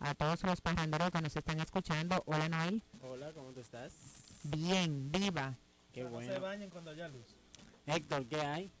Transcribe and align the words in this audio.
a 0.00 0.14
todos 0.14 0.42
los 0.44 0.60
parranderos 0.60 1.10
que 1.10 1.20
nos 1.20 1.36
están 1.36 1.60
escuchando. 1.60 2.22
Hola 2.26 2.48
Noel. 2.48 2.82
Hola, 3.02 3.32
¿cómo 3.32 3.52
tú 3.52 3.60
estás? 3.60 3.94
Bien, 4.44 5.10
viva. 5.12 5.56
Qué 5.92 6.02
No 6.04 6.08
se 6.08 6.14
bueno. 6.14 6.40
bañen 6.40 6.70
cuando 6.70 6.90
haya 6.90 7.08
luz. 7.08 7.36
Héctor, 7.86 8.26
¿qué 8.26 8.36
hay? 8.40 8.72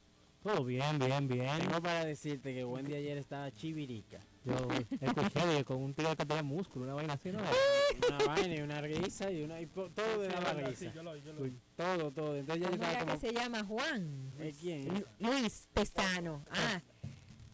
Todo 0.42 0.64
bien, 0.64 0.98
bien, 0.98 1.28
bien. 1.28 1.58
Tengo 1.58 1.82
para 1.82 2.04
decirte 2.06 2.54
que 2.54 2.64
Wendy 2.64 2.94
ayer 2.94 3.18
estaba 3.18 3.50
chivirica. 3.54 4.20
Yo 4.42 4.56
escuché 4.98 5.46
de 5.46 5.64
con 5.66 5.82
un 5.82 5.92
tío 5.92 6.16
que 6.16 6.24
tenía 6.24 6.42
músculo, 6.42 6.86
una 6.86 6.94
vaina 6.94 7.12
así, 7.12 7.30
¿no? 7.30 7.40
Una 8.08 8.18
vaina 8.26 8.54
y 8.54 8.60
una 8.62 8.80
risa 8.80 9.30
y 9.30 9.42
una 9.42 9.60
y 9.60 9.66
todo 9.66 9.90
de 10.18 10.30
Sí, 10.30 10.32
la 10.34 10.40
verdad, 10.40 10.68
risa. 10.70 10.78
sí, 10.86 10.90
yo 10.94 11.02
lo 11.02 11.16
yo 11.16 11.32
lo. 11.34 11.50
Todo, 11.76 12.10
todo. 12.10 12.36
Entonces 12.36 12.62
ya 12.64 12.70
yo 12.70 12.78
¿Cómo 12.78 12.82
estaba 12.82 12.92
era 12.92 13.00
que 13.00 13.06
como 13.06 13.20
se 13.20 13.32
llama? 13.34 13.64
Juan. 13.64 14.32
¿Eh, 14.38 14.54
quién? 14.58 14.88
Lu- 14.88 15.06
Luis 15.18 15.68
Testano. 15.74 16.42
Ah, 16.50 16.80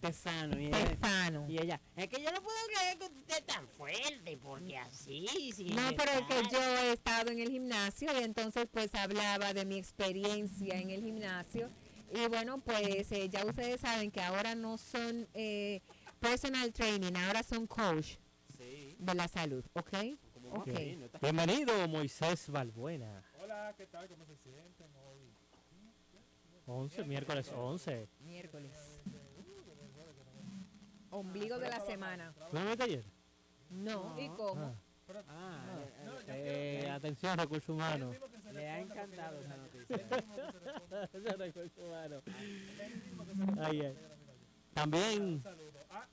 Tesano 0.00 0.58
y 0.60 0.66
ella, 0.66 0.84
Testano. 0.88 1.46
y 1.48 1.58
ella, 1.58 1.80
es 1.96 2.08
que 2.08 2.22
yo 2.22 2.30
no 2.30 2.42
puedo 2.42 2.56
creer 2.66 2.98
que 2.98 3.04
usted 3.06 3.20
esté 3.28 3.42
tan 3.42 3.66
fuerte 3.68 4.36
porque 4.36 4.76
así 4.78 5.26
No, 5.74 5.82
pero 5.96 6.12
es 6.12 6.22
que 6.26 6.38
empezar". 6.38 6.50
yo 6.52 6.76
he 6.78 6.92
estado 6.92 7.30
en 7.30 7.40
el 7.40 7.48
gimnasio 7.50 8.20
y 8.20 8.22
entonces 8.22 8.66
pues 8.70 8.94
hablaba 8.94 9.52
de 9.54 9.64
mi 9.64 9.76
experiencia 9.78 10.78
en 10.78 10.90
el 10.90 11.02
gimnasio. 11.02 11.70
Y 12.12 12.28
bueno, 12.28 12.58
pues 12.60 13.10
eh, 13.10 13.28
ya 13.28 13.44
ustedes 13.44 13.80
saben 13.80 14.10
que 14.12 14.20
ahora 14.20 14.54
no 14.54 14.78
son 14.78 15.26
eh, 15.34 15.80
personal 16.20 16.72
training, 16.72 17.14
ahora 17.16 17.42
son 17.42 17.66
coach 17.66 18.16
Sí, 18.56 18.96
de 18.98 19.14
la 19.14 19.26
salud, 19.28 19.64
¿ok? 19.74 19.90
como 20.32 20.50
Ok. 20.50 20.66
más 20.68 20.78
fino, 20.78 21.06
está- 21.06 21.18
Bienvenido, 21.18 21.88
Moisés 21.88 22.48
Balbuena. 22.48 23.24
Hola, 23.42 23.74
¿qué 23.76 23.86
tal? 23.86 24.06
¿Cómo 24.08 24.24
se 24.24 24.36
sienten 24.36 24.88
hoy? 25.04 25.18
11, 26.66 27.04
miércoles 27.04 27.50
11. 27.54 28.08
Miércoles. 28.20 28.72
Ombligo 31.10 31.58
de 31.58 31.70
la 31.70 31.80
semana. 31.80 32.34
¿Tú 32.50 32.56
me 32.56 32.84
ayer? 32.84 33.04
No, 33.70 34.18
¿y 34.20 34.28
cómo? 34.30 34.64
Ah, 34.64 34.82
Ah, 35.28 35.64
No, 36.04 36.18
eh, 36.18 36.24
eh, 36.28 36.80
eh, 36.84 36.90
atención, 36.90 37.38
recursos 37.38 37.68
humanos. 37.68 38.10
mismo 38.10 38.28
que 38.28 38.40
se 38.40 38.52
le 38.52 38.68
ha 38.68 38.80
encantado 38.80 39.40
esa 39.40 39.56
noticia. 39.56 39.96
recursos 41.38 41.78
humanos. 41.78 42.22
Ay, 43.60 43.80
ay. 43.82 43.98
También. 44.74 45.42
Ah, 45.90 46.08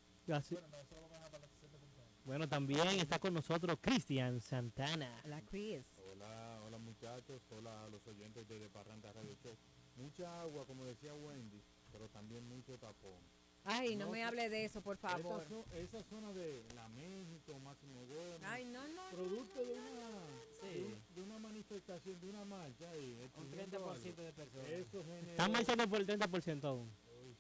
bueno, 2.24 2.46
no, 2.46 2.50
también 2.50 2.88
está 3.00 3.20
con 3.20 3.34
nosotros 3.34 3.78
Cristian 3.82 4.40
Santana. 4.40 5.22
La 5.26 5.42
Chris. 5.42 5.92
Hola, 5.98 6.62
hola 6.64 6.78
muchachos, 6.78 7.42
hola 7.50 7.84
a 7.84 7.90
los 7.90 8.06
oyentes 8.08 8.48
de 8.48 8.70
Parranda 8.70 9.12
Radio 9.12 9.36
Show. 9.44 9.58
Mucha 9.96 10.42
agua, 10.42 10.66
como 10.66 10.86
decía 10.86 11.14
Wendy, 11.14 11.62
pero 11.92 12.08
también 12.10 12.48
mucho 12.48 12.78
tapón. 12.78 13.20
Ay, 13.66 13.96
no 13.96 14.06
No, 14.06 14.12
me 14.12 14.18
sí. 14.20 14.24
hable 14.24 14.50
de 14.50 14.66
eso, 14.66 14.82
por 14.82 14.98
favor. 14.98 15.42
Esa, 15.44 15.76
esa 15.78 16.04
zona 16.04 16.34
de 16.34 16.66
la 16.76 16.88
México, 16.90 17.58
Máximo 17.60 18.02
Gómez, 18.06 18.42
Ay, 18.44 18.66
no, 18.66 18.86
no. 18.90 19.02
producto 19.12 19.60
de 19.66 19.74
una, 19.74 20.10
Sí. 20.62 20.68
de, 20.68 20.84
un- 20.86 21.04
de 21.16 21.22
una 21.22 21.40
manifestación, 21.40 22.20
de 22.20 22.30
una 22.30 22.44
marcha 22.46 22.90
ahí, 22.92 23.14
Un 23.16 23.22
exigiendo 23.22 23.78
30% 23.80 24.22
algo. 24.22 24.24
de 24.24 24.34
personas. 24.34 24.68
Eso 24.70 25.04
generó, 25.06 25.32
Están 25.32 25.52
marchando 25.52 25.88
por 25.90 26.00
el 26.00 26.06
30% 26.08 26.68
aún. 26.68 26.92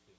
Sí. 0.06 0.14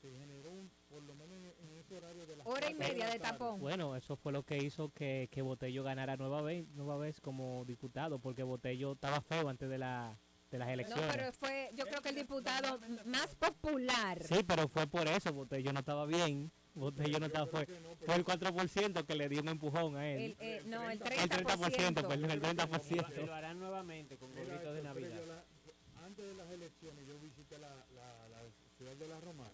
se 0.00 0.12
generó 0.16 0.50
un, 0.52 0.70
por 0.88 1.02
lo 1.02 1.12
menos 1.16 1.36
en, 1.36 1.44
en 1.46 1.76
ese 1.76 1.96
horario 1.96 2.24
de 2.24 2.36
las 2.36 2.46
Hora 2.46 2.70
y 2.70 2.74
media 2.74 3.06
de 3.06 3.18
tarde. 3.18 3.32
tapón. 3.32 3.58
Bueno, 3.60 3.96
eso 3.96 4.14
fue 4.16 4.30
lo 4.32 4.44
que 4.44 4.56
hizo 4.58 4.90
que, 4.90 5.28
que 5.32 5.42
Botello 5.42 5.82
ganara 5.82 6.16
nueva 6.16 6.40
vez, 6.40 6.68
nueva 6.68 6.96
vez 6.98 7.20
como 7.20 7.64
diputado, 7.64 8.20
porque 8.20 8.44
Botello 8.44 8.92
estaba 8.92 9.20
feo 9.20 9.48
antes 9.48 9.68
de, 9.68 9.76
la, 9.78 10.16
de 10.50 10.58
las 10.58 10.68
No, 10.68 10.74
elecciones. 10.74 11.06
pero 11.16 11.32
fue, 11.32 11.70
yo 11.74 11.84
creo 11.86 12.00
que 12.00 12.08
el 12.10 12.14
diputado 12.16 12.80
más 13.04 13.34
popular. 13.36 14.22
Sí, 14.22 14.42
pero 14.46 14.68
fue 14.68 14.86
por 14.86 15.06
eso, 15.06 15.32
Botello 15.32 15.72
no 15.72 15.80
estaba 15.80 16.06
bien. 16.06 16.50
Botello 16.74 17.18
no 17.18 17.26
estaba, 17.26 17.46
fue, 17.46 17.66
no, 17.66 17.96
fue 17.96 18.14
el 18.14 18.24
4% 18.24 19.04
que 19.04 19.14
le 19.16 19.28
dio 19.28 19.40
un 19.42 19.48
empujón 19.48 19.96
a 19.96 20.08
él. 20.08 20.36
El, 20.38 20.46
eh, 20.46 20.62
no, 20.66 20.88
el 20.88 21.00
30%. 21.00 21.22
el 21.22 21.28
30%, 21.30 21.94
perdón, 21.94 22.30
el 22.30 22.38
Y 22.38 22.40
30%. 22.40 23.26
lo 23.26 23.34
harán 23.34 23.58
nuevamente 23.58 24.16
con 24.16 24.32
gorritos 24.32 24.74
de 24.74 24.82
Navidad. 24.82 25.20
yo 25.26 25.72
antes 26.04 26.24
de 26.24 26.34
las 26.34 26.50
elecciones 26.50 27.06
yo 27.06 27.18
visité 27.18 27.58
la, 27.58 27.68
la, 27.94 28.28
la 28.28 28.42
ciudad 28.76 28.94
de 28.96 29.08
la 29.08 29.20
Romana 29.20 29.50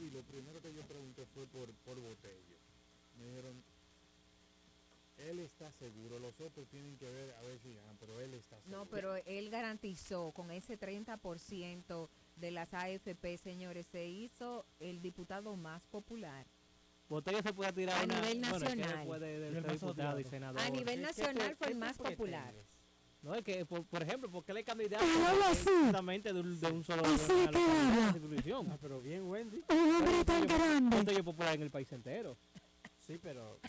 y 0.00 0.10
lo 0.10 0.22
primero 0.22 0.60
que 0.62 0.72
yo 0.74 0.82
pregunté 0.82 1.24
fue 1.34 1.46
por, 1.46 1.70
por 1.84 2.00
Botello. 2.00 2.56
Me 3.18 3.26
dijeron, 3.26 3.62
él 5.16 5.38
está 5.38 5.70
seguro, 5.72 6.18
los 6.18 6.40
otros 6.40 6.68
tienen 6.68 6.96
que 6.98 7.08
ver 7.08 7.32
a 7.34 7.42
ver 7.42 7.58
si 7.60 7.74
ganan, 7.74 7.96
pero 7.98 8.20
él 8.20 8.34
está 8.34 8.60
seguro. 8.60 8.78
No, 8.78 8.86
pero 8.86 9.16
él 9.16 9.50
garantizó 9.50 10.32
con 10.32 10.50
ese 10.50 10.78
30% 10.78 12.08
de 12.36 12.50
las 12.50 12.74
AFP, 12.74 13.38
señores, 13.38 13.86
se 13.86 14.06
hizo 14.06 14.66
el 14.80 15.00
diputado 15.00 15.56
más 15.56 15.86
popular. 15.86 16.46
Botello 17.08 17.42
se 17.42 17.52
puede 17.52 17.72
tirar 17.72 18.00
A 18.00 18.04
una, 18.04 18.20
nivel 18.20 18.40
bueno, 18.40 18.56
es 18.56 18.62
que 18.62 18.76
nacional. 18.76 18.96
después 18.98 19.20
de, 19.20 19.38
de 19.40 19.58
Y 19.60 19.72
diputado 19.72 20.22
senador. 20.24 20.60
A 20.60 20.70
nivel 20.70 20.86
¿Qué- 20.86 20.94
qué 20.94 21.06
nacional 21.06 21.56
fue 21.56 21.68
el 21.68 21.76
más 21.76 21.96
popular. 21.98 22.54
No, 23.22 23.34
es 23.34 23.42
que, 23.42 23.64
por, 23.64 23.86
por 23.86 24.02
ejemplo, 24.02 24.30
porque 24.30 24.52
él 24.52 24.58
es 24.58 24.64
candidato 24.64 25.02
justamente 25.82 26.30
de 26.32 26.40
un, 26.40 26.60
de 26.60 26.66
un 26.72 26.84
solo 26.84 27.02
Así 27.06 27.32
de 27.32 27.48
que 27.50 27.58
habla. 27.58 28.14
Ah, 28.70 28.78
pero 28.80 29.00
bien, 29.00 29.22
Wendy. 29.26 29.62
Un 29.70 29.94
hombre 29.94 30.24
tan 30.26 30.46
grande. 30.46 30.94
Botello 30.96 31.18
es 31.18 31.24
popular 31.24 31.54
en 31.54 31.62
el 31.62 31.70
país 31.70 31.90
entero. 31.92 32.36
Sí, 32.98 33.18
pero 33.18 33.60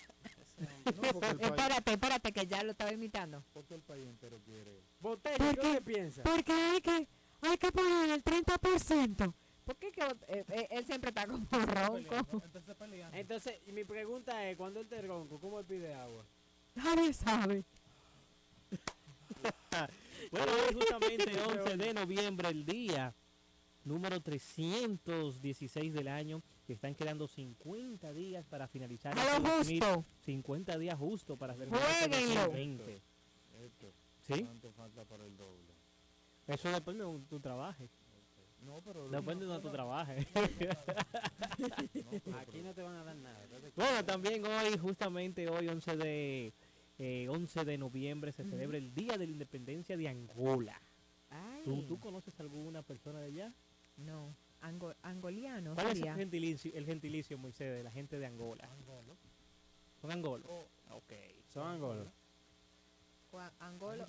No, 0.58 1.02
porque 1.20 1.46
Espérate, 1.46 1.92
espérate, 1.94 2.32
que 2.32 2.48
ya 2.48 2.64
lo 2.64 2.72
estaba 2.72 2.92
imitando. 2.92 3.44
porque 3.54 3.74
el 3.74 3.82
país 3.82 4.08
entero 4.08 4.40
quiere. 4.44 4.84
Botello, 5.00 5.38
¿Por 5.38 5.56
¿qué 5.60 5.72
qué? 5.74 5.82
piensa? 5.82 6.24
Porque 6.24 6.54
hay 6.54 6.82
que, 6.82 7.08
hay 7.42 7.58
que 7.58 7.72
poner 7.72 8.10
el 8.12 8.24
30%. 8.24 9.34
¿Por 9.66 9.76
qué 9.78 9.92
que, 9.92 10.02
eh, 10.28 10.46
eh, 10.50 10.68
él 10.70 10.86
siempre 10.86 11.10
está 11.10 11.26
como 11.26 11.46
Peleando, 11.48 12.10
ronco? 12.12 12.42
Entonces 12.46 12.76
peleando. 12.76 13.18
Entonces, 13.18 13.60
y 13.66 13.72
mi 13.72 13.84
pregunta 13.84 14.48
es, 14.48 14.56
cuando 14.56 14.80
él 14.80 14.88
te 14.88 15.02
ronco, 15.02 15.40
¿cómo 15.40 15.60
él 15.60 15.66
pide 15.66 15.94
agua? 15.94 16.26
Nadie 16.76 17.14
sabe. 17.14 17.64
Bueno, 20.32 20.52
hoy 20.54 20.74
justamente 20.74 21.40
11 21.40 21.78
de 21.78 21.94
noviembre, 21.94 22.50
el 22.50 22.66
día 22.66 23.14
número 23.84 24.20
316 24.22 25.94
del 25.94 26.08
año. 26.08 26.42
Que 26.66 26.74
Están 26.74 26.96
quedando 26.96 27.28
50 27.28 28.14
días 28.14 28.46
para 28.46 28.68
finalizar. 28.68 29.18
A 29.18 29.40
lo 29.40 29.48
este 29.62 29.80
justo. 29.80 30.06
50 30.26 30.78
días 30.78 30.98
justo 30.98 31.38
para 31.38 31.53
este 31.53 31.68
Jueguenlo. 31.68 32.42
2020. 32.42 33.02
Esto, 33.64 33.94
¿Sí? 34.22 34.44
¿cuánto 34.44 34.72
falta 34.74 35.06
para 35.06 35.25
el 35.25 35.38
doble? 35.38 35.74
Eso 36.48 36.70
depende 36.72 37.06
de 37.06 37.20
tú 37.30 37.40
trabajes. 37.40 37.90
No, 38.62 38.81
pero... 38.81 39.08
Depende 39.09 39.46
de 39.46 39.59
tú 39.59 39.70
trabajes. 39.70 40.25
Aquí 42.40 42.62
no 42.64 42.74
te 42.74 42.81
van 42.81 42.96
a 42.96 43.04
dar 43.04 43.16
nada. 43.16 43.48
Bueno, 43.75 44.06
también 44.06 44.44
hoy, 44.46 44.78
justamente 44.78 45.48
hoy, 45.48 45.68
11 45.68 45.98
de, 45.98 46.54
eh, 46.98 47.28
11 47.30 47.64
de 47.64 47.78
noviembre, 47.78 48.31
se 48.31 48.44
celebra 48.44 48.78
el 48.78 48.94
Día 48.94 49.18
de 49.18 49.28
la 49.28 49.31
Independencia 49.31 49.96
de 49.96 50.08
Angola. 50.08 50.81
¿Tú, 51.64 51.84
tú 51.84 52.00
conoces 52.00 52.40
alguna 52.40 52.81
persona 52.81 53.20
de 53.20 53.28
allá? 53.28 53.54
no, 53.98 54.36
ango- 54.62 54.96
angoliano 55.02 55.74
¿Cuál 55.76 55.88
es 55.92 56.02
el 56.02 56.16
gentilicio, 56.16 56.72
el 56.74 56.86
gentilicio, 56.86 57.38
Moisés, 57.38 57.76
de 57.76 57.84
la 57.84 57.92
gente 57.92 58.18
de 58.20 58.26
Angola? 58.26 58.70
Angolo. 58.72 59.18
¿Son 60.02 60.12
angolos? 60.12 60.48
Oh. 60.50 60.96
Ok. 60.96 61.14
Son 61.48 61.68
angolos. 61.68 62.08
Angolo. 63.60 64.06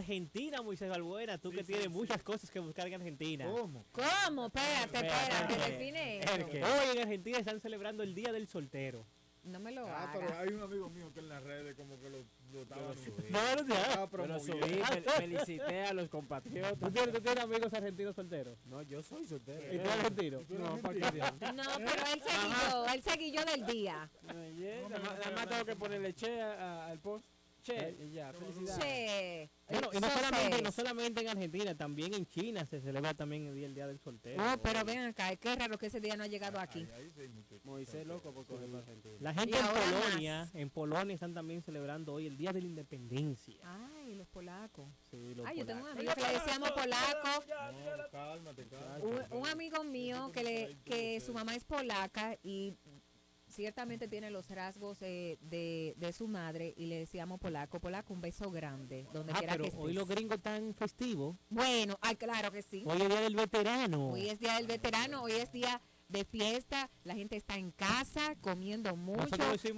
Argentina, 0.00 0.62
Moisés 0.62 0.88
Balbuena, 0.88 1.38
tú 1.38 1.50
Sí, 1.50 1.56
que 1.56 1.62
sí, 1.64 1.66
tienes 1.68 1.84
sí. 1.88 1.92
muchas 1.92 2.22
cosas 2.22 2.50
que 2.50 2.58
buscar 2.60 2.86
en 2.86 2.94
Argentina. 2.94 3.44
¿Cómo? 3.50 3.84
¿Cómo? 3.92 4.46
Espérate, 4.46 5.06
Espérate, 5.06 5.70
define 5.70 6.20
Hoy 6.64 6.96
en 6.96 7.02
Argentina 7.02 7.38
están 7.38 7.60
celebrando 7.60 8.02
el 8.02 8.14
Día 8.14 8.32
del 8.32 8.46
Soltero. 8.48 9.06
No 9.42 9.58
me 9.58 9.72
lo 9.72 9.86
Ah, 9.88 10.10
pero 10.12 10.38
hay 10.38 10.48
un 10.50 10.62
amigo 10.62 10.90
mío 10.90 11.10
que 11.12 11.20
en 11.20 11.28
las 11.30 11.42
redes 11.42 11.74
como 11.74 11.98
que 11.98 12.10
lo, 12.10 12.18
lo 12.52 12.62
estaba 12.62 12.82
lo 12.82 12.94
subí. 12.94 13.30
No, 13.30 13.56
no, 13.56 13.66
ya. 13.74 13.82
estaba 13.82 14.10
promoviendo. 14.10 14.66
subí, 14.66 14.74
fel- 14.82 15.10
felicité 15.12 15.82
a 15.84 15.92
los 15.94 16.04
¿Tú 16.04 16.10
compatriotas. 16.10 16.92
tienes, 16.92 17.14
tú 17.14 17.20
tienes 17.22 17.44
amigos 17.44 17.72
argentinos 17.72 18.14
solteros? 18.14 18.58
No, 18.66 18.82
yo 18.82 19.02
soy 19.02 19.24
soltero. 19.24 19.60
¿Y 19.72 19.78
tú 19.78 19.84
eres 19.84 19.90
argentino? 19.96 20.40
No, 20.50 20.76
¿para 20.78 20.94
qué 21.00 21.10
diablos? 21.10 21.54
No, 21.54 21.62
pero 21.78 22.02
él 22.12 22.22
seguilló, 22.22 22.86
él 22.94 23.02
seguilló 23.02 23.44
del 23.46 23.66
día. 23.66 24.10
Nada 24.24 24.98
más- 24.98 25.18
nada 25.18 25.30
más 25.36 25.48
tengo 25.48 25.64
que 25.64 25.76
ponerle 25.76 26.14
che 26.14 26.40
a- 26.42 26.52
a- 26.52 26.86
al 26.88 27.00
post. 27.00 27.26
Che, 27.62 27.96
y 28.00 28.10
ya, 28.12 28.32
felicidades. 28.32 28.78
Che. 28.78 29.50
Bueno, 29.68 29.90
y 29.92 30.00
no 30.00 30.10
solamente, 30.10 30.56
es. 30.56 30.62
no 30.62 30.72
solamente 30.72 31.20
en 31.20 31.28
Argentina, 31.28 31.76
también 31.76 32.14
en 32.14 32.26
China 32.26 32.64
se 32.64 32.80
celebra 32.80 33.14
también 33.14 33.46
el 33.46 33.54
Día, 33.54 33.66
el 33.66 33.74
día 33.74 33.86
del 33.86 33.98
Soltero. 34.00 34.42
Oh, 34.42 34.56
pero 34.62 34.84
ven 34.84 34.98
acá, 35.00 35.34
qué 35.36 35.54
raro 35.54 35.78
que 35.78 35.86
ese 35.86 36.00
día 36.00 36.16
no 36.16 36.24
ha 36.24 36.26
llegado 36.26 36.58
aquí. 36.58 36.88
Ahí, 36.94 37.12
ahí 37.16 37.30
sí 37.38 37.60
Moisés 37.64 38.06
loco 38.06 38.32
por 38.32 38.46
coger 38.46 38.68
para 38.68 38.78
Argentina. 38.80 39.16
La 39.20 39.34
gente 39.34 39.56
Y 39.56 39.60
en 39.60 39.66
Polonia, 39.66 40.38
más. 40.40 40.54
en 40.54 40.70
Polonia 40.70 41.14
están 41.14 41.34
también 41.34 41.62
celebrando 41.62 42.14
hoy 42.14 42.26
el 42.26 42.36
Día 42.36 42.52
de 42.52 42.60
la 42.62 42.66
Independencia. 42.66 43.56
Ay, 43.64 44.14
los 44.16 44.26
polacos. 44.28 44.88
Sí, 45.10 45.34
los 45.34 45.46
Ay, 45.46 45.58
yo 45.58 45.66
tengo 45.66 45.82
un 45.84 45.90
amigo 45.90 46.12
que 46.14 46.20
le 46.22 46.32
decíamos 46.32 46.70
polaco. 46.72 47.44
No, 47.46 48.10
cálmate, 48.10 48.66
cálmate. 48.68 49.06
Un, 49.06 49.38
un 49.38 49.46
amigo 49.46 49.84
mío 49.84 50.30
que 50.32 50.42
le 50.42 50.78
que 50.84 51.20
su 51.20 51.32
mamá 51.32 51.54
es 51.54 51.64
polaca 51.64 52.36
y 52.42 52.74
ciertamente 53.50 54.08
tiene 54.08 54.30
los 54.30 54.48
rasgos 54.50 54.98
eh, 55.02 55.38
de, 55.42 55.94
de 55.96 56.12
su 56.12 56.28
madre 56.28 56.72
y 56.76 56.86
le 56.86 56.98
decíamos 57.00 57.38
polaco, 57.40 57.80
polaco, 57.80 58.12
un 58.14 58.20
beso 58.20 58.50
grande, 58.50 59.06
donde 59.12 59.32
Ah, 59.32 59.38
quiera 59.38 59.52
pero 59.54 59.64
que 59.64 59.68
estés. 59.70 59.84
hoy 59.84 59.92
los 59.92 60.08
gringos 60.08 60.36
están 60.38 60.74
festivos. 60.74 61.36
Bueno, 61.48 61.98
ay, 62.00 62.16
claro 62.16 62.50
que 62.50 62.62
sí. 62.62 62.82
Hoy 62.86 63.02
es 63.02 63.08
Día 63.08 63.20
del 63.20 63.36
Veterano. 63.36 64.08
Hoy 64.12 64.28
es 64.28 64.38
día 64.38 64.54
del 64.56 64.66
veterano, 64.66 65.22
hoy 65.22 65.32
es 65.32 65.50
día 65.52 65.80
de 66.08 66.24
fiesta, 66.24 66.90
la 67.04 67.14
gente 67.14 67.36
está 67.36 67.56
en 67.56 67.70
casa 67.70 68.34
comiendo 68.40 68.96
mucho, 68.96 69.28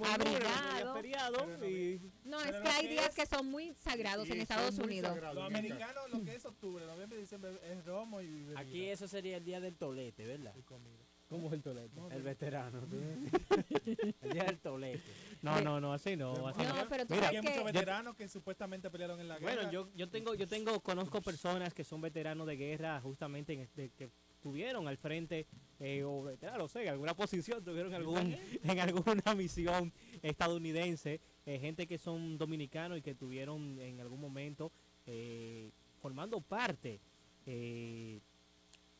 abrigado. 0.03 0.95
no 0.95 1.67
y 1.67 2.01
No, 2.23 2.37
Pero 2.43 2.57
es 2.57 2.61
que 2.63 2.67
hay 2.69 2.81
que 2.87 2.91
días 2.93 3.09
es- 3.09 3.15
que 3.15 3.25
son 3.27 3.45
muy 3.51 3.73
sagrados 3.75 4.27
en 4.29 4.41
Estados 4.41 4.77
Unidos. 4.79 5.15
Los 5.33 5.45
americanos, 5.45 6.09
lo 6.11 6.23
que 6.23 6.35
es 6.35 6.45
octubre, 6.45 6.85
noviembre 6.87 7.19
diciembre 7.19 7.59
es 7.63 7.85
romo 7.85 8.21
y 8.21 8.45
bebida. 8.45 8.59
Aquí 8.59 8.85
eso 8.85 9.07
sería 9.07 9.37
el 9.37 9.45
día 9.45 9.59
del 9.59 9.77
tolete, 9.77 10.25
¿verdad? 10.25 10.55
y 10.57 10.63
comida. 10.63 11.02
¿Cómo 11.33 11.47
es 11.47 11.53
el 11.53 11.63
tolete? 11.63 11.99
El 12.11 12.21
veterano. 12.21 12.79
el 14.21 14.31
día 14.33 14.43
del 14.43 14.59
tolete. 14.59 15.01
No, 15.41 15.59
no, 15.61 15.81
no, 15.81 15.91
así 15.91 16.15
no. 16.15 16.47
así 16.47 16.61
no. 16.61 16.75
No, 16.75 16.87
pero 16.87 17.07
tú 17.07 17.15
Mira, 17.15 17.29
hay 17.29 17.41
muchos 17.41 17.63
veteranos 17.63 18.15
que 18.15 18.27
supuestamente 18.27 18.91
pelearon 18.91 19.19
en 19.19 19.27
la 19.27 19.39
guerra. 19.39 19.55
Bueno, 19.55 19.71
yo, 19.71 19.89
yo 19.95 20.07
tengo, 20.09 20.35
yo 20.35 20.47
tengo, 20.47 20.79
conozco 20.81 21.23
personas 21.23 21.73
que 21.73 21.83
son 21.83 22.01
veteranos 22.01 22.45
de 22.45 22.55
guerra, 22.55 23.01
justamente 23.01 23.53
en, 23.53 23.67
de- 23.75 23.89
que 23.89 24.11
tuvieron 24.41 24.87
al 24.87 24.97
frente, 24.97 25.47
eh, 25.79 26.03
o 26.03 26.21
veteranos, 26.21 26.59
no 26.59 26.67
sé, 26.67 26.83
en 26.83 26.89
alguna 26.89 27.15
posición, 27.15 27.63
tuvieron 27.63 27.95
algún, 27.95 28.17
en 28.63 28.79
alguna 28.79 29.33
misión 29.35 29.91
estadounidense, 30.21 31.19
eh, 31.47 31.57
gente 31.57 31.87
que 31.87 31.97
son 31.97 32.37
dominicanos 32.37 32.99
y 32.99 33.01
que 33.01 33.15
tuvieron 33.15 33.79
en 33.79 33.99
algún 34.01 34.21
momento 34.21 34.71
eh, 35.07 35.71
formando 35.99 36.41
parte 36.41 36.99
eh, 37.47 38.19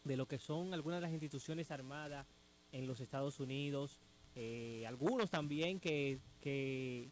de 0.04 0.18
lo 0.18 0.26
que 0.28 0.38
son 0.40 0.74
algunas 0.74 0.98
de 0.98 1.02
las 1.02 1.12
instituciones 1.12 1.72
armadas 1.72 2.28
en 2.72 2.88
los 2.88 3.00
Estados 3.00 3.40
Unidos, 3.40 4.00
eh, 4.36 4.84
algunos 4.88 5.30
también 5.30 5.80
que, 5.80 6.20
que, 6.42 7.10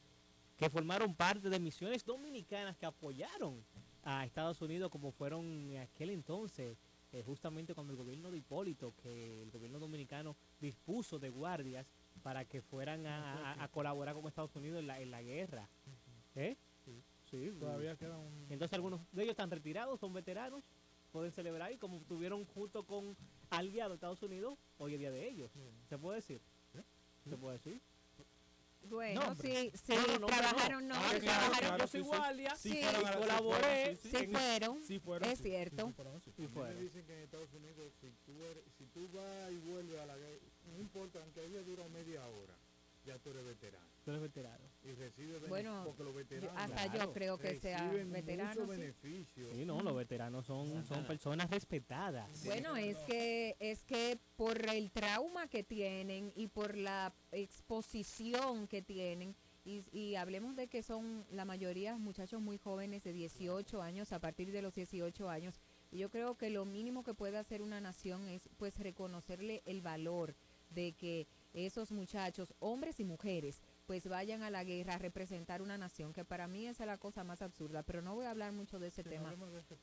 que 0.57 0.69
formaron 0.69 1.13
parte 1.15 1.49
de 1.49 1.59
misiones 1.59 2.03
dominicanas 2.03 2.77
que 2.77 2.85
apoyaron 2.85 3.63
a 4.03 4.25
Estados 4.25 4.61
Unidos 4.61 4.89
como 4.89 5.11
fueron 5.11 5.69
en 5.71 5.77
aquel 5.77 6.09
entonces, 6.09 6.77
eh, 7.13 7.21
justamente 7.23 7.75
cuando 7.75 7.93
el 7.93 7.97
gobierno 7.97 8.31
de 8.31 8.37
Hipólito, 8.39 8.93
que 9.03 9.43
el 9.43 9.51
gobierno 9.51 9.77
dominicano 9.79 10.35
dispuso 10.59 11.19
de 11.19 11.29
guardias 11.29 11.85
para 12.23 12.45
que 12.45 12.61
fueran 12.61 13.05
a, 13.05 13.51
a- 13.53 13.63
a 13.63 13.67
colaborar 13.67 14.15
con 14.15 14.27
Estados 14.27 14.55
Unidos 14.55 14.79
en 14.79 14.87
la, 14.87 14.99
en 14.99 15.11
la 15.11 15.21
guerra. 15.21 15.69
¿Eh? 16.35 16.57
Sí. 16.83 17.03
Todavía 17.59 17.95
queda 17.95 18.17
un... 18.17 18.47
Entonces 18.49 18.73
algunos 18.73 18.99
de 19.11 19.23
ellos 19.23 19.31
están 19.33 19.51
retirados, 19.51 19.99
son 19.99 20.11
veteranos, 20.13 20.63
pueden 21.11 21.31
celebrar 21.31 21.71
y 21.71 21.77
como 21.77 21.97
estuvieron 21.97 22.45
junto 22.45 22.85
con 22.85 23.15
aliados 23.49 23.91
de 23.91 23.95
Estados 23.95 24.23
Unidos, 24.23 24.57
hoy 24.77 24.93
es 24.93 24.99
día 24.99 25.11
de 25.11 25.27
ellos. 25.27 25.51
¿Se 25.89 25.97
puede 25.97 26.17
decir? 26.17 26.41
¿Se 27.29 27.37
puede 27.37 27.57
decir? 27.57 27.81
Bueno, 28.89 29.21
No, 29.21 29.35
pero- 29.35 29.53
sí, 29.55 29.71
sí, 29.75 29.93
No, 29.93 30.07
no, 30.07 30.19
no, 30.21 30.25
trabajaron, 30.25 30.87
no, 30.87 30.95
Ah, 30.95 31.09
trabajaron, 31.19 31.59
claro, 31.59 31.77
yo 31.77 31.87
soy 31.87 32.01
guardia 32.01 32.55
Sí, 32.55 32.69
Sí, 32.71 32.81
sí 32.81 33.03
colaboré, 33.19 33.95
fueron, 33.95 33.97
sí, 33.97 34.27
fueron, 34.31 34.83
Sí 34.83 34.99
fueron, 34.99 35.29
es 35.29 35.37
sí, 35.37 35.43
sí, 35.43 35.49
cierto. 35.51 35.87
sí. 35.87 35.93
Fueron, 36.47 36.75
me 36.75 36.81
dicen 36.81 37.05
que 37.05 37.13
en 37.13 37.19
Estados 37.19 37.53
Unidos, 37.53 37.93
si 38.01 38.09
tú, 38.25 38.43
eres, 38.43 38.63
si 38.79 38.85
tú 38.87 39.07
vas 39.13 39.51
y 39.51 39.57
vuelves 39.57 39.99
a 39.99 40.05
la 40.07 40.17
guerra, 40.17 40.39
no 40.65 40.79
importa, 40.79 41.19
aunque 41.21 41.41
haya 41.41 41.61
durado 41.61 41.89
media 41.89 42.27
hora, 42.27 42.55
ya 43.05 43.19
tú 43.19 43.29
eres 43.29 43.45
veterano. 43.45 43.90
Tú 44.03 44.09
eres 44.11 44.21
veterano. 44.21 44.65
Y 44.83 44.93
recibes 44.93 45.47
Bueno, 45.47 45.83
porque 45.85 46.03
los 46.03 46.15
veteranos 46.15 46.51
hasta 46.57 46.91
claro, 46.91 47.05
yo 47.05 47.13
creo 47.13 47.37
que 47.37 47.55
sea 47.55 47.77
reciben 47.83 48.11
veterano. 48.11 48.65
muchos 48.65 48.95
sí. 48.99 49.27
Sí, 49.35 49.65
no, 49.65 49.81
los 49.81 49.95
veteranos 49.95 50.45
son, 50.47 50.83
son 50.85 51.05
personas 51.05 51.51
respetadas. 51.51 52.43
Bueno, 52.45 52.75
es 52.75 52.97
que 52.99 53.55
es 53.59 53.85
que 53.85 54.19
por 54.35 54.57
el 54.69 54.91
trauma 54.91 55.47
que 55.47 55.63
tienen 55.63 56.31
y 56.35 56.47
por 56.47 56.75
la 56.75 57.13
exposición 57.31 58.67
que 58.67 58.81
tienen 58.81 59.35
y, 59.63 59.83
y 59.91 60.15
hablemos 60.15 60.55
de 60.55 60.67
que 60.67 60.81
son 60.81 61.23
la 61.29 61.45
mayoría 61.45 61.95
muchachos 61.97 62.41
muy 62.41 62.57
jóvenes 62.57 63.03
de 63.03 63.13
18 63.13 63.83
años 63.83 64.11
a 64.11 64.19
partir 64.19 64.51
de 64.51 64.63
los 64.63 64.73
18 64.73 65.29
años 65.29 65.61
y 65.91 65.99
yo 65.99 66.09
creo 66.09 66.35
que 66.35 66.49
lo 66.49 66.65
mínimo 66.65 67.03
que 67.03 67.13
puede 67.13 67.37
hacer 67.37 67.61
una 67.61 67.79
nación 67.79 68.27
es 68.27 68.49
pues 68.57 68.79
reconocerle 68.79 69.61
el 69.65 69.81
valor 69.81 70.35
de 70.71 70.93
que 70.93 71.27
esos 71.53 71.91
muchachos, 71.91 72.53
hombres 72.59 72.99
y 72.99 73.03
mujeres, 73.03 73.61
pues 73.91 74.07
vayan 74.07 74.41
a 74.41 74.49
la 74.49 74.63
guerra 74.63 74.93
a 74.93 74.99
representar 74.99 75.61
una 75.61 75.77
nación, 75.77 76.13
que 76.13 76.23
para 76.23 76.47
mí 76.47 76.65
esa 76.65 76.83
es 76.83 76.87
la 76.87 76.97
cosa 76.97 77.25
más 77.25 77.41
absurda, 77.41 77.83
pero 77.83 78.01
no 78.01 78.15
voy 78.15 78.25
a 78.25 78.31
hablar 78.31 78.53
mucho 78.53 78.79
de 78.79 78.87
ese 78.87 79.03
de 79.03 79.09
tema. 79.09 79.35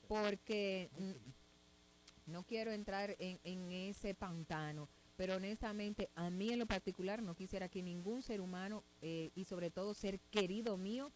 porque 0.09 0.89
mm, 0.99 2.33
no 2.33 2.43
quiero 2.45 2.73
entrar 2.73 3.15
en, 3.19 3.39
en 3.45 3.71
ese 3.71 4.15
pantano, 4.15 4.89
pero 5.19 5.37
honestamente 5.37 6.09
a 6.15 6.31
mí 6.31 6.49
en 6.49 6.59
lo 6.59 6.65
particular 6.65 7.23
no 7.23 7.35
quisiera 7.35 7.69
que 7.69 7.83
ningún 7.83 8.23
ser 8.23 8.41
humano 8.41 8.83
eh, 9.03 9.31
y 9.35 9.45
sobre 9.45 9.71
todo 9.71 9.93
ser 9.93 10.21
querido 10.31 10.79
mío 10.79 11.13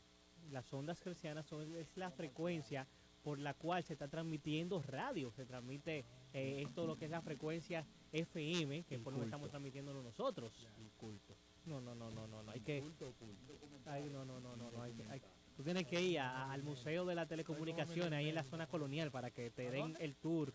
las 0.51 0.73
ondas 0.73 1.05
hercianas 1.07 1.47
son, 1.47 1.75
es 1.77 1.97
la 1.97 2.11
frecuencia 2.11 2.87
por 3.23 3.39
la 3.39 3.53
cual 3.53 3.83
se 3.85 3.93
está 3.93 4.09
transmitiendo 4.09 4.81
radio. 4.81 5.31
Se 5.33 5.45
transmite 5.45 6.07
eh, 6.33 6.63
esto 6.65 6.87
lo 6.87 6.97
que 6.97 7.05
es 7.07 7.11
la 7.11 7.21
frecuencia 7.21 7.85
FM, 8.13 8.85
que 8.85 8.99
por 8.99 9.13
lo 9.13 9.19
que 9.19 9.25
estamos 9.27 9.51
transmitiéndolo 9.51 10.03
nosotros. 10.03 10.67
No, 11.67 11.81
no, 11.83 11.95
no, 11.95 12.11
no, 12.11 12.27
no, 12.27 12.43
no, 12.43 12.51
hay 12.51 12.61
que, 12.61 12.81
ay, 13.85 14.09
no, 14.09 14.25
no, 14.25 14.41
no, 14.41 14.57
no, 14.57 14.71
no, 14.71 14.83
hay 14.83 14.95
que, 14.95 15.03
hay- 15.11 15.21
tú 15.55 15.63
tienes 15.63 15.87
que 15.87 16.01
ir 16.01 16.21
a- 16.21 16.51
al 16.51 16.63
Museo 16.63 17.05
de 17.05 17.15
la 17.15 17.27
Telecomunicación, 17.27 18.15
ahí 18.15 18.29
en 18.31 18.35
la 18.35 18.45
zona 18.45 18.67
colonial, 18.67 19.11
para 19.11 19.31
que 19.31 19.51
te 19.51 19.71
den 19.71 19.97
el 20.01 20.17
tour. 20.17 20.55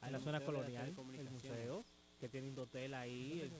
A 0.00 0.10
la 0.10 0.20
zona 0.20 0.44
colonial, 0.44 0.94
el 1.14 1.30
museo, 1.30 1.84
que 2.20 2.28
tiene 2.28 2.50
un 2.50 2.58
hotel 2.58 2.92
ahí, 2.92 3.50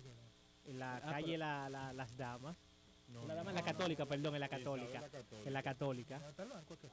en 0.64 0.78
la 0.78 0.96
Ah, 0.96 1.00
calle 1.10 1.38
la, 1.38 1.68
la- 1.68 1.92
Las 1.92 2.16
Damas. 2.16 2.56
No, 3.08 3.20
la 3.22 3.28
no, 3.28 3.34
dama 3.34 3.50
en 3.50 3.56
la 3.56 3.60
no, 3.60 3.66
católica, 3.66 4.06
perdón, 4.06 4.34
en 4.34 4.40
la 4.40 4.48
católica. 4.48 5.00
la 5.00 5.08
Católica. 5.10 5.46
En 5.48 5.52
la 5.52 5.62
católica, 5.62 6.14
¿Dónde 6.16 6.30
está 6.30 6.42
el 6.44 6.48
banco? 6.48 6.78
¿Qué? 6.78 6.88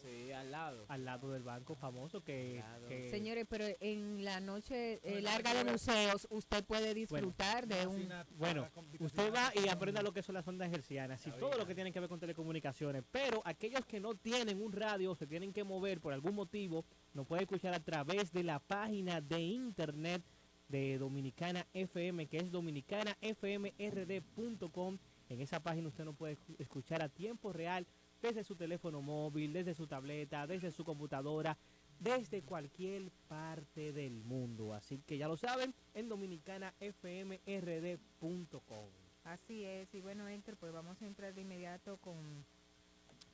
Sí, 0.00 0.30
al 0.30 0.52
lado. 0.52 0.84
al 0.88 1.04
lado 1.04 1.32
del 1.32 1.42
banco 1.42 1.74
famoso 1.74 2.22
que, 2.22 2.62
Señores, 3.10 3.44
pero 3.48 3.64
en 3.80 4.24
la 4.24 4.38
noche 4.38 5.00
eh, 5.02 5.20
larga 5.20 5.52
de 5.54 5.64
museos 5.64 6.28
usted 6.30 6.64
puede 6.64 6.94
disfrutar 6.94 7.66
de 7.66 7.84
un 7.88 8.08
Bueno, 8.38 8.68
Usted 9.00 9.34
va 9.34 9.50
y 9.56 9.68
aprenda 9.68 10.02
lo 10.02 10.12
que 10.12 10.22
son 10.22 10.34
las 10.36 10.46
ondas 10.46 10.72
hercianas 10.72 11.26
y 11.26 11.32
todo 11.32 11.56
lo 11.58 11.66
que 11.66 11.74
tiene 11.74 11.90
que 11.92 11.98
ver 11.98 12.08
con 12.08 12.20
telecomunicaciones. 12.20 13.02
Pero 13.10 13.42
aquellos 13.44 13.84
que 13.86 13.98
no 13.98 14.14
tienen 14.14 14.62
un 14.62 14.70
radio, 14.72 15.16
se 15.16 15.26
tienen 15.26 15.52
que 15.52 15.64
mover 15.64 16.00
por 16.00 16.12
algún 16.12 16.36
motivo, 16.36 16.84
nos 17.12 17.26
puede 17.26 17.42
escuchar 17.42 17.74
a 17.74 17.80
través 17.80 18.30
de 18.32 18.44
la 18.44 18.60
página 18.60 19.20
de 19.20 19.40
internet 19.40 20.22
de 20.68 20.98
Dominicana 20.98 21.66
FM, 21.72 22.26
que 22.26 22.38
es 22.38 22.50
dominicanafmrd.com. 22.50 24.98
En 25.28 25.40
esa 25.40 25.60
página 25.60 25.88
usted 25.88 26.04
nos 26.04 26.16
puede 26.16 26.36
escu- 26.36 26.56
escuchar 26.58 27.02
a 27.02 27.08
tiempo 27.08 27.52
real 27.52 27.86
desde 28.22 28.44
su 28.44 28.54
teléfono 28.56 29.02
móvil, 29.02 29.52
desde 29.52 29.74
su 29.74 29.86
tableta, 29.86 30.46
desde 30.46 30.70
su 30.70 30.84
computadora, 30.84 31.56
desde 32.00 32.42
cualquier 32.42 33.10
parte 33.28 33.92
del 33.92 34.22
mundo. 34.24 34.72
Así 34.74 34.98
que 35.06 35.18
ya 35.18 35.28
lo 35.28 35.36
saben, 35.36 35.74
en 35.94 36.08
dominicanafmrd.com. 36.08 38.88
Así 39.24 39.64
es, 39.64 39.92
y 39.94 40.00
bueno, 40.00 40.28
Héctor, 40.28 40.56
pues 40.56 40.72
vamos 40.72 41.00
a 41.02 41.06
entrar 41.06 41.34
de 41.34 41.40
inmediato 41.40 41.96
con 41.98 42.44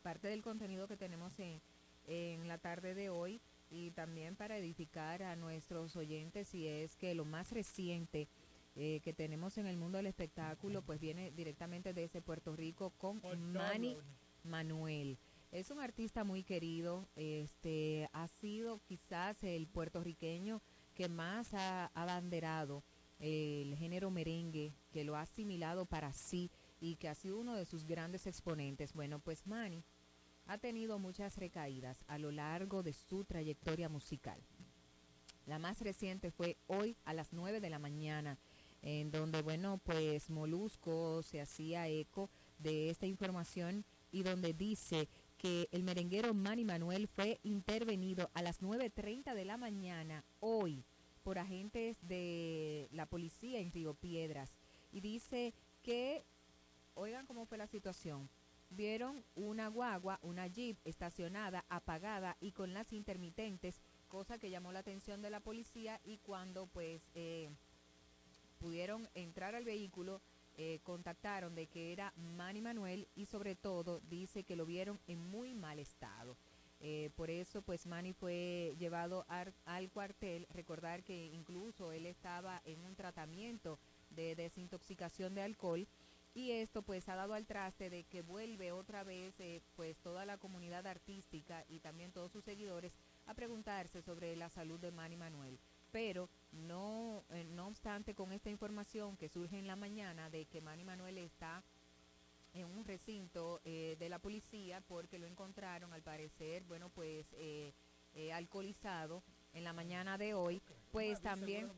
parte 0.02 0.28
del 0.28 0.42
contenido 0.42 0.88
que 0.88 0.96
tenemos 0.96 1.38
en, 1.38 1.60
en 2.06 2.48
la 2.48 2.56
tarde 2.58 2.94
de 2.94 3.10
hoy 3.10 3.40
y 3.72 3.90
también 3.90 4.36
para 4.36 4.58
edificar 4.58 5.22
a 5.22 5.34
nuestros 5.34 5.96
oyentes 5.96 6.54
y 6.54 6.66
es 6.66 6.94
que 6.94 7.14
lo 7.14 7.24
más 7.24 7.50
reciente 7.52 8.28
eh, 8.76 9.00
que 9.02 9.14
tenemos 9.14 9.56
en 9.58 9.66
el 9.66 9.78
mundo 9.78 9.96
del 9.96 10.06
espectáculo 10.06 10.82
pues 10.82 11.00
viene 11.00 11.30
directamente 11.30 11.94
desde 11.94 12.20
Puerto 12.20 12.54
Rico 12.54 12.90
con 12.98 13.20
Manny 13.52 13.96
Manuel. 14.44 15.18
Es 15.50 15.70
un 15.70 15.80
artista 15.80 16.24
muy 16.24 16.44
querido, 16.44 17.08
este 17.16 18.08
ha 18.12 18.28
sido 18.28 18.80
quizás 18.84 19.42
el 19.42 19.66
puertorriqueño 19.66 20.62
que 20.94 21.08
más 21.08 21.52
ha 21.54 21.86
abanderado 21.94 22.84
el 23.18 23.74
género 23.76 24.10
merengue, 24.10 24.74
que 24.90 25.04
lo 25.04 25.16
ha 25.16 25.22
asimilado 25.22 25.86
para 25.86 26.12
sí 26.12 26.50
y 26.80 26.96
que 26.96 27.08
ha 27.08 27.14
sido 27.14 27.38
uno 27.38 27.54
de 27.54 27.64
sus 27.64 27.84
grandes 27.84 28.26
exponentes. 28.26 28.92
Bueno, 28.92 29.18
pues 29.20 29.46
Manny 29.46 29.84
ha 30.52 30.58
tenido 30.58 30.98
muchas 30.98 31.38
recaídas 31.38 32.04
a 32.08 32.18
lo 32.18 32.30
largo 32.30 32.82
de 32.82 32.92
su 32.92 33.24
trayectoria 33.24 33.88
musical. 33.88 34.38
La 35.46 35.58
más 35.58 35.80
reciente 35.80 36.30
fue 36.30 36.58
hoy 36.66 36.94
a 37.06 37.14
las 37.14 37.32
9 37.32 37.58
de 37.58 37.70
la 37.70 37.78
mañana, 37.78 38.38
en 38.82 39.10
donde, 39.10 39.40
bueno, 39.40 39.80
pues 39.82 40.28
Molusco 40.28 41.22
se 41.22 41.40
hacía 41.40 41.88
eco 41.88 42.28
de 42.58 42.90
esta 42.90 43.06
información 43.06 43.86
y 44.10 44.24
donde 44.24 44.52
dice 44.52 45.08
que 45.38 45.70
el 45.72 45.84
merenguero 45.84 46.34
Manny 46.34 46.66
Manuel 46.66 47.08
fue 47.08 47.40
intervenido 47.44 48.30
a 48.34 48.42
las 48.42 48.60
9.30 48.60 49.34
de 49.34 49.46
la 49.46 49.56
mañana 49.56 50.22
hoy 50.40 50.84
por 51.22 51.38
agentes 51.38 51.96
de 52.02 52.90
la 52.92 53.06
policía 53.06 53.58
en 53.58 53.72
Río 53.72 53.94
Piedras. 53.94 54.58
Y 54.92 55.00
dice 55.00 55.54
que, 55.82 56.26
oigan 56.92 57.24
cómo 57.24 57.46
fue 57.46 57.56
la 57.56 57.66
situación, 57.66 58.28
vieron 58.72 59.24
una 59.34 59.68
guagua, 59.68 60.18
una 60.22 60.46
jeep 60.46 60.78
estacionada, 60.84 61.64
apagada 61.68 62.36
y 62.40 62.52
con 62.52 62.72
las 62.72 62.92
intermitentes, 62.92 63.80
cosa 64.08 64.38
que 64.38 64.50
llamó 64.50 64.72
la 64.72 64.80
atención 64.80 65.22
de 65.22 65.30
la 65.30 65.40
policía 65.40 66.00
y 66.04 66.18
cuando 66.18 66.66
pues 66.66 67.02
eh, 67.14 67.50
pudieron 68.58 69.08
entrar 69.14 69.54
al 69.54 69.64
vehículo, 69.64 70.20
eh, 70.56 70.80
contactaron 70.82 71.54
de 71.54 71.66
que 71.66 71.92
era 71.92 72.12
Manny 72.16 72.60
Manuel 72.60 73.08
y 73.14 73.26
sobre 73.26 73.56
todo 73.56 74.00
dice 74.00 74.44
que 74.44 74.56
lo 74.56 74.66
vieron 74.66 75.00
en 75.06 75.18
muy 75.18 75.54
mal 75.54 75.78
estado. 75.78 76.36
Eh, 76.84 77.10
por 77.14 77.30
eso 77.30 77.62
pues 77.62 77.86
Manny 77.86 78.12
fue 78.12 78.74
llevado 78.78 79.24
al 79.64 79.90
cuartel. 79.90 80.46
Recordar 80.50 81.04
que 81.04 81.26
incluso 81.26 81.92
él 81.92 82.06
estaba 82.06 82.60
en 82.64 82.84
un 82.84 82.96
tratamiento 82.96 83.78
de 84.10 84.34
desintoxicación 84.34 85.34
de 85.34 85.42
alcohol 85.42 85.86
y 86.34 86.52
esto 86.52 86.82
pues 86.82 87.08
ha 87.08 87.14
dado 87.14 87.34
al 87.34 87.46
traste 87.46 87.90
de 87.90 88.04
que 88.04 88.22
vuelve 88.22 88.72
otra 88.72 89.04
vez 89.04 89.38
eh, 89.40 89.62
pues 89.76 89.98
toda 89.98 90.24
la 90.24 90.38
comunidad 90.38 90.86
artística 90.86 91.64
y 91.68 91.80
también 91.80 92.12
todos 92.12 92.32
sus 92.32 92.44
seguidores 92.44 92.98
a 93.26 93.34
preguntarse 93.34 94.02
sobre 94.02 94.34
la 94.36 94.48
salud 94.48 94.80
de 94.80 94.92
Manny 94.92 95.16
Manuel. 95.16 95.58
Pero 95.90 96.30
no, 96.52 97.24
eh, 97.30 97.44
no 97.44 97.66
obstante 97.66 98.14
con 98.14 98.32
esta 98.32 98.50
información 98.50 99.16
que 99.16 99.28
surge 99.28 99.58
en 99.58 99.66
la 99.66 99.76
mañana 99.76 100.30
de 100.30 100.46
que 100.46 100.62
Manny 100.62 100.84
Manuel 100.84 101.18
está 101.18 101.62
en 102.54 102.66
un 102.66 102.84
recinto 102.84 103.60
eh, 103.64 103.96
de 103.98 104.08
la 104.08 104.18
policía 104.18 104.80
porque 104.82 105.18
lo 105.18 105.26
encontraron 105.26 105.92
al 105.92 106.02
parecer, 106.02 106.64
bueno, 106.64 106.90
pues 106.90 107.26
eh, 107.32 107.72
eh, 108.14 108.32
alcoholizado 108.32 109.22
en 109.52 109.64
la 109.64 109.72
mañana 109.72 110.18
de 110.18 110.34
hoy, 110.34 110.62
pues 110.90 111.20
también, 111.20 111.70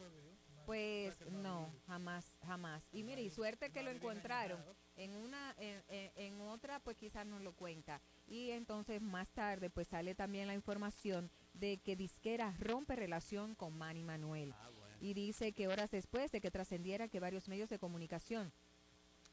pues 0.66 1.20
no, 1.30 1.72
jamás, 1.86 2.32
jamás. 2.46 2.82
Y 2.92 3.02
mire, 3.02 3.22
y 3.22 3.30
suerte 3.30 3.70
que 3.70 3.82
lo 3.82 3.90
encontraron. 3.90 4.62
En 4.96 5.16
una, 5.16 5.54
en, 5.58 5.82
en- 5.88 6.12
en 6.16 6.40
otra, 6.40 6.78
pues 6.80 6.96
quizás 6.96 7.26
no 7.26 7.38
lo 7.40 7.52
cuenta. 7.52 8.00
Y 8.26 8.50
entonces 8.50 9.00
más 9.02 9.30
tarde, 9.30 9.68
pues 9.70 9.88
sale 9.88 10.14
también 10.14 10.46
la 10.46 10.54
información 10.54 11.30
de 11.52 11.78
que 11.78 11.96
Disquera 11.96 12.54
rompe 12.58 12.94
relación 12.96 13.54
con 13.54 13.76
Manny 13.76 14.02
Manuel. 14.04 14.54
Y 15.00 15.12
dice 15.14 15.52
que 15.52 15.66
horas 15.68 15.90
después 15.90 16.30
de 16.32 16.40
que 16.40 16.50
trascendiera 16.50 17.08
que 17.08 17.20
varios 17.20 17.48
medios 17.48 17.68
de 17.70 17.78
comunicación 17.78 18.52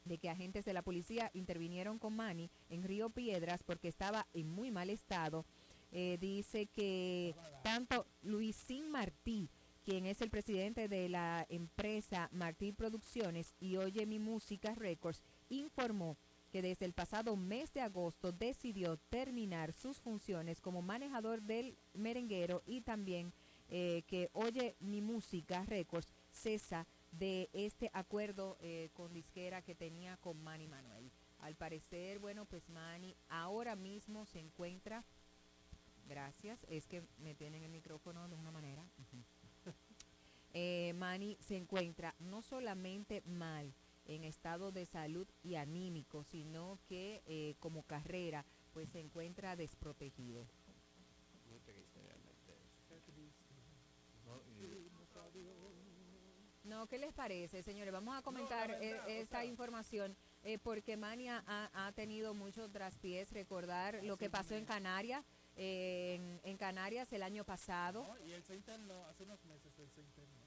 de 0.04 0.18
que 0.18 0.28
agentes 0.28 0.64
de 0.64 0.72
la 0.72 0.82
policía 0.82 1.30
intervinieron 1.32 2.00
con 2.00 2.16
Manny 2.16 2.50
en 2.70 2.82
Río 2.82 3.08
Piedras 3.10 3.62
porque 3.62 3.86
estaba 3.86 4.26
en 4.34 4.48
muy 4.50 4.72
mal 4.72 4.90
estado. 4.90 5.46
Eh, 5.92 6.18
dice 6.20 6.66
que 6.66 7.36
tanto 7.62 8.06
Luisín 8.22 8.90
Martí, 8.90 9.48
quien 9.82 10.06
es 10.06 10.20
el 10.20 10.30
presidente 10.30 10.88
de 10.88 11.08
la 11.08 11.44
empresa 11.48 12.28
Martí 12.32 12.72
Producciones 12.72 13.54
y 13.58 13.76
Oye 13.76 14.06
Mi 14.06 14.18
Música 14.18 14.74
Records, 14.74 15.22
informó 15.48 16.16
que 16.50 16.62
desde 16.62 16.84
el 16.84 16.92
pasado 16.92 17.34
mes 17.34 17.72
de 17.72 17.80
agosto 17.80 18.30
decidió 18.30 18.96
terminar 18.96 19.72
sus 19.72 20.00
funciones 20.00 20.60
como 20.60 20.82
manejador 20.82 21.42
del 21.42 21.76
merenguero 21.94 22.62
y 22.66 22.82
también 22.82 23.32
eh, 23.68 24.02
que 24.06 24.28
Oye 24.32 24.76
Mi 24.78 25.00
Música 25.00 25.64
Records 25.64 26.12
cesa 26.30 26.86
de 27.10 27.50
este 27.52 27.90
acuerdo 27.92 28.58
eh, 28.60 28.90
con 28.92 29.12
disquera 29.12 29.62
que 29.62 29.74
tenía 29.74 30.16
con 30.18 30.42
Manny 30.42 30.68
Manuel. 30.68 31.10
Al 31.40 31.56
parecer, 31.56 32.18
bueno, 32.18 32.44
pues 32.44 32.68
Manny 32.68 33.16
ahora 33.28 33.74
mismo 33.74 34.26
se 34.26 34.38
encuentra, 34.38 35.04
gracias, 36.06 36.64
es 36.68 36.86
que 36.86 37.02
me 37.18 37.34
tienen 37.34 37.64
el 37.64 37.70
micrófono 37.70 38.28
de 38.28 38.36
una 38.36 38.52
manera. 38.52 38.86
Eh, 40.52 40.92
Manny 40.94 41.36
se 41.40 41.56
encuentra 41.56 42.14
no 42.18 42.42
solamente 42.42 43.22
mal 43.22 43.74
en 44.04 44.24
estado 44.24 44.72
de 44.72 44.84
salud 44.86 45.26
y 45.42 45.54
anímico, 45.54 46.24
sino 46.24 46.78
que 46.86 47.22
eh, 47.26 47.54
como 47.60 47.84
carrera 47.84 48.44
pues 48.72 48.88
se 48.90 49.00
encuentra 49.00 49.56
desprotegido. 49.56 50.46
No, 56.64 56.86
¿qué 56.86 56.96
les 56.98 57.12
parece, 57.12 57.62
señores? 57.62 57.92
Vamos 57.92 58.16
a 58.16 58.22
comentar 58.22 58.70
eh, 58.80 58.96
esta 59.08 59.44
información 59.44 60.16
eh, 60.42 60.58
porque 60.58 60.96
Mania 60.96 61.42
ha, 61.46 61.86
ha 61.86 61.92
tenido 61.92 62.34
muchos 62.34 62.70
traspiés. 62.70 63.32
Recordar 63.32 64.02
lo 64.04 64.16
que 64.16 64.30
pasó 64.30 64.54
en 64.54 64.64
Canarias, 64.64 65.24
eh, 65.56 66.14
en, 66.14 66.40
en 66.44 66.56
Canarias 66.56 67.12
el 67.12 67.22
año 67.24 67.44
pasado, 67.44 68.02
No, 68.06 68.18
y 68.26 68.32
él 68.32 68.42
se 68.44 68.54
internó, 68.54 69.04
hace 69.06 69.24
unos 69.24 69.44
meses 69.44 69.76
él 69.78 69.90
se 69.90 70.00
internó. 70.00 70.41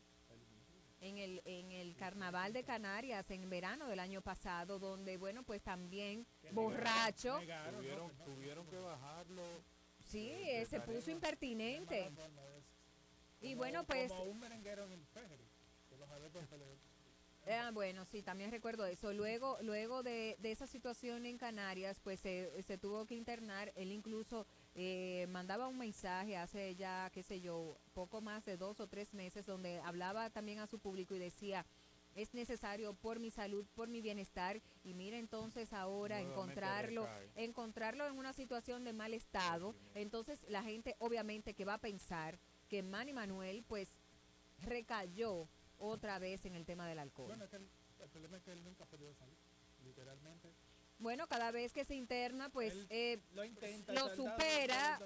En 1.01 1.17
el, 1.17 1.41
en 1.45 1.71
el 1.71 1.95
Carnaval 1.95 2.53
de 2.53 2.63
Canarias, 2.63 3.29
en 3.31 3.49
verano 3.49 3.87
del 3.87 3.99
año 3.99 4.21
pasado, 4.21 4.79
donde, 4.79 5.17
bueno, 5.17 5.43
pues 5.43 5.61
también 5.61 6.25
borracho, 6.51 7.39
Negaron, 7.39 7.75
Tuvieron, 7.81 8.07
no, 8.07 8.13
no, 8.17 8.23
tuvieron 8.33 8.67
que 8.67 8.77
bajarlo. 8.77 9.43
sí, 10.03 10.29
eh, 10.31 10.65
se 10.65 10.79
puso 10.81 11.11
impertinente. 11.11 12.11
Y 13.41 13.49
Como- 13.49 13.57
bueno, 13.57 13.85
pues 13.85 14.11
Como 14.11 14.23
un 14.31 14.39
merenguero 14.39 14.85
en 14.85 14.93
el 14.93 15.05
Fejeri, 15.07 15.47
que 15.89 15.97
los 15.97 16.09
adeptos 16.09 16.47
se 16.49 16.57
le- 16.57 16.95
Ah, 17.47 17.69
bueno, 17.71 18.05
sí, 18.05 18.23
también 18.23 18.49
recuerdo 18.49 18.87
eso. 18.87 19.13
Luego, 19.13 19.57
luego 19.61 20.01
de, 20.01 20.35
de 20.39 20.51
esa 20.51 20.65
situación 20.65 21.27
en 21.27 21.37
Canarias, 21.37 21.99
pues 21.99 22.19
se, 22.19 22.63
se 22.63 22.79
tuvo 22.79 23.05
que 23.05 23.13
internar. 23.13 23.71
Él 23.75 23.91
incluso 23.91 24.47
eh, 24.75 25.25
mandaba 25.29 25.67
un 25.67 25.77
mensaje 25.77 26.35
hace 26.35 26.75
ya, 26.75 27.09
qué 27.13 27.23
sé 27.23 27.39
yo, 27.39 27.77
poco 27.93 28.21
más 28.21 28.43
de 28.45 28.57
dos 28.57 28.79
o 28.81 28.87
tres 28.87 29.13
meses, 29.13 29.45
donde 29.45 29.79
hablaba 29.79 30.29
también 30.29 30.59
a 30.59 30.67
su 30.67 30.79
público 30.79 31.15
y 31.15 31.19
decía, 31.19 31.65
es 32.13 32.33
necesario 32.33 32.93
por 32.93 33.19
mi 33.19 33.31
salud, 33.31 33.65
por 33.73 33.87
mi 33.87 34.01
bienestar. 34.01 34.61
Y 34.83 34.93
mira 34.93 35.17
entonces 35.17 35.71
ahora 35.73 36.15
Nuevamente 36.15 36.41
encontrarlo, 36.41 37.05
recae. 37.05 37.43
encontrarlo 37.45 38.05
en 38.07 38.17
una 38.17 38.33
situación 38.33 38.83
de 38.83 38.93
mal 38.93 39.13
estado. 39.13 39.75
Entonces 39.93 40.43
la 40.49 40.61
gente 40.63 40.95
obviamente 40.99 41.53
que 41.53 41.65
va 41.65 41.75
a 41.75 41.81
pensar 41.81 42.37
que 42.69 42.83
Manny 42.83 43.13
Manuel 43.13 43.63
pues 43.67 43.97
recayó 44.59 45.47
otra 45.77 46.19
vez 46.19 46.45
en 46.45 46.55
el 46.55 46.65
tema 46.65 46.87
del 46.87 46.99
alcohol. 46.99 47.27
Bueno, 47.27 47.45
es 47.45 47.49
que 47.49 47.57
el, 47.57 47.69
el 47.99 48.09
problema 48.09 48.37
es 48.37 48.43
que 48.43 48.51
él 48.51 48.63
nunca 48.63 48.83
ha 48.85 48.87
podido 48.87 49.13
salir, 49.13 49.37
literalmente. 49.83 50.53
Bueno, 50.97 51.27
cada 51.27 51.51
vez 51.51 51.73
que 51.73 51.83
se 51.85 51.95
interna, 51.95 52.49
pues 52.49 52.73
Él 52.73 52.87
eh, 52.89 53.19
Lo 53.33 53.43
intenta. 53.43 53.93
lo 53.93 54.15
supera. 54.15 54.99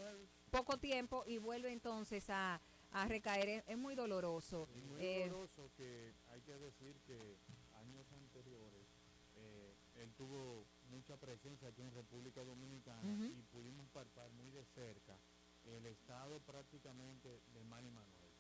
poco 0.52 0.78
tiempo 0.78 1.24
y 1.28 1.38
vuelve 1.38 1.72
entonces 1.72 2.30
a, 2.30 2.62
a 2.92 3.08
recaer. 3.08 3.50
Es, 3.50 3.64
es 3.68 3.78
muy 3.78 3.96
doloroso. 3.96 4.68
Y 4.76 4.82
muy 4.82 5.04
Eh, 5.06 5.28
doloroso 5.30 5.72
que 5.76 6.14
hay 6.28 6.42
que 6.42 6.58
decir 6.58 7.00
que 7.06 7.38
años 7.76 8.12
anteriores 8.12 8.88
eh, 9.36 9.76
él 9.96 10.14
tuvo 10.16 10.66
mucha 10.90 11.18
presencia 11.18 11.70
aquí 11.70 11.82
en 11.82 11.92
República 11.92 12.44
Dominicana 12.44 13.02
Ujú. 13.02 13.26
y 13.26 13.42
pudimos 13.52 13.88
palpar 13.90 14.30
muy 14.32 14.50
de 14.52 14.66
cerca 14.66 15.18
el 15.66 15.86
estado 15.86 16.40
prácticamente 16.42 17.42
de 17.54 17.64
Manny 17.64 17.92
Manuel. 17.92 18.32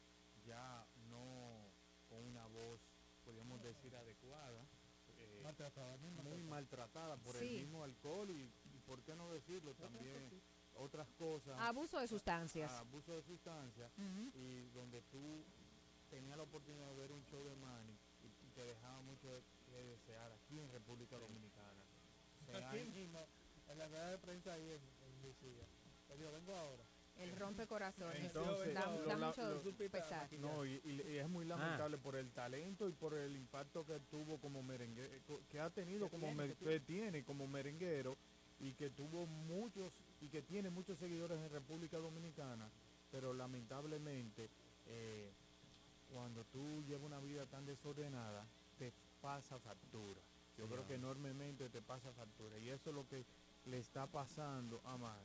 Ya 0.45 0.87
no 1.09 1.69
con 2.07 2.23
una 2.25 2.45
voz, 2.47 2.81
podríamos 3.23 3.61
decir, 3.61 3.95
adecuada. 3.95 4.65
Eh, 5.43 5.97
mismo 6.01 6.23
muy 6.23 6.43
maltratada 6.43 7.17
por 7.17 7.35
Sí. 7.35 7.57
el 7.57 7.61
mismo 7.63 7.83
alcohol 7.83 8.29
y, 8.29 8.43
y 8.73 8.79
por 8.85 9.01
qué 9.03 9.15
no 9.15 9.31
decirlo 9.31 9.73
también 9.75 10.29
otras 10.75 11.07
cosas 11.17 11.59
Abuso 11.59 11.99
de 11.99 12.07
sustancias. 12.07 12.71
abuso 12.73 13.15
de 13.15 13.21
sustancias 13.23 13.91
y 14.35 14.67
donde 14.69 15.01
tú 15.03 15.43
tenías 16.09 16.37
la 16.37 16.43
oportunidad 16.43 16.87
de 16.89 16.95
ver 16.95 17.11
un 17.11 17.23
show 17.25 17.43
de 17.43 17.55
Manny 17.55 17.97
y, 18.23 18.27
y 18.47 18.49
te 18.55 18.63
dejaba 18.63 19.01
mucho 19.01 19.27
de, 19.31 19.41
que 19.65 19.83
desear 19.83 20.31
aquí 20.31 20.59
en 20.59 20.71
República 20.71 21.17
Dominicana. 21.17 21.83
Aquí 22.53 22.83
mismo, 22.89 23.19
en 23.67 23.77
la 23.77 23.87
rueda 23.87 24.11
de 24.11 24.17
prensa 24.17 24.53
ahí 24.53 24.63
en, 24.71 24.81
en 24.81 25.21
Lucía. 25.21 25.67
Le 26.09 26.17
digo, 26.17 26.31
vengo 26.31 26.55
ahora. 26.55 26.83
El 27.19 27.35
rompe 27.35 27.67
corazones. 27.67 28.25
Entonces, 28.25 28.73
da, 28.73 28.85
lo 28.95 29.05
da 29.05 29.17
mucho 29.17 29.53
lo- 29.71 29.77
pesar. 29.77 30.29
No, 30.39 30.65
y, 30.65 30.81
y- 30.83 31.01
y 31.01 31.17
es 31.17 31.27
muy 31.27 31.45
lamentable 31.45 31.97
por 31.97 32.15
el 32.15 32.31
talento 32.31 32.87
y 32.87 32.93
por 32.93 33.13
el 33.13 33.35
impacto 33.35 33.85
que 33.85 33.99
tuvo 34.09 34.39
como 34.39 34.63
merenguero, 34.63 35.11
que 35.49 35.59
ha 35.59 35.69
tenido 35.69 36.05
Que 36.05 36.11
como 36.11 36.27
tiene, 36.27 36.35
mer- 36.47 36.55
que 36.55 36.79
tiene 36.79 37.23
como 37.23 37.47
merenguero 37.47 38.17
y 38.59 38.73
que 38.73 38.89
tuvo 38.89 39.25
muchos 39.25 39.91
y 40.21 40.27
que 40.29 40.41
tiene 40.41 40.69
muchos 40.69 40.97
seguidores 40.99 41.37
en 41.39 41.49
República 41.51 41.97
Dominicana, 41.97 42.69
pero 43.11 43.33
lamentablemente 43.33 44.49
eh, 44.87 45.31
cuando 46.13 46.43
tú 46.45 46.83
llevas 46.85 47.03
una 47.05 47.19
vida 47.19 47.45
tan 47.45 47.65
desordenada 47.65 48.45
te 48.77 48.91
pasa 49.21 49.59
factura. 49.59 50.19
Yo 50.57 50.67
creo 50.67 50.85
que 50.87 50.95
enormemente 50.95 51.69
te 51.69 51.81
pasa 51.81 52.11
factura 52.13 52.57
y 52.57 52.69
eso 52.69 52.89
es 52.89 52.95
lo 52.95 53.07
que 53.07 53.23
le 53.65 53.79
está 53.79 54.07
pasando 54.07 54.81
a 54.85 54.97
Man. 54.97 55.17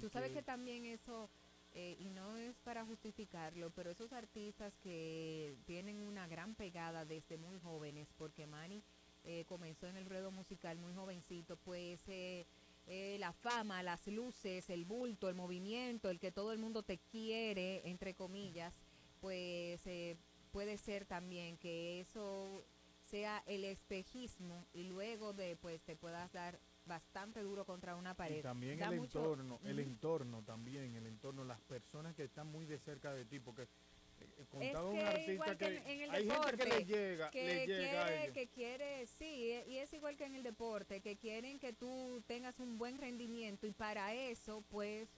Tú 0.00 0.08
sabes 0.08 0.32
que 0.32 0.42
también 0.42 0.84
eso, 0.84 1.30
eh, 1.72 1.96
y 1.98 2.10
no 2.10 2.36
es 2.36 2.58
para 2.60 2.84
justificarlo, 2.84 3.70
pero 3.70 3.90
esos 3.90 4.12
artistas 4.12 4.76
que 4.78 5.56
tienen 5.64 6.02
una 6.02 6.26
gran 6.26 6.54
pegada 6.54 7.04
desde 7.04 7.38
muy 7.38 7.58
jóvenes, 7.58 8.12
porque 8.18 8.46
Manny 8.46 8.82
eh, 9.24 9.44
comenzó 9.46 9.86
en 9.86 9.96
el 9.96 10.06
ruedo 10.06 10.30
musical 10.30 10.78
muy 10.78 10.92
jovencito, 10.92 11.56
pues 11.56 12.06
eh, 12.08 12.46
eh, 12.88 13.16
la 13.18 13.32
fama, 13.32 13.82
las 13.82 14.06
luces, 14.06 14.70
el 14.70 14.84
bulto, 14.84 15.28
el 15.28 15.34
movimiento, 15.34 16.08
el 16.08 16.20
que 16.20 16.30
todo 16.30 16.52
el 16.52 16.58
mundo 16.58 16.84
te 16.84 16.98
quiere, 16.98 17.82
entre 17.88 18.14
comillas, 18.14 18.72
pues 19.20 19.84
eh, 19.86 20.16
puede 20.52 20.78
ser 20.78 21.04
también 21.04 21.56
que 21.58 22.00
eso 22.00 22.64
sea 23.06 23.42
el 23.46 23.64
espejismo 23.64 24.66
y 24.72 24.84
luego 24.84 25.32
de 25.32 25.56
pues 25.56 25.82
te 25.82 25.96
puedas 25.96 26.32
dar 26.32 26.60
bastante 26.86 27.42
duro 27.42 27.64
contra 27.64 27.96
una 27.96 28.14
pared. 28.14 28.38
Y 28.38 28.42
también 28.42 28.78
Da 28.78 28.88
el 28.88 29.00
mucho- 29.00 29.18
entorno, 29.18 29.60
el 29.64 29.78
entorno 29.80 30.42
también, 30.42 30.94
el 30.94 31.06
entorno, 31.06 31.44
las 31.44 31.60
personas 31.60 32.14
que 32.14 32.24
están 32.24 32.46
muy 32.46 32.64
de 32.64 32.78
cerca 32.78 33.12
de 33.12 33.24
ti, 33.24 33.40
porque 33.40 33.62
eh, 33.62 33.68
Es 34.38 34.46
contaba 34.48 34.88
un 34.88 34.96
que 34.96 35.02
artista 35.04 35.32
igual 35.32 35.58
que 35.58 35.64
que, 35.66 35.92
en, 35.92 36.00
el 36.02 36.10
hay 36.10 36.24
deporte, 36.24 36.56
gente 36.56 36.64
que 36.64 36.78
le 36.78 36.84
llega, 36.86 37.30
que 37.30 37.44
le 37.44 37.66
llega 37.66 38.02
a 38.02 38.06
quiere, 38.06 38.22
ellos. 38.22 38.34
que 38.34 38.48
quiere, 38.48 39.06
sí, 39.06 39.52
y 39.66 39.76
es 39.78 39.92
igual 39.92 40.16
que 40.16 40.24
en 40.24 40.34
el 40.36 40.42
deporte, 40.42 41.00
que 41.02 41.16
quieren 41.16 41.58
que 41.58 41.72
tú 41.74 42.22
tengas 42.26 42.58
un 42.60 42.78
buen 42.78 42.96
rendimiento 42.98 43.66
y 43.66 43.72
para 43.72 44.14
eso, 44.14 44.62
pues, 44.70 45.08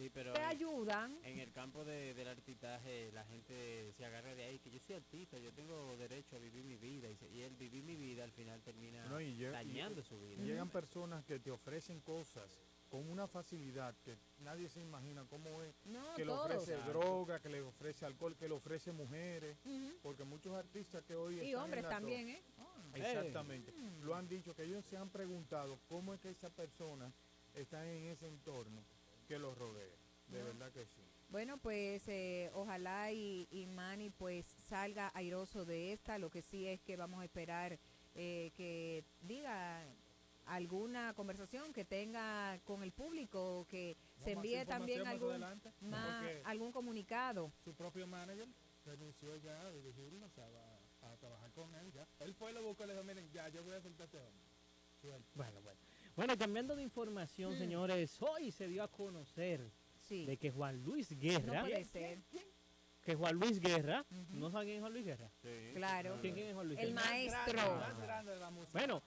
Sí, 0.00 0.08
pero 0.08 0.32
te 0.32 0.38
en, 0.38 0.44
ayudan. 0.46 1.18
en 1.24 1.38
el 1.40 1.52
campo 1.52 1.84
de- 1.84 2.14
del 2.14 2.28
artistaje 2.28 3.12
la 3.12 3.22
gente 3.26 3.92
se 3.92 4.04
agarra 4.06 4.34
de 4.34 4.44
ahí, 4.44 4.58
que 4.58 4.70
yo 4.70 4.78
soy 4.78 4.96
artista, 4.96 5.36
yo 5.38 5.52
tengo 5.52 5.94
derecho 5.98 6.36
a 6.36 6.38
vivir 6.38 6.64
mi 6.64 6.76
vida 6.78 7.10
y, 7.10 7.16
se- 7.16 7.28
y 7.28 7.42
el 7.42 7.54
vivir 7.54 7.84
mi 7.84 7.96
vida 7.96 8.24
al 8.24 8.32
final 8.32 8.62
termina 8.62 9.04
No, 9.06 9.20
y 9.20 9.34
llega- 9.34 9.62
y- 9.62 9.66
dañando 9.68 10.02
su 10.02 10.18
vida. 10.18 10.42
Llegan 10.42 10.70
personas 10.70 11.22
que 11.26 11.38
te 11.38 11.50
ofrecen 11.50 12.00
cosas 12.00 12.50
con 12.88 13.08
una 13.10 13.28
facilidad 13.28 13.94
que 14.02 14.16
nadie 14.38 14.68
se 14.70 14.80
imagina 14.80 15.24
cómo 15.28 15.62
es, 15.62 15.74
No, 15.84 16.14
que 16.16 16.24
le 16.24 16.32
ofrece 16.32 16.72
Exacto. 16.72 16.90
droga, 16.98 17.38
que 17.40 17.48
le 17.50 17.60
ofrece 17.60 18.06
alcohol, 18.06 18.34
que 18.38 18.48
le 18.48 18.54
ofrece 18.54 18.92
mujeres, 18.92 19.58
porque 20.02 20.24
muchos 20.24 20.54
artistas 20.54 21.04
que 21.04 21.14
hoy 21.14 21.34
Y 21.34 21.38
están 21.40 21.48
en 21.50 21.56
hombres 21.56 21.82
la 21.82 21.88
también, 21.90 22.26
top- 22.26 22.36
¿eh? 22.36 22.44
Oh. 22.58 22.96
Exactamente. 22.96 23.72
Lo 24.00 24.14
han 24.14 24.26
dicho, 24.26 24.54
que 24.56 24.64
ellos 24.64 24.82
se 24.86 24.96
han 24.96 25.10
preguntado 25.10 25.78
cómo 25.88 26.14
es 26.14 26.20
que 26.20 26.30
esa 26.30 26.48
persona 26.48 27.12
está 27.54 27.86
en 27.92 28.04
ese 28.06 28.26
entorno 28.26 28.82
que 29.30 29.38
los 29.38 29.56
rodea. 29.56 29.86
De 30.26 30.42
verdad 30.42 30.72
que 30.72 30.84
sí. 30.86 31.02
Bueno, 31.28 31.56
pues 31.58 32.02
eh, 32.08 32.50
ojalá 32.52 33.12
y, 33.12 33.46
y 33.52 33.66
Manny 33.66 34.10
pues 34.10 34.44
salga 34.68 35.12
airoso 35.14 35.64
de 35.64 35.92
esta. 35.92 36.18
Lo 36.18 36.30
que 36.30 36.42
sí 36.42 36.66
es 36.66 36.80
que 36.80 36.96
vamos 36.96 37.20
a 37.20 37.24
esperar 37.26 37.78
eh, 38.16 38.50
que 38.56 39.04
diga 39.20 39.86
alguna 40.46 41.14
conversación 41.14 41.72
que 41.72 41.84
tenga 41.84 42.58
con 42.64 42.82
el 42.82 42.90
público, 42.90 43.66
que 43.68 43.96
se 44.18 44.30
No, 44.34 44.36
más 44.40 44.44
envíe 44.44 44.64
también 44.66 45.06
algún, 45.06 45.30
adelante, 45.30 45.72
más- 45.80 46.26
algún 46.44 46.72
comunicado. 46.72 47.52
su 47.62 47.72
propio 47.72 48.08
manager 48.08 48.48
renunció 48.84 49.36
ya 49.36 49.60
a 49.60 49.70
dirigirlo, 49.70 50.26
o 50.26 50.30
sea, 50.30 50.48
va 50.48 51.12
a 51.12 51.16
trabajar 51.18 51.52
con 51.52 51.72
él 51.76 51.92
ya. 51.92 52.08
Él 52.18 52.34
fue 52.34 52.50
y 52.50 52.54
lo 52.54 52.64
buscó 52.64 52.82
y 52.82 52.88
le 52.88 52.94
dijo, 52.94 53.04
miren, 53.04 53.30
ya, 53.30 53.48
yo 53.48 53.62
voy 53.62 53.74
a 53.74 53.80
soltar 53.80 54.02
a 54.02 54.04
este 54.06 54.18
hombre. 54.18 55.24
Bueno, 55.34 55.60
bueno. 55.62 55.89
Bueno, 56.20 56.36
cambiando 56.36 56.76
de 56.76 56.82
información, 56.82 57.54
Mm. 57.54 57.58
señores, 57.58 58.20
hoy 58.20 58.52
se 58.52 58.68
dio 58.68 58.82
a 58.82 58.88
conocer 58.88 59.70
Sí, 60.06 60.26
de 60.26 60.36
que 60.36 60.50
Juan 60.50 60.76
Luis 60.84 61.10
no 61.12 61.18
Guerra, 61.18 61.60
puede 61.62 61.82
ser. 61.86 62.18
que 63.02 63.14
Juan 63.14 63.36
Luis 63.36 63.58
Guerra. 63.58 64.04
¿no 64.28 64.50
saben 64.50 64.66
quién 64.66 64.76
es 64.76 64.80
Juan 64.82 64.92
Luis 64.92 65.06
Guerra? 65.06 65.30
Claro. 65.72 66.18
¿Quién, 66.20 66.34
quién 66.34 66.48
es 66.48 66.54
Juan 66.54 66.66
Luis 66.68 66.78
El 66.78 66.88
Guerra? 66.92 67.00
maestro. 67.06 67.76
Más 67.78 68.00
grande 68.02 68.32
de 68.32 68.38
la 68.38 68.50
música. 68.50 68.78
Bueno, 68.78 69.02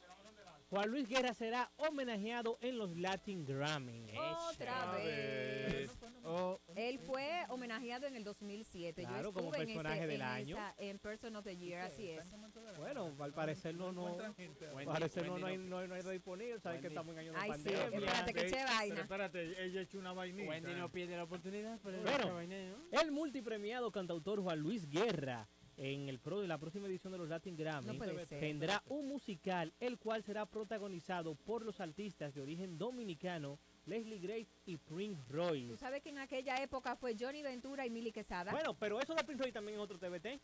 Juan 0.73 0.89
Luis 0.89 1.07
Guerra 1.07 1.35
será 1.35 1.71
homenajeado 1.77 2.57
en 2.59 2.79
los 2.79 2.97
Latin 2.97 3.45
Grammy. 3.45 4.07
Otra 4.49 4.91
vez. 4.93 5.91
Oh, 6.23 6.59
Él 6.75 6.97
fue 6.97 7.29
homenajeado 7.49 8.07
en 8.07 8.15
el 8.15 8.23
2007. 8.23 9.03
Claro, 9.03 9.25
Yo 9.29 9.33
como 9.33 9.53
en, 9.53 9.65
personaje 9.67 9.97
ese- 9.99 10.07
del 10.07 10.21
en 10.21 10.27
año. 10.27 10.55
esa- 10.55 10.73
en 10.79 10.97
Person 10.97 11.35
of 11.35 11.43
the 11.45 11.55
Year, 11.55 11.81
así 11.81 12.09
es. 12.09 12.25
Bueno, 12.79 13.13
al 13.19 13.33
parecer 13.33 13.75
no, 13.75 13.91
no, 13.91 14.17
al 14.17 14.85
parecer 14.85 15.27
no, 15.27 15.33
Wendy 15.35 15.41
no 15.41 15.47
hay, 15.47 15.57
no- 15.57 15.63
no, 15.69 15.77
hay- 15.79 15.87
no 15.89 15.93
hay 15.95 16.01
disponible, 16.17 16.59
sabes 16.59 16.81
que 16.81 16.87
estamos 16.87 17.13
en 17.13 17.19
año 17.19 17.33
de 17.33 17.37
Ay, 17.39 17.51
sí, 17.53 17.69
espérate, 17.69 18.33
que 18.33 18.47
ella- 18.47 18.57
che 18.57 18.63
vaina. 18.65 18.95
pero 18.95 19.01
espérate, 19.03 19.63
ella 19.65 19.81
echó 19.81 19.99
una 19.99 20.13
vainita. 20.13 20.49
Wendy 20.49 20.73
no 20.73 20.91
pierde 20.91 21.15
la 21.15 21.23
oportunidad, 21.25 21.79
pero 21.83 22.01
Bueno. 22.01 22.17
esa 22.17 22.31
vaina, 22.33 22.55
¿no? 22.91 22.99
El 22.99 23.11
multipremiado 23.11 23.91
cantautor 23.91 24.41
Juan 24.41 24.57
Luis 24.59 24.89
Guerra 24.89 25.47
en 25.77 26.09
el 26.09 26.19
pro 26.19 26.41
de 26.41 26.47
la 26.47 26.57
próxima 26.57 26.87
edición 26.87 27.11
de 27.13 27.19
los 27.19 27.29
Latin 27.29 27.55
Grammy 27.55 27.97
No 27.97 28.25
tendrá 28.27 28.83
un 28.87 29.07
musical 29.07 29.73
el 29.79 29.97
cual 29.97 30.23
será 30.23 30.45
protagonizado 30.45 31.35
por 31.35 31.63
los 31.63 31.79
artistas 31.79 32.33
de 32.33 32.41
origen 32.41 32.77
dominicano 32.77 33.59
Leslie 33.85 34.19
Grace 34.19 34.47
y 34.65 34.77
Prince 34.77 35.21
Tú 35.27 35.33
Royce. 35.33 35.77
sabes 35.77 36.01
que 36.01 36.09
en 36.09 36.19
aquella 36.19 36.61
época 36.61 36.95
fue 36.95 37.15
Johnny 37.19 37.41
Ventura 37.41 37.85
y 37.85 37.89
Milly 37.89 38.11
Quesada. 38.11 38.51
Bueno, 38.51 38.73
pero 38.75 38.99
eso 39.01 39.13
de 39.13 39.23
Prince 39.23 39.43
Royce 39.43 39.53
también 39.53 39.77
es 39.77 39.83
otro 39.83 39.97
TBT. 39.99 40.39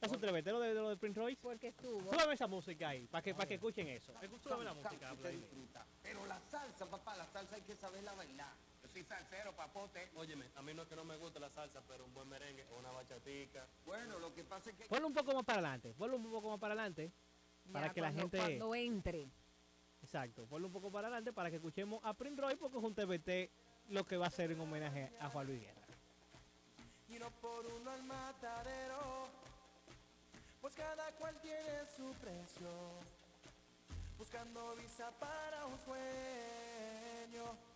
Es 0.00 0.12
un 0.12 0.20
TBT 0.20 0.46
lo 0.48 0.60
de, 0.60 0.74
de 0.74 0.80
lo 0.80 0.90
de 0.90 0.96
Prince 0.98 1.18
Royce. 1.18 1.40
porque 1.40 1.68
estuvo. 1.68 2.12
Súbame 2.12 2.34
esa 2.34 2.46
música 2.46 2.90
ahí, 2.90 3.06
para 3.06 3.22
que, 3.22 3.34
para 3.34 3.46
que 3.46 3.54
escuchen 3.54 3.88
eso. 3.88 4.12
Súbame 4.42 4.64
la 4.64 4.74
música. 4.74 5.16
Pero 6.02 6.26
la 6.26 6.38
salsa, 6.50 6.90
papá, 6.90 7.16
la 7.16 7.26
salsa 7.26 7.56
hay 7.56 7.62
que 7.62 7.74
saberla 7.74 8.12
bailar. 8.14 8.52
Soy 8.94 9.02
salsero, 9.02 9.52
papote. 9.56 10.08
Óyeme, 10.14 10.44
a 10.54 10.62
mí 10.62 10.72
no 10.72 10.82
es 10.82 10.88
que 10.88 10.94
no 10.94 11.02
me 11.04 11.16
guste 11.16 11.40
la 11.40 11.50
salsa, 11.50 11.82
pero 11.88 12.04
un 12.04 12.14
buen 12.14 12.28
merengue 12.28 12.64
o 12.72 12.78
una 12.78 12.92
bachatica. 12.92 13.66
Bueno, 13.84 14.20
lo 14.20 14.32
que 14.32 14.44
pasa 14.44 14.70
es 14.70 14.76
que... 14.76 14.84
Ponlo 14.84 15.08
un 15.08 15.12
poco 15.12 15.34
más 15.34 15.44
para 15.44 15.58
adelante, 15.58 15.92
ponlo 15.98 16.16
un 16.16 16.30
poco 16.30 16.48
más 16.50 16.60
para 16.60 16.74
adelante. 16.74 17.10
para 17.72 17.88
Ya 17.88 17.92
que 17.92 18.00
la 18.00 18.06
cuando- 18.12 18.20
gente- 18.22 18.38
Cuando 18.38 18.74
entre. 18.76 19.28
Exacto, 20.00 20.46
ponlo 20.46 20.68
un 20.68 20.72
poco 20.72 20.92
para 20.92 21.08
adelante 21.08 21.32
para 21.32 21.50
que 21.50 21.56
escuchemos 21.56 21.98
a 22.04 22.14
Prince 22.14 22.40
Royce 22.40 22.56
porque 22.56 22.78
es 22.78 22.84
un 22.84 22.94
TBT 22.94 23.50
lo 23.88 24.04
que 24.06 24.16
va 24.16 24.26
a 24.26 24.30
ser 24.30 24.52
en 24.52 24.60
homenaje 24.60 25.10
a 25.18 25.28
Juan 25.28 25.46
Luis 25.48 25.60
Guerra. 25.60 25.80
y 27.08 27.18
no 27.18 27.30
por 27.40 27.66
uno 27.66 27.90
al 27.90 28.02
matadero, 28.04 29.26
pues 30.60 30.74
cada 30.74 31.10
cual 31.18 31.36
tiene 31.40 31.84
su 31.96 32.12
precio, 32.20 32.68
buscando 34.18 34.76
visa 34.76 35.10
para 35.18 35.66
un 35.66 35.78
sueño. 35.80 37.73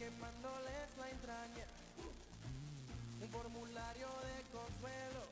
Quemándoles 0.00 0.96
la 0.96 1.10
entraña 1.10 1.66
un 3.20 3.28
formulario 3.28 4.06
de 4.08 4.42
consuelo 4.50 5.22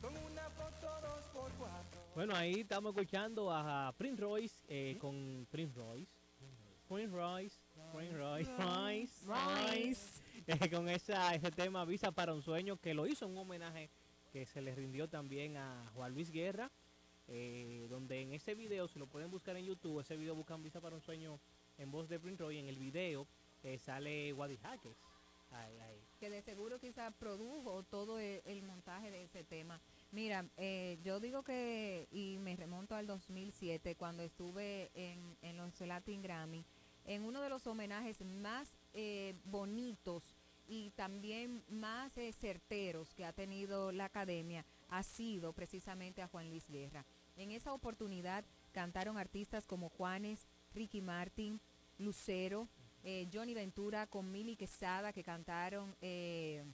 con 0.00 0.16
una 0.32 0.48
foto 0.50 0.86
dos 1.02 1.24
por 1.34 1.50
cuatro. 1.58 2.00
Bueno, 2.14 2.36
ahí 2.36 2.60
estamos 2.60 2.94
escuchando 2.94 3.52
a 3.52 3.92
Prince 3.98 4.22
Royce 4.22 4.54
eh, 4.68 4.96
con 5.00 5.44
Prince 5.50 5.74
Royce. 5.74 6.12
Prince 6.88 7.12
Royce, 7.12 7.56
Prince 7.92 8.16
Royce, 8.16 8.52
Royce. 9.26 10.22
Eh, 10.48 10.70
con 10.70 10.88
esa, 10.88 11.34
ese 11.34 11.50
tema 11.50 11.84
Visa 11.84 12.12
para 12.12 12.32
un 12.32 12.40
sueño 12.40 12.76
que 12.76 12.94
lo 12.94 13.08
hizo 13.08 13.26
un 13.26 13.36
homenaje 13.36 13.90
que 14.32 14.46
se 14.46 14.62
le 14.62 14.72
rindió 14.76 15.08
también 15.08 15.56
a 15.56 15.90
Juan 15.96 16.12
Luis 16.14 16.30
Guerra. 16.30 16.70
eh, 17.26 17.88
donde 17.90 18.22
en 18.22 18.32
ese 18.32 18.54
video, 18.54 18.86
si 18.86 19.00
lo 19.00 19.08
pueden 19.08 19.28
buscar 19.28 19.56
en 19.56 19.64
YouTube, 19.64 19.98
ese 19.98 20.16
video 20.16 20.36
buscan 20.36 20.62
Visa 20.62 20.80
para 20.80 20.94
un 20.94 21.02
sueño 21.02 21.40
en 21.78 21.90
voz 21.90 22.08
de 22.08 22.18
Prince 22.18 22.42
Royce. 22.42 22.60
En 22.60 22.68
el 22.68 22.78
video 22.78 23.26
eh, 23.62 23.78
sale 23.78 24.32
Waddy 24.32 24.56
Jaques. 24.56 24.96
Ahí, 25.50 25.78
ahí. 25.78 26.02
que 26.18 26.28
de 26.28 26.42
seguro 26.42 26.80
quizá 26.80 27.12
produjo 27.12 27.84
todo 27.84 28.18
el, 28.18 28.42
el 28.46 28.62
montaje 28.64 29.12
de 29.12 29.22
ese 29.22 29.44
tema. 29.44 29.80
Mira, 30.10 30.44
eh, 30.56 30.98
yo 31.04 31.20
digo 31.20 31.44
que, 31.44 32.08
y 32.10 32.38
me 32.38 32.56
remonto 32.56 32.96
al 32.96 33.06
2007, 33.06 33.94
cuando 33.94 34.24
estuve 34.24 34.90
en, 34.94 35.36
en 35.42 35.56
los 35.56 35.80
Latin 35.80 36.20
Grammy, 36.20 36.64
en 37.04 37.24
uno 37.24 37.40
de 37.40 37.48
los 37.48 37.66
homenajes 37.66 38.20
más 38.24 38.78
eh, 38.92 39.34
bonitos 39.44 40.34
y 40.66 40.90
también 40.90 41.62
más 41.68 42.16
eh, 42.18 42.32
certeros 42.32 43.14
que 43.14 43.24
ha 43.24 43.32
tenido 43.32 43.92
la 43.92 44.06
academia, 44.06 44.64
ha 44.88 45.02
sido 45.02 45.52
precisamente 45.52 46.22
a 46.22 46.28
Juan 46.28 46.48
Luis 46.50 46.68
Guerra. 46.68 47.06
En 47.36 47.52
esa 47.52 47.72
oportunidad 47.72 48.44
cantaron 48.72 49.18
artistas 49.18 49.66
como 49.66 49.88
Juanes, 49.88 50.48
Ricky 50.76 51.00
Martin, 51.00 51.58
Lucero, 51.98 52.68
eh, 53.02 53.28
Johnny 53.32 53.54
Ventura 53.54 54.06
con 54.06 54.30
Mili 54.30 54.56
Quesada 54.56 55.12
que 55.12 55.24
cantaron 55.24 55.96
eh, 56.00 56.64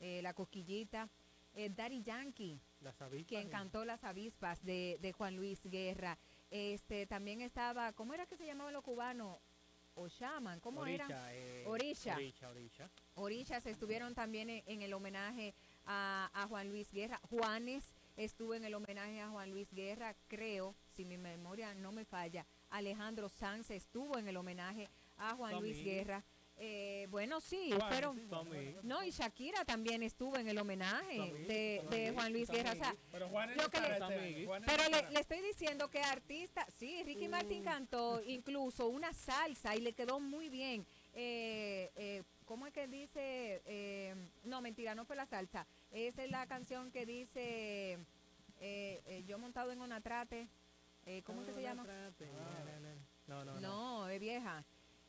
eh, 0.00 0.20
La 0.22 0.32
Cosquillita, 0.32 1.08
Daddy 1.54 2.02
Yankee 2.02 2.58
Las 2.80 3.00
avispas, 3.02 3.28
quien 3.28 3.50
cantó 3.50 3.84
Las 3.84 4.04
Avispas 4.04 4.64
de, 4.64 4.96
de 5.02 5.12
Juan 5.12 5.36
Luis 5.36 5.60
Guerra. 5.64 6.18
Este 6.50 7.06
también 7.06 7.42
estaba, 7.42 7.92
¿cómo 7.92 8.14
era 8.14 8.24
que 8.24 8.38
se 8.38 8.46
llamaban 8.46 8.72
los 8.72 8.82
cubanos? 8.82 9.38
O 9.94 10.08
Shaman, 10.08 10.60
¿cómo 10.60 10.86
eran? 10.86 11.10
Orisha, 11.66 12.14
Orisha. 12.14 12.90
Orisha, 13.14 13.58
estuvieron 13.58 14.14
también 14.14 14.48
en, 14.48 14.62
en 14.64 14.80
el 14.80 14.94
homenaje 14.94 15.54
a, 15.84 16.30
a 16.32 16.46
Juan 16.48 16.70
Luis 16.70 16.90
Guerra. 16.90 17.20
Juanes 17.28 17.92
estuvo 18.16 18.54
en 18.54 18.64
el 18.64 18.72
homenaje 18.72 19.20
a 19.20 19.28
Juan 19.28 19.50
Luis 19.50 19.70
Guerra, 19.74 20.16
creo, 20.28 20.74
si 20.88 21.04
mi 21.04 21.18
memoria 21.18 21.74
no 21.74 21.92
me 21.92 22.06
falla. 22.06 22.46
Alejandro 22.72 23.28
Sanz 23.28 23.70
estuvo 23.70 24.18
en 24.18 24.28
el 24.28 24.36
homenaje 24.36 24.88
a 25.16 25.34
Juan 25.34 25.60
Luis. 25.60 25.82
Guerra. 25.84 26.24
Eh, 26.56 27.06
bueno, 27.10 27.40
sí, 27.40 27.70
Juan, 27.76 27.90
pero... 27.90 28.14
Tommy. 28.28 28.76
No, 28.82 29.02
y 29.02 29.10
Shakira 29.10 29.64
también 29.64 30.02
estuvo 30.02 30.36
en 30.36 30.48
el 30.48 30.58
homenaje 30.58 31.32
de, 31.48 32.12
Juan 32.14 32.32
Luis 32.32 32.48
Guerra. 32.48 32.72
O 32.72 32.76
sea, 32.76 32.94
Pero 33.10 33.28
Juan 33.28 33.56
Lo 33.56 33.68
que 33.68 33.80
le- 33.80 33.92
este 33.92 34.46
Juan 34.46 34.62
pero 34.66 34.82
le, 34.88 35.20
estoy 35.20 35.40
diciendo 35.40 35.88
que 35.88 36.00
artista, 36.00 36.66
sí, 36.78 37.02
Ricky 37.04 37.28
Martin 37.28 37.64
cantó 37.64 38.22
incluso 38.24 38.88
una 38.88 39.12
salsa 39.12 39.74
y 39.74 39.80
le 39.80 39.92
quedó 39.92 40.20
muy 40.20 40.48
bien. 40.48 40.86
Eh, 41.14 41.90
eh, 41.96 42.22
¿Cómo 42.44 42.66
es 42.66 42.72
que 42.72 42.86
dice? 42.86 43.62
Eh, 43.64 44.14
no, 44.44 44.60
mentira, 44.60 44.94
no 44.94 45.04
fue 45.04 45.16
la 45.16 45.26
salsa. 45.26 45.66
Esa 45.90 46.24
es 46.24 46.30
la 46.30 46.46
canción 46.46 46.90
que 46.90 47.06
dice 47.06 47.98
eh, 48.60 49.02
eh, 49.06 49.24
Yo 49.26 49.38
montado 49.38 49.72
en 49.72 49.80
una 49.80 50.00
trate. 50.00 50.48
Eh, 51.06 51.22
¿Cómo 51.22 51.42
es 51.42 51.48
que 51.48 51.54
se 51.54 51.62
llama? 51.62 51.84
No, 53.26 53.44
no, 53.44 53.54
no. 53.54 53.60
No, 53.60 54.08
es 54.08 54.20
vieja. 54.20 54.64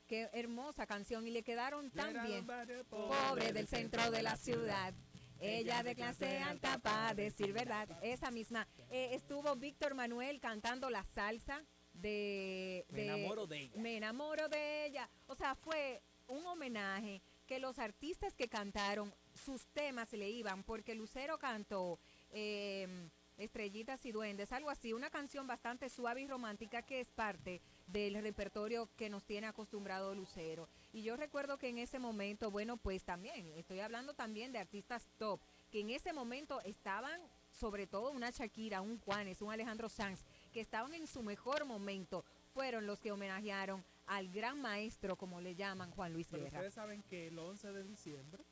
Qué 0.08 0.29
hermosa 0.34 0.86
canción 0.86 1.25
y 1.27 1.32
le 1.32 1.43
quedaron 1.43 1.89
tan 1.91 2.25
bien. 2.25 2.45
Pobre 2.89 3.53
del 3.53 3.67
centro 3.67 4.12
de 4.12 4.21
la 4.21 4.36
ciudad. 4.36 4.93
Ella 5.39 5.84
de 5.84 5.95
clase 5.95 6.39
alta 6.39 6.77
para 6.79 7.13
decir 7.13 7.51
verdad. 7.53 7.88
Esa 8.01 8.32
misma. 8.32 8.67
Eh, 8.89 9.10
estuvo 9.13 9.56
Víctor 9.56 9.93
Manuel 9.93 10.39
cantando 10.39 10.89
la 10.89 11.03
salsa 11.03 11.63
de, 11.93 12.86
Me 12.89 13.06
enamoro 13.06 13.47
de 13.47 13.62
ella. 13.62 13.82
Me 13.82 13.97
enamoro 13.97 14.49
de 14.49 14.86
ella. 14.86 15.10
O 15.27 15.36
sea, 15.36 15.56
fue 15.56 16.01
un 16.27 16.45
homenaje 16.45 17.21
que 17.45 17.60
los 17.60 17.77
artistas 17.77 18.34
que 18.36 18.47
cantaron 18.47 19.13
sus 19.34 19.67
temas 19.67 20.12
le 20.13 20.29
iban, 20.29 20.63
porque 20.63 20.95
Lucero 20.95 21.38
cantó 21.38 21.99
eh, 22.29 23.10
Estrellitas 23.38 24.06
y 24.06 24.12
Duendes, 24.12 24.52
algo 24.52 24.69
así, 24.69 24.93
una 24.93 25.10
canción 25.10 25.48
bastante 25.48 25.89
suave 25.89 26.22
y 26.22 26.28
romántica 26.28 26.84
que 26.84 27.00
es 27.00 27.10
parte 27.10 27.62
del 27.88 28.22
repertorio 28.22 28.89
que 28.96 29.10
nos 29.10 29.26
tiene 29.26 29.48
acostumbrado 29.48 30.13
Lucero. 30.13 30.69
Y 30.91 31.04
yo 31.04 31.17
recuerdo 31.17 31.58
que 31.58 31.69
en 31.69 31.78
ese 31.78 32.00
momento, 32.00 32.52
bueno, 32.52 32.78
pues 32.78 33.04
también, 33.04 33.52
estoy 33.56 33.80
hablando 33.80 34.13
también 34.13 34.52
de 34.52 34.60
artistas 34.60 35.10
top, 35.17 35.39
que 35.72 35.82
en 35.82 35.89
ese 35.89 36.13
momento 36.13 36.62
estaban, 36.62 37.19
sobre 37.52 37.88
todo 37.88 38.12
una 38.12 38.30
Shakira, 38.30 38.82
un 38.82 39.00
Juanes, 39.00 39.41
un 39.41 39.52
Alejandro 39.52 39.89
Sanz, 39.89 40.24
que 40.52 40.62
estaban 40.62 40.93
en 40.93 41.08
su 41.08 41.24
mejor 41.24 41.65
momento, 41.65 42.24
fueron 42.54 42.86
los 42.86 43.00
que 43.00 43.12
homenajearon 43.12 43.84
al 44.06 44.30
gran 44.30 44.62
maestro, 44.62 45.15
como 45.15 45.41
le 45.41 45.56
llaman 45.56 45.91
Juan 45.91 46.13
Luis 46.13 46.28
Pero 46.30 46.43
Guerra. 46.43 46.58
ustedes 46.60 46.74
saben 46.74 47.02
que 47.04 47.28
el 47.28 47.39
11 47.39 47.72
de 47.74 47.84
diciembre, 47.84 48.43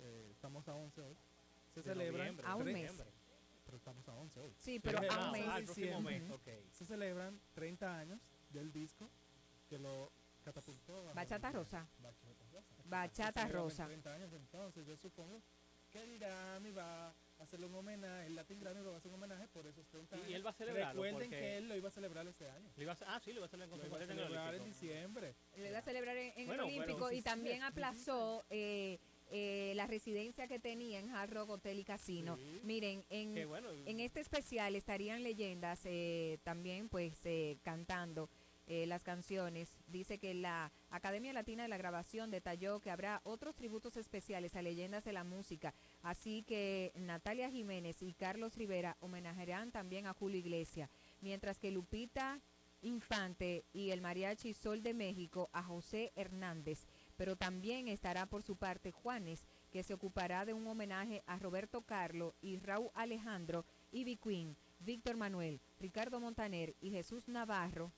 eh, 0.00 0.28
estamos 0.32 0.66
a 0.68 0.74
11 0.74 1.00
hoy, 1.02 1.16
se 1.82 1.94
De 1.94 2.42
A 2.44 2.56
un 2.56 2.64
mes. 2.72 2.92
Pero 3.64 3.76
estamos 3.76 4.06
a 4.08 4.14
11 4.14 4.40
hoy. 4.40 4.54
Sí, 4.58 4.78
pero 4.78 5.00
Pero 5.00 5.12
a 5.12 5.26
un 5.26 5.32
mes. 5.32 5.56
el 5.56 5.64
próximo 5.64 6.00
mes. 6.00 6.22
Se 6.72 6.84
celebran 6.84 7.40
30 7.54 7.98
años 7.98 8.20
del 8.50 8.72
disco 8.72 9.10
que 9.68 9.78
lo 9.78 10.12
catapultó. 10.44 11.08
a 11.10 11.14
Bachata 11.14 11.50
Rosa. 11.50 11.88
Bachata 11.98 12.44
Rosa. 12.52 12.74
Bachata 12.84 13.48
Rosa. 13.48 13.86
30 13.86 14.12
años 14.14 14.32
entonces, 14.32 14.86
yo 14.86 14.96
supongo 14.96 15.42
que 15.90 16.02
el 16.02 16.18
Grammy 16.18 16.72
va 16.72 17.08
a 17.08 17.14
hacerle 17.38 17.66
un 17.66 17.74
homenaje, 17.76 18.26
el 18.26 18.34
Latin 18.34 18.60
Grammy 18.60 18.80
va 18.80 18.94
a 18.94 18.98
hacer 18.98 19.08
un 19.10 19.14
homenaje 19.14 19.46
por 19.48 19.66
esos 19.66 19.86
30 19.88 20.16
años. 20.16 20.28
Y 20.28 20.34
él 20.34 20.44
va 20.44 20.50
a 20.50 20.52
celebrarlo 20.52 21.02
Recuerden 21.02 21.30
que 21.30 21.56
él 21.56 21.68
lo 21.68 21.76
iba 21.76 21.88
a 21.88 21.92
celebrar 21.92 22.26
este 22.26 22.50
año. 22.50 22.70
Iba 22.76 22.92
a 22.92 22.96
ah, 23.06 23.20
sí, 23.20 23.32
lo 23.32 23.38
iba 23.38 23.46
a 23.46 23.54
en 23.54 23.70
Lo 23.70 23.86
iba 23.86 23.98
a 23.98 24.02
en 24.02 24.10
el 24.10 24.16
celebrar 24.16 24.54
en 24.54 24.60
Olímpico. 24.60 24.64
diciembre. 24.64 25.36
Lo 25.56 25.66
iba 25.66 25.78
a 25.78 25.82
celebrar 25.82 26.16
en, 26.16 26.32
en 26.36 26.46
Bueno, 26.46 26.64
el 26.66 26.74
Olímpico 26.80 27.12
y 27.12 27.16
sí, 27.18 27.22
también 27.22 27.58
sí. 27.58 27.62
aplazó 27.62 28.44
eh, 28.50 28.98
eh, 29.30 29.72
la 29.76 29.86
residencia 29.86 30.46
que 30.46 30.58
tenía 30.58 31.00
en 31.00 31.10
Hard 31.10 31.32
Rock 31.32 31.50
Hotel 31.50 31.78
y 31.78 31.84
Casino. 31.84 32.36
Sí. 32.36 32.60
Miren, 32.64 33.04
en, 33.10 33.34
Qué 33.34 33.44
bueno. 33.44 33.68
en 33.70 34.00
este 34.00 34.20
especial 34.20 34.76
estarían 34.76 35.22
leyendas 35.22 35.80
eh, 35.84 36.38
también 36.44 36.88
pues 36.88 37.14
eh, 37.24 37.58
cantando 37.62 38.28
eh, 38.66 38.86
las 38.86 39.02
canciones. 39.02 39.76
Dice 39.88 40.18
que 40.18 40.32
la 40.32 40.72
Academia 40.88 41.34
Latina 41.34 41.64
de 41.64 41.68
la 41.68 41.76
Grabación 41.76 42.30
detalló 42.30 42.80
que 42.80 42.90
habrá 42.90 43.20
otros 43.24 43.54
tributos 43.54 43.98
especiales 43.98 44.56
a 44.56 44.62
leyendas 44.62 45.04
de 45.04 45.12
la 45.12 45.22
música. 45.22 45.74
Así 46.02 46.42
que 46.44 46.90
Natalia 46.94 47.50
Jiménez 47.50 48.00
y 48.00 48.14
Carlos 48.14 48.56
Rivera 48.56 48.96
homenajearán 49.00 49.70
también 49.70 50.06
a 50.06 50.14
Julio 50.14 50.38
Iglesias. 50.38 50.88
Mientras 51.20 51.58
que 51.58 51.70
Lupita 51.70 52.40
Infante 52.80 53.64
y 53.72 53.90
el 53.90 54.00
Mariachi 54.02 54.52
Sol 54.52 54.82
de 54.82 54.94
México 54.94 55.48
a 55.52 55.62
José 55.62 56.12
Hernández. 56.16 56.86
Pero 57.16 57.36
también 57.36 57.88
estará 57.88 58.26
por 58.26 58.42
su 58.42 58.56
parte 58.56 58.90
Juanes, 58.90 59.44
que 59.72 59.82
se 59.82 59.94
ocupará 59.94 60.44
de 60.44 60.52
un 60.52 60.66
homenaje 60.66 61.22
a 61.26 61.38
Roberto 61.38 61.82
Carlo 61.82 62.34
y 62.40 62.58
Raúl 62.58 62.90
Alejandro, 62.94 63.64
Ivy 63.92 64.16
Queen, 64.16 64.56
Víctor 64.80 65.16
Manuel, 65.16 65.60
Ricardo 65.80 66.20
Montaner 66.20 66.74
y 66.80 66.90
Jesús 66.90 67.28
Navarro. 67.28 67.92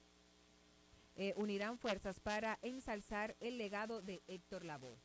eh, 1.17 1.33
unirán 1.37 1.79
fuerzas 1.79 2.21
para 2.21 2.59
ensalzar 2.63 3.37
el 3.41 3.57
legado 3.59 4.03
de 4.03 4.23
Héctor 4.29 4.65
Lavoe. 4.65 4.99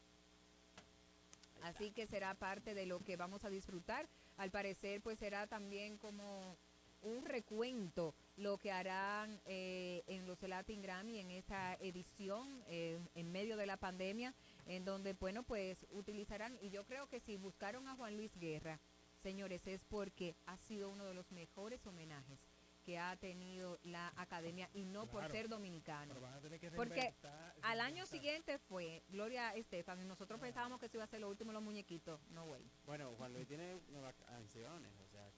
Así 1.63 1.91
que 1.91 2.07
será 2.07 2.33
parte 2.33 2.73
de 2.73 2.85
lo 2.85 2.99
que 2.99 3.15
vamos 3.15 3.45
a 3.45 3.49
disfrutar. 3.49 4.07
Al 4.37 4.51
parecer, 4.51 5.01
pues 5.01 5.19
será 5.19 5.47
también 5.47 5.97
como 5.97 6.57
un 7.01 7.25
recuento 7.25 8.15
lo 8.35 8.57
que 8.57 8.71
harán 8.71 9.41
eh, 9.45 10.03
en 10.07 10.25
los 10.27 10.41
Latin 10.41 10.81
Grammy 10.81 11.19
en 11.19 11.31
esta 11.31 11.75
edición 11.75 12.63
eh, 12.67 12.99
en 13.15 13.31
medio 13.31 13.57
de 13.57 13.65
la 13.65 13.77
pandemia, 13.77 14.33
en 14.65 14.85
donde, 14.85 15.13
bueno, 15.13 15.43
pues 15.43 15.85
utilizarán, 15.91 16.57
y 16.61 16.69
yo 16.69 16.85
creo 16.85 17.07
que 17.07 17.19
si 17.19 17.37
buscaron 17.37 17.87
a 17.87 17.95
Juan 17.95 18.17
Luis 18.17 18.37
Guerra, 18.37 18.79
señores, 19.17 19.67
es 19.67 19.83
porque 19.85 20.35
ha 20.45 20.57
sido 20.57 20.89
uno 20.89 21.05
de 21.05 21.13
los 21.13 21.31
mejores 21.31 21.85
homenajes 21.85 22.39
que 22.83 22.97
ha 22.97 23.15
tenido 23.15 23.79
la 23.83 24.11
academia 24.15 24.69
y 24.73 24.85
no 24.85 25.05
por 25.05 25.29
ser 25.29 25.47
dominicano. 25.47 26.13
Pero 26.13 26.21
van 26.21 26.33
a 26.33 26.41
tener 26.41 26.59
que 26.59 26.71
Porque 26.71 27.13
Al 27.61 27.79
año 27.79 28.05
siguiente 28.05 28.57
fue 28.57 29.03
Gloria 29.09 29.53
Estefan 29.55 30.01
y 30.01 30.05
nosotros 30.05 30.39
pensábamos 30.39 30.79
que 30.79 30.89
se 30.89 30.97
iba 30.97 31.03
a 31.03 31.07
ser 31.07 31.21
lo 31.21 31.29
último 31.29 31.51
los 31.51 31.61
muñequitos. 31.61 32.19
No, 32.31 32.45
güey. 32.45 32.63
Bueno, 32.85 33.13
Juan 33.17 33.33
Luis 33.33 33.47
tiene 33.47 33.75
nuevas 33.89 34.15
canciones, 34.15 34.91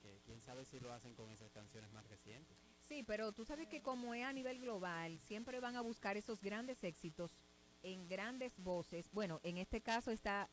que 0.04 0.20
quién 0.24 0.40
sabe 0.40 0.64
si 0.64 0.78
lo 0.80 0.92
hacen 0.92 1.14
con 1.14 1.30
esas 1.30 1.50
canciones 1.50 1.90
más 1.92 2.06
recientes. 2.08 2.58
Sí, 2.80 3.02
pero 3.02 3.32
tú 3.32 3.44
sabes 3.44 3.68
que 3.68 3.80
como 3.80 4.14
es 4.14 4.24
a 4.24 4.32
nivel 4.32 4.60
global, 4.60 5.18
siempre 5.20 5.60
van 5.60 5.76
a 5.76 5.80
buscar 5.80 6.16
esos 6.16 6.42
grandes 6.42 6.84
éxitos 6.84 7.42
en 7.82 8.06
grandes 8.06 8.58
voces. 8.58 9.08
Bueno, 9.12 9.40
en 9.42 9.56
este 9.56 9.80
caso 9.80 10.10
está 10.10 10.50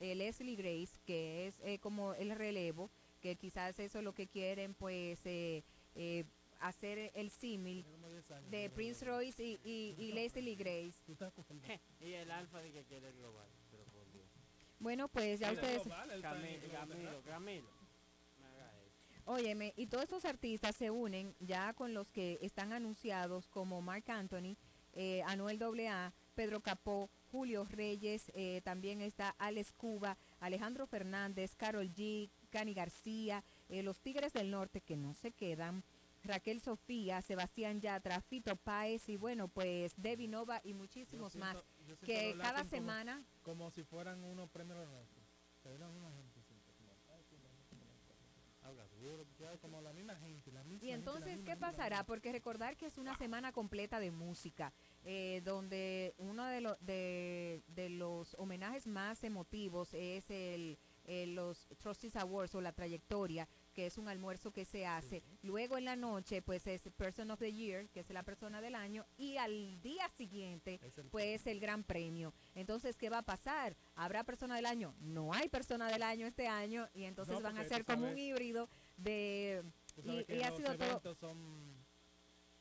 eh, 0.00 0.14
Leslie 0.14 0.56
Grace, 0.56 0.98
que 1.04 1.46
es 1.46 1.60
eh, 1.60 1.78
como 1.78 2.14
el 2.14 2.34
relevo, 2.34 2.90
que 3.20 3.36
quizás 3.36 3.78
eso 3.78 3.98
es 3.98 4.04
lo 4.04 4.14
que 4.14 4.26
quieren, 4.26 4.74
pues, 4.74 5.20
eh, 5.26 5.64
eh, 5.94 6.24
hacer 6.60 7.10
el 7.14 7.30
símil 7.30 7.82
Tiene 7.82 7.96
como 7.96 8.08
10 8.08 8.30
años, 8.30 8.50
de 8.50 8.70
Prince 8.70 9.04
Royce 9.04 9.44
y, 9.44 9.60
y, 9.64 9.94
y 9.98 10.12
Leslie 10.12 10.56
Grace. 10.56 10.94
Y 12.00 12.12
el 12.12 12.30
alfa 12.30 12.60
de 12.60 12.72
que 12.72 12.84
quiere 12.84 13.12
global, 13.12 13.48
pero 13.70 13.84
por 13.84 14.10
Dios. 14.12 14.30
Bueno, 14.78 15.08
pues 15.08 15.40
ya 15.40 15.52
ustedes... 15.52 15.82
Camilo, 16.22 16.72
Camilo. 16.72 17.22
Camilo. 17.22 17.83
Óyeme, 19.26 19.72
y 19.76 19.86
todos 19.86 20.04
estos 20.04 20.24
artistas 20.26 20.76
se 20.76 20.90
unen 20.90 21.34
ya 21.40 21.72
con 21.72 21.94
los 21.94 22.10
que 22.10 22.38
están 22.42 22.72
anunciados 22.74 23.48
como 23.48 23.80
Mark 23.80 24.04
Anthony, 24.10 24.56
eh, 24.92 25.22
Anuel 25.26 25.58
AA, 25.62 26.12
Pedro 26.34 26.60
Capó, 26.60 27.08
Julio 27.32 27.64
Reyes, 27.70 28.30
eh, 28.34 28.60
también 28.64 29.00
está 29.00 29.30
Alex 29.38 29.72
Cuba, 29.72 30.18
Alejandro 30.40 30.86
Fernández, 30.86 31.54
Carol 31.56 31.88
G, 31.94 32.30
Cani 32.50 32.74
García, 32.74 33.42
eh, 33.70 33.82
los 33.82 34.00
Tigres 34.00 34.34
del 34.34 34.50
Norte 34.50 34.82
que 34.82 34.96
no 34.96 35.14
se 35.14 35.32
quedan, 35.32 35.82
Raquel 36.22 36.60
Sofía, 36.60 37.22
Sebastián 37.22 37.80
Yatra, 37.80 38.20
Fito 38.20 38.56
Páez 38.56 39.08
y 39.08 39.16
bueno, 39.16 39.48
pues 39.48 39.94
Debbie 39.96 40.28
Nova 40.28 40.60
y 40.64 40.74
muchísimos 40.74 41.32
siento- 41.32 41.46
más 41.54 41.64
que 42.04 42.34
cada 42.38 42.58
como- 42.60 42.70
semana 42.70 43.24
Como 43.42 43.70
si 43.70 43.82
fueran 43.84 44.22
unos 44.22 44.48
premios 44.50 44.86
nuestros. 44.88 45.24
Que 45.62 45.70
eran 45.70 45.90
una 45.90 46.10
gente 46.12 46.42
siempre 46.42 46.72
como, 46.74 46.92
"Ay, 47.14 47.22
sí, 47.28 47.36
la 47.42 47.48
gente 47.50 47.74
como 47.76 47.92
esta". 49.04 49.12
Habla 49.14 49.24
duro, 49.24 49.26
Ya, 49.38 49.58
como 49.58 49.80
la 49.80 49.92
misma 49.92 50.16
gente, 50.16 50.50
la 50.52 50.62
misma 50.64 50.78
gente, 50.80 50.86
Y 50.86 50.90
entonces, 50.90 51.42
¿qué 51.44 51.56
pasará? 51.56 52.04
Porque 52.04 52.32
recordar 52.32 52.76
que 52.76 52.86
es 52.86 52.98
una 52.98 53.16
semana 53.16 53.52
completa 53.52 54.00
de 54.00 54.10
música, 54.10 54.72
eh, 55.04 55.40
donde 55.44 56.14
uno 56.18 56.46
de, 56.46 56.60
lo- 56.60 56.76
de, 56.80 57.62
de 57.68 57.88
los 57.90 58.34
homenajes 58.38 58.86
más 58.86 59.22
emotivos 59.24 59.92
es 59.94 60.30
el, 60.30 60.78
eh, 61.04 61.26
los 61.26 61.68
Trustees 61.78 62.16
Awards 62.16 62.54
o 62.54 62.60
la 62.60 62.72
trayectoria, 62.72 63.48
que 63.74 63.86
es 63.86 63.98
un 63.98 64.08
almuerzo 64.08 64.52
que 64.52 64.64
se 64.64 64.86
hace. 64.86 65.22
Luego 65.42 65.76
en 65.76 65.84
la 65.84 65.96
noche, 65.96 66.40
pues 66.42 66.66
es 66.66 66.88
Person 66.96 67.30
of 67.32 67.40
the 67.40 67.52
Year, 67.52 67.88
que 67.90 68.00
es 68.00 68.10
la 68.10 68.22
persona 68.22 68.60
del 68.60 68.74
año, 68.74 69.04
y 69.16 69.36
al 69.36 69.80
día 69.82 70.08
siguiente, 70.10 70.80
Es 70.82 70.96
el- 70.98 71.08
pues 71.08 71.46
el 71.46 71.60
gran 71.60 71.82
premio. 71.84 72.32
Entonces, 72.54 72.96
¿qué 72.96 73.10
va 73.10 73.18
a 73.18 73.22
pasar? 73.22 73.76
¿Habrá 73.96 74.24
persona 74.24 74.56
del 74.56 74.66
año? 74.66 74.94
No 75.00 75.32
hay 75.34 75.48
persona 75.48 75.88
del 75.90 76.02
año 76.02 76.26
este 76.26 76.46
año, 76.46 76.88
y 76.94 77.04
entonces 77.04 77.34
No, 77.34 77.42
van 77.42 77.58
a 77.58 77.64
ser 77.64 77.84
como 77.84 78.06
un 78.08 78.18
híbrido 78.18 78.68
de... 78.96 79.62
Y- 80.28 80.42
ha 80.42 80.48
los 80.50 80.56
sido 80.58 80.76
todo- 80.76 81.14
son 81.14 81.84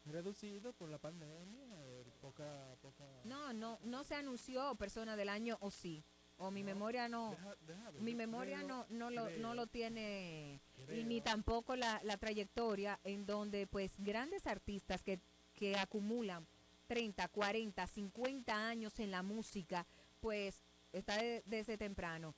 reducidos 0.05 0.75
por 0.75 0.89
la 0.89 0.97
pandemia, 0.97 1.65
eh, 1.85 2.03
poca, 2.21 2.75
poca... 2.81 3.05
No, 3.23 3.53
no, 3.53 3.79
no 3.83 4.03
se 4.03 4.15
anunció 4.15 4.75
persona 4.75 5.15
del 5.15 5.29
año 5.29 5.57
o 5.61 5.71
sí. 5.71 6.03
O 6.37 6.49
mi 6.51 6.61
No, 6.61 6.65
memoria 6.67 7.07
no, 7.07 7.29
Deja- 7.29 7.55
deja 7.67 7.91
ver, 7.91 8.01
mi 8.01 8.15
memoria 8.15 8.57
creo- 8.57 8.67
no, 8.67 8.85
no 8.89 9.09
lo, 9.11 9.29
no 9.37 9.53
lo 9.53 9.67
tiene 9.67 10.59
y 10.91 11.03
ni 11.03 11.21
tampoco 11.21 11.75
la, 11.75 12.01
la 12.03 12.17
trayectoria 12.17 12.99
en 13.03 13.25
donde 13.27 13.67
pues 13.67 13.93
grandes 13.99 14.47
artistas 14.47 15.03
que, 15.03 15.19
que 15.53 15.77
acumulan 15.77 16.45
30, 16.87 17.27
40, 17.27 17.85
50 17.85 18.67
años 18.67 18.99
en 18.99 19.11
la 19.11 19.21
música 19.21 19.85
pues 20.19 20.63
está 20.91 21.17
de- 21.17 21.43
desde 21.45 21.77
temprano, 21.77 22.33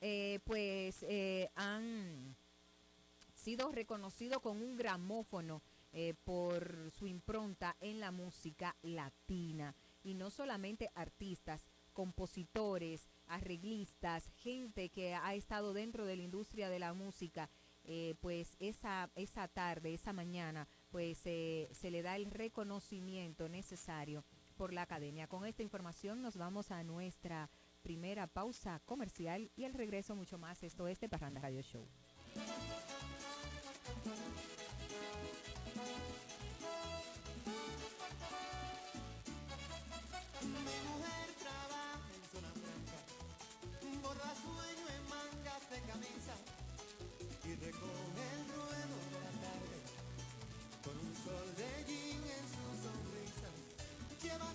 eh, 0.00 0.40
pues 0.44 1.04
eh, 1.08 1.48
han 1.54 2.34
sido 3.46 3.70
reconocidos 3.70 4.42
con 4.42 4.60
un 4.60 4.74
gramófono 4.74 5.62
eh, 5.92 6.14
por 6.24 6.90
su 6.90 7.06
impronta 7.06 7.76
en 7.78 8.00
la 8.00 8.10
música 8.10 8.74
latina. 8.82 9.72
Y 10.02 10.14
no 10.14 10.30
solamente 10.30 10.90
artistas, 10.96 11.68
compositores, 11.92 13.08
arreglistas, 13.28 14.28
gente 14.34 14.88
que 14.88 15.14
ha 15.14 15.32
estado 15.36 15.74
dentro 15.74 16.06
de 16.06 16.16
la 16.16 16.24
industria 16.24 16.68
de 16.68 16.80
la 16.80 16.92
música, 16.92 17.48
eh, 17.84 18.16
pues 18.20 18.56
esa, 18.58 19.12
esa 19.14 19.46
tarde, 19.46 19.94
esa 19.94 20.12
mañana, 20.12 20.66
pues 20.90 21.20
eh, 21.24 21.68
se 21.70 21.92
le 21.92 22.02
da 22.02 22.16
el 22.16 22.32
reconocimiento 22.32 23.48
necesario 23.48 24.24
por 24.56 24.72
la 24.72 24.82
academia. 24.82 25.28
Con 25.28 25.46
esta 25.46 25.62
información 25.62 26.20
nos 26.20 26.36
vamos 26.36 26.72
a 26.72 26.82
nuestra 26.82 27.48
primera 27.82 28.26
pausa 28.26 28.80
comercial 28.84 29.52
y 29.54 29.62
el 29.62 29.74
regreso 29.74 30.16
mucho 30.16 30.36
más. 30.36 30.64
Esto 30.64 30.88
es 30.88 30.98
de 30.98 31.08
Parranda 31.08 31.40
Radio 31.40 31.62
Show. 31.62 31.86
Recoge 47.66 48.22
el 48.36 48.46
ruedo 48.54 48.96
de 49.10 49.18
la 49.26 49.32
tarde 49.42 49.76
con 50.84 50.94
un 51.04 51.12
sol 51.24 51.46
de 51.58 51.70
jean 51.88 52.22
en 52.38 52.44
su 52.54 52.64
sonrisa. 52.84 53.50
Lleva 54.22 54.48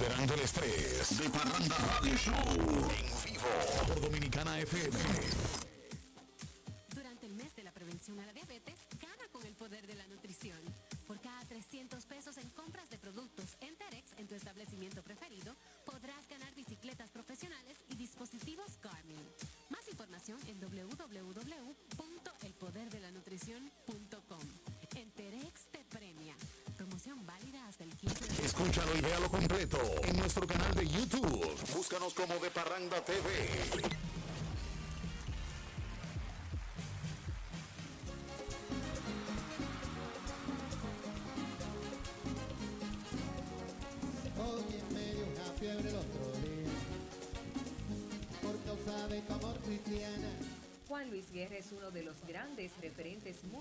Liberando 0.00 0.32
el 0.32 0.40
estrés. 0.40 1.18
De 1.18 1.28
Parranda 1.28 1.76
Radio 1.76 2.16
Show. 2.16 2.34
En 2.34 3.32
vivo. 3.32 3.86
Por 3.86 4.00
Dominicana 4.00 4.58
FM. 4.60 5.69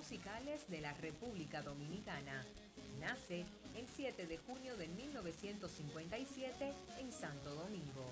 Musicales 0.10 0.68
de 0.70 0.82
la 0.82 0.92
República 0.94 1.62
Dominicana. 1.62 2.44
Nace 3.00 3.46
el 3.76 3.86
7 3.96 4.26
de 4.26 4.40
junio 4.40 4.76
de 4.76 4.88
1957 4.88 6.74
en 7.00 7.12
Santo 7.12 7.54
Domingo. 7.54 8.10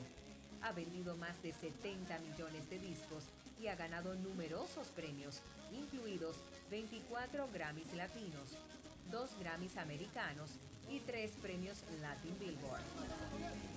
Ha 0.61 0.73
vendido 0.73 1.17
más 1.17 1.41
de 1.41 1.53
70 1.53 2.19
millones 2.19 2.69
de 2.69 2.77
discos 2.77 3.23
y 3.59 3.65
ha 3.65 3.75
ganado 3.75 4.13
numerosos 4.13 4.89
premios, 4.89 5.41
incluidos 5.71 6.35
24 6.69 7.49
Grammys 7.51 7.91
latinos, 7.95 8.49
2 9.09 9.39
Grammys 9.39 9.75
americanos 9.77 10.51
y 10.87 10.99
3 10.99 11.31
premios 11.41 11.81
Latin 11.99 12.37
Billboard. 12.37 13.76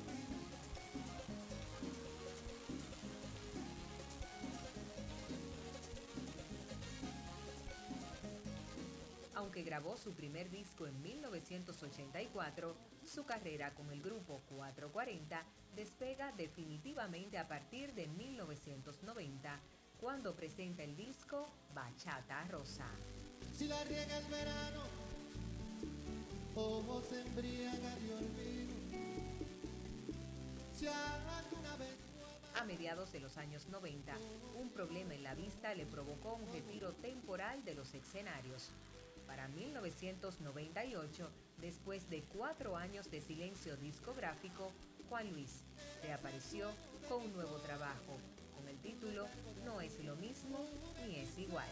Aunque 9.40 9.62
grabó 9.62 9.96
su 9.96 10.12
primer 10.12 10.50
disco 10.50 10.86
en 10.86 11.00
1984, 11.00 12.76
su 13.06 13.24
carrera 13.24 13.72
con 13.74 13.90
el 13.90 14.02
grupo 14.02 14.42
440 14.50 15.42
despega 15.74 16.30
definitivamente 16.32 17.38
a 17.38 17.48
partir 17.48 17.94
de 17.94 18.06
1990, 18.06 19.58
cuando 19.98 20.34
presenta 20.34 20.82
el 20.82 20.94
disco 20.94 21.48
Bachata 21.74 22.44
Rosa. 22.48 22.84
Si 23.56 23.66
la 23.66 23.82
riega 23.84 24.18
el 24.18 24.26
verano, 24.26 24.82
ojo 26.54 27.02
se 27.08 27.22
embriaga 27.22 27.96
de 27.96 28.12
olvido. 28.12 28.74
Si 30.76 30.86
alguna 30.86 31.76
vez 31.76 31.96
A 32.56 32.64
mediados 32.64 33.10
de 33.12 33.20
los 33.20 33.38
años 33.38 33.68
90, 33.68 34.12
un 34.60 34.68
problema 34.68 35.14
en 35.14 35.22
la 35.22 35.34
vista 35.34 35.74
le 35.74 35.86
provocó 35.86 36.34
un 36.34 36.52
retiro 36.52 36.92
temporal 36.92 37.64
de 37.64 37.74
los 37.74 37.94
escenarios. 37.94 38.70
Para 39.30 39.46
1998, 39.46 41.30
después 41.58 42.10
de 42.10 42.24
cuatro 42.24 42.76
años 42.76 43.12
de 43.12 43.20
silencio 43.20 43.76
discográfico, 43.76 44.72
Juan 45.08 45.30
Luis 45.30 45.62
reapareció 46.02 46.68
con 47.08 47.22
un 47.22 47.32
nuevo 47.34 47.58
trabajo, 47.58 48.18
con 48.56 48.66
el 48.66 48.76
título 48.80 49.28
No 49.64 49.80
es 49.80 50.02
lo 50.02 50.16
mismo 50.16 50.58
ni 51.06 51.20
es 51.20 51.38
igual. 51.38 51.68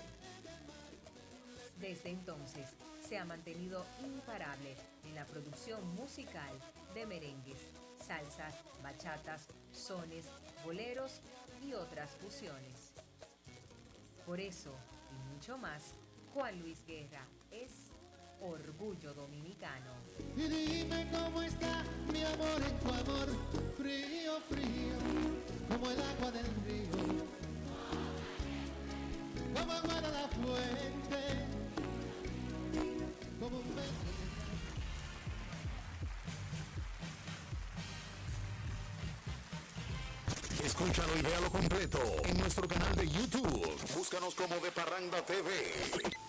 Desde 1.81 2.11
entonces, 2.11 2.69
se 3.01 3.19
ha 3.19 3.25
mantenido 3.25 3.85
imparable 4.05 4.77
en 5.05 5.17
la 5.17 5.27
producción 5.27 5.85
musical 5.97 6.53
de 6.95 7.07
merengues, 7.07 7.59
salsas, 8.01 8.55
bachatas, 8.85 9.49
sones, 9.73 10.27
boleros 10.65 11.23
y 11.67 11.75
otras 11.75 12.13
fusiones. 12.23 12.93
Por 14.25 14.39
eso, 14.39 14.73
y 15.11 15.35
mucho 15.35 15.59
más, 15.59 15.93
Juan 16.33 16.61
Luis 16.61 16.87
Guerra 16.87 17.27
es 17.51 17.91
orgullo 18.41 19.15
dominicano. 19.15 19.93
Y 20.37 20.43
dime 20.49 21.09
cómo 21.13 21.43
está 21.43 21.85
mi 22.13 22.23
amor 22.23 22.63
en 22.63 22.79
tu 22.79 22.89
amor, 22.89 23.29
frío, 23.77 24.41
frío, 24.49 24.97
como 25.69 25.91
el 25.91 26.01
agua 26.01 26.31
del 26.31 26.47
río, 26.65 26.91
como 29.55 29.73
agua 29.73 30.01
de 30.01 30.13
la 30.13 30.29
fuente, 30.29 31.47
como 33.41 33.59
un 33.59 33.77
beso. 33.77 34.09
Escúchalo 40.65 41.17
y 41.17 41.23
véalo 41.23 41.51
completo 41.51 41.99
en 42.25 42.39
nuestro 42.39 42.69
canal 42.69 42.95
de 42.95 43.09
YouTube. 43.09 43.95
Búscanos 43.97 44.35
como 44.35 44.57
De 44.57 44.71
Parranda 44.71 45.25
TV. 45.25 46.28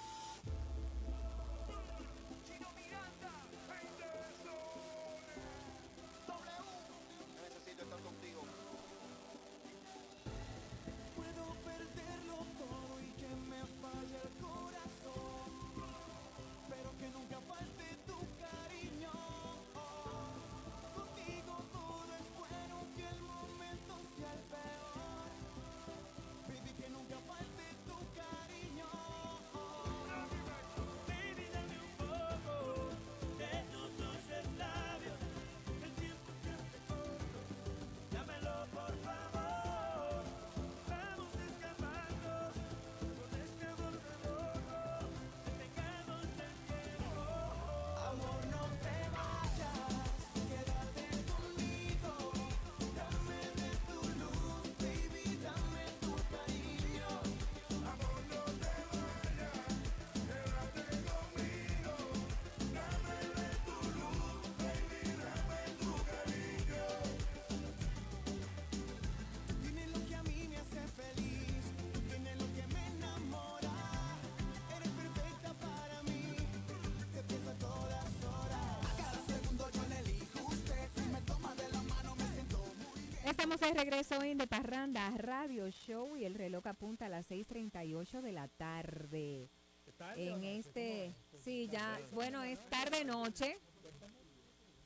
De 83.70 83.76
regreso 83.76 84.24
en 84.24 84.38
De 84.40 84.48
Parranda 84.48 85.12
Radio 85.18 85.70
Show 85.70 86.16
y 86.18 86.26
el 86.26 86.34
reloj 86.34 86.66
apunta 86.66 87.06
a 87.06 87.10
las 87.10 87.30
6.38 87.30 88.22
de 88.22 88.32
la 88.32 88.48
tarde. 88.48 89.50
tarde 89.96 90.28
En 90.28 90.36
noche? 90.36 90.58
este, 90.60 91.16
sí, 91.38 91.68
ya, 91.72 91.98
Tarde. 91.98 92.08
bueno, 92.14 92.42
es 92.44 92.60
tarde-noche. 92.70 93.60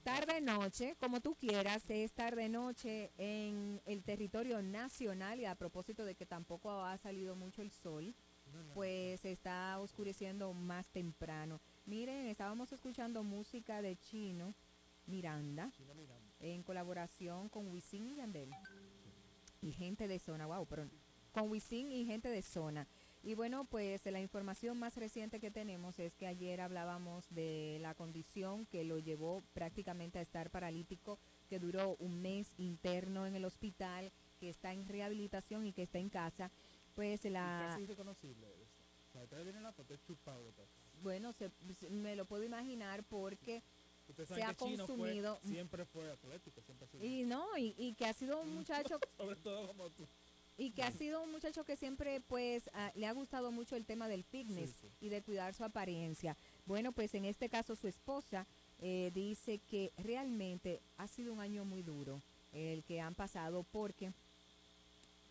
Tarde-noche, 0.04 0.98
como 1.00 1.22
tú 1.22 1.34
quieras, 1.36 1.90
es 1.90 2.12
tarde-noche 2.12 3.12
en 3.18 3.82
el 3.86 4.04
territorio 4.04 4.62
nacional 4.62 5.40
y 5.40 5.46
a 5.46 5.56
propósito 5.56 6.04
de 6.04 6.16
que 6.16 6.26
tampoco 6.26 6.70
ha 6.84 6.98
salido 6.98 7.38
mucho 7.38 7.62
el 7.62 7.72
sol, 7.72 8.14
pues 8.74 9.22
se 9.22 9.32
está 9.32 9.80
oscureciendo 9.80 10.52
más 10.54 10.90
temprano. 10.90 11.62
Miren, 11.86 12.28
estábamos 12.28 12.74
escuchando 12.74 13.24
música 13.24 13.82
de 13.82 13.96
Chino 13.96 14.54
Miranda 15.06 15.72
en 16.40 16.64
colaboración 16.64 17.48
con 17.50 17.68
Wisin 17.70 18.08
y 18.08 18.16
Yandel 18.16 18.50
y 19.64 19.72
gente 19.72 20.08
de 20.08 20.20
zona, 20.20 20.46
wow, 20.46 20.66
pero 20.68 20.90
con 21.32 21.50
Wisin 21.50 21.92
y 21.92 22.06
gente 22.06 22.30
de 22.30 22.42
zona. 22.42 22.88
Y 23.24 23.36
bueno, 23.36 23.64
pues 23.66 24.06
la 24.06 24.20
información 24.20 24.78
más 24.78 24.98
reciente 24.98 25.40
que 25.40 25.50
tenemos 25.50 25.98
es 25.98 26.14
que 26.16 26.28
ayer 26.28 26.60
hablábamos 26.60 27.26
de 27.30 27.78
la 27.82 27.96
condición 27.96 28.66
que 28.66 28.84
lo 28.84 29.00
llevó 29.00 29.42
prácticamente 29.54 30.20
a 30.20 30.22
estar 30.22 30.50
paralítico, 30.52 31.20
que 31.48 31.58
duró 31.60 31.96
un 32.00 32.22
mes 32.22 32.54
interno 32.58 33.26
en 33.26 33.36
el 33.36 33.46
hospital, 33.46 34.12
que 34.40 34.50
está 34.50 34.74
en 34.74 34.86
rehabilitación 34.88 35.66
y 35.66 35.72
que 35.72 35.84
está 35.84 36.00
en 36.00 36.10
casa. 36.10 36.52
Pues 36.96 37.24
la... 37.24 37.68
Casi 37.70 37.84
irreconocible. 37.84 38.48
O 39.08 39.12
sea, 39.14 39.24
ustedes 39.24 39.44
vienen 39.46 39.64
la 39.64 39.72
foto, 39.72 39.96
chupado. 39.98 40.52
todo. 40.52 40.68
Bueno, 41.02 41.32
se- 41.32 41.50
me 41.90 42.16
lo 42.18 42.26
puedo 42.26 42.44
imaginar 42.44 43.04
porque 43.06 43.64
Se 44.28 44.44
ha 44.44 44.54
fue- 44.54 44.76
consumido 44.78 45.40
siempre 45.44 45.86
fue 45.86 46.12
atlético, 46.12 46.62
siempre 46.62 46.88
y 47.02 47.24
no 47.24 47.58
y, 47.58 47.74
y 47.78 47.94
que 47.94 48.06
ha 48.06 48.14
sido 48.14 48.42
un 48.42 48.54
muchacho 48.54 49.00
Sobre 49.18 49.36
todo 49.38 49.68
como 49.68 49.90
tú. 49.92 50.06
y 50.58 50.72
que 50.72 50.84
ha 50.84 50.92
sido 50.92 51.22
un 51.24 51.32
muchacho 51.32 51.64
que 51.64 51.76
siempre 51.76 52.20
pues 52.22 52.70
ah, 52.74 52.92
le 52.96 53.08
ha 53.08 53.12
gustado 53.14 53.52
mucho 53.52 53.76
el 53.76 53.86
tema 53.86 54.08
del 54.08 54.24
fitness 54.24 54.72
Sí, 54.82 54.90
y 55.02 55.10
de 55.10 55.22
cuidar 55.22 55.54
su 55.54 55.64
apariencia. 55.64 56.36
Bueno, 56.66 56.92
pues 56.92 57.14
en 57.16 57.26
este 57.26 57.50
caso 57.50 57.76
su 57.76 57.88
esposa 57.88 58.46
eh, 58.82 59.12
dice 59.14 59.60
que 59.70 59.92
realmente 59.98 60.82
ha 60.98 61.08
sido 61.08 61.32
un 61.34 61.40
año 61.40 61.64
muy 61.64 61.82
duro 61.82 62.22
el 62.52 62.84
que 62.84 63.00
han 63.02 63.16
pasado 63.16 63.64
porque 63.72 64.12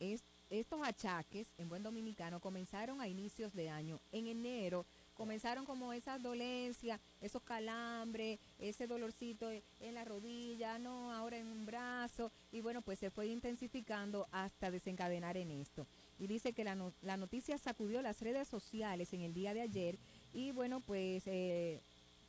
es- 0.01 0.25
estos 0.51 0.81
achaques 0.83 1.47
en 1.59 1.69
buen 1.69 1.83
dominicano 1.83 2.41
comenzaron 2.41 3.01
a 3.01 3.09
inicios 3.09 3.55
de 3.55 3.71
año. 3.71 4.01
En 4.13 4.27
enero 4.27 4.85
comenzaron 5.23 5.65
como 5.65 5.93
esas 5.93 6.21
dolencias, 6.21 7.01
esos 7.21 7.43
calambres, 7.43 8.41
ese 8.59 8.89
dolorcito 8.89 9.53
e- 9.53 9.63
en 9.79 9.95
la 9.95 10.05
rodilla, 10.05 10.81
no, 10.81 11.13
ahora 11.13 11.39
en 11.39 11.47
un 11.47 11.65
brazo, 11.65 12.33
y 12.51 12.61
bueno, 12.61 12.83
pues 12.83 12.99
se 12.99 13.09
fue 13.09 13.29
intensificando 13.29 14.27
hasta 14.33 14.73
desencadenar 14.73 15.37
en 15.37 15.53
esto. 15.53 15.87
Y 16.19 16.27
dice 16.27 16.53
que 16.53 16.65
la 16.65 17.17
noticia 17.17 17.57
sacudió 17.57 18.03
las 18.03 18.21
redes 18.21 18.49
sociales 18.49 19.13
en 19.13 19.21
el 19.21 19.33
día 19.33 19.55
de 19.55 19.61
ayer, 19.61 19.97
y 20.33 20.51
bueno, 20.51 20.81
pues 20.81 21.23
eh, 21.27 21.81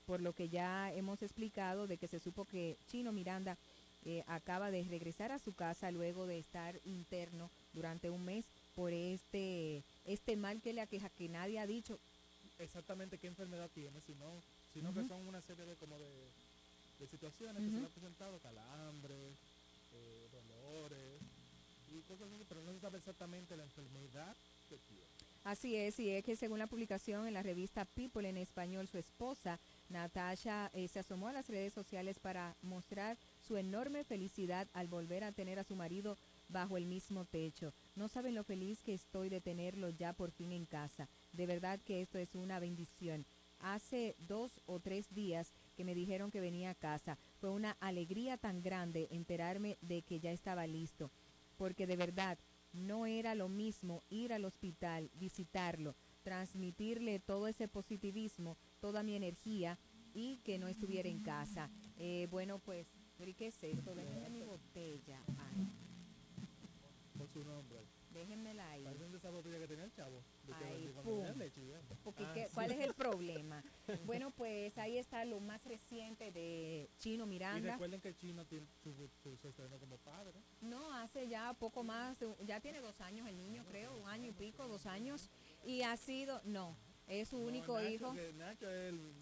por 0.06 0.22
lo 0.22 0.34
que 0.34 0.50
ya 0.50 0.94
hemos 0.94 1.24
explicado 1.24 1.88
de 1.88 1.98
que 1.98 2.08
se 2.08 2.20
supo 2.20 2.46
que 2.46 2.78
Chino 2.86 3.12
Miranda 3.12 3.58
eh, 4.06 4.24
acaba 4.28 4.70
de 4.70 4.84
regresar 4.84 5.32
a 5.32 5.40
su 5.40 5.54
casa 5.54 5.90
luego 5.90 6.28
de 6.28 6.38
estar 6.38 6.80
interno 6.86 7.50
durante 7.74 8.12
un 8.12 8.24
mes 8.24 8.46
por 8.76 8.92
este 8.92 9.82
este 10.06 10.36
mal 10.36 10.62
que 10.62 10.74
le 10.74 10.82
aqueja 10.82 11.10
que 11.10 11.30
nadie 11.30 11.58
ha 11.58 11.66
dicho 11.66 11.98
exactamente 12.60 13.18
qué 13.18 13.28
enfermedad 13.28 13.70
tiene, 13.74 14.00
sino, 14.02 14.42
sino 14.74 14.94
que 14.94 15.08
son 15.08 15.28
una 15.28 15.42
serie 15.42 15.66
de 15.66 15.76
como 15.76 15.98
de, 16.00 16.10
de 17.00 17.08
situaciones 17.08 17.62
que 17.64 17.70
se 17.70 17.80
le 17.80 17.86
han 17.86 17.92
presentado, 17.92 18.40
calambres, 18.40 19.36
eh, 19.94 20.28
dolores 20.32 21.22
y 21.92 22.02
cosas 22.02 22.32
así, 22.32 22.46
pero 22.48 22.62
no 22.64 22.74
se 22.74 22.80
sabe 22.80 22.98
exactamente 22.98 23.56
la 23.56 23.64
enfermedad 23.64 24.36
que 24.70 24.78
tiene. 24.78 25.24
Así 25.44 25.76
es, 25.76 26.00
y 26.00 26.10
es 26.10 26.24
que 26.24 26.38
según 26.38 26.58
la 26.58 26.68
publicación 26.68 27.28
en 27.28 27.34
la 27.34 27.44
revista 27.44 27.84
People 27.84 28.28
en 28.28 28.38
español, 28.38 28.88
su 28.88 28.98
esposa, 28.98 29.60
Natasha, 29.90 30.72
eh, 30.74 30.88
se 30.88 31.00
asomó 31.00 31.28
a 31.28 31.34
las 31.34 31.50
redes 31.50 31.74
sociales 31.74 32.18
para 32.18 32.56
mostrar 32.62 33.18
su 33.46 33.58
enorme 33.58 34.06
felicidad 34.06 34.70
al 34.74 34.88
volver 34.88 35.26
a 35.26 35.34
tener 35.34 35.60
a 35.60 35.66
su 35.66 35.76
marido 35.76 36.18
bajo 36.48 36.78
el 36.78 36.86
mismo 36.86 37.26
techo. 37.26 37.74
No 37.96 38.08
saben 38.08 38.34
lo 38.34 38.44
feliz 38.44 38.82
que 38.82 38.94
estoy 38.94 39.30
de 39.30 39.40
tenerlo 39.40 39.90
ya 39.90 40.14
por 40.14 40.32
fin 40.32 40.52
en 40.52 40.66
casa. 40.66 41.10
De 41.32 41.46
verdad 41.46 41.80
que 41.80 42.02
esto 42.02 42.18
es 42.18 42.34
una 42.34 42.60
bendición. 42.60 43.26
Hace 43.60 44.16
dos 44.18 44.62
o 44.66 44.80
tres 44.80 45.14
días 45.14 45.54
que 45.76 45.86
me 45.86 45.94
dijeron 45.94 46.32
que 46.32 46.42
venía 46.42 46.72
a 46.72 46.76
casa. 46.76 47.18
Fue 47.40 47.52
una 47.52 47.78
alegría 47.80 48.38
tan 48.38 48.62
grande 48.62 49.08
enterarme 49.12 49.78
de 49.82 50.02
que 50.02 50.20
ya 50.20 50.32
estaba 50.32 50.66
listo. 50.66 51.12
Porque 51.56 51.86
de 51.86 51.96
verdad 51.96 52.40
no 52.74 53.06
era 53.06 53.36
lo 53.36 53.48
mismo 53.48 54.04
ir 54.10 54.34
al 54.34 54.46
hospital, 54.46 55.12
visitarlo, 55.14 55.96
transmitirle 56.24 57.20
todo 57.20 57.48
ese 57.48 57.68
positivismo, 57.68 58.58
toda 58.82 59.04
mi 59.04 59.16
energía 59.16 59.78
y 60.16 60.38
que 60.38 60.58
no 60.58 60.68
estuviera 60.68 61.08
en 61.10 61.22
casa. 61.22 61.70
Eh, 61.98 62.28
bueno, 62.32 62.58
pues, 62.58 62.88
¿pero 63.18 63.30
¿y 63.30 63.36
qué 63.36 63.48
es 63.48 63.64
esto? 63.64 63.94
Mi 64.32 64.42
botella. 64.42 65.22
Ay, 65.38 65.68
su 67.34 67.44
nombre. 67.44 67.80
déjenmela 68.12 68.70
ahí. 68.70 68.84
Parecen 68.84 69.12
de 69.12 69.18
esa 69.18 69.30
botella 69.32 69.58
que 69.58 69.68
tenía 69.68 69.86
el 69.86 69.92
chavo. 69.92 70.24
De 70.44 70.54
que 70.54 70.64
Ay, 70.66 70.72
vendía 70.74 70.92
cuando 70.94 71.12
vendía 71.16 71.32
pum. 71.32 71.40
leche, 71.40 71.66
ya. 71.68 71.82
Porque, 72.04 72.24
Ah, 72.26 72.32
¿qué- 72.36 72.46
sí. 72.48 72.52
¿Cuál 72.54 72.72
es 72.72 72.80
el 72.80 72.94
problema? 72.96 73.64
Bueno, 74.06 74.30
pues 74.32 74.78
ahí 74.78 74.98
está 75.00 75.26
lo 75.26 75.40
más 75.40 75.66
reciente 75.66 76.32
de 76.32 76.90
Chino 77.00 77.24
Y 77.26 77.28
Miranda. 77.28 77.72
recuerden 77.74 78.00
que 78.02 78.16
chino 78.16 78.46
tiene 78.46 78.68
su, 78.84 78.94
su, 79.24 79.36
su 79.38 79.48
estreno 79.48 79.80
como 79.80 79.98
padre. 79.98 80.40
No, 80.62 80.94
hace 80.94 81.28
ya 81.28 81.54
poco 81.56 81.84
más, 81.84 82.20
ya 82.46 82.60
tiene 82.60 82.82
dos 82.82 83.02
años 83.02 83.28
el 83.28 83.36
niño, 83.36 83.66
creo, 83.68 83.98
un 83.98 84.08
año 84.08 84.30
y 84.30 84.34
pico, 84.34 84.68
dos 84.68 84.86
años. 84.86 85.30
Y 85.66 85.82
ha 85.82 85.98
sido, 85.98 86.40
no, 86.46 86.78
es 87.08 87.30
su 87.30 87.38
No, 87.40 87.46
único 87.48 87.80
Nacho, 87.80 87.90
hijo. 87.90 88.14
que 88.14 88.34
Nacho 88.34 88.70
es 88.70 88.90
el, 88.94 89.14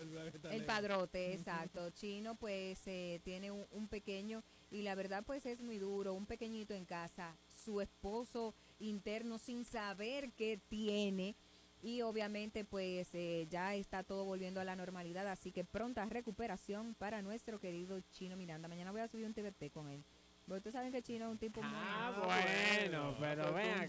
el 0.00 0.46
El 0.50 0.66
padrote, 0.66 1.34
exacto. 1.34 1.88
Chino 1.94 2.34
pues 2.34 2.84
eh, 2.88 3.20
tiene 3.22 3.52
un, 3.52 3.64
un 3.70 3.86
pequeño 3.86 4.42
y 4.74 4.82
la 4.82 4.94
verdad 4.96 5.22
pues 5.24 5.46
es 5.46 5.62
muy 5.62 5.78
duro, 5.78 6.14
un 6.14 6.26
pequeñito 6.26 6.74
en 6.74 6.84
casa, 6.84 7.36
su 7.64 7.80
esposo 7.80 8.54
interno 8.80 9.38
sin 9.38 9.64
saber 9.64 10.32
qué 10.32 10.58
tiene 10.68 11.36
y 11.80 12.02
obviamente 12.02 12.64
pues 12.64 13.08
eh, 13.14 13.46
ya 13.48 13.74
está 13.74 14.02
todo 14.02 14.24
volviendo 14.24 14.60
a 14.60 14.64
la 14.64 14.74
normalidad, 14.74 15.28
así 15.28 15.52
que 15.52 15.64
pronta 15.64 16.04
recuperación 16.06 16.94
para 16.94 17.22
nuestro 17.22 17.60
querido 17.60 18.00
Chino 18.10 18.36
Miranda. 18.36 18.68
Mañana 18.68 18.90
voy 18.90 19.02
a 19.02 19.08
subir 19.08 19.26
un 19.26 19.34
TBT 19.34 19.70
con 19.72 19.88
él. 19.90 20.02
Porque 20.46 20.58
ustedes 20.58 20.74
saben 20.74 20.92
que 20.92 21.02
Chino 21.02 21.24
es 21.26 21.30
un 21.30 21.38
tipo 21.38 21.62
muy... 21.62 21.70
Ah, 21.74 22.10
bueno, 22.26 23.16
pero 23.18 23.52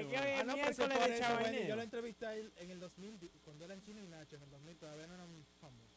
Es 0.00 0.06
que 0.06 0.18
hoy 0.18 0.28
es 0.28 0.40
Ah, 0.40 0.44
no, 0.44 0.54
miércoles 0.54 0.98
de 0.98 1.66
Yo 1.68 1.76
lo 1.76 1.82
entrevisté 1.82 2.26
a 2.26 2.36
él 2.36 2.52
en 2.58 2.70
el 2.70 2.78
2000, 2.80 3.18
di- 3.18 3.28
cuando 3.44 3.64
eran 3.64 3.80
Chino 3.82 4.00
y 4.02 4.06
Nacho, 4.06 4.36
en 4.36 4.42
el 4.42 4.50
2000 4.50 4.76
todavía 4.76 5.06
no 5.08 5.14
eran 5.14 5.46
famosos. 5.60 5.89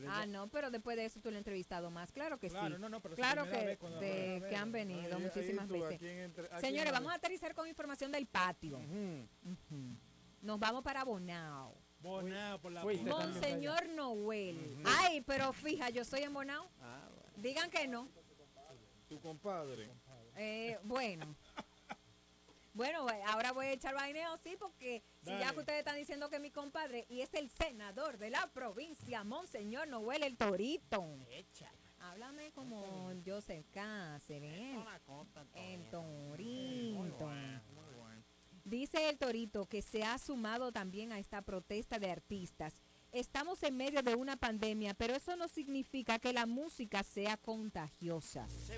2009. 0.00 0.22
Ah, 0.22 0.26
no, 0.26 0.48
pero 0.48 0.70
después 0.70 0.96
de 0.96 1.04
eso 1.04 1.20
tú 1.20 1.30
lo 1.30 1.36
has 1.36 1.40
entrevistado 1.40 1.90
más, 1.90 2.12
claro 2.12 2.38
que 2.38 2.48
Claro, 2.48 2.76
sí. 2.76 2.80
no, 2.82 2.88
no, 2.88 3.00
pero 3.00 3.14
su 3.14 3.20
claro 3.20 3.44
que, 3.44 3.50
vez 3.50 3.78
de- 4.42 4.56
han 4.56 4.72
venido 4.72 5.00
Ahí- 5.02 5.12
ahí 5.12 5.22
muchísimas 5.22 5.66
tú, 5.68 5.74
veces. 5.74 5.94
¿a 5.94 5.98
quién 5.98 6.18
entre- 6.18 6.46
a 6.46 6.48
quién 6.48 6.60
Señores, 6.60 6.92
va? 6.92 6.96
vamos 6.98 7.12
a 7.12 7.14
aterrizar 7.16 7.54
con 7.54 7.68
información 7.68 8.12
del 8.12 8.26
patio. 8.26 8.80
Nos 10.42 10.58
vamos 10.60 10.82
para 10.82 11.04
Bonao. 11.04 11.74
Bonao 12.00 12.60
por 12.60 12.72
la 12.72 12.82
Fuiste. 12.82 13.08
Monseñor 13.10 13.88
Noel. 13.88 14.76
Ay, 14.84 15.20
pero 15.22 15.52
fija, 15.52 15.90
yo 15.90 16.04
soy 16.04 16.20
en 16.22 16.32
Bonao. 16.34 16.68
Ah, 16.80 17.08
bueno. 17.10 17.32
Digan 17.36 17.70
que 17.70 17.88
no. 17.88 18.08
Tu 19.08 19.20
compadre. 19.20 19.90
Eh, 20.36 20.78
bueno. 20.82 21.34
Bueno, 22.76 23.08
eh, 23.08 23.22
ahora 23.26 23.52
voy 23.52 23.66
a 23.66 23.72
echar 23.72 23.94
vaineo, 23.94 24.36
sí, 24.36 24.54
porque 24.58 25.02
si 25.22 25.30
ya 25.30 25.54
que 25.54 25.60
ustedes 25.60 25.78
están 25.78 25.96
diciendo 25.96 26.28
que 26.28 26.36
es 26.36 26.42
mi 26.42 26.50
compadre 26.50 27.06
y 27.08 27.22
es 27.22 27.32
el 27.32 27.48
senador 27.48 28.18
de 28.18 28.28
la 28.28 28.46
provincia, 28.52 29.24
Monseñor 29.24 29.88
Noel 29.88 30.22
el 30.22 30.36
Torito. 30.36 31.16
Háblame 31.98 32.52
como 32.52 33.14
Joseph 33.24 33.64
Cáceres. 33.72 34.76
El 35.54 35.88
Torito. 35.88 37.30
Dice 38.62 39.08
el 39.08 39.16
Torito 39.16 39.64
que 39.64 39.80
se 39.80 40.04
ha 40.04 40.18
sumado 40.18 40.70
también 40.70 41.12
a 41.12 41.18
esta 41.18 41.40
protesta 41.40 41.98
de 41.98 42.10
artistas. 42.10 42.82
Estamos 43.10 43.62
en 43.62 43.74
medio 43.74 44.02
de 44.02 44.16
una 44.16 44.36
pandemia, 44.36 44.92
pero 44.92 45.14
eso 45.14 45.34
no 45.36 45.48
significa 45.48 46.18
que 46.18 46.34
la 46.34 46.44
música 46.44 47.02
sea 47.02 47.38
contagiosa. 47.38 48.44
Es 48.44 48.68
el 48.68 48.76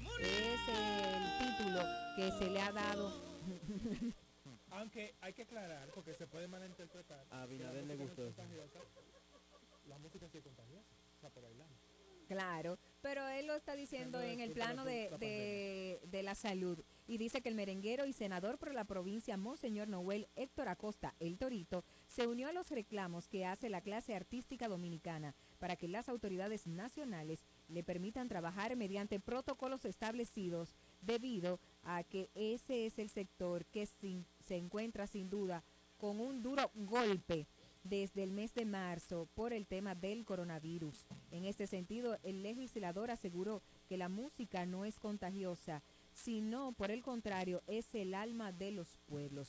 título 1.40 1.80
que 2.14 2.30
se 2.38 2.48
le 2.48 2.60
ha 2.60 2.70
dado. 2.70 3.27
Aunque 4.70 5.14
hay 5.20 5.32
que 5.32 5.42
aclarar, 5.42 5.90
porque 5.94 6.14
se 6.14 6.26
puede 6.26 6.48
malinterpretar. 6.48 7.26
A 7.30 7.40
la 7.40 7.46
le 7.46 7.56
música 7.56 7.84
no 7.84 7.92
es 7.92 7.98
gustó. 7.98 8.32
La 9.86 9.98
música 9.98 10.28
sí 10.28 10.38
es 10.38 10.44
contagiosa. 10.44 10.88
O 11.16 11.20
sea, 11.20 11.30
por 11.30 11.42
bailar. 11.42 11.68
Claro, 12.28 12.78
pero 13.00 13.26
él 13.28 13.46
lo 13.46 13.54
está 13.54 13.74
diciendo 13.74 14.18
Entonces, 14.20 14.34
en 14.34 14.40
el 14.40 14.52
plano 14.52 14.84
la- 14.84 14.90
de, 14.90 15.10
la 15.10 15.16
de, 15.16 16.00
de 16.04 16.22
la 16.22 16.34
salud. 16.34 16.84
Y 17.06 17.16
dice 17.16 17.40
que 17.40 17.48
el 17.48 17.54
merenguero 17.54 18.04
y 18.04 18.12
senador 18.12 18.58
por 18.58 18.74
la 18.74 18.84
provincia, 18.84 19.38
Monseñor 19.38 19.88
Noel 19.88 20.28
Héctor 20.36 20.68
Acosta, 20.68 21.14
el 21.20 21.38
Torito, 21.38 21.86
se 22.06 22.26
unió 22.26 22.48
a 22.48 22.52
los 22.52 22.70
reclamos 22.70 23.28
que 23.28 23.46
hace 23.46 23.70
la 23.70 23.80
clase 23.80 24.14
artística 24.14 24.68
dominicana 24.68 25.34
para 25.58 25.76
que 25.76 25.88
las 25.88 26.10
autoridades 26.10 26.66
nacionales 26.66 27.46
le 27.68 27.82
permitan 27.82 28.28
trabajar 28.28 28.76
mediante 28.76 29.20
protocolos 29.20 29.86
establecidos 29.86 30.74
debido 31.00 31.60
a 31.84 32.02
que 32.04 32.30
ese 32.34 32.86
es 32.86 32.98
el 32.98 33.08
sector 33.10 33.64
que 33.66 33.86
sin- 33.86 34.26
se 34.46 34.56
encuentra 34.56 35.06
sin 35.06 35.30
duda 35.30 35.62
con 35.96 36.20
un 36.20 36.42
duro 36.42 36.70
golpe 36.74 37.46
desde 37.84 38.22
el 38.22 38.32
mes 38.32 38.52
de 38.54 38.64
marzo 38.66 39.28
por 39.34 39.52
el 39.52 39.66
tema 39.66 39.94
del 39.94 40.24
coronavirus. 40.24 41.06
En 41.30 41.44
este 41.44 41.66
sentido, 41.66 42.18
el 42.22 42.42
legislador 42.42 43.10
aseguró 43.10 43.62
que 43.88 43.96
la 43.96 44.08
música 44.08 44.66
no 44.66 44.84
es 44.84 44.98
contagiosa, 44.98 45.82
sino 46.12 46.72
por 46.72 46.90
el 46.90 47.02
contrario 47.02 47.62
es 47.66 47.94
el 47.94 48.14
alma 48.14 48.52
de 48.52 48.72
los 48.72 48.98
pueblos. 49.06 49.48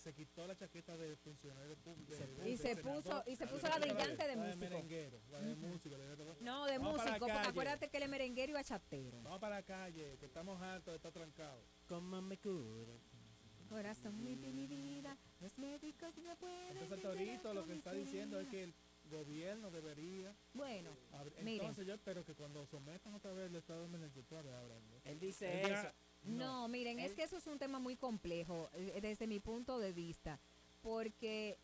Se 0.00 0.14
quitó 0.14 0.46
la 0.46 0.56
chaqueta 0.56 0.96
de 0.96 1.16
funcionario 1.16 1.76
público. 1.76 2.12
Y 2.44 2.56
se 2.56 2.76
puso- 2.76 3.22
y 3.26 3.36
se 3.36 3.46
puso 3.46 3.68
la 3.68 3.78
de 3.78 3.88
llante 3.94 4.26
de 4.26 4.36
músico. 4.36 4.58
merenguero, 4.58 5.20
la 5.30 5.40
de 5.40 5.54
músico. 5.54 5.96
la 5.96 6.04
de 6.06 6.16
todo. 6.16 6.36
No, 6.40 6.66
de 6.66 6.78
músico, 6.78 7.26
acuérdate 7.30 7.88
que 7.88 7.96
él 7.98 8.02
es 8.04 8.08
merenguero 8.08 8.50
y 8.50 8.54
bachatero. 8.54 9.22
Vamos 9.22 9.38
para 9.40 9.56
la 9.56 9.62
calle, 9.62 10.16
que 10.18 10.26
estamos 10.26 10.60
hartos 10.60 10.92
de 10.92 10.96
estar 10.96 11.12
trancados. 11.12 11.64
Como 11.86 12.20
me 12.22 12.38
curo. 12.38 12.98
Corazón 13.68 14.20
mi, 14.24 14.34
vida, 14.66 15.16
los 15.38 15.56
médicos 15.56 16.16
no 16.18 16.36
pueden. 16.36 16.76
Entonces 16.76 17.02
Torito 17.02 17.54
lo 17.54 17.64
que 17.66 17.74
está 17.74 17.92
diciendo 17.92 18.40
es 18.40 18.48
que 18.48 18.64
el 18.64 18.74
gobierno 19.04 19.70
debería 19.70 20.34
Bueno, 20.54 20.96
miren. 21.38 21.60
entonces 21.60 21.86
yo 21.86 21.94
espero 21.94 22.24
que 22.24 22.34
cuando 22.34 22.66
sometan 22.66 23.14
otra 23.14 23.32
vez 23.32 23.46
el 23.46 23.56
estado 23.56 23.82
de 23.82 23.88
vez 23.88 24.52
abran. 24.52 24.82
Él 25.04 25.20
dice 25.20 25.62
Él 25.62 25.68
ya- 25.68 25.94
No, 26.24 26.68
miren, 26.68 26.98
es 26.98 27.14
que 27.14 27.22
eso 27.22 27.36
es 27.36 27.46
un 27.46 27.58
tema 27.58 27.78
muy 27.78 27.96
complejo 27.96 28.68
eh, 28.74 28.98
desde 29.00 29.26
mi 29.26 29.40
punto 29.40 29.78
de 29.78 29.92
vista, 29.92 30.38
porque 30.82 31.56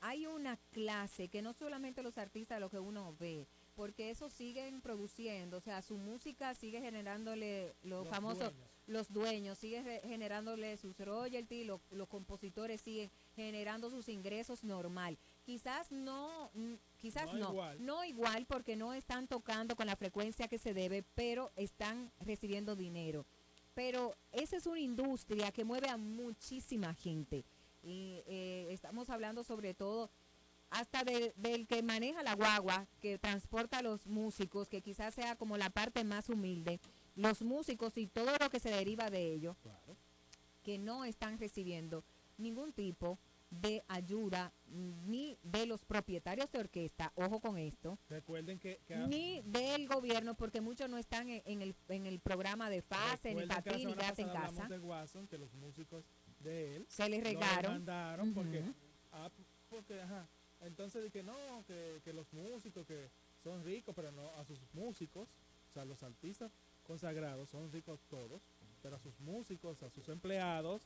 hay 0.00 0.26
una 0.26 0.56
clase 0.72 1.28
que 1.28 1.42
no 1.42 1.52
solamente 1.52 2.02
los 2.02 2.18
artistas 2.18 2.60
lo 2.60 2.70
que 2.70 2.78
uno 2.78 3.14
ve, 3.18 3.46
porque 3.76 4.10
eso 4.10 4.28
siguen 4.30 4.80
produciendo, 4.80 5.56
o 5.58 5.60
sea, 5.60 5.82
su 5.82 5.96
música 5.96 6.54
sigue 6.54 6.80
generándole 6.80 7.74
los, 7.82 8.04
Los 8.04 8.08
famosos, 8.08 8.38
dueños. 8.52 8.70
los 8.86 9.12
dueños, 9.12 9.58
sigue 9.58 10.00
generándole 10.04 10.76
sus 10.76 10.98
royalties, 10.98 11.66
lo- 11.66 11.80
los 11.90 12.08
compositores 12.08 12.80
siguen 12.80 13.10
generando 13.34 13.90
sus 13.90 14.08
ingresos 14.08 14.62
normal. 14.62 15.16
Quizás 15.44 15.90
no, 15.90 16.50
mm, 16.54 16.74
quizás 16.98 17.26
No 17.32 17.38
no, 17.38 17.50
igual. 17.50 17.84
no 17.84 18.04
igual 18.04 18.46
porque 18.46 18.76
no 18.76 18.94
están 18.94 19.26
tocando 19.26 19.74
con 19.76 19.86
la 19.86 19.96
frecuencia 19.96 20.48
que 20.48 20.58
se 20.58 20.72
debe, 20.74 21.02
pero 21.14 21.50
están 21.56 22.10
recibiendo 22.20 22.76
dinero 22.76 23.26
pero 23.74 24.14
esa 24.32 24.56
es 24.56 24.66
una 24.66 24.80
industria 24.80 25.50
que 25.52 25.64
mueve 25.64 25.88
a 25.88 25.96
muchísima 25.96 26.94
gente. 26.94 27.44
Y 27.82 28.22
eh, 28.26 28.68
estamos 28.70 29.10
hablando 29.10 29.44
sobre 29.44 29.74
todo 29.74 30.10
hasta 30.70 31.04
de- 31.04 31.32
del 31.36 31.66
que 31.66 31.82
maneja 31.82 32.22
la 32.22 32.34
guagua, 32.34 32.86
que 33.00 33.18
transporta 33.18 33.78
a 33.78 33.82
los 33.82 34.06
músicos, 34.06 34.68
que 34.68 34.80
quizás 34.80 35.14
sea 35.14 35.36
como 35.36 35.56
la 35.56 35.70
parte 35.70 36.02
más 36.04 36.28
humilde, 36.28 36.80
los 37.14 37.42
músicos 37.42 37.96
y 37.98 38.06
todo 38.06 38.32
lo 38.40 38.50
que 38.50 38.58
se 38.60 38.70
deriva 38.70 39.10
de 39.10 39.34
ello, 39.34 39.56
que 40.62 40.78
no 40.78 41.04
están 41.04 41.38
recibiendo 41.38 42.02
ningún 42.38 42.72
tipo 42.72 43.10
de 43.10 43.18
ayuda 43.88 44.52
ni 44.66 45.38
de 45.42 45.66
los 45.66 45.84
propietarios 45.84 46.50
de 46.50 46.58
orquesta, 46.58 47.12
ojo 47.14 47.40
con 47.40 47.58
esto, 47.58 47.98
Recuerden 48.08 48.58
que, 48.58 48.80
que 48.86 48.96
ni 48.96 49.42
del 49.42 49.88
gobierno, 49.88 50.34
porque 50.34 50.60
muchos 50.60 50.88
no 50.88 50.98
están 50.98 51.28
en, 51.28 51.42
en 51.44 51.62
el, 51.62 51.74
en 51.88 52.06
el 52.06 52.20
programa 52.20 52.68
de 52.70 52.82
FASE, 52.82 53.34
ni 53.34 53.42
que 53.42 53.46
PATI, 53.48 53.86
ni 53.86 53.94
Quédate 53.94 54.22
en 54.22 54.28
casa. 54.28 54.68
de 54.68 54.78
Watson, 54.78 55.26
que 55.28 55.38
los 55.38 55.52
músicos 55.54 56.04
de 56.40 56.76
él 56.76 56.86
Se 56.88 57.08
les 57.08 57.22
regaron. 57.22 57.62
demandaron 57.62 58.34
porque, 58.34 58.64
ah, 59.12 59.30
porque, 59.70 60.00
ajá, 60.00 60.28
entonces 60.60 61.02
dije 61.04 61.22
no, 61.22 61.64
que, 61.66 62.00
que 62.04 62.12
los 62.12 62.32
músicos 62.32 62.86
que 62.86 63.10
son 63.42 63.64
ricos, 63.64 63.94
pero 63.94 64.10
no 64.12 64.30
a 64.34 64.44
sus 64.44 64.60
músicos, 64.72 65.28
o 65.68 65.72
sea, 65.72 65.84
los 65.84 66.02
artistas 66.02 66.52
consagrados 66.82 67.50
son 67.50 67.70
ricos 67.72 68.00
todos, 68.08 68.42
pero 68.82 68.96
a 68.96 68.98
sus 68.98 69.18
músicos, 69.20 69.82
a 69.82 69.90
sus 69.90 70.08
empleados, 70.08 70.82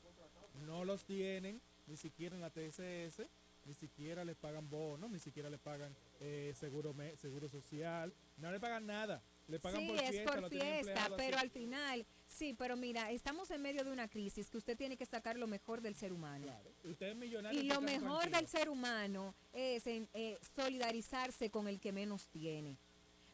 no 0.66 0.84
los 0.84 1.04
tienen 1.04 1.60
ni 1.88 1.96
siquiera 1.96 2.36
en 2.36 2.42
la 2.42 2.50
TSS, 2.50 3.22
ni 3.64 3.74
siquiera 3.74 4.24
les 4.24 4.36
pagan 4.36 4.68
bonos, 4.68 5.10
ni 5.10 5.18
siquiera 5.18 5.50
le 5.50 5.58
pagan 5.58 5.94
eh, 6.20 6.54
seguro 6.58 6.94
seguro 7.16 7.48
social, 7.48 8.12
no 8.38 8.50
le 8.52 8.60
pagan 8.60 8.86
nada, 8.86 9.22
le 9.46 9.58
pagan 9.58 9.80
Sí, 9.80 9.88
por 9.88 9.96
es 9.96 10.10
fiesta, 10.10 10.32
por 10.32 10.40
lo 10.42 10.50
tienen 10.50 10.84
fiesta, 10.84 11.10
pero 11.16 11.36
así. 11.36 11.44
al 11.46 11.50
final, 11.50 12.06
sí, 12.26 12.54
pero 12.54 12.76
mira, 12.76 13.10
estamos 13.10 13.50
en 13.50 13.62
medio 13.62 13.84
de 13.84 13.90
una 13.90 14.08
crisis 14.08 14.48
que 14.50 14.58
usted 14.58 14.76
tiene 14.76 14.96
que 14.96 15.06
sacar 15.06 15.36
lo 15.36 15.46
mejor 15.46 15.80
del 15.80 15.94
ser 15.94 16.12
humano. 16.12 16.46
Usted 16.84 17.08
es 17.08 17.16
millonario. 17.16 17.60
Y 17.60 17.64
lo 17.64 17.80
mejor 17.80 18.20
tranquilo. 18.20 18.38
del 18.38 18.46
ser 18.48 18.68
humano 18.68 19.34
es 19.52 19.86
en, 19.86 20.08
eh, 20.14 20.38
solidarizarse 20.54 21.50
con 21.50 21.68
el 21.68 21.80
que 21.80 21.92
menos 21.92 22.28
tiene. 22.28 22.76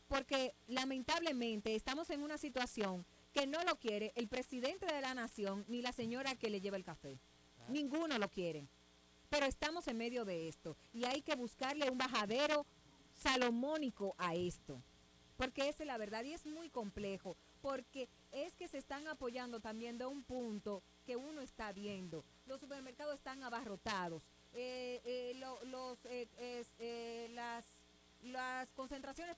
Porque 0.08 0.54
lamentablemente 0.66 1.74
estamos 1.74 2.10
en 2.10 2.22
una 2.22 2.38
situación 2.38 3.04
que 3.32 3.46
no 3.46 3.62
lo 3.64 3.76
quiere 3.76 4.12
el 4.14 4.28
presidente 4.28 4.86
de 4.86 5.00
la 5.00 5.14
nación 5.14 5.64
ni 5.66 5.82
la 5.82 5.92
señora 5.92 6.36
que 6.36 6.50
le 6.50 6.60
lleva 6.60 6.76
el 6.76 6.84
café. 6.84 7.18
Ninguno 7.68 8.18
lo 8.18 8.28
quiere. 8.28 8.66
Pero 9.30 9.46
estamos 9.46 9.88
en 9.88 9.96
medio 9.96 10.24
de 10.24 10.48
esto 10.48 10.76
y 10.92 11.04
hay 11.04 11.22
que 11.22 11.34
buscarle 11.34 11.90
un 11.90 11.98
bajadero 11.98 12.66
salomónico 13.12 14.14
a 14.18 14.34
esto. 14.34 14.80
Porque 15.36 15.68
esa 15.68 15.82
es 15.82 15.86
la 15.88 15.98
verdad 15.98 16.22
y 16.24 16.32
es 16.32 16.46
muy 16.46 16.68
complejo. 16.70 17.36
Porque 17.60 18.08
es 18.30 18.54
que 18.54 18.68
se 18.68 18.78
están 18.78 19.08
apoyando 19.08 19.58
también 19.58 19.98
de 19.98 20.06
un 20.06 20.22
punto 20.22 20.82
que 21.06 21.16
uno 21.16 21.40
está 21.40 21.72
viendo. 21.72 22.24
Los 22.46 22.60
supermercados 22.60 23.14
están 23.14 23.42
abarrotados. 23.42 24.30
eh, 24.56 25.00
eh, 25.04 25.32
lo- 25.40 25.64
los, 25.64 25.98
eh, 26.04 27.28
las, 27.32 27.64
las 28.22 28.70
concentraciones 28.72 29.36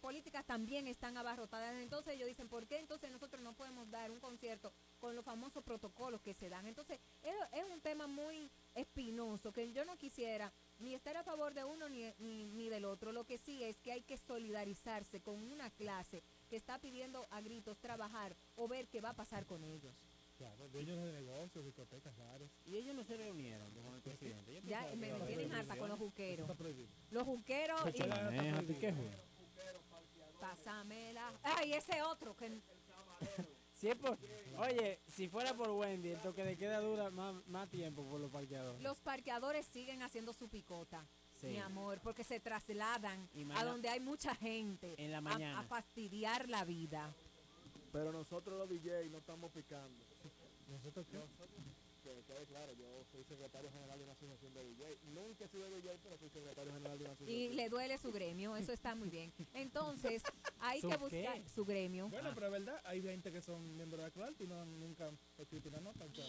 políticas 0.00 0.44
también 0.44 0.86
están 0.86 1.16
abarrotadas. 1.16 1.74
Entonces 1.82 2.14
ellos 2.14 2.28
dicen, 2.28 2.48
¿por 2.48 2.66
qué 2.68 2.78
entonces 2.78 3.10
nosotros 3.10 3.42
no 3.42 3.54
podemos 3.54 3.90
dar 3.90 4.12
un 4.12 4.20
concierto 4.20 4.72
con 5.04 5.14
los 5.14 5.24
famosos 5.26 5.62
protocolos 5.62 6.22
que 6.22 6.32
se 6.32 6.48
dan? 6.48 6.66
Entonces 6.66 6.98
es, 7.22 7.34
es 7.52 7.64
un 7.70 7.78
tema 7.82 8.06
muy 8.06 8.50
espinoso 8.74 9.52
que 9.52 9.70
yo 9.70 9.84
no 9.84 9.98
quisiera 9.98 10.50
ni 10.78 10.94
estar 10.94 11.14
a 11.18 11.22
favor 11.22 11.52
de 11.52 11.62
uno 11.62 11.90
ni, 11.90 12.10
ni, 12.20 12.46
ni 12.46 12.70
del 12.70 12.86
otro. 12.86 13.12
Lo 13.12 13.24
que 13.24 13.36
sí 13.36 13.62
es 13.62 13.78
que 13.80 13.92
hay 13.92 14.00
que 14.00 14.16
solidarizarse 14.16 15.20
con 15.20 15.36
una 15.52 15.68
clase 15.68 16.22
que 16.48 16.56
está 16.56 16.78
pidiendo 16.78 17.26
a 17.30 17.42
gritos 17.42 17.78
trabajar 17.80 18.34
o 18.56 18.66
ver 18.66 18.88
qué 18.88 19.02
va 19.02 19.10
a 19.10 19.14
pasar 19.14 19.44
con 19.44 19.62
ellos. 19.62 19.94
Claro, 20.38 20.68
dueños 20.70 21.04
de 21.04 21.12
negocios, 21.12 21.62
discotecas, 21.66 22.16
bares. 22.16 22.50
Y 22.64 22.76
ellos 22.76 22.96
no 22.96 23.04
se 23.04 23.18
reunieron 23.18 23.70
con 23.74 23.94
el 23.94 24.00
presidente. 24.00 24.62
Ya 24.64 24.90
me, 24.96 25.10
tienen 25.26 25.52
harta 25.52 25.76
con 25.76 25.90
los 25.90 25.98
juqueros. 25.98 26.48
Los 27.10 27.24
juqueros 27.24 27.78
y... 27.94 28.08
Manéjate, 28.08 28.78
¿qué 28.78 28.92
fue? 28.94 29.10
Pásamela. 30.40 31.38
Ay, 31.42 31.74
ese 31.74 32.02
otro 32.02 32.34
que... 32.34 32.62
Si 33.84 33.90
es 33.90 33.96
por- 33.96 34.18
oye, 34.60 35.00
si 35.06 35.28
fuera 35.28 35.52
por 35.54 35.68
Wendy, 35.72 36.08
el 36.08 36.20
toque 36.22 36.42
de 36.42 36.56
queda 36.56 36.80
dura 36.80 37.10
más, 37.10 37.34
más 37.48 37.68
tiempo 37.68 38.02
por 38.08 38.18
los 38.18 38.30
parqueadores. 38.30 38.80
Los 38.82 38.98
parqueadores 39.00 39.66
siguen 39.66 40.00
haciendo 40.02 40.32
su 40.32 40.48
picota, 40.48 41.06
Sí. 41.38 41.48
mi 41.48 41.58
amor, 41.58 42.00
porque 42.02 42.24
se 42.24 42.40
trasladan 42.40 43.28
a 43.54 43.62
donde 43.64 43.90
hay 43.90 44.00
mucha 44.00 44.34
gente 44.36 44.94
En 44.96 45.10
la 45.12 45.18
a- 45.18 45.20
mañana. 45.20 45.60
A, 45.60 45.64
fastidiar 45.64 46.48
la 46.48 46.64
vida. 46.64 47.14
Pero 47.92 48.10
nosotros 48.10 48.58
los 48.58 48.70
DJ 48.70 49.10
no 49.10 49.18
estamos 49.18 49.52
picando. 49.52 50.02
¿Nosotros 50.68 51.04
qué? 51.10 51.18
Que 52.04 52.22
quede 52.24 52.44
claro, 52.44 52.70
yo 52.74 53.02
soy 53.10 53.24
secretario 53.24 53.70
general 53.72 53.96
de 53.98 54.04
una 54.04 54.12
asociación 54.12 54.52
de 54.52 54.62
DJ. 54.62 54.98
Nunca 55.04 55.46
he 55.46 55.48
sido 55.48 55.70
DJ, 55.70 55.98
pero 56.02 56.18
soy 56.18 56.28
secretario 56.28 56.70
general 56.74 56.98
de 56.98 57.04
una 57.06 57.12
Y 57.12 57.16
asociación. 57.16 57.56
le 57.56 57.68
duele 57.70 57.96
su 57.98 58.12
gremio, 58.12 58.56
eso 58.56 58.72
está 58.74 58.94
muy 58.94 59.08
bien. 59.08 59.32
Entonces, 59.54 60.22
hay 60.60 60.82
¿Su 60.82 60.88
que 60.90 60.96
qué? 60.96 61.00
buscar 61.00 61.48
su 61.48 61.64
gremio. 61.64 62.10
Bueno, 62.10 62.32
pero 62.34 62.46
es 62.48 62.52
verdad, 62.52 62.78
hay 62.84 63.00
gente 63.00 63.32
que 63.32 63.40
son 63.40 63.62
miembros 63.74 63.98
de 64.00 64.04
la 64.04 64.10
Clark 64.10 64.36
y 64.38 64.46
no, 64.46 64.66
nunca 64.66 65.08
han 65.08 65.18
escrito 65.38 65.70
una 65.70 65.80
nota. 65.80 66.04
o 66.04 66.14
sea, 66.14 66.24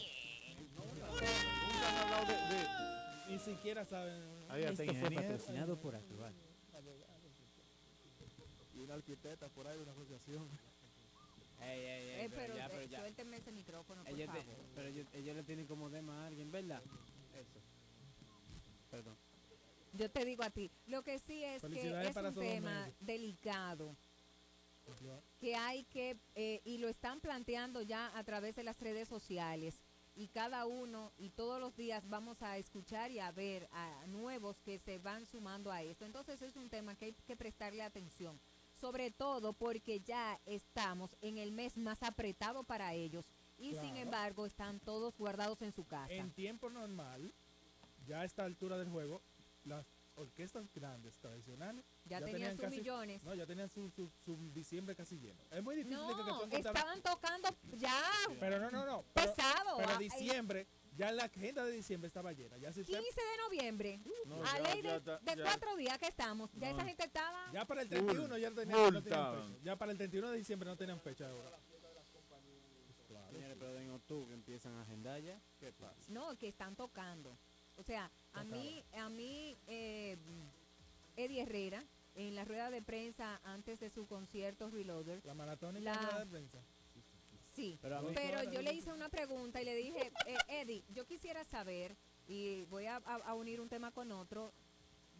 Nunca 0.74 1.90
han 1.90 1.98
hablado 1.98 2.26
de... 2.26 2.34
de- 2.56 3.34
Ni 3.34 3.40
siquiera 3.40 3.84
saben. 3.84 4.24
Ahí 4.50 4.64
Esto 4.64 4.86
fue 4.86 5.12
patrocinado 5.12 5.78
por 5.82 5.94
Actual. 5.96 6.34
Y 8.74 8.80
una 8.80 8.94
arquitecta 8.94 9.50
por 9.50 9.68
ahí 9.68 9.76
de 9.78 9.84
una 9.84 9.92
asociación. 9.92 10.48
Ey, 11.62 11.80
ey, 11.80 12.10
ey, 12.10 12.26
Eh, 12.26 12.30
pero, 12.34 12.56
ya, 12.56 12.66
eh, 12.66 12.70
pero 12.72 12.86
ya. 12.86 13.00
suélteme 13.00 13.38
ese 13.38 13.52
micrófono, 13.52 14.04
por 14.04 14.12
Ellos, 14.14 14.32
te- 14.34 14.44
favor. 14.44 14.66
pero 14.76 14.88
ellos, 14.90 15.08
ellos 15.14 15.36
le 15.36 15.44
tienen 15.44 15.66
como 15.68 15.90
dema 15.90 16.24
a 16.24 16.28
alguien, 16.28 16.52
¿verdad? 16.52 16.82
Eso. 17.34 17.60
Perdón. 18.92 19.18
Yo 19.94 20.12
te 20.12 20.26
digo 20.26 20.44
a 20.44 20.50
ti, 20.50 20.70
lo 20.88 21.04
que 21.04 21.20
sí 21.20 21.44
es 21.44 21.62
que 21.64 22.08
es 22.10 22.16
un 22.18 22.34
tema 22.34 22.92
delicado 23.00 23.96
que 25.40 25.56
hay 25.56 25.84
que, 25.86 26.18
eh, 26.36 26.62
y 26.64 26.78
lo 26.78 26.88
están 26.88 27.20
planteando 27.20 27.82
ya 27.82 28.16
a 28.16 28.24
través 28.24 28.56
de 28.56 28.64
las 28.64 28.80
redes 28.80 29.08
sociales, 29.08 29.82
y 30.16 30.28
cada 30.28 30.66
uno 30.66 31.12
y 31.18 31.30
todos 31.32 31.60
los 31.60 31.76
días 31.76 32.08
vamos 32.08 32.42
a 32.42 32.58
escuchar 32.58 33.10
y 33.12 33.20
a 33.20 33.32
ver 33.32 33.68
a 33.72 34.06
nuevos 34.08 34.62
que 34.62 34.78
se 34.80 34.98
van 35.00 35.26
sumando 35.26 35.72
a 35.72 35.82
esto. 35.82 36.06
Entonces 36.06 36.42
es 36.42 36.56
un 36.56 36.70
tema 36.70 36.96
que 36.96 37.06
hay 37.06 37.14
que 37.14 37.36
prestarle 37.36 37.82
atención, 37.82 38.40
sobre 38.76 39.12
todo 39.12 39.54
porque 39.54 40.00
ya 40.02 40.40
estamos 40.46 41.16
en 41.22 41.38
el 41.38 41.52
mes 41.52 41.78
más 41.78 42.04
apretado 42.04 42.64
para 42.64 42.94
ellos 42.94 43.26
y 43.58 43.70
sin 43.72 43.80
Claro. 43.92 43.98
embargo 43.98 44.46
están 44.46 44.80
todos 44.80 45.18
guardados 45.18 45.62
en 45.62 45.72
su 45.72 45.86
casa. 45.86 46.14
En 46.14 46.32
tiempo 46.32 46.70
normal, 46.70 47.34
ya 48.06 48.22
a 48.22 48.26
esta 48.26 48.44
altura 48.44 48.78
del 48.78 48.90
juego, 48.90 49.22
las 49.64 49.86
orquestas 50.16 50.66
grandes 50.74 51.18
tradicionales 51.20 51.84
Ya 52.06 52.22
tenían 52.22 52.56
sus 52.56 52.70
millones. 52.70 53.22
No, 53.24 53.34
ya 53.34 53.46
tenían 53.46 53.70
su, 53.70 53.90
su, 53.92 54.10
su 54.24 54.38
diciembre 54.54 54.96
casi 54.96 55.18
lleno. 55.18 55.42
Es 55.52 55.62
muy 55.64 55.76
difícil 55.76 55.98
de 56.00 56.06
que, 56.08 56.24
que 56.24 56.30
No, 56.30 56.40
son 56.40 56.50
contables- 56.50 56.66
estaban 56.68 57.02
tocando 57.02 57.50
ya. 57.78 58.02
Pero 58.40 58.60
no, 58.60 58.72
no, 58.72 58.86
no. 58.86 59.04
Pero, 59.14 59.36
Pesado. 59.36 59.78
Pero 59.78 59.90
ah, 59.90 59.98
diciembre, 59.98 60.68
ya 60.96 61.12
la 61.12 61.26
agenda 61.26 61.64
de 61.66 61.72
diciembre 61.72 62.08
estaba 62.08 62.32
llena. 62.34 62.58
Ya, 62.58 62.72
si 62.72 62.82
usted- 62.82 63.00
15 63.00 63.22
de 63.22 63.38
noviembre. 63.44 64.00
No, 64.26 64.44
a 64.44 64.58
ya- 64.58 64.74
ley 64.74 64.82
de, 64.82 64.96
está- 64.96 65.18
de 65.20 65.36
ya- 65.36 65.44
cuatro 65.44 65.76
días 65.76 65.98
que 65.98 66.08
estamos. 66.08 66.50
Ya 66.54 66.70
No. 66.72 66.76
esa 66.78 66.86
gente 66.86 67.04
estaba. 67.04 67.52
ya 67.54 67.66
para 67.66 67.82
el 67.82 67.88
Full. 67.90 67.98
31 68.06 68.38
ya, 68.38 68.52
tenían, 68.52 68.80
Full 68.86 68.94
no 68.94 69.04
tenían 69.04 69.24
town. 69.24 69.48
fecha. 69.54 69.64
Ya 69.64 69.76
para 69.76 69.92
el 69.92 69.98
31 69.98 70.32
de 70.32 70.38
diciembre 70.38 70.70
no 70.70 70.78
tenían 70.78 71.00
fecha 71.02 71.30
ahora. 71.30 71.60
Señores, 73.32 73.58
pero 73.60 73.78
en 73.80 73.90
octubre 73.92 74.34
empiezan 74.34 74.74
a 74.76 74.82
agendar 74.84 75.22
ya. 75.22 75.42
¿Qué 75.60 75.74
pasa? 75.74 75.96
No, 76.08 76.38
que 76.38 76.48
están 76.48 76.76
tocando. 76.76 77.38
O 77.76 77.84
sea, 77.84 78.10
a 78.34 78.44
mí, 78.46 78.84
a 78.94 79.10
mí, 79.10 79.58
eh, 79.68 80.18
Eddie 81.18 81.42
Herrera, 81.42 81.84
en 82.16 82.34
la 82.36 82.46
rueda 82.46 82.70
de 82.70 82.82
prensa 82.82 83.42
antes 83.44 83.80
de 83.82 83.90
su 83.90 84.08
concierto 84.08 84.70
Reloader. 84.70 85.20
La 85.26 85.34
maratónica 85.34 85.84
La- 85.94 86.02
rueda 86.02 86.20
de 86.20 86.26
prensa. 86.28 86.60
Sí, 87.56 87.78
Pero 88.14 88.44
yo 88.52 88.62
le 88.62 88.74
hice 88.74 88.92
una 88.94 89.10
pregunta 89.10 89.62
y 89.62 89.66
le 89.66 89.76
dije, 89.76 90.12
eh, 90.26 90.38
Eddie, 90.50 90.84
yo 90.90 91.06
quisiera 91.06 91.44
saber, 91.46 91.96
y 92.28 92.64
voy 92.66 92.86
a, 92.88 92.98
a- 92.98 93.16
a 93.16 93.34
unir 93.34 93.62
un 93.62 93.70
tema 93.70 93.92
con 93.92 94.12
otro, 94.12 94.54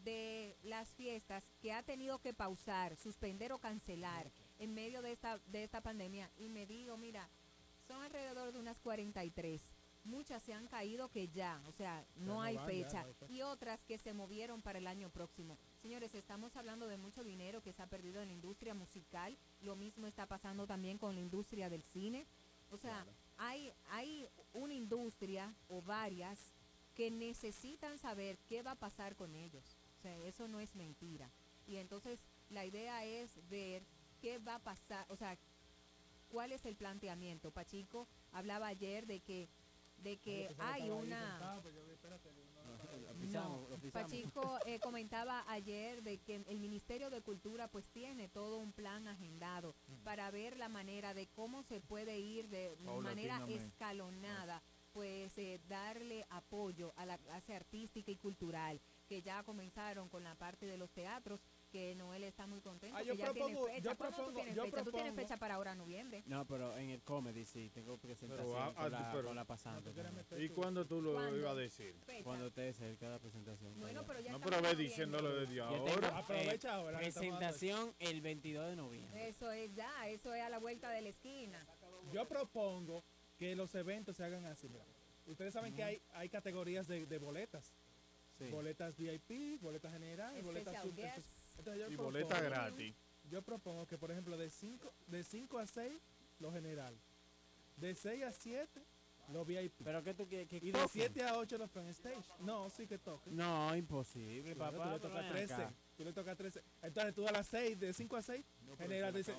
de 0.04 0.56
las 0.64 0.94
fiestas 0.94 1.52
que 1.62 1.72
ha 1.74 1.82
tenido 1.82 2.20
que 2.20 2.34
pausar, 2.34 2.96
suspender 2.98 3.52
o 3.54 3.58
cancelar 3.60 4.32
en 4.60 4.74
medio 4.74 5.02
de 5.02 5.12
esta, 5.12 5.40
de 5.48 5.64
esta 5.64 5.82
pandemia. 5.82 6.30
Y 6.38 6.50
me 6.50 6.66
digo, 6.68 6.96
mira, 6.98 7.28
son 7.88 8.02
alrededor 8.04 8.52
de 8.52 8.60
unas 8.60 8.80
43. 8.82 9.75
Muchas 10.06 10.44
se 10.44 10.54
han 10.54 10.68
caído 10.68 11.10
que 11.10 11.28
ya, 11.28 11.62
o 11.68 11.72
sea, 11.72 12.06
no 12.16 12.36
no 12.36 12.42
hay 12.42 12.56
van, 12.56 12.66
ya 12.68 12.72
fecha. 12.72 13.02
no 13.02 13.08
hay 13.08 13.14
fecha. 13.14 13.34
Y 13.34 13.42
otras 13.42 13.84
que 13.84 13.98
se 13.98 14.14
movieron 14.14 14.62
para 14.62 14.78
el 14.78 14.88
año 14.88 15.10
próximo. 15.10 15.58
Señores, 15.82 16.14
estamos 16.16 16.56
hablando 16.56 16.88
de 16.88 16.98
mucho 16.98 17.24
dinero 17.24 17.62
que 17.62 17.74
se 17.74 17.82
ha 17.82 17.88
perdido 17.88 18.22
en 18.22 18.28
la 18.28 18.34
industria 18.34 18.74
musical. 18.74 19.38
Lo 19.62 19.76
mismo 19.76 20.08
está 20.08 20.28
pasando 20.28 20.68
también 20.68 20.98
con 20.98 21.16
la 21.16 21.22
industria 21.22 21.70
del 21.70 21.84
cine. 21.84 22.28
O 22.70 22.78
sea, 22.78 23.06
hay, 23.38 23.74
hay 23.90 24.30
una 24.54 24.74
industria 24.74 25.54
o 25.68 25.82
varias 25.82 26.54
que 26.94 27.12
necesitan 27.12 27.98
saber 27.98 28.38
qué 28.48 28.64
va 28.64 28.72
a 28.72 28.80
pasar 28.80 29.16
con 29.16 29.36
ellos. 29.36 29.78
O 29.98 30.02
sea, 30.02 30.18
eso 30.26 30.48
no 30.48 30.60
es 30.60 30.76
mentira. 30.76 31.30
Y 31.68 31.78
entonces 31.78 32.20
la 32.50 32.66
idea 32.66 33.04
es 33.06 33.40
ver 33.50 33.84
qué 34.22 34.38
va 34.38 34.56
a 34.56 34.60
pasar, 34.60 35.06
o 35.10 35.16
sea, 35.16 35.38
cuál 36.30 36.52
es 36.52 36.66
el 36.66 36.76
planteamiento. 36.76 37.52
Pachico 37.52 38.08
hablaba 38.32 38.68
ayer 38.68 39.06
de 39.06 39.20
que 39.20 39.50
de 40.06 40.18
que 40.18 40.56
hay 40.60 40.92
una 40.92 41.62
pisamos. 43.20 43.68
Pachico 43.92 44.60
eh, 44.68 44.80
comentaba 44.80 45.44
ayer 45.48 46.04
de 46.04 46.20
que 46.20 46.36
el 46.48 46.60
Ministerio 46.60 47.10
de 47.10 47.22
Cultura 47.22 47.68
pues 47.70 47.88
tiene 47.90 48.28
todo 48.28 48.60
un 48.60 48.72
plan 48.72 49.08
agendado 49.08 49.76
para 50.04 50.30
ver 50.30 50.58
la 50.58 50.70
manera 50.70 51.16
de 51.16 51.28
cómo 51.28 51.64
se 51.64 51.82
puede 51.82 52.20
ir 52.20 52.50
de 52.50 52.76
manera 53.02 53.44
escalonada 53.48 54.62
pues 54.94 55.38
eh, 55.38 55.60
darle 55.68 56.26
apoyo 56.30 56.94
a 56.96 57.06
la 57.06 57.18
clase 57.18 57.56
artística 57.56 58.12
y 58.12 58.16
cultural 58.16 58.80
que 59.08 59.22
ya 59.22 59.44
comenzaron 59.44 60.08
con 60.08 60.24
la 60.24 60.36
parte 60.36 60.68
de 60.68 60.78
los 60.78 60.92
teatros 60.92 61.42
que 61.72 61.96
Noel 61.96 62.24
está 62.24 62.48
muy 62.48 62.62
contento 62.62 62.96
Ah, 62.96 63.02
que 63.02 63.08
yo 63.08 63.14
ya 63.16 63.26
propongo- 63.26 63.66
fecha. 63.68 63.80
yo 63.80 63.96
¿Cuándo 63.98 64.16
tú 64.16 64.22
propongo- 64.24 64.36
tienes 64.36 64.56
yo 64.56 64.64
fecha? 64.64 64.78
Tú 64.84 64.92
tienes 64.92 65.12
propongo- 65.12 65.22
fecha 65.28 65.38
para 65.38 65.56
ahora 65.56 65.76
noviembre. 65.76 66.24
No, 66.26 66.46
pero 66.48 66.78
en 66.78 66.90
el 66.90 67.02
comedy 67.02 67.46
sí, 67.46 67.70
tengo 67.74 67.98
presentación 67.98 68.56
ah, 68.58 68.74
con, 68.74 68.86
ah, 68.86 68.90
la, 68.90 69.12
pero- 69.12 69.28
con 69.28 69.36
la 69.36 69.46
pasante. 69.46 69.92
también. 69.92 70.26
¿Y 70.38 70.50
cuándo 70.50 70.86
tú 70.86 71.02
lo 71.02 71.14
¿Cuándo? 71.14 71.38
ibas 71.38 71.52
a 71.52 71.56
decir? 71.56 71.96
Fecha. 72.06 72.24
Cuando 72.24 72.48
esté 72.48 72.74
cerca 72.74 73.10
la 73.10 73.20
presentación. 73.20 73.78
Bueno, 73.80 74.06
pero 74.06 74.20
ya 74.22 74.32
No, 74.32 74.40
pero 74.40 74.62
ve 74.62 74.76
diciéndolo 74.76 75.36
desde 75.36 75.60
ahora. 75.62 76.08
eh, 76.08 76.12
Aprovecha 76.14 76.74
ahora 76.76 77.00
que 77.00 77.08
estamos 77.08 77.30
dando 77.40 77.40
presentación 77.48 77.96
el 78.00 78.22
22 78.22 78.68
de 78.70 78.76
noviembre. 78.76 79.28
Eso 79.28 79.52
es 79.52 79.74
ya, 79.76 80.08
eso 80.08 80.34
es 80.34 80.42
a 80.44 80.50
la 80.50 80.60
vuelta 80.60 80.90
de 80.92 81.02
la 81.02 81.10
esquina. 81.10 81.66
Yo 82.14 82.26
propongo 82.28 83.04
que 83.38 83.56
los 83.56 83.74
eventos 83.76 84.16
se 84.18 84.24
hagan 84.24 84.46
así. 84.46 84.70
mira. 84.70 84.86
Ustedes 85.26 85.54
saben 85.54 85.74
que 85.76 85.84
hay, 85.84 86.02
hay 86.14 86.30
categorías 86.30 86.88
de, 86.88 87.06
de 87.06 87.18
boletas. 87.18 87.74
Sí. 88.38 88.50
Boletas 88.50 88.96
VIP, 88.98 89.58
boletas 89.62 89.94
general, 89.94 90.40
boletas 90.44 90.82
super. 90.82 91.14
Entonces 91.58 91.82
yo 91.84 91.92
Y 91.92 91.96
propongo- 91.96 92.04
boleta 92.12 92.42
gratis. 92.42 92.96
Yo 93.30 93.42
propongo 93.42 93.88
que, 93.88 93.98
por 93.98 94.12
ejemplo, 94.12 94.38
de 94.38 94.50
5 94.50 94.94
de 95.08 95.24
cinco 95.24 95.58
a 95.58 95.66
6, 95.66 95.92
lo 96.40 96.52
general. 96.52 96.96
De 97.78 97.96
6 97.96 98.24
a 98.24 98.32
7, 98.32 98.84
lo 99.34 99.44
VIP. 99.44 99.74
Pero 99.84 100.04
que 100.04 100.14
tú 100.14 100.28
quieres 100.28 100.48
que 100.48 100.58
y 100.58 100.72
de 100.72 100.72
toquen? 100.74 100.90
7 100.90 101.24
a 101.24 101.38
8, 101.38 101.58
los 101.58 101.72
front 101.72 101.90
stage. 101.90 102.24
No, 102.42 102.70
sí 102.70 102.86
que 102.88 103.00
toquen. 103.00 103.36
No, 103.36 103.76
imposible, 103.76 104.54
Claro, 104.54 104.78
papá. 104.78 104.84
tú 104.84 104.90
le 104.94 105.00
pero 105.00 105.10
toca 105.10 105.22
ven 105.22 105.32
13. 105.32 105.54
acá. 105.56 105.74
Tú 105.98 106.04
le 106.04 106.14
toca 106.14 106.36
13. 106.36 106.62
Entonces 106.84 107.16
tú 107.16 107.28
a 107.28 107.32
las 107.32 107.48
6, 107.48 107.80
de 107.80 107.94
5 107.94 108.16
a 108.16 108.22
6, 108.22 108.46
general 108.78 109.14
dice, 109.14 109.34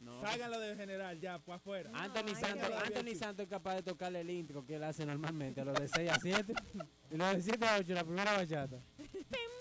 No, 0.00 0.20
háganlo 0.26 0.58
de 0.60 0.76
general 0.76 1.18
ya, 1.20 1.38
pues 1.38 1.56
afuera. 1.56 1.90
Anthony 1.94 2.18
hay 2.18 2.34
que 2.34 2.40
Santos. 2.40 2.70
Anthony 2.84 3.14
Santos 3.16 3.44
es 3.44 3.48
capaz 3.50 3.76
de 3.76 3.82
tocarle 3.84 4.20
el 4.20 4.30
intro 4.30 4.64
que 4.66 4.74
él 4.74 4.82
hace 4.84 5.06
normalmente, 5.06 5.60
a 5.60 5.64
los 5.64 5.78
de 5.78 5.88
6 5.88 6.10
a 6.10 6.18
7. 6.20 6.52
y 7.10 7.16
los 7.16 7.32
de 7.36 7.42
7 7.42 7.64
a 7.66 7.78
8, 7.78 7.94
la 7.94 8.04
primera 8.04 8.32
bachata. 8.36 8.82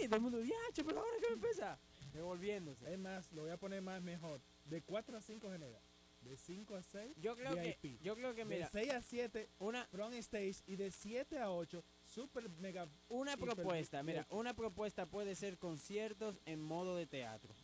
Y 0.00 0.06
todo 0.06 0.16
el 0.16 0.22
mundo, 0.22 0.42
ya, 0.42 0.54
pero 0.74 1.00
ahora 1.00 1.16
que 1.20 1.28
me 1.28 1.34
empieza. 1.34 1.78
Devolviéndose. 2.12 2.92
Es 2.92 2.98
más, 2.98 3.30
lo 3.32 3.42
voy 3.42 3.50
a 3.50 3.56
poner 3.56 3.82
más 3.82 4.02
mejor. 4.02 4.40
De 4.64 4.82
4 4.82 5.16
a 5.16 5.20
5 5.20 5.50
general. 5.50 5.82
De 6.22 6.36
5 6.38 6.76
a 6.76 6.82
6, 6.82 7.16
Yo 7.20 7.36
creo 7.36 7.54
que, 7.54 7.78
VIP. 7.82 8.00
yo 8.02 8.14
creo 8.14 8.34
que 8.34 8.44
de 8.46 8.54
mira, 8.56 8.68
6 8.70 8.90
a 8.92 9.02
7, 9.02 9.50
una, 9.58 9.84
front 9.86 10.14
stage. 10.14 10.56
Y 10.66 10.76
de 10.76 10.90
7 10.90 11.38
a 11.38 11.50
8, 11.50 11.84
super 12.02 12.48
mega. 12.48 12.88
una 13.08 13.36
propuesta, 13.36 14.02
mira, 14.02 14.26
una 14.30 14.54
propuesta 14.54 15.04
puede 15.04 15.34
ser 15.34 15.58
conciertos 15.58 16.40
en 16.46 16.62
modo 16.62 16.96
de 16.96 17.06
teatro. 17.06 17.54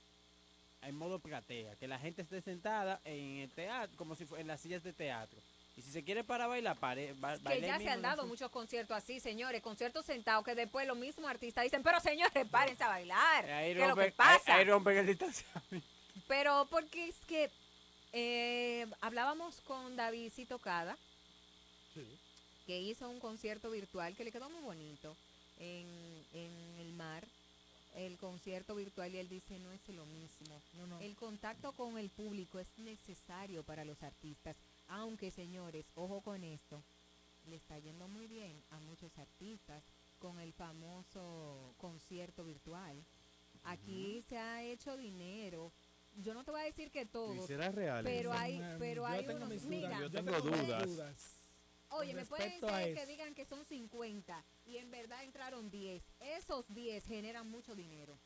En 0.83 0.95
modo 0.95 1.21
platea, 1.21 1.77
que 1.77 1.89
la 1.89 1.99
gente 1.99 2.23
esté 2.23 2.43
sentada 2.43 3.01
en 3.05 3.39
el 3.39 3.53
teatro, 3.53 3.97
como 3.97 4.15
si 4.15 4.27
fuera 4.27 4.43
en 4.43 4.49
las 4.49 4.61
sillas 4.61 4.83
de 4.83 4.93
teatro. 4.93 5.41
Y 5.77 5.83
si 5.83 5.93
se 5.93 6.03
quiere 6.05 6.25
para 6.25 6.47
bailar, 6.47 6.77
pare, 6.79 7.15
ba- 7.15 7.37
que 7.39 7.43
baile 7.45 7.67
ya 7.67 7.79
se 7.79 7.89
han 7.89 8.03
dado 8.03 8.27
muchos 8.27 8.51
conciertos 8.51 8.97
así, 8.97 9.19
señores, 9.21 9.63
conciertos 9.63 10.05
sentados 10.05 10.45
que 10.45 10.55
después 10.55 10.87
los 10.87 10.97
mismos 10.97 11.31
artistas 11.31 11.65
dicen, 11.65 11.83
pero 11.83 12.01
señores, 12.01 12.47
párense 12.51 12.83
a 12.85 12.89
bailar, 12.89 13.51
Ahí 13.51 13.75
¿qué 13.75 13.83
es 13.83 13.89
lo 13.89 13.97
que 13.97 14.13
pasa? 14.13 14.55
ahí- 14.55 14.61
ahí 14.61 14.65
rompen 14.67 14.99
el 14.99 15.07
distanciamiento. 15.07 15.87
Pero 16.29 16.67
porque 16.71 17.09
es 17.09 17.17
que 17.27 17.51
eh, 18.13 18.87
hablábamos 19.01 19.61
con 19.63 19.97
David 19.97 20.33
Tocada, 20.49 20.97
que 22.67 22.79
hizo 22.81 23.09
un 23.09 23.21
concierto 23.21 23.71
virtual 23.71 24.15
que 24.17 24.25
le 24.25 24.33
quedó 24.33 24.49
muy 24.51 24.63
bonito 24.63 25.17
en, 25.59 25.87
en 26.35 26.77
el 26.81 26.93
mar, 26.93 27.25
el 27.97 28.17
concierto 28.19 28.75
virtual 28.77 29.13
y 29.15 29.19
él 29.19 29.29
dice, 29.29 29.59
no 29.59 29.73
es 29.73 29.81
lo 29.89 30.05
mismo. 30.07 30.61
No, 30.75 30.87
no. 30.87 31.01
El 31.01 31.17
contacto 31.17 31.73
con 31.73 31.99
el 31.99 32.11
público 32.11 32.59
es 32.61 32.69
necesario 32.79 33.63
para 33.65 33.85
los 33.85 34.01
artistas, 34.03 34.57
aunque 34.91 35.31
señores, 35.31 35.91
ojo 35.95 36.21
con 36.21 36.43
esto, 36.45 36.83
le 37.47 37.57
está 37.57 37.79
yendo 37.79 38.09
muy 38.09 38.27
bien 38.27 38.63
a 38.71 38.81
muchos 38.81 39.19
artistas 39.19 39.85
con 40.19 40.41
el 40.41 40.53
famoso 40.53 41.75
concierto 41.79 42.45
virtual. 42.45 43.05
Aquí 43.63 44.23
se 44.29 44.37
ha 44.37 44.63
hecho 44.63 44.97
dinero. 44.97 45.73
Yo 46.17 46.35
no 46.35 46.45
te 46.45 46.51
voy 46.51 46.63
a 46.63 46.65
decir 46.65 46.91
que 46.91 47.03
¿Y 47.03 47.07
todos, 47.07 47.47
será 47.47 47.71
real? 47.71 48.05
pero 48.05 48.33
hay, 48.33 48.61
pero 48.79 49.03
yo 49.03 49.07
hay 49.07 49.25
tengo 49.25 49.37
unos, 49.37 49.49
mis 49.49 49.63
dudas, 49.63 49.81
mira, 49.81 50.01
Yo 50.01 50.11
tengo 50.11 50.41
dudas. 50.41 51.37
Oye, 51.91 52.15
me 52.15 52.27
pueden 52.27 52.61
ser 52.61 52.95
que 52.95 53.07
digan 53.07 53.35
que 53.35 53.45
son 53.45 53.65
50 53.65 54.45
y 54.65 54.77
en 54.77 54.91
verdad 54.91 55.23
entraron 55.25 55.71
10. 55.71 56.03
Esos 56.21 56.69
10 56.69 57.05
generan 57.05 57.49
mucho 57.49 57.75
dinero. 57.75 58.19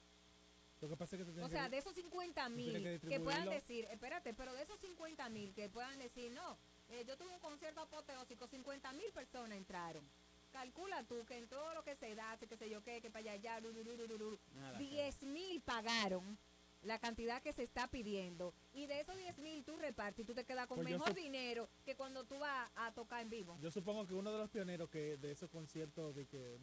Lo 0.81 0.89
que 0.89 0.97
pasa 0.97 1.17
es 1.17 1.21
que 1.21 1.25
tienes 1.33 1.45
O 1.45 1.49
sea, 1.49 1.65
que- 1.65 1.71
de 1.71 1.79
esos 1.79 1.95
50 1.95 2.47
tienes 2.49 2.57
mil 2.75 3.01
que 3.01 3.09
que, 3.09 3.21
puedan 3.21 3.49
decir, 3.49 3.87
espérate, 3.91 4.35
pero 4.35 4.53
de 4.55 4.63
esos 4.63 4.79
50 4.81 5.29
mil 5.31 5.55
que 5.55 5.69
puedan 5.69 5.99
decir, 5.99 6.33
no, 6.33 6.59
eh, 6.89 7.05
yo 7.07 7.17
tuve 7.17 7.33
un 7.35 7.41
concierto 7.41 7.81
apoteósico, 7.81 8.47
50 8.47 8.93
mil 8.93 9.11
personas 9.13 9.57
entraron. 9.57 10.07
Calcula 10.53 11.03
tú 11.05 11.25
que 11.25 11.37
en 11.39 11.49
todo 11.49 11.75
lo 11.75 11.83
que 11.83 11.97
se 11.97 12.15
da, 12.15 12.37
que 12.39 12.57
sé 12.57 12.69
yo 12.71 12.83
qué, 12.83 13.01
que 13.01 13.11
para 13.11 13.33
allá, 13.33 13.61
Nada, 13.61 14.79
10 14.79 15.23
mil 15.25 15.61
pagaron 15.63 16.39
la 16.83 16.99
cantidad 16.99 17.43
que 17.43 17.53
se 17.53 17.63
está 17.63 17.89
pidiendo. 17.89 18.55
Y 18.73 18.87
de 18.87 19.01
esos 19.01 19.17
10 19.17 19.39
mil 19.39 19.65
tú 19.65 19.77
repartes 19.77 20.23
y 20.23 20.25
tú 20.27 20.35
te 20.35 20.45
quedas 20.45 20.67
con 20.67 20.77
Pues 20.77 20.91
mejor 20.91 21.15
dinero 21.15 21.69
que 21.85 21.97
cuando 21.97 22.25
tú 22.25 22.39
vas 22.39 22.71
a 22.77 22.93
tocar 22.93 23.23
en 23.23 23.31
vivo. 23.31 23.57
Yo 23.61 23.71
supongo 23.71 24.07
que 24.07 24.15
uno 24.15 24.31
de 24.31 24.39
los 24.39 24.51
pioneros 24.51 24.91
que 24.91 25.17
de 25.17 25.33
esos 25.33 25.49
conciertos 25.51 26.15
de 26.15 26.27
que 26.27 26.59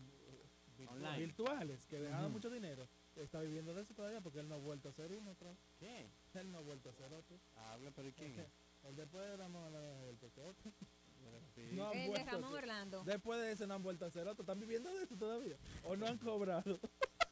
Online. 0.88 1.18
virtuales 1.18 1.86
que 1.86 2.00
dejaban 2.00 2.26
Ujú. 2.26 2.34
mucho 2.34 2.50
dinero 2.50 2.88
está 3.16 3.42
viviendo 3.42 3.74
de 3.74 3.82
eso 3.82 3.94
todavía 3.94 4.22
porque 4.22 4.40
él 4.40 4.48
no 4.48 4.56
ha 4.56 4.60
vuelto 4.60 4.88
a 4.90 4.92
hacer 4.92 5.12
uno 5.12 5.32
otra 5.32 5.50
vez. 5.50 5.60
¿Qué? 5.80 6.10
Él 6.34 6.52
no 6.52 6.58
ha 6.60 6.62
vuelto 6.62 6.90
a 6.90 6.92
hacer 6.92 7.14
otro. 7.14 7.40
Habla, 7.56 7.92
pero 7.92 8.08
¿y 8.08 8.14
quién 8.14 8.40
es? 8.40 8.48
Después 8.96 9.26
de 9.30 9.38
Ramón 9.38 9.64
Orlando, 9.66 10.10
él 10.10 10.18
porque 10.18 10.42
otro. 10.42 10.72
Sí. 11.54 11.70
No 11.74 11.88
han 11.90 11.94
El 11.98 12.02
de 12.02 12.08
vuelto 12.08 12.30
a 12.30 12.32
Ramón 12.34 12.50
hacer- 12.54 12.64
Orlando. 12.64 13.04
Después 13.04 13.40
de 13.42 13.52
ese 13.52 13.68
no 13.68 13.74
han 13.76 13.84
vuelto 13.84 14.06
a 14.06 14.08
hacer 14.08 14.28
otro. 14.28 14.42
¿Están 14.42 14.60
viviendo 14.60 14.92
de 14.92 15.04
eso 15.04 15.16
todavía? 15.18 15.58
¿O 15.84 15.96
no 15.96 16.08
han 16.08 16.18
cobrado? 16.18 16.80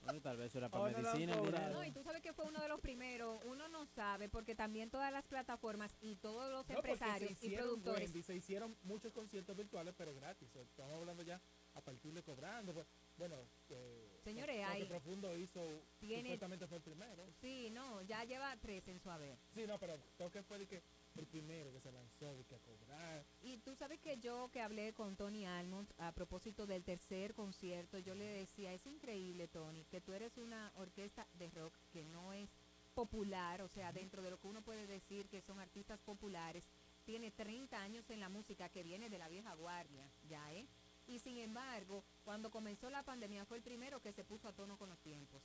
Bueno, 0.03 0.21
tal 0.21 0.38
vez 0.38 0.53
era 0.55 0.69
para 0.69 0.86
han 0.86 0.93
medicina 1.03 1.34
el 1.34 1.45
dinero. 1.45 1.69
No, 1.73 1.84
y 1.84 1.91
tú 1.91 2.03
sabes 2.03 2.21
que 2.21 2.32
fue 2.34 2.45
uno 2.45 2.61
de 2.61 2.67
los 2.67 2.80
primeros, 2.82 3.41
uno 3.45 3.67
no 3.67 3.86
sabe, 3.88 4.30
porque 4.30 4.53
también 4.55 4.89
todas 4.91 5.11
las 5.11 5.25
plataformas 5.25 5.95
y 6.01 6.17
todos 6.17 6.51
los 6.51 6.67
No, 6.67 6.75
empresarios 6.75 7.38
se 7.39 7.47
y 7.47 7.55
productores 7.55 8.09
Wendy, 8.09 8.21
se 8.23 8.36
hicieron 8.36 8.77
muchos 8.84 9.11
conciertos 9.11 9.55
virtuales, 9.57 9.95
pero 9.97 10.13
gratis. 10.13 10.55
Estamos 10.55 10.95
hablando 10.95 11.23
ya 11.23 11.41
a 11.73 11.82
partir 11.82 12.13
de 12.13 12.21
cobrando. 12.21 12.73
pues, 12.73 12.86
Bueno, 13.20 13.36
eh, 13.70 14.20
Señores, 14.24 14.65
hay- 14.65 14.86
Profundo 14.86 15.38
hizo, 15.38 15.84
Tiene- 15.99 16.22
supuestamente 16.24 16.67
fue 16.67 16.78
el 16.78 16.84
primero. 16.84 17.30
Sí, 17.41 17.70
no, 17.70 18.01
ya 18.01 18.24
lleva 18.24 18.55
tres 18.57 18.88
en 18.88 18.99
su 18.99 19.11
haber. 19.11 19.38
Sí, 19.53 19.67
no, 19.67 19.78
pero 19.78 19.99
Toque 20.17 20.41
fue 20.41 20.57
de 20.59 20.67
que 20.67 20.82
el 21.15 21.28
primero 21.28 21.72
que 21.74 21.82
se 21.82 21.91
lanzó, 21.91 22.34
de 22.38 22.45
que 22.45 22.55
a 22.55 22.59
cobrar. 22.59 23.26
Y 23.41 23.57
tú 23.57 23.76
sabes 23.76 23.99
que 23.99 24.17
yo 24.20 24.49
que 24.51 24.61
hablé 24.61 24.93
con 24.93 25.17
Tony 25.17 25.45
Almond 25.45 25.91
a 25.97 26.13
propósito 26.13 26.65
del 26.65 26.86
tercer 26.86 27.34
concierto, 27.34 27.99
yo 27.99 28.15
le 28.15 28.24
decía, 28.24 28.72
es 28.74 28.86
increíble 28.86 29.49
Tony, 29.49 29.84
que 29.86 29.99
tú 29.99 30.13
eres 30.13 30.38
una 30.38 30.72
orquesta 30.78 31.28
de 31.34 31.49
rock 31.49 31.76
que 31.91 32.05
no 32.05 32.32
es 32.32 32.49
popular, 32.93 33.61
o 33.61 33.67
sea, 33.67 33.91
dentro 33.91 34.22
de 34.22 34.32
lo 34.32 34.39
que 34.39 34.47
uno 34.47 34.61
puede 34.61 34.88
decir 34.88 35.28
que 35.28 35.41
son 35.41 35.59
artistas 35.59 35.99
populares, 36.01 36.70
tiene 37.03 37.32
30 37.32 37.82
años 37.82 38.09
en 38.09 38.20
la 38.20 38.30
música 38.30 38.70
que 38.70 38.84
viene 38.84 39.09
de 39.09 39.17
la 39.17 39.28
vieja 39.30 39.53
guardia, 39.55 40.09
ya, 40.24 40.53
¿eh? 40.53 40.67
Y 41.10 41.18
sin 41.18 41.38
embargo, 41.39 42.03
cuando 42.24 42.51
comenzó 42.51 42.88
la 42.91 43.01
pandemia 43.01 43.43
fue 43.45 43.57
el 43.57 43.64
primero 43.64 43.99
que 43.99 44.14
se 44.14 44.24
puso 44.24 44.47
a 44.47 44.53
tono 44.53 44.78
con 44.78 44.89
los 44.89 44.99
tiempos. 44.99 45.41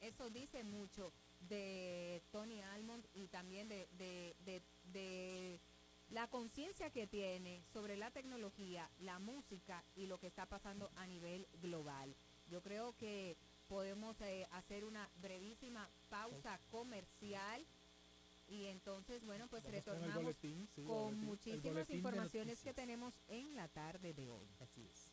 Eso 0.00 0.30
dice 0.30 0.64
mucho 0.64 1.12
de 1.46 2.22
Tony 2.32 2.62
Almond 2.62 3.04
y 3.12 3.28
también 3.28 3.68
de, 3.68 3.86
de- 3.98 4.34
de- 4.46 4.62
de 4.92 5.60
la 6.08 6.26
conciencia 6.28 6.88
que 6.90 7.06
tiene 7.06 7.62
sobre 7.70 7.98
la 7.98 8.10
tecnología, 8.10 8.90
la 9.00 9.18
música 9.18 9.84
y 9.94 10.06
lo 10.06 10.18
que 10.18 10.28
está 10.28 10.46
pasando 10.46 10.90
a 10.96 11.06
nivel 11.06 11.46
global. 11.60 12.16
Yo 12.48 12.62
creo 12.62 12.96
que 12.96 13.36
podemos 13.68 14.18
eh, 14.22 14.48
hacer 14.52 14.84
una 14.86 15.06
brevísima 15.20 15.86
pausa 16.08 16.58
comercial 16.70 17.64
y 18.50 18.66
entonces, 18.66 19.24
bueno, 19.24 19.46
pues 19.48 19.62
Vamos 19.62 19.82
con 19.82 19.94
el 19.94 20.00
retornamos 20.02 20.22
boletín, 20.24 20.68
sí, 20.74 20.82
con 20.82 21.04
boletín, 21.04 21.24
muchísimas 21.24 21.88
informaciones 21.90 22.60
que 22.60 22.74
tenemos 22.74 23.14
en 23.28 23.54
la 23.54 23.68
tarde 23.68 24.12
de 24.12 24.28
hoy. 24.28 24.48
Así 24.60 24.86
es. 24.86 25.12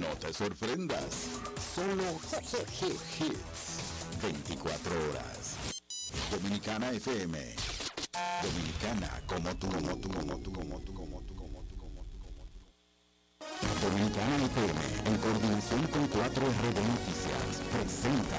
No 0.00 0.16
te 0.18 0.32
sorprendas. 0.32 1.28
Solo 1.74 2.18
hits. 3.20 3.90
24 4.22 4.92
horas. 5.10 5.56
Dominicana 6.30 6.90
FM. 6.92 7.56
Dominicana 8.42 9.22
como 9.26 9.54
tú, 9.56 9.68
como 9.68 9.96
tú, 9.98 10.10
como 10.10 10.38
tú, 10.38 10.52
como 10.52 10.80
tú, 10.80 10.94
como 10.94 11.22
tú, 11.22 11.34
como 11.34 11.64
tú, 11.64 11.76
como 11.76 12.04
tú, 12.04 12.18
como 12.18 12.46
tú. 12.46 13.69
Dominicana 13.80 14.36
FM, 14.36 14.80
en 15.06 15.16
coordinación 15.16 15.86
con 15.86 16.10
4RD 16.10 16.78
Noticias, 16.84 17.62
presenta 17.72 18.36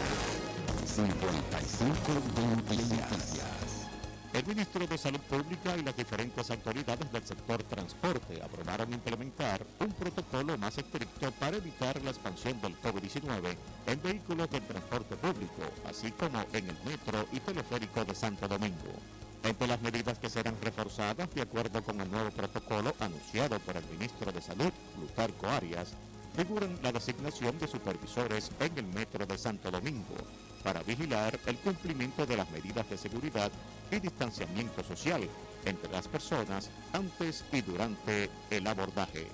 55 0.86 2.14
de 2.36 2.46
noticias. 2.56 3.88
El 4.34 4.46
ministro 4.46 4.86
de 4.86 4.98
Salud 5.00 5.20
Pública 5.22 5.76
y 5.76 5.82
las 5.82 5.98
diferentes 5.98 6.52
autoridades 6.52 7.12
del 7.12 7.26
sector 7.26 7.64
transporte 7.64 8.40
aprobaron 8.44 8.94
implementar 8.94 9.66
un 9.80 9.92
protocolo 9.94 10.58
más 10.60 10.78
estricto 10.78 11.32
para 11.32 11.58
evitar 11.58 12.00
la 12.04 12.12
expansión 12.12 12.62
del 12.62 12.80
COVID-19 12.80 13.56
en 13.88 14.02
vehículos 14.04 14.50
del 14.52 14.62
transporte 14.68 15.16
público, 15.16 15.64
así 15.90 16.12
como 16.12 16.40
en 16.54 16.70
el 16.70 16.78
metro 16.86 17.28
y 17.32 17.40
teleférico 17.40 18.06
de 18.06 18.14
Santo 18.14 18.48
Domingo. 18.48 19.21
Entre 19.44 19.68
las 19.68 19.82
medidas 19.82 20.20
que 20.20 20.30
serán 20.30 20.56
reforzadas, 20.62 21.34
de 21.34 21.42
acuerdo 21.42 21.84
con 21.84 22.00
el 22.00 22.12
nuevo 22.12 22.30
protocolo 22.30 22.94
anunciado 23.00 23.60
por 23.60 23.76
el 23.76 23.86
ministro 23.86 24.32
de 24.32 24.42
Salud, 24.42 24.72
Plutarco 24.96 25.48
Arias, 25.48 25.94
figuran 26.36 26.78
la 26.84 26.92
designación 26.92 27.58
de 27.58 27.68
supervisores 27.68 28.52
en 28.60 28.78
el 28.78 28.86
metro 28.86 29.26
de 29.26 29.38
Santo 29.38 29.72
Domingo 29.72 30.16
para 30.64 30.84
vigilar 30.84 31.40
el 31.48 31.58
cumplimiento 31.58 32.26
de 32.26 32.38
las 32.38 32.50
medidas 32.52 32.88
de 32.90 32.98
seguridad 32.98 33.52
y 33.90 34.00
distanciamiento 34.00 34.84
social 34.84 35.28
entre 35.66 35.92
las 35.92 36.08
personas 36.08 36.70
antes 36.94 37.44
y 37.52 37.62
durante 37.62 38.30
el 38.50 38.68
abordaje. 38.68 39.28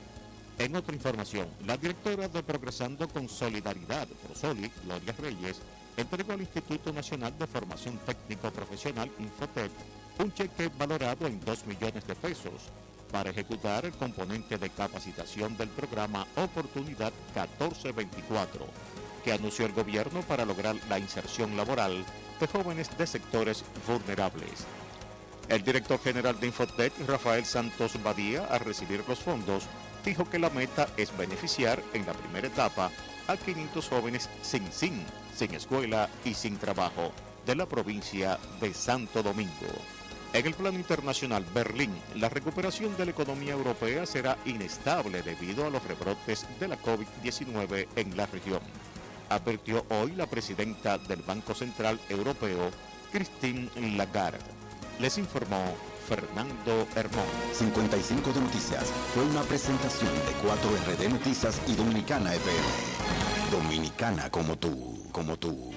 En 0.58 0.76
otra 0.76 0.96
información, 0.96 1.48
la 1.66 1.78
directora 1.78 2.28
de 2.30 2.42
Progresando 2.42 3.08
con 3.08 3.30
Solidaridad, 3.30 4.08
Prosoli, 4.08 4.72
Gloria 4.84 5.14
Reyes, 5.20 5.62
entregó 5.96 6.34
al 6.34 6.42
Instituto 6.42 6.92
Nacional 6.92 7.38
de 7.38 7.46
Formación 7.46 8.00
Técnico 8.06 8.52
Profesional, 8.52 9.12
Infotec, 9.20 9.72
un 10.20 10.34
cheque 10.34 10.70
valorado 10.78 11.28
en 11.28 11.40
2 11.40 11.66
millones 11.66 12.06
de 12.08 12.16
pesos 12.16 12.72
para 13.12 13.30
ejecutar 13.30 13.86
el 13.86 13.94
componente 13.94 14.58
de 14.58 14.70
capacitación 14.70 15.56
del 15.58 15.70
programa 15.70 16.28
Oportunidad 16.36 17.14
1424, 17.36 18.66
que 19.24 19.32
anunció 19.32 19.66
el 19.66 19.74
gobierno 19.74 20.22
para 20.22 20.46
lograr 20.46 20.76
la 20.90 21.00
inserción 21.00 21.56
laboral 21.56 22.06
de 22.40 22.48
jóvenes 22.48 22.96
de 22.98 23.08
sectores 23.08 23.64
vulnerables. 23.88 24.66
El 25.50 25.64
director 25.64 26.00
general 26.00 26.40
de 26.40 26.48
Infotec, 26.48 26.94
Rafael 27.08 27.46
Santos 27.46 28.02
Badía, 28.04 28.46
al 28.46 28.60
recibir 28.60 29.04
los 29.08 29.20
fondos, 29.20 29.64
dijo 30.04 30.30
que 30.30 30.40
la 30.40 30.50
meta 30.50 30.90
es 30.98 31.16
beneficiar 31.18 31.82
en 31.94 32.06
la 32.06 32.14
primera 32.14 32.48
etapa 32.48 32.92
a 33.28 33.38
500 33.38 33.88
jóvenes 33.88 34.30
sin 34.42 34.72
SIN, 34.72 35.04
sin 35.36 35.54
escuela 35.54 36.10
y 36.26 36.34
sin 36.34 36.58
trabajo 36.58 37.12
de 37.46 37.56
la 37.56 37.66
provincia 37.66 38.38
de 38.60 38.74
Santo 38.74 39.24
Domingo. 39.24 39.97
En 40.34 40.46
el 40.46 40.54
plano 40.54 40.78
internacional, 40.78 41.46
Berlín, 41.54 41.92
la 42.16 42.30
recuperación 42.30 42.96
de 42.98 43.06
la 43.06 43.12
economía 43.12 43.54
europea 43.54 44.06
será 44.06 44.38
inestable 44.46 45.24
debido 45.24 45.66
a 45.66 45.70
los 45.70 45.84
rebrotes 45.84 46.46
de 46.60 46.68
la 46.68 46.78
COVID-19 46.80 47.88
en 47.96 48.18
la 48.18 48.26
región, 48.26 48.60
advirtió 49.30 49.86
hoy 49.90 50.12
la 50.12 50.28
presidenta 50.28 50.98
del 50.98 51.22
Banco 51.22 51.54
Central 51.54 52.00
Europeo, 52.10 52.70
Christine 53.12 53.70
Lagarde. 53.96 54.40
Les 55.00 55.18
informó 55.18 55.64
Fernando 56.08 56.88
Hermón. 56.96 57.26
55 57.54 58.34
de 58.34 58.42
noticias 58.42 58.86
fue 59.14 59.24
una 59.24 59.42
presentación 59.42 60.12
de 60.14 61.06
4RD 61.06 61.10
Noticias 61.10 61.62
y 61.68 61.74
Dominicana 61.74 62.34
FM. 62.34 62.68
Dominicana 63.52 64.30
como 64.30 64.58
tú, 64.58 65.08
como 65.12 65.38
tú. 65.38 65.74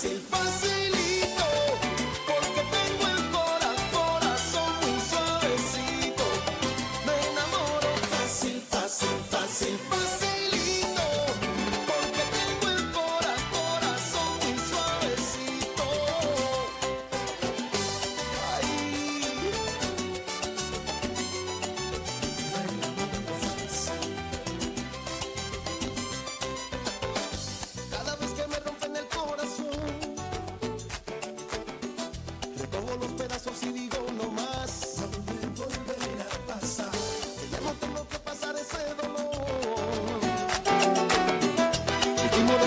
Fácil, 0.00 0.29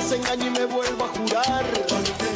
Último 0.04 0.18
desengaño 0.18 0.48
y 0.48 0.50
me 0.50 0.66
vuelvo 0.66 1.06
a 1.06 1.08
jurar. 1.08 2.33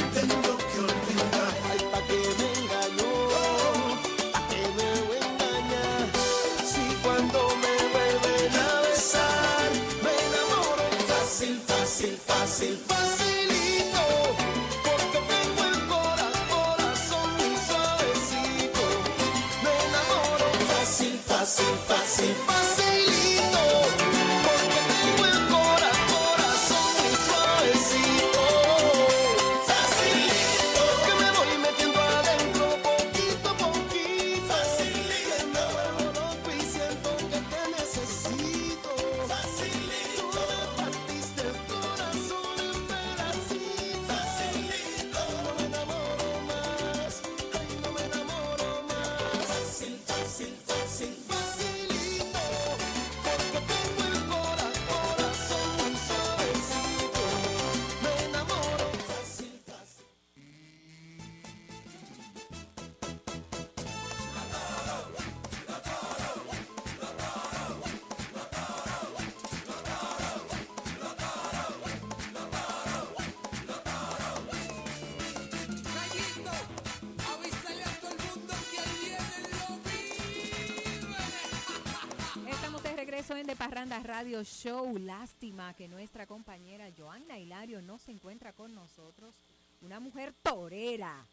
Encuentra 88.18 88.52
con 88.54 88.74
nosotros. 88.74 89.36
Una 89.82 90.00
mujer 90.00 90.34
torera. 90.44 91.26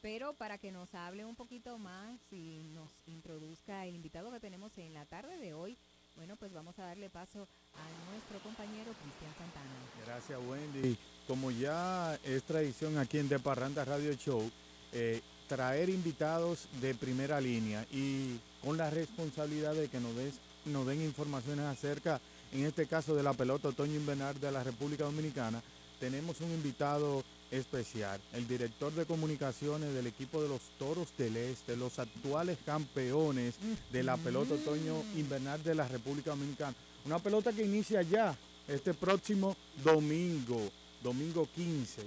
Pero 0.00 0.34
para 0.34 0.58
que 0.58 0.72
nos 0.72 0.92
hable 0.96 1.24
un 1.24 1.36
poquito 1.36 1.78
más 1.78 2.18
y 2.32 2.60
nos 2.74 2.90
introduzca 3.06 3.86
el 3.86 3.94
invitado 3.94 4.32
que 4.32 4.40
tenemos 4.40 4.76
en 4.78 4.92
la 4.92 5.04
tarde 5.06 5.36
de 5.38 5.54
hoy, 5.54 5.78
bueno, 6.16 6.34
pues 6.36 6.52
vamos 6.52 6.76
a 6.80 6.86
darle 6.86 7.08
paso 7.08 7.46
a 7.74 8.10
nuestro 8.10 8.40
compañero 8.40 8.92
Cristian 9.00 9.32
Santana. 9.38 9.70
Gracias, 10.04 10.40
Wendy. 10.48 10.98
Como 11.28 11.52
ya 11.52 12.18
es 12.24 12.42
tradición 12.42 12.98
aquí 12.98 13.18
en 13.18 13.28
De 13.28 13.38
Parranda 13.38 13.84
Radio 13.84 14.12
Show, 14.14 14.50
eh, 14.92 15.22
traer 15.48 15.88
invitados 15.88 16.66
de 16.80 16.96
primera 16.96 17.40
línea 17.40 17.86
y 17.92 18.40
con 18.60 18.76
la 18.76 18.90
responsabilidad 18.90 19.74
de 19.74 19.88
que 19.88 20.00
nos, 20.00 20.16
des- 20.16 20.40
nos 20.64 20.84
den 20.84 21.00
informaciones 21.02 21.64
acerca, 21.64 22.20
en 22.50 22.66
este 22.66 22.86
caso 22.88 23.14
de 23.14 23.22
la 23.22 23.34
pelota 23.34 23.68
otoño 23.68 23.94
invernal 23.94 24.38
de 24.40 24.50
la 24.50 24.64
República 24.64 25.04
Dominicana, 25.04 25.62
tenemos 26.02 26.40
un 26.40 26.50
invitado 26.50 27.22
especial, 27.52 28.20
el 28.32 28.48
director 28.48 28.92
de 28.92 29.06
comunicaciones 29.06 29.94
del 29.94 30.08
equipo 30.08 30.42
de 30.42 30.48
los 30.48 30.60
Toros 30.76 31.16
del 31.16 31.36
Este, 31.36 31.76
los 31.76 32.00
actuales 32.00 32.58
campeones 32.66 33.54
de 33.92 34.02
la 34.02 34.16
pelota 34.16 34.54
otoño 34.54 34.96
invernal 35.14 35.62
de 35.62 35.76
la 35.76 35.86
República 35.86 36.30
Dominicana. 36.30 36.74
Una 37.06 37.20
pelota 37.20 37.52
que 37.52 37.64
inicia 37.64 38.02
ya 38.02 38.36
este 38.66 38.94
próximo 38.94 39.56
domingo, 39.84 40.72
domingo 41.04 41.46
15, 41.54 42.02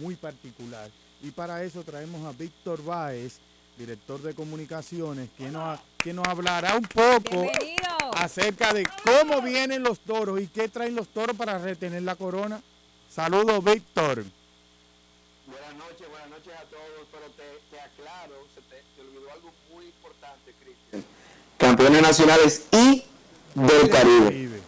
muy 0.00 0.16
particular. 0.16 0.90
Y 1.22 1.30
para 1.30 1.62
eso 1.62 1.84
traemos 1.84 2.26
a 2.26 2.36
Víctor 2.36 2.84
Báez, 2.84 3.38
director 3.78 4.20
de 4.22 4.34
comunicaciones, 4.34 5.28
quien 5.36 5.52
nos, 5.52 5.78
quien 5.98 6.16
nos 6.16 6.26
hablará 6.26 6.74
un 6.74 6.82
poco 6.82 7.42
Bienvenido. 7.42 8.12
acerca 8.16 8.74
de 8.74 8.84
cómo 9.04 9.40
vienen 9.40 9.84
los 9.84 10.00
toros 10.00 10.40
y 10.40 10.48
qué 10.48 10.68
traen 10.68 10.96
los 10.96 11.06
toros 11.06 11.36
para 11.36 11.58
retener 11.58 12.02
la 12.02 12.16
corona. 12.16 12.60
Saludos, 13.14 13.62
Víctor. 13.64 14.24
Buenas 15.46 15.74
noches, 15.74 16.08
buenas 16.08 16.30
noches 16.30 16.52
a 16.54 16.62
todos, 16.64 17.08
pero 17.10 17.26
te, 17.32 17.42
te 17.70 17.80
aclaro, 17.80 18.34
se 18.54 18.60
te, 18.62 18.82
te 18.94 19.00
olvidó 19.00 19.32
algo 19.32 19.52
muy 19.74 19.86
importante, 19.86 20.54
Cristian. 20.62 21.04
Campeones 21.58 22.02
nacionales 22.02 22.66
y 22.70 23.04
del 23.54 23.90
Caribe. 23.90 24.60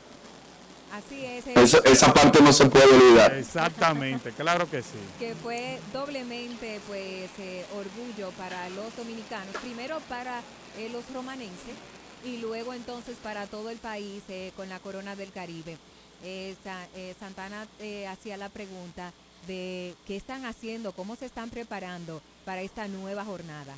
Así 0.93 1.25
es. 1.25 1.47
Eso- 1.47 1.83
esa 1.85 2.13
parte 2.13 2.43
no 2.43 2.53
se 2.53 2.67
puede 2.67 2.85
olvidar. 2.87 3.35
Exactamente, 3.35 4.33
claro 4.33 4.69
que 4.69 4.83
sí. 4.83 4.99
que 5.19 5.35
fue 5.37 5.79
doblemente 5.93 6.81
pues 6.87 7.31
eh, 7.39 7.65
orgullo 7.75 8.31
para 8.33 8.69
los 8.71 8.95
dominicanos, 8.97 9.57
primero 9.63 10.01
para 10.09 10.41
eh, 10.77 10.91
los 10.93 11.09
romanenses 11.15 11.77
y 12.25 12.39
luego 12.39 12.75
entonces 12.75 13.17
para 13.23 13.47
todo 13.47 13.71
el 13.71 13.79
país 13.79 14.23
eh, 14.29 14.53
con 14.57 14.69
la 14.69 14.81
corona 14.81 15.17
del 15.17 15.33
Caribe. 15.33 15.79
Eh, 16.25 16.55
eh, 16.95 17.15
Santana 17.19 17.67
eh, 17.81 18.07
hacía 18.07 18.37
la 18.37 18.49
pregunta 18.49 19.13
de 19.47 19.95
qué 20.07 20.17
están 20.17 20.45
haciendo, 20.45 20.93
cómo 20.93 21.17
se 21.17 21.27
están 21.27 21.51
preparando 21.51 22.23
para 22.45 22.63
esta 22.63 22.87
nueva 22.87 23.25
jornada. 23.25 23.75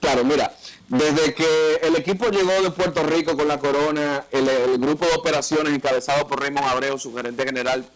Claro, 0.00 0.22
mira, 0.22 0.54
desde 0.88 1.34
que 1.34 1.80
el 1.82 1.96
equipo 1.96 2.28
llegó 2.28 2.52
de 2.62 2.70
Puerto 2.70 3.02
Rico 3.02 3.36
con 3.36 3.48
la 3.48 3.58
corona, 3.58 4.26
el, 4.30 4.48
el 4.48 4.78
grupo 4.78 5.06
de 5.06 5.14
operaciones 5.14 5.72
encabezado 5.72 6.28
por 6.28 6.40
Raymond 6.40 6.68
Abreu, 6.68 6.98
su 6.98 7.14
gerente 7.14 7.44
general, 7.44 7.88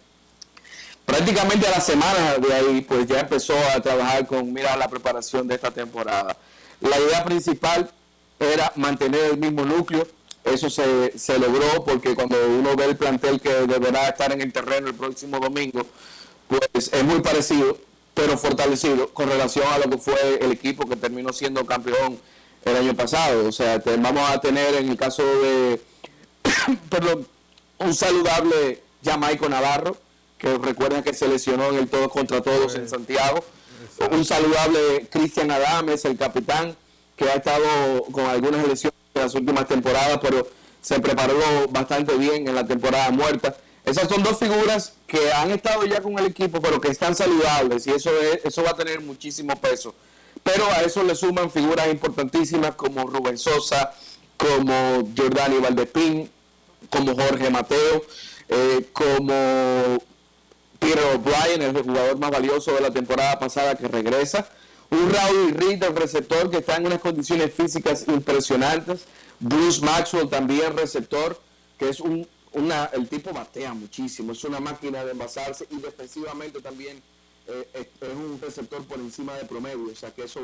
prácticamente 1.04 1.66
a 1.66 1.70
la 1.70 1.80
semana 1.80 2.38
de 2.38 2.54
ahí, 2.54 2.80
pues 2.80 3.06
ya 3.06 3.20
empezó 3.20 3.54
a 3.74 3.80
trabajar 3.80 4.26
con 4.26 4.52
mira 4.52 4.76
la 4.76 4.88
preparación 4.88 5.46
de 5.46 5.54
esta 5.54 5.70
temporada. 5.70 6.36
La 6.80 6.98
idea 6.98 7.24
principal 7.24 7.90
era 8.40 8.72
mantener 8.76 9.24
el 9.32 9.38
mismo 9.38 9.64
núcleo, 9.64 10.06
eso 10.44 10.70
se, 10.70 11.18
se 11.18 11.38
logró 11.38 11.84
porque 11.84 12.14
cuando 12.14 12.36
uno 12.48 12.74
ve 12.76 12.86
el 12.86 12.96
plantel 12.96 13.40
que 13.40 13.50
deberá 13.66 14.08
estar 14.08 14.32
en 14.32 14.40
el 14.40 14.52
terreno 14.52 14.88
el 14.88 14.94
próximo 14.94 15.38
domingo, 15.40 15.86
pues 16.48 16.90
es 16.92 17.04
muy 17.04 17.20
parecido, 17.20 17.76
pero 18.14 18.38
fortalecido 18.38 19.08
con 19.12 19.28
relación 19.28 19.66
a 19.70 19.78
lo 19.78 19.90
que 19.90 19.98
fue 19.98 20.38
el 20.40 20.52
equipo 20.52 20.88
que 20.88 20.96
terminó 20.96 21.32
siendo 21.32 21.64
campeón 21.66 22.18
el 22.64 22.76
año 22.76 22.94
pasado. 22.94 23.46
O 23.46 23.52
sea, 23.52 23.78
te- 23.80 23.96
vamos 23.96 24.28
a 24.30 24.40
tener 24.40 24.74
en 24.76 24.88
el 24.88 24.96
caso 24.96 25.22
de, 25.24 25.80
perdón, 26.90 27.26
un 27.78 27.94
saludable 27.94 28.82
Jamaico 29.04 29.48
Navarro, 29.48 29.96
que 30.38 30.56
recuerden 30.58 31.02
que 31.02 31.12
se 31.14 31.28
lesionó 31.28 31.68
en 31.70 31.76
el 31.76 31.88
todos 31.88 32.08
contra 32.10 32.40
todos 32.40 32.74
en 32.76 32.88
Santiago. 32.88 33.44
Un 34.10 34.24
saludable 34.24 35.06
Cristian 35.10 35.50
Adames, 35.50 36.04
el 36.04 36.16
capitán, 36.16 36.76
que 37.16 37.28
ha 37.28 37.34
estado 37.34 38.04
con 38.12 38.24
algunas 38.26 38.66
lesiones 38.66 38.97
las 39.18 39.34
últimas 39.34 39.66
temporadas, 39.66 40.18
pero 40.22 40.48
se 40.80 41.00
preparó 41.00 41.34
bastante 41.70 42.14
bien 42.16 42.48
en 42.48 42.54
la 42.54 42.66
temporada 42.66 43.10
muerta. 43.10 43.56
Esas 43.84 44.08
son 44.08 44.22
dos 44.22 44.38
figuras 44.38 44.92
que 45.06 45.32
han 45.32 45.50
estado 45.50 45.84
ya 45.86 46.00
con 46.00 46.18
el 46.18 46.26
equipo, 46.26 46.60
pero 46.60 46.80
que 46.80 46.88
están 46.88 47.14
saludables 47.14 47.86
y 47.86 47.90
eso, 47.90 48.10
es, 48.20 48.44
eso 48.44 48.62
va 48.62 48.70
a 48.70 48.76
tener 48.76 49.00
muchísimo 49.00 49.56
peso. 49.56 49.94
Pero 50.42 50.66
a 50.66 50.82
eso 50.82 51.02
le 51.02 51.14
suman 51.14 51.50
figuras 51.50 51.88
importantísimas 51.88 52.74
como 52.74 53.06
Rubén 53.06 53.38
Sosa, 53.38 53.92
como 54.36 55.08
Giordani 55.14 55.58
Valdepín, 55.58 56.30
como 56.90 57.14
Jorge 57.14 57.50
Mateo, 57.50 58.04
eh, 58.48 58.88
como 58.92 59.98
Peter 60.78 61.02
O'Brien, 61.14 61.62
el 61.62 61.82
jugador 61.82 62.18
más 62.18 62.30
valioso 62.30 62.72
de 62.72 62.80
la 62.80 62.90
temporada 62.90 63.38
pasada 63.38 63.74
que 63.74 63.88
regresa. 63.88 64.48
Un 64.90 65.10
Raúl 65.10 65.56
el 65.60 65.96
receptor, 65.96 66.50
que 66.50 66.58
está 66.58 66.76
en 66.76 66.86
unas 66.86 67.00
condiciones 67.00 67.52
físicas 67.52 68.06
impresionantes. 68.08 69.04
Bruce 69.38 69.84
Maxwell, 69.84 70.28
también 70.28 70.76
receptor, 70.76 71.38
que 71.78 71.90
es 71.90 72.00
un, 72.00 72.26
una, 72.52 72.86
el 72.86 73.08
tipo 73.08 73.32
batea 73.32 73.74
muchísimo, 73.74 74.32
es 74.32 74.42
una 74.44 74.60
máquina 74.60 75.04
de 75.04 75.12
envasarse 75.12 75.66
y 75.70 75.76
defensivamente 75.76 76.60
también 76.60 77.02
eh, 77.46 77.90
es, 78.00 78.08
un 78.08 78.40
receptor 78.40 78.84
por 78.84 78.98
encima 78.98 79.34
de 79.34 79.44
promedio, 79.44 79.92
o 79.92 79.96
sea 79.96 80.12
que 80.12 80.24
eso, 80.24 80.40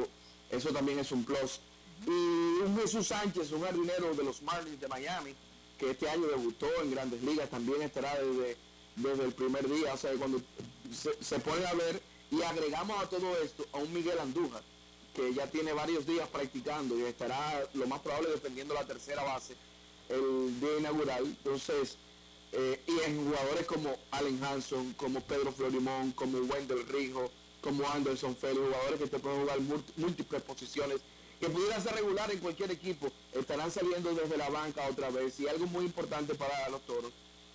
eso 0.51 0.71
también 0.71 0.99
es 0.99 1.11
un 1.11 1.25
plus. 1.25 1.61
Y 2.07 2.11
un 2.11 2.77
Jesús 2.81 3.09
Sánchez, 3.09 3.51
un 3.53 3.63
jardinero 3.63 4.15
de 4.15 4.25
los 4.25 4.43
Marlins 4.43 4.81
de 4.81 4.89
Miami, 4.89 5.35
que 5.79 5.91
este 5.91 6.09
año 6.09 6.27
debutó 6.27 6.67
en 6.83 6.91
grandes 6.91 7.23
ligas, 7.23 7.49
también 7.49 7.83
estará 7.83 8.15
desde, 8.17 8.57
desde 8.97 9.25
el 9.25 9.33
primer 9.33 9.69
día, 9.69 9.95
o 9.95 9.97
sea, 9.97 10.13
cuando 10.13 10.41
se, 10.93 11.13
se 11.21 11.39
ver 11.39 12.01
y 12.37 12.43
agregamos 12.43 13.03
a 13.03 13.09
todo 13.09 13.37
esto 13.43 13.65
a 13.73 13.79
un 13.79 13.93
Miguel 13.93 14.19
Andújar, 14.19 14.63
que 15.15 15.33
ya 15.33 15.47
tiene 15.47 15.73
varios 15.73 16.07
días 16.07 16.29
practicando 16.29 16.99
y 16.99 17.03
estará 17.03 17.69
lo 17.75 17.87
más 17.87 18.01
probable 18.01 18.31
defendiendo 18.31 18.75
la 18.75 18.85
tercera 18.87 19.23
base 19.23 19.55
el 20.09 20.59
día 20.61 20.79
inaugural. 20.81 21.25
Entonces, 21.25 21.97
eh, 22.53 22.81
y 22.87 23.01
en 23.09 23.25
jugadores 23.25 23.67
como 23.67 23.97
Allen 24.11 24.43
Hanson, 24.43 24.93
como 24.95 25.21
Pedro 25.21 25.53
Florimón, 25.53 26.13
como 26.13 26.39
Wendell 26.39 26.87
Rijo, 26.89 27.31
como 27.61 27.89
Anderson 27.89 28.37
Félix, 28.37 28.61
jugadores 28.67 29.01
que 29.01 29.07
te 29.07 29.19
pueden 29.19 29.41
jugar 29.43 29.61
múlt- 29.61 29.93
múltiples 29.97 30.43
posiciones, 30.43 31.01
que 31.41 31.49
pudieran 31.49 31.83
ser 31.83 31.95
regular 31.95 32.31
en 32.31 32.39
cualquier 32.41 32.71
equipo, 32.71 33.11
estarán 33.33 33.71
saliendo 33.71 34.15
desde 34.15 34.37
la 34.37 34.51
banca 34.51 34.87
otra 34.89 35.11
vez. 35.11 35.39
Y 35.41 35.49
algo 35.49 35.67
muy 35.67 35.85
importante 35.85 36.35
para 36.35 36.69
los 36.69 36.85
toros, 36.87 37.13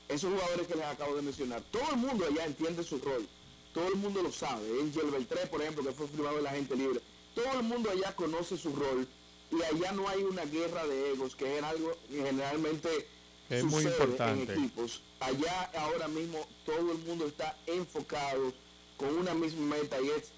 esos 0.07 0.31
jugadores 0.31 0.67
que 0.67 0.75
les 0.75 0.85
acabo 0.85 1.15
de 1.15 1.21
mencionar, 1.21 1.61
todo 1.71 1.89
el 1.91 1.97
mundo 1.97 2.25
allá 2.25 2.45
entiende 2.45 2.83
su 2.83 2.97
rol, 2.99 3.27
todo 3.73 3.87
el 3.87 3.95
mundo 3.95 4.21
lo 4.23 4.31
sabe. 4.31 4.65
Angel 4.81 5.11
Beltré, 5.11 5.45
por 5.47 5.61
ejemplo, 5.61 5.83
que 5.83 5.91
fue 5.91 6.07
firmado 6.07 6.37
de 6.37 6.41
la 6.43 6.51
gente 6.51 6.75
libre, 6.75 7.01
todo 7.35 7.51
el 7.53 7.63
mundo 7.63 7.89
allá 7.89 8.15
conoce 8.15 8.57
su 8.57 8.75
rol 8.75 9.07
y 9.51 9.61
allá 9.63 9.91
no 9.93 10.07
hay 10.07 10.23
una 10.23 10.45
guerra 10.45 10.85
de 10.87 11.11
egos, 11.11 11.35
que 11.35 11.57
es 11.57 11.63
algo 11.63 11.91
que 12.09 12.23
generalmente 12.23 13.07
Es 13.49 13.63
muy 13.63 13.83
sucede 13.83 14.03
importante. 14.03 14.53
en 14.53 14.59
equipos. 14.59 15.01
Allá 15.19 15.63
ahora 15.77 16.07
mismo 16.07 16.45
todo 16.65 16.91
el 16.91 16.97
mundo 16.99 17.25
está 17.27 17.57
enfocado 17.67 18.53
con 18.97 19.15
una 19.17 19.33
misma 19.33 19.77
meta 19.77 19.99
y 20.01 20.09
es 20.09 20.31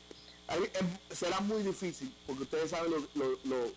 em, 0.49 0.97
será 1.11 1.39
muy 1.39 1.63
difícil 1.63 2.13
porque 2.27 2.43
ustedes 2.43 2.69
saben 2.71 2.91
lo, 2.91 2.99
lo- 3.15 3.39
lo 3.45 3.71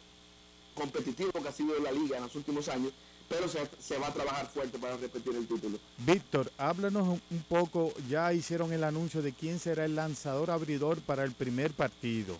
competitivo 0.74 1.30
que 1.32 1.48
ha 1.48 1.52
sido 1.52 1.78
la 1.80 1.92
liga 1.92 2.16
en 2.16 2.24
los 2.24 2.34
últimos 2.34 2.68
años, 2.68 2.92
pero 3.34 3.48
se, 3.48 3.98
va 3.98 4.08
a 4.08 4.12
trabajar 4.12 4.46
fuerte 4.48 4.78
para 4.78 4.96
repetir 4.96 5.34
el 5.34 5.46
título. 5.46 5.78
Víctor, 5.98 6.50
háblanos 6.56 7.08
un- 7.30 7.42
poco, 7.48 7.92
ya 8.08 8.32
hicieron 8.32 8.72
el 8.72 8.84
anuncio 8.84 9.22
de 9.22 9.32
quién 9.32 9.58
será 9.58 9.84
el 9.84 9.94
lanzador 9.96 10.50
abridor 10.50 11.00
para 11.00 11.24
el 11.24 11.32
primer 11.32 11.72
partido. 11.72 12.36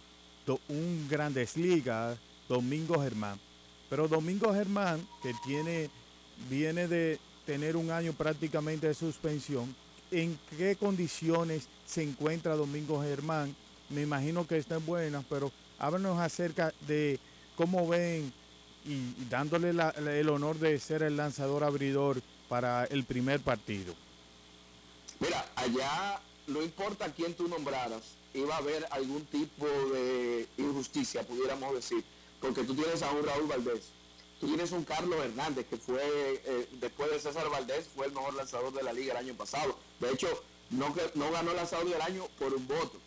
Do- 0.47 0.61
un 0.69 1.07
Grandes 1.11 1.57
Ligas, 1.57 2.19
Domingo 2.49 3.01
Germán. 3.03 3.39
Pero 3.91 4.09
Domingo 4.09 4.53
Germán, 4.55 5.07
que 5.23 5.33
tiene, 5.45 5.91
viene 6.49 6.87
de 6.89 7.19
tener 7.47 7.77
un 7.77 7.91
año 7.91 8.13
prácticamente 8.13 8.87
de 8.89 8.95
suspensión, 8.95 9.75
¿en 10.11 10.39
qué 10.57 10.77
condiciones 10.77 11.65
se 11.87 12.03
encuentra 12.03 12.55
Domingo 12.57 13.03
Germán? 13.03 13.55
Me 13.91 14.03
imagino 14.03 14.47
que 14.47 14.57
están 14.59 14.85
buenas, 14.87 15.25
pero 15.29 15.51
háblanos 15.79 16.19
acerca 16.19 16.73
de 16.87 17.19
cómo 17.57 17.87
ven 17.87 18.33
y, 18.85 19.15
dándole 19.31 19.73
la- 19.73 19.91
el 19.91 20.29
honor 20.29 20.59
de 20.59 20.79
ser 20.79 21.03
el 21.03 21.17
lanzador 21.17 21.65
abridor 21.65 22.21
para 22.49 22.85
el 22.85 23.05
primer 23.05 23.41
partido. 23.41 23.95
Mira, 25.21 25.47
allá 25.57 26.21
no 26.47 26.63
importa 26.63 27.13
quién 27.13 27.35
tú 27.35 27.49
nombraras, 27.49 28.03
iba 28.35 28.55
a 28.55 28.59
haber 28.59 28.87
algún 28.91 29.25
tipo 29.27 29.67
de 29.67 30.47
injusticia, 30.59 31.23
pudiéramos 31.27 31.75
decir, 31.75 32.05
porque 32.41 32.65
tú 32.65 32.75
tienes 32.75 33.03
a 33.03 33.11
un 33.13 33.25
Raúl 33.25 33.47
Valdés, 33.47 33.85
tú 34.41 34.49
tienes 34.49 34.73
un 34.73 34.85
Carlos 34.85 35.25
Hernández 35.25 35.67
que 35.71 35.77
fue, 35.77 36.03
eh, 36.03 36.69
después 36.73 37.11
de 37.11 37.21
César 37.21 37.49
Valdés, 37.49 37.87
fue 37.95 38.07
el 38.07 38.13
mejor 38.13 38.35
lanzador 38.35 38.73
de 38.75 38.83
la 38.83 38.93
liga 38.93 39.13
el 39.13 39.19
año 39.29 39.35
pasado. 39.35 39.79
De 40.01 40.11
hecho, 40.13 40.29
no, 40.71 40.95
no 41.15 41.31
ganó 41.31 41.53
el 41.53 41.57
lanzador 41.57 41.89
del 41.89 42.01
año 42.03 42.27
por 42.39 42.53
un 42.53 42.67
voto. 42.67 42.99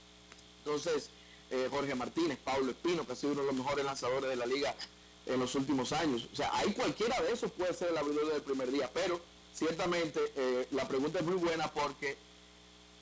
Entonces, 0.60 1.10
eh, 1.52 1.68
Jorge 1.70 1.94
Martínez, 1.96 2.40
Pablo 2.44 2.72
Espino, 2.72 3.06
que 3.06 3.14
ha 3.14 3.16
sido 3.16 3.34
uno 3.34 3.42
de 3.42 3.48
los 3.48 3.56
mejores 3.56 3.86
lanzadores 3.86 4.30
de 4.30 4.36
la 4.36 4.46
liga 4.46 4.76
en 5.28 5.40
los 5.40 5.54
últimos 5.56 5.92
años. 5.94 6.28
O 6.32 6.36
sea, 6.36 6.50
ahí 6.58 6.74
cualquiera 6.74 7.20
de 7.22 7.32
esos 7.34 7.52
puede 7.52 7.74
ser 7.74 7.90
el 7.90 7.98
abridor 7.98 8.32
del 8.34 8.42
primer 8.42 8.72
día, 8.72 8.90
pero 8.94 9.20
ciertamente 9.54 10.20
eh, 10.36 10.68
la 10.72 10.88
pregunta 10.88 11.20
es 11.20 11.26
muy 11.26 11.36
buena 11.36 11.72
porque 11.72 12.18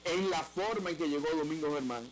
en 0.04 0.30
la 0.30 0.42
forma 0.44 0.92
en 0.92 0.98
que 0.98 1.08
llegó 1.10 1.28
Domingo 1.36 1.74
Germán 1.74 2.10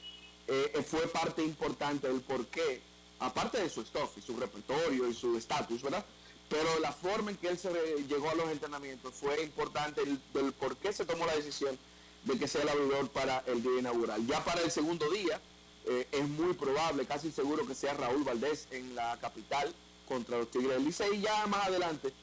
eh, 0.48 0.84
fue 0.86 1.08
parte 1.08 1.44
importante 1.44 2.08
del 2.08 2.22
por 2.22 2.46
qué, 2.48 2.82
aparte 3.20 3.60
de 3.62 3.70
su 3.70 3.82
stuff 3.86 4.18
y 4.18 4.22
su 4.22 4.36
repertorio 4.38 5.08
y 5.08 5.14
su 5.14 5.38
estatus, 5.38 5.82
¿verdad? 5.82 6.06
Pero 6.50 6.80
la 6.80 6.92
forma 6.92 7.32
en 7.32 7.38
que 7.38 7.48
él 7.48 7.58
se 7.58 7.72
llegó 8.08 8.30
a 8.30 8.36
los 8.36 8.50
entrenamientos 8.50 9.14
fue 9.14 9.42
importante 9.44 10.02
el- 10.02 10.20
del 10.34 10.52
por 10.54 10.76
qué 10.78 10.92
se 10.92 11.06
tomó 11.06 11.26
la 11.26 11.36
decisión 11.36 11.78
de 12.26 12.38
que 12.38 12.48
sea 12.48 12.62
el 12.64 12.70
abridor 12.70 13.10
para 13.10 13.44
el 13.48 13.62
día 13.64 13.80
inaugural. 13.80 14.26
Ya 14.28 14.44
para 14.44 14.62
el 14.62 14.72
segundo 14.72 15.10
día 15.10 15.42
eh, 15.86 16.08
es 16.12 16.28
muy 16.30 16.54
probable, 16.54 17.06
casi 17.06 17.32
seguro 17.32 17.66
que 17.68 17.76
sea 17.76 17.94
Raúl 17.94 18.24
Valdés 18.24 18.68
en 18.72 18.96
la 18.96 19.18
capital 19.20 19.74
contra 20.08 20.38
los 20.38 20.50
Tigres 20.52 20.72
del 20.72 20.86
Licey 20.86 21.16
y 21.18 21.22
ya 21.22 21.46
más 21.48 21.68
adelante 21.68 22.14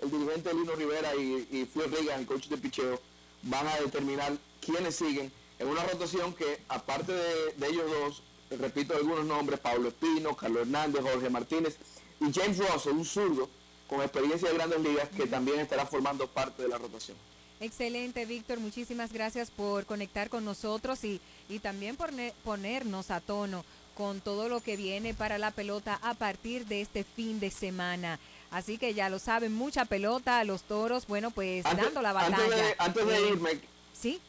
el 0.00 0.10
dirigente 0.10 0.54
Lino 0.54 0.74
Rivera 0.74 1.14
y, 1.14 1.46
y 1.50 1.64
Phil 1.66 1.90
Reagan, 1.90 2.26
el 2.28 2.48
de 2.48 2.56
picheo, 2.56 3.00
van 3.42 3.66
a 3.66 3.76
determinar 3.80 4.32
quiénes 4.64 4.96
siguen 4.96 5.30
en 5.58 5.68
una 5.68 5.84
rotación 5.84 6.32
que, 6.34 6.62
aparte 6.68 7.12
de, 7.12 7.52
de 7.56 7.66
ellos 7.68 7.90
dos, 7.90 8.22
repito 8.58 8.94
algunos 8.96 9.26
nombres, 9.26 9.60
Pablo 9.60 9.88
Espino, 9.88 10.34
Carlos 10.34 10.62
Hernández, 10.62 11.02
Jorge 11.02 11.28
Martínez 11.28 11.76
y 12.18 12.32
James 12.32 12.56
Russell, 12.58 12.92
un 12.92 13.04
zurdo 13.04 13.50
con 13.88 14.00
experiencia 14.00 14.48
de 14.48 14.54
grandes 14.54 14.80
ligas 14.80 15.08
que 15.10 15.26
también 15.26 15.60
estará 15.60 15.84
formando 15.84 16.26
parte 16.28 16.62
de 16.62 16.68
la 16.68 16.78
rotación. 16.78 17.16
Excelente, 17.60 18.24
Víctor. 18.24 18.58
Muchísimas 18.58 19.12
gracias 19.12 19.50
por 19.50 19.84
conectar 19.84 20.30
con 20.30 20.46
nosotros 20.46 21.04
y, 21.04 21.20
y 21.50 21.58
también 21.58 21.94
por 21.96 22.10
ne- 22.12 22.32
ponernos 22.42 23.10
a 23.10 23.20
tono 23.20 23.66
con 23.94 24.20
todo 24.20 24.48
lo 24.48 24.60
que 24.60 24.76
viene 24.76 25.14
para 25.14 25.38
la 25.38 25.50
pelota 25.50 25.98
a 26.02 26.14
partir 26.14 26.66
de 26.66 26.80
este 26.80 27.04
fin 27.04 27.40
de 27.40 27.50
semana. 27.50 28.18
Así 28.50 28.78
que 28.78 28.94
ya 28.94 29.08
lo 29.10 29.18
saben, 29.18 29.52
mucha 29.54 29.84
pelota, 29.84 30.42
los 30.44 30.62
toros, 30.62 31.06
bueno, 31.06 31.30
pues 31.30 31.64
Antes- 31.66 31.84
dando 31.86 32.02
la 32.02 32.10
antes 32.10 32.30
batalla. 32.30 32.56
de- 32.56 32.74
antes 32.78 33.06
de 33.06 33.16
Eh, 33.16 33.28
irme, 33.28 33.60
Sí. 33.92 34.20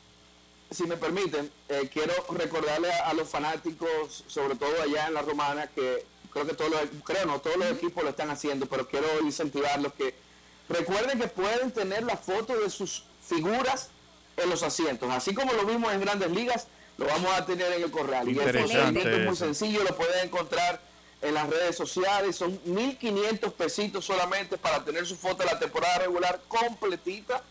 si 0.70 0.84
me 0.84 0.98
permiten, 0.98 1.52
eh, 1.70 1.90
quiero 1.92 2.14
recordarle 2.32 2.92
a, 2.94 3.10
a 3.10 3.14
los 3.14 3.30
fanáticos, 3.30 4.24
sobre 4.28 4.56
todo 4.56 4.82
allá 4.82 5.08
en 5.08 5.14
la 5.16 5.22
Romana, 5.22 5.68
que 5.68 6.06
creo 6.32 6.46
que 6.46 6.54
todos 6.54 6.70
los, 6.72 6.82
creo 7.04 7.26
no, 7.26 7.40
todos 7.40 7.58
los 7.58 7.72
equipos 7.72 8.04
lo 8.04 8.10
están 8.12 8.30
haciendo, 8.30 8.66
pero 8.68 8.88
quiero 8.88 9.08
incentivarlos 9.22 9.94
que 9.94 10.14
recuerden 10.70 11.20
que 11.20 11.28
pueden 11.28 11.72
tener 11.72 12.04
la 12.04 12.16
foto 12.18 12.56
de 12.58 12.70
sus 12.70 13.04
figuras 13.28 13.90
en 14.38 14.50
los 14.50 14.64
asientos, 14.64 15.10
así 15.12 15.34
como 15.34 15.52
lo 15.54 15.66
vimos 15.66 15.92
en 15.94 16.00
Grandes 16.02 16.32
Ligas, 16.32 16.68
lo 17.02 17.08
vamos 17.08 17.34
a 17.34 17.46
tener 17.46 17.72
en 17.74 17.84
el 17.84 17.92
corral. 17.92 18.30
Y 18.30 18.38
el 18.38 18.52
procedimiento 18.52 19.10
es 19.10 19.26
muy 19.26 19.36
sencillo, 19.36 19.84
lo 19.84 19.96
pueden 19.96 20.28
encontrar 20.28 20.80
en 21.22 21.34
las 21.34 21.50
redes 21.50 21.76
sociales, 21.76 22.36
son 22.36 22.60
1.500 22.64 23.52
pesitos 23.54 24.06
solamente 24.06 24.58
para 24.58 24.84
tener 24.84 25.06
su 25.06 25.16
foto 25.16 25.44
de 25.44 25.46
la 25.46 25.60
temporada 25.60 26.00
regular 26.00 26.42
completita 26.48 27.44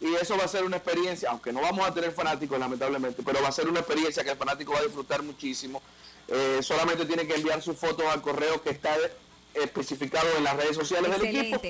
y 0.00 0.14
eso 0.14 0.36
va 0.36 0.44
a 0.44 0.48
ser 0.48 0.64
una 0.64 0.76
experiencia, 0.76 1.30
aunque 1.30 1.52
no 1.52 1.62
vamos 1.62 1.86
a 1.86 1.94
tener 1.94 2.12
fanáticos 2.12 2.58
lamentablemente, 2.58 3.22
pero 3.24 3.40
va 3.40 3.48
a 3.48 3.52
ser 3.52 3.68
una 3.68 3.80
experiencia 3.80 4.22
que 4.22 4.30
el 4.30 4.36
fanático 4.36 4.72
va 4.72 4.80
a 4.80 4.82
disfrutar 4.82 5.22
muchísimo. 5.22 5.82
Eh, 6.28 6.58
solamente 6.62 7.06
tiene 7.06 7.26
que 7.26 7.34
enviar 7.34 7.62
sus 7.62 7.76
fotos 7.76 8.04
al 8.06 8.20
correo 8.20 8.62
que 8.62 8.70
está 8.70 8.96
especificado 9.54 10.26
en 10.36 10.44
las 10.44 10.56
redes 10.56 10.76
sociales 10.76 11.18
del 11.18 11.34
equipo. 11.34 11.60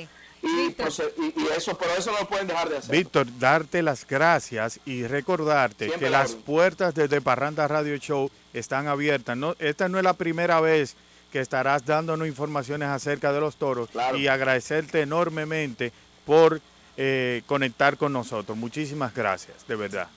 Y, 0.43 0.71
proce- 0.71 1.13
y- 1.19 1.41
y 1.41 1.47
eso, 1.57 1.77
pero 1.77 1.93
eso 1.95 2.13
no 2.13 2.21
lo 2.21 2.29
pueden 2.29 2.47
dejar 2.47 2.69
de 2.69 2.79
hacer. 2.79 2.91
Víctor, 2.91 3.27
darte 3.39 3.83
las 3.83 4.07
gracias 4.07 4.79
y 4.85 5.07
recordarte 5.07 5.87
Siempre 5.87 6.07
que 6.07 6.11
la 6.11 6.21
las 6.21 6.33
puertas 6.33 6.95
desde 6.95 7.21
Parranda 7.21 7.67
Radio 7.69 7.97
Show 7.97 8.31
están 8.55 8.87
abiertas. 8.89 9.37
No, 9.37 9.55
esta 9.59 9.89
no 9.89 9.99
es 9.99 10.05
la 10.05 10.13
primera 10.15 10.61
vez 10.61 10.95
que 11.33 11.41
estarás 11.41 11.85
dándonos 11.85 12.27
informaciones 12.29 12.89
acerca 12.89 13.33
de 13.33 13.41
los 13.41 13.57
toros 13.57 13.89
y 14.17 14.27
agradecerte 14.29 15.01
enormemente 15.03 15.93
por 16.25 16.61
eh, 16.97 17.43
conectar 17.47 17.97
con 17.97 18.13
nosotros. 18.13 18.57
Muchísimas 18.57 19.13
gracias, 19.15 19.67
de 19.67 19.77
verdad. 19.77 20.09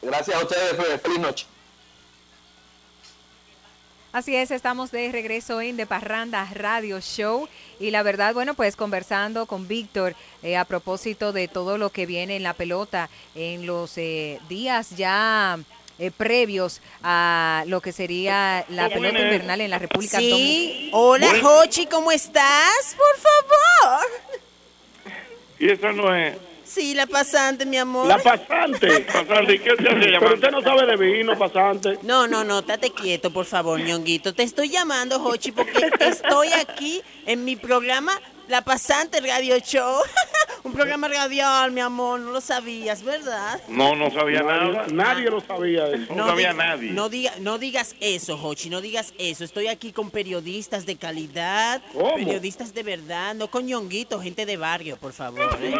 Gracias 0.00 0.36
a 0.36 0.40
ustedes, 0.42 0.72
Fe- 0.76 0.98
feliz 0.98 1.18
noche. 1.18 1.46
Así 4.12 4.34
es, 4.34 4.50
estamos 4.50 4.90
de 4.92 5.12
regreso 5.12 5.60
en 5.60 5.76
De 5.76 5.86
Parranda 5.86 6.48
Radio 6.54 7.00
Show 7.00 7.48
y 7.78 7.90
la 7.90 8.02
verdad, 8.02 8.32
bueno, 8.32 8.54
pues 8.54 8.74
conversando 8.74 9.46
con 9.46 9.68
Víctor 9.68 10.14
eh, 10.42 10.56
a 10.56 10.64
propósito 10.64 11.32
de 11.32 11.48
todo 11.48 11.76
lo 11.76 11.90
que 11.90 12.06
viene 12.06 12.36
en 12.36 12.42
la 12.42 12.54
pelota 12.54 13.10
en 13.34 13.66
los 13.66 13.98
eh, 13.98 14.40
días 14.48 14.96
ya 14.96 15.58
eh, 15.98 16.10
previos 16.10 16.80
a 17.02 17.64
lo 17.66 17.80
que 17.80 17.92
sería 17.92 18.64
la 18.70 18.88
pelota 18.88 19.18
invernal 19.18 19.60
en 19.60 19.70
la 19.70 19.78
República 19.78 20.18
Sí, 20.18 20.90
hola 20.92 21.28
Jochi, 21.42 21.86
¿cómo 21.86 22.10
estás? 22.10 22.96
Por 22.96 23.20
favor. 23.20 24.06
Y 25.58 25.70
esa 25.70 25.92
no 25.92 26.14
es. 26.14 26.36
Sí, 26.66 26.94
la 26.94 27.06
pasante, 27.06 27.64
mi 27.64 27.76
amor. 27.76 28.08
La 28.08 28.18
pasante. 28.18 29.00
Pasante, 29.02 29.60
¿qué 29.60 29.70
usted 29.70 29.86
hace? 29.86 30.18
Pero 30.18 30.34
usted 30.34 30.50
no 30.50 30.60
sabe 30.60 30.84
de 30.84 30.96
vino, 30.96 31.38
pasante. 31.38 31.98
No, 32.02 32.26
no, 32.26 32.42
no, 32.42 32.58
estate 32.58 32.90
quieto, 32.90 33.30
por 33.30 33.46
favor, 33.46 33.80
ñonguito. 33.80 34.34
Te 34.34 34.42
estoy 34.42 34.68
llamando, 34.68 35.20
Jochi, 35.20 35.52
porque 35.52 35.90
estoy 36.00 36.52
aquí 36.52 37.02
en 37.24 37.44
mi 37.44 37.54
programa 37.54 38.20
La 38.48 38.62
Pasante 38.62 39.20
Radio 39.20 39.58
Show. 39.58 40.02
Un 40.66 40.72
programa 40.72 41.06
radial, 41.06 41.70
mi 41.70 41.80
amor, 41.80 42.18
no 42.18 42.32
lo 42.32 42.40
sabías, 42.40 43.04
¿verdad? 43.04 43.60
No, 43.68 43.94
no 43.94 44.10
sabía 44.10 44.40
nada. 44.42 44.84
Nadie 44.92 45.30
lo 45.30 45.40
sabía 45.40 45.86
eso. 45.86 46.12
No, 46.12 46.26
sabía 46.26 46.50
diga- 46.52 46.56
nadie. 46.56 46.90
No, 46.90 47.08
diga, 47.08 47.32
no 47.38 47.56
digas 47.58 47.94
eso, 48.00 48.36
Jochi, 48.36 48.68
no 48.68 48.80
digas 48.80 49.14
eso. 49.16 49.44
Estoy 49.44 49.68
aquí 49.68 49.92
con 49.92 50.10
periodistas 50.10 50.84
de 50.84 50.96
calidad, 50.96 51.80
¿Cómo? 51.92 52.16
periodistas 52.16 52.74
de 52.74 52.82
verdad, 52.82 53.36
no 53.36 53.46
con 53.48 53.64
ñonguitos, 53.64 54.20
gente 54.24 54.44
de 54.44 54.56
barrio, 54.56 54.96
por 54.96 55.12
favor. 55.12 55.56
¿eh? 55.62 55.72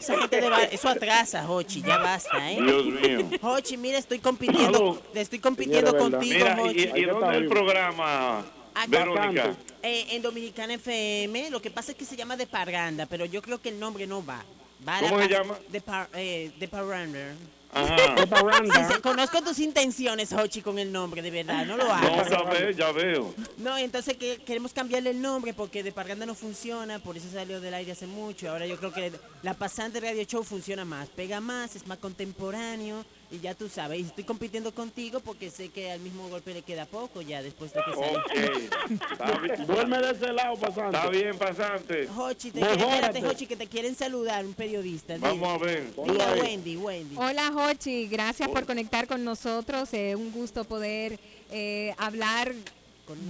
Esa 0.00 0.18
gente 0.18 0.40
de 0.40 0.48
barrio, 0.50 0.68
eso 0.72 0.88
atrasa, 0.88 1.44
Jochi, 1.44 1.80
ya 1.80 1.98
basta, 1.98 2.50
¿eh? 2.50 2.58
Dios 2.60 2.84
mío. 2.86 3.30
Jochi, 3.40 3.76
mira, 3.76 3.96
estoy 3.98 4.18
compitiendo, 4.18 5.00
estoy 5.14 5.38
compitiendo 5.38 5.96
contigo, 5.96 6.20
Mira, 6.34 6.56
Jochi. 6.56 6.90
¿y, 6.96 6.98
y 7.00 7.04
dónde 7.04 7.28
es 7.30 7.36
el 7.36 7.46
programa, 7.46 8.40
Acá. 8.74 8.86
Verónica? 8.88 9.54
Eh, 9.82 10.06
en 10.10 10.22
Dominicana 10.22 10.74
FM, 10.74 11.50
lo 11.50 11.60
que 11.60 11.70
pasa 11.70 11.92
es 11.92 11.98
que 11.98 12.04
se 12.04 12.16
llama 12.16 12.36
de 12.36 12.46
parranda, 12.46 13.06
pero 13.06 13.24
yo 13.24 13.42
creo 13.42 13.60
que 13.60 13.68
el 13.70 13.80
nombre 13.80 14.06
no 14.06 14.24
va. 14.24 14.44
Va 14.86 15.00
la 15.00 15.08
¿Cómo 15.08 15.20
se 15.22 15.28
llama? 15.28 15.58
De, 15.68 15.80
par, 15.80 16.08
eh, 16.14 16.52
de 16.58 16.68
parranda. 16.68 17.34
Ajá. 17.74 17.96
De 18.20 18.26
parranda. 18.26 18.74
Sí, 18.86 18.94
sí, 18.94 19.00
conozco 19.00 19.40
tus 19.42 19.58
intenciones, 19.58 20.30
Hochi, 20.34 20.60
con 20.60 20.78
el 20.78 20.92
nombre, 20.92 21.22
de 21.22 21.30
verdad, 21.30 21.64
no 21.64 21.78
lo 21.78 21.84
No, 21.86 21.92
hagas. 21.94 22.28
ya 22.28 22.42
veo, 22.42 22.70
ya 22.70 22.92
veo. 22.92 23.34
No, 23.56 23.78
entonces 23.78 24.16
que, 24.18 24.36
queremos 24.44 24.74
cambiarle 24.74 25.08
el 25.10 25.22
nombre 25.22 25.54
porque 25.54 25.82
de 25.82 25.90
Parranda 25.90 26.26
no 26.26 26.34
funciona, 26.34 26.98
por 26.98 27.16
eso 27.16 27.28
salió 27.32 27.62
del 27.62 27.72
aire 27.72 27.92
hace 27.92 28.06
mucho. 28.06 28.50
Ahora 28.50 28.66
yo 28.66 28.76
creo 28.76 28.92
que 28.92 29.10
la 29.42 29.54
pasante 29.54 30.00
Radio 30.00 30.22
Show 30.24 30.44
funciona 30.44 30.84
más, 30.84 31.08
pega 31.08 31.40
más, 31.40 31.74
es 31.74 31.86
más 31.86 31.96
contemporáneo 31.96 33.06
y 33.32 33.40
ya 33.40 33.54
tú 33.54 33.68
sabes. 33.68 34.06
Estoy 34.06 34.24
compitiendo 34.24 34.72
contigo 34.72 35.20
porque 35.20 35.50
sé 35.50 35.70
que 35.70 35.90
al 35.90 36.00
mismo 36.00 36.28
golpe 36.28 36.52
le 36.52 36.62
queda 36.62 36.84
poco 36.84 37.22
ya 37.22 37.42
después 37.42 37.72
de 37.72 37.80
que 37.84 37.94
sale. 37.94 38.16
Ok. 39.56 39.66
Duerme 39.66 39.98
de 39.98 40.10
ese 40.12 40.32
lado, 40.32 40.56
pasante. 40.56 40.96
Está 40.96 41.08
bien, 41.08 41.38
pasante. 41.38 42.08
Hochi, 42.16 42.50
te 42.50 42.60
espérate, 42.60 43.26
Hochi, 43.26 43.46
que 43.46 43.56
te 43.56 43.66
quieren 43.66 43.94
saludar, 43.94 44.44
un 44.44 44.52
periodista. 44.52 45.14
Dile. 45.14 45.28
Vamos 45.28 45.48
a 45.48 45.64
ver. 45.64 45.94
Dile 46.04 46.22
a 46.22 46.32
Wendy, 46.34 46.76
Wendy. 46.76 47.16
Hola 47.16 47.50
Jochi, 47.52 48.06
gracias 48.06 48.48
por 48.50 48.66
conectar 48.66 49.06
con 49.06 49.24
nosotros. 49.24 49.88
Eh, 49.94 50.14
un 50.14 50.30
gusto 50.30 50.64
poder 50.64 51.18
eh, 51.50 51.94
hablar 51.98 52.52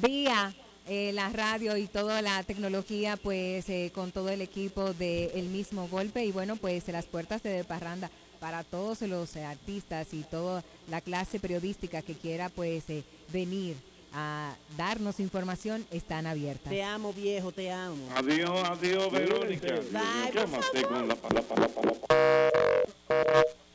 vía 0.01 0.55
eh, 0.89 1.13
la 1.13 1.29
radio 1.29 1.77
y 1.77 1.87
toda 1.87 2.23
la 2.23 2.43
tecnología, 2.43 3.17
pues 3.17 3.69
eh, 3.69 3.93
con 3.95 4.11
todo 4.11 4.31
el 4.31 4.41
equipo 4.41 4.93
del 4.95 5.45
mismo 5.45 5.87
golpe. 5.87 6.25
Y 6.25 6.33
bueno, 6.33 6.57
pues 6.57 6.89
las 6.89 7.07
puertas 7.07 7.43
de 7.45 7.63
Parranda 7.63 8.11
para 8.43 8.65
todos 8.65 9.01
los 9.03 9.37
eh, 9.37 9.45
artistas 9.45 10.09
y 10.13 10.25
toda 10.25 10.65
la 10.91 11.01
clase 11.01 11.39
periodística 11.39 12.03
que 12.03 12.15
quiera 12.15 12.49
pues 12.49 12.83
eh, 12.91 13.05
venir 13.33 13.77
a 14.13 14.57
darnos 14.77 15.21
información 15.21 15.87
están 15.93 16.27
abiertas. 16.27 16.69
Te 16.69 16.83
amo, 16.83 17.13
viejo, 17.13 17.53
te 17.53 17.71
amo. 17.71 18.05
Adiós, 18.17 18.69
adiós, 18.69 19.13
Verónica. 19.13 19.75
Bye, 19.93 20.33
¿Qué 20.33 20.41
por 20.41 20.49
más 20.49 20.65
sé 20.73 20.83
con 20.83 21.07
la 21.07 21.17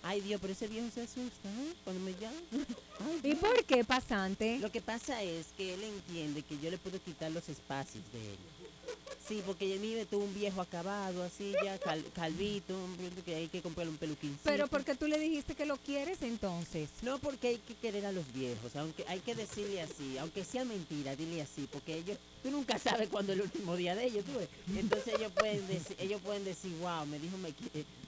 Ay, 0.03 0.19
Dios, 0.19 0.41
pero 0.41 0.51
ese 0.51 0.67
viejo 0.67 0.87
se 0.93 1.01
asusta, 1.01 1.49
¿eh? 1.49 1.73
Cuando 1.85 2.03
me 2.03 2.11
llama. 2.11 2.35
Ay, 2.99 3.31
¿Y 3.31 3.35
por 3.35 3.63
qué 3.63 3.85
pasante? 3.85 4.59
Lo 4.59 4.69
que 4.69 4.81
pasa 4.81 5.23
es 5.23 5.47
que 5.55 5.75
él 5.75 5.83
entiende 5.83 6.41
que 6.41 6.59
yo 6.59 6.69
le 6.69 6.77
puedo 6.77 7.01
quitar 7.01 7.31
los 7.31 7.47
espacios 7.47 8.03
de 8.11 8.19
él. 8.19 8.37
Sí, 9.27 9.43
porque 9.45 9.77
mío 9.77 10.05
tuvo 10.07 10.23
un 10.23 10.33
viejo 10.33 10.61
acabado, 10.61 11.21
así 11.21 11.53
ya, 11.61 11.77
cal- 11.79 12.05
calvito, 12.15 12.73
que 13.25 13.35
hay 13.35 13.47
que 13.49 13.61
comprarle 13.61 13.91
un 13.91 13.97
peluquín. 13.97 14.37
Pero 14.43 14.67
porque 14.67 14.95
tú 14.95 15.05
le 15.07 15.19
dijiste 15.19 15.53
que 15.53 15.65
lo 15.65 15.75
quieres 15.75 16.21
entonces. 16.21 16.89
No, 17.01 17.19
porque 17.19 17.49
hay 17.49 17.57
que 17.57 17.75
querer 17.75 18.05
a 18.05 18.13
los 18.13 18.31
viejos, 18.31 18.73
aunque 18.77 19.03
hay 19.07 19.19
que 19.19 19.35
decirle 19.35 19.81
así, 19.81 20.17
aunque 20.17 20.45
sea 20.45 20.63
mentira, 20.63 21.13
dile 21.17 21.41
así, 21.41 21.67
porque 21.69 21.95
ellos, 21.95 22.17
tú 22.41 22.51
nunca 22.51 22.79
sabes 22.79 23.09
cuándo 23.09 23.33
es 23.33 23.39
el 23.39 23.43
último 23.43 23.75
día 23.75 23.95
de 23.95 24.05
ellos, 24.05 24.23
tú 24.23 24.39
ves. 24.39 24.47
Entonces 24.77 25.15
ellos 25.15 25.31
pueden 25.33 25.67
decir, 25.67 25.97
ellos 25.99 26.21
pueden 26.21 26.45
decir, 26.45 26.71
wow, 26.79 27.05
me 27.05 27.19
dijo 27.19 27.37
me, 27.37 27.53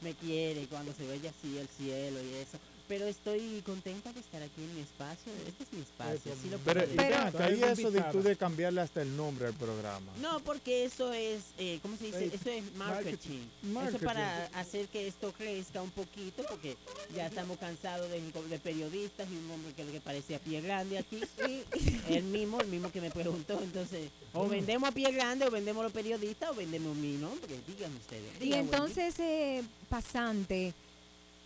me 0.02 0.14
quiere 0.16 0.68
cuando 0.68 0.94
se 0.94 1.06
vaya 1.06 1.32
así 1.38 1.58
el 1.58 1.68
cielo 1.68 2.20
y 2.24 2.36
eso. 2.36 2.58
Pero 2.90 3.06
estoy 3.06 3.62
contenta 3.64 4.12
de 4.12 4.20
estar 4.20 4.42
aquí 4.42 4.64
en 4.64 4.74
mi 4.74 4.82
espacio, 4.82 5.32
este 5.48 5.64
es 5.64 5.74
mi 5.74 5.82
espacio, 5.82 6.34
así 6.34 6.50
lo 6.50 6.58
Pero, 6.58 6.82
y 6.84 7.56
y 7.56 7.64
eso 7.64 7.92
de 7.92 8.02
tú 8.12 8.24
de 8.24 8.36
cambiarle 8.36 8.82
hasta 8.82 9.04
el 9.04 9.16
nombre 9.16 9.46
al 9.46 9.54
programa. 9.54 10.12
No, 10.20 10.40
porque 10.40 10.86
eso 10.86 11.14
es, 11.14 11.44
eh, 11.60 11.78
¿cómo 11.84 11.98
se 11.98 12.06
dice? 12.06 12.26
Eso 12.34 12.50
es 12.50 12.64
marketing. 12.74 13.42
marketing. 13.62 13.96
Eso 13.96 14.04
para 14.04 14.46
hacer 14.56 14.88
que 14.88 15.08
esto 15.08 15.32
crezca 15.34 15.84
un 15.84 15.92
poquito, 15.92 16.44
porque 16.50 16.78
ya 17.16 17.28
estamos 17.28 17.60
cansados 17.60 18.10
de, 18.10 18.22
de 18.22 18.58
periodistas 18.58 19.28
y 19.30 19.36
un 19.36 19.52
hombre 19.52 19.72
que 19.74 19.86
lo 19.86 19.92
que 19.92 20.02
parece 20.02 20.34
a 20.34 20.40
pie 20.40 20.60
grande 20.60 20.98
aquí. 20.98 21.22
Y 22.10 22.16
el 22.16 22.24
mismo, 22.24 22.60
el 22.60 22.70
mismo 22.70 22.92
que 22.92 23.02
me 23.02 23.12
preguntó. 23.12 23.60
Entonces, 23.62 24.10
o 24.34 24.48
vendemos 24.48 24.90
a 24.90 24.92
pie 24.92 25.12
grande, 25.12 25.46
o 25.46 25.52
vendemos 25.52 25.84
los 25.84 25.94
periodistas, 25.94 26.50
o 26.50 26.56
vendemos 26.56 26.96
mi 26.96 27.18
nombre. 27.18 27.56
Díganme 27.68 27.98
ustedes. 27.98 28.42
Y 28.42 28.54
entonces, 28.54 29.20
eh, 29.20 29.64
pasante, 29.90 30.74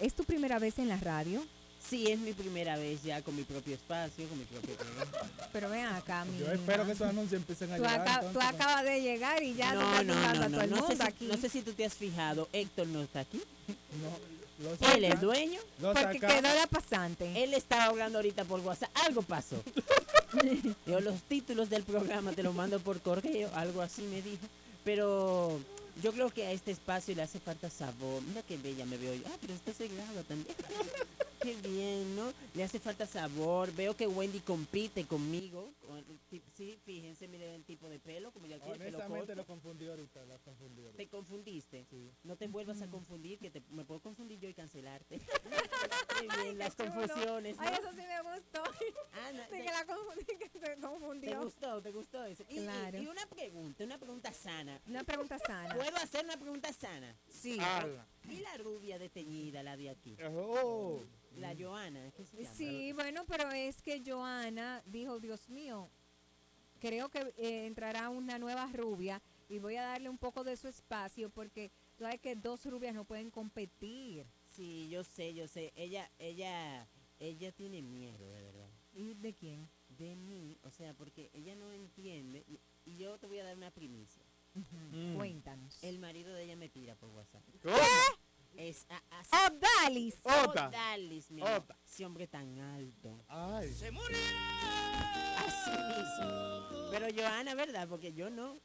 ¿es 0.06 0.14
tu 0.14 0.24
primera 0.24 0.60
vez 0.60 0.78
en 0.80 0.88
la 0.90 0.98
radio? 0.98 1.44
Sí, 1.90 2.10
es 2.10 2.18
mi 2.18 2.32
primera 2.32 2.78
vez 2.78 3.04
ya 3.04 3.22
con 3.22 3.36
mi 3.36 3.44
propio 3.44 3.76
espacio, 3.76 4.26
con 4.30 4.38
mi 4.40 4.46
propio 4.46 4.74
programa. 4.76 5.12
Pero 5.52 5.70
ven 5.70 5.86
acá, 5.86 6.24
mi 6.24 6.40
Yo 6.40 6.52
espero 6.52 6.86
que 6.86 6.94
esos 6.94 7.08
anuncios 7.10 7.42
empiecen 7.42 7.72
a 7.74 7.76
Tú, 7.78 7.84
llegar. 7.84 8.02
aca- 8.08 8.32
tú 8.32 8.40
acabas 8.40 8.84
de 8.86 9.02
llegar 9.02 9.44
y 9.44 9.54
ya 9.54 9.72
te 9.72 9.76
No, 9.76 10.04
no, 10.04 10.16
no, 10.16 10.28
a 10.30 10.34
todo 10.34 10.50
no, 10.50 10.62
el 10.62 10.70
no 10.70 10.88
sé, 10.88 10.96
si, 10.96 11.02
aquí. 11.04 11.26
no 11.26 11.36
sé 11.38 11.50
si 11.50 11.62
tú 11.62 11.74
te 11.74 11.84
has 11.84 11.94
fijado, 11.94 12.48
Héctor 12.54 12.88
no 12.88 13.02
está 13.02 13.20
aquí. 13.20 13.42
No, 14.02 14.94
Él 14.96 15.04
es 15.04 15.20
dueño. 15.20 15.60
Porque 15.82 16.00
saca- 16.20 16.28
quedó 16.28 16.54
la 16.56 16.68
pasante. 16.68 17.44
Él 17.44 17.54
estaba 17.54 17.86
hablando 17.86 18.20
ahorita 18.20 18.46
por 18.46 18.62
WhatsApp. 18.62 18.90
Algo 19.06 19.22
pasó. 19.22 19.62
Yo 20.88 21.02
los 21.02 21.22
títulos 21.24 21.70
del 21.70 21.84
programa 21.84 22.32
te 22.32 22.44
los 22.44 22.56
mando 22.56 22.80
por 22.80 23.02
correo. 23.02 23.50
Algo 23.56 23.82
así 23.82 24.04
me 24.04 24.22
dijo. 24.22 24.46
Pero 24.84 25.60
yo 26.02 26.12
creo 26.12 26.30
que 26.30 26.46
a 26.46 26.52
este 26.52 26.72
espacio 26.72 27.16
le 27.16 27.22
hace 27.22 27.40
falta 27.40 27.70
sabor. 27.70 28.22
Mira 28.24 28.42
qué 28.44 28.58
bella 28.58 28.86
me 28.86 28.98
veo 28.98 29.14
yo. 29.14 29.24
Ah, 29.28 29.38
pero 29.40 29.54
se 29.74 29.88
graba 29.88 30.24
también. 30.24 30.56
qué 31.42 31.56
bien, 31.56 32.16
¿no? 32.16 32.34
Le 32.54 32.64
hace 32.64 32.80
falta 32.80 33.06
sabor. 33.06 33.72
Veo 33.74 33.96
que 33.96 34.08
Wendy 34.08 34.40
compite 34.40 35.06
conmigo. 35.06 35.72
Sí, 36.56 36.80
fíjense, 36.84 37.28
miren 37.28 37.52
el 37.52 37.64
tipo 37.64 37.90
de 37.90 38.00
pelo. 38.00 38.32
Como 38.32 38.48
ya 38.48 38.58
tiene 38.58 38.78
pelo 38.78 38.98
Honestamente 38.98 39.28
corto. 39.28 39.36
lo 39.36 39.46
confundí 39.46 39.88
ahorita, 39.88 40.26
lo 40.26 40.40
confundí 40.40 40.82
ahorita. 40.82 40.98
¿Te 40.98 41.08
confundiste? 41.08 41.86
No 42.24 42.36
te 42.36 42.48
vuelvas 42.48 42.82
a 42.82 42.88
confundir, 42.88 43.38
que 43.40 43.52
te, 43.52 43.62
me 43.70 43.84
puedo 43.86 44.00
confundir 44.00 44.40
yo 44.40 44.50
y 44.50 44.54
cancelarte. 44.54 45.20
Qué 46.20 46.42
bien, 46.44 46.58
las 46.58 46.76
qué 46.76 46.86
chulo. 46.88 46.96
confusiones. 47.02 47.56
Ay, 47.60 47.76
eso 47.80 47.92
sí 47.92 47.98
me 47.98 48.22
gustó. 48.36 48.64
Ah, 49.14 49.32
no, 49.34 49.44
Sí, 49.44 49.62
que 49.62 49.72
la 49.72 49.86
confundí, 49.86 50.26
que 50.90 51.20
se 51.20 51.32
¿Te 51.32 51.38
gustó? 51.38 51.82
¿Te 51.82 51.92
gustó 51.92 52.24
eso? 52.26 52.44
Y, 52.50 52.60
y- 52.60 52.64
Claro. 52.64 53.02
y 53.02 53.08
una 53.08 53.26
pregunta, 53.28 53.84
una 53.84 53.98
pregunta 53.98 54.34
sana. 54.34 54.82
Una 54.88 55.04
pregunta 55.04 55.40
sana. 55.40 55.74
¿Puedo 55.76 55.96
hacer 55.98 56.26
una 56.26 56.38
pregunta 56.38 56.72
sana? 56.74 57.16
Sí. 57.28 57.58
¿Y 58.30 58.38
la 58.40 58.58
rubia 58.58 58.98
desteñida, 59.00 59.64
la 59.64 59.78
de 59.78 59.90
aquí? 59.90 60.18
Oh. 60.32 61.02
La 61.38 61.56
Joana, 61.58 62.12
¿qué 62.12 62.26
se 62.26 62.38
llama? 62.44 62.56
Sí, 62.56 62.92
bueno, 62.94 63.26
pero 63.28 63.50
es 63.52 63.82
que 63.82 64.02
Joana 64.06 64.84
dijo, 64.86 65.20
Dios 65.20 65.50
mío, 65.50 65.90
creo 66.80 67.10
que 67.10 67.20
eh, 67.38 67.66
entrará 67.66 68.10
una 68.10 68.38
nueva 68.38 68.68
rubia 68.74 69.22
y 69.50 69.60
voy 69.60 69.76
a 69.78 69.84
darle 69.84 70.10
un 70.10 70.18
poco 70.18 70.44
de 70.44 70.56
su 70.58 70.68
espacio 70.68 71.30
porque 71.30 71.72
tú 71.98 72.04
sabes 72.04 72.20
que 72.20 72.36
dos 72.36 72.66
rubias 72.66 72.94
no 72.94 73.04
pueden 73.06 73.32
competir. 73.32 74.26
Sí, 74.44 74.88
yo 74.90 75.04
sé, 75.04 75.34
yo 75.34 75.48
sé. 75.48 75.74
Ella, 75.76 76.12
ella, 76.20 76.88
ella 77.20 77.52
tiene 77.52 77.82
miedo, 77.82 78.30
de 78.32 78.42
verdad. 78.44 78.70
¿Y 78.94 79.16
de 79.16 79.34
quién? 79.34 79.68
De 80.04 80.16
mí, 80.18 80.58
o 80.64 80.70
sea, 80.70 80.94
porque 80.94 81.30
ella 81.34 81.56
no 81.56 81.72
entiende. 81.72 82.44
Y, 82.48 82.60
y 82.86 82.98
yo 82.98 83.18
te 83.18 83.26
voy 83.28 83.40
a 83.40 83.46
dar 83.46 83.56
una 83.56 83.72
primicia. 83.72 84.22
Mm. 84.92 85.16
Cuéntanos. 85.16 85.82
El 85.82 85.98
marido 86.00 86.34
de 86.34 86.44
ella 86.44 86.58
me 86.58 86.68
tira 86.68 86.96
por 86.96 87.10
WhatsApp. 87.12 87.42
Es 88.58 88.86
a, 88.90 89.02
así. 89.20 89.30
Odalis. 89.32 90.16
Ota. 90.24 90.68
Odalis, 90.68 91.32
mi. 91.32 91.42
Ota. 91.42 91.78
Ese 91.88 92.06
hombre 92.06 92.28
tan 92.28 92.60
alto. 92.60 93.24
Ay. 93.30 93.72
Se 93.74 93.90
murió. 93.92 94.18
Así 95.38 95.72
mismo. 95.72 96.90
Pero 96.92 97.08
Joana, 97.16 97.56
¿verdad? 97.56 97.88
Porque 97.88 98.14
yo 98.14 98.30
no. 98.30 98.60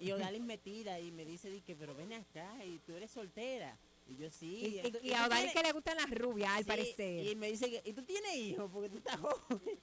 Y 0.00 0.12
Odalis 0.12 0.42
me 0.42 0.56
tira 0.58 1.00
y 1.00 1.10
me 1.10 1.24
dice, 1.24 1.50
di 1.50 1.60
que, 1.60 1.74
pero 1.74 1.94
ven 1.94 2.12
acá 2.12 2.64
y 2.64 2.78
tú 2.78 2.94
eres 2.94 3.10
soltera. 3.10 3.76
Y 4.06 4.16
yo 4.16 4.30
sí. 4.30 4.80
Y, 4.82 4.86
y- 5.06 5.08
y 5.10 5.12
a 5.12 5.26
Odalis 5.26 5.52
que 5.52 5.62
le 5.62 5.72
gustan 5.72 5.96
las 5.96 6.10
rubias, 6.10 6.50
al 6.52 6.62
Sí, 6.64 6.68
parecer. 6.68 7.26
Y 7.26 7.36
me 7.36 7.50
dice, 7.50 7.68
que, 7.70 7.82
¿y 7.88 7.92
tú 7.92 8.02
tienes 8.04 8.34
hijos? 8.36 8.70
Porque 8.72 8.88
tú 8.88 8.98
estás 8.98 9.18
joven. 9.18 9.78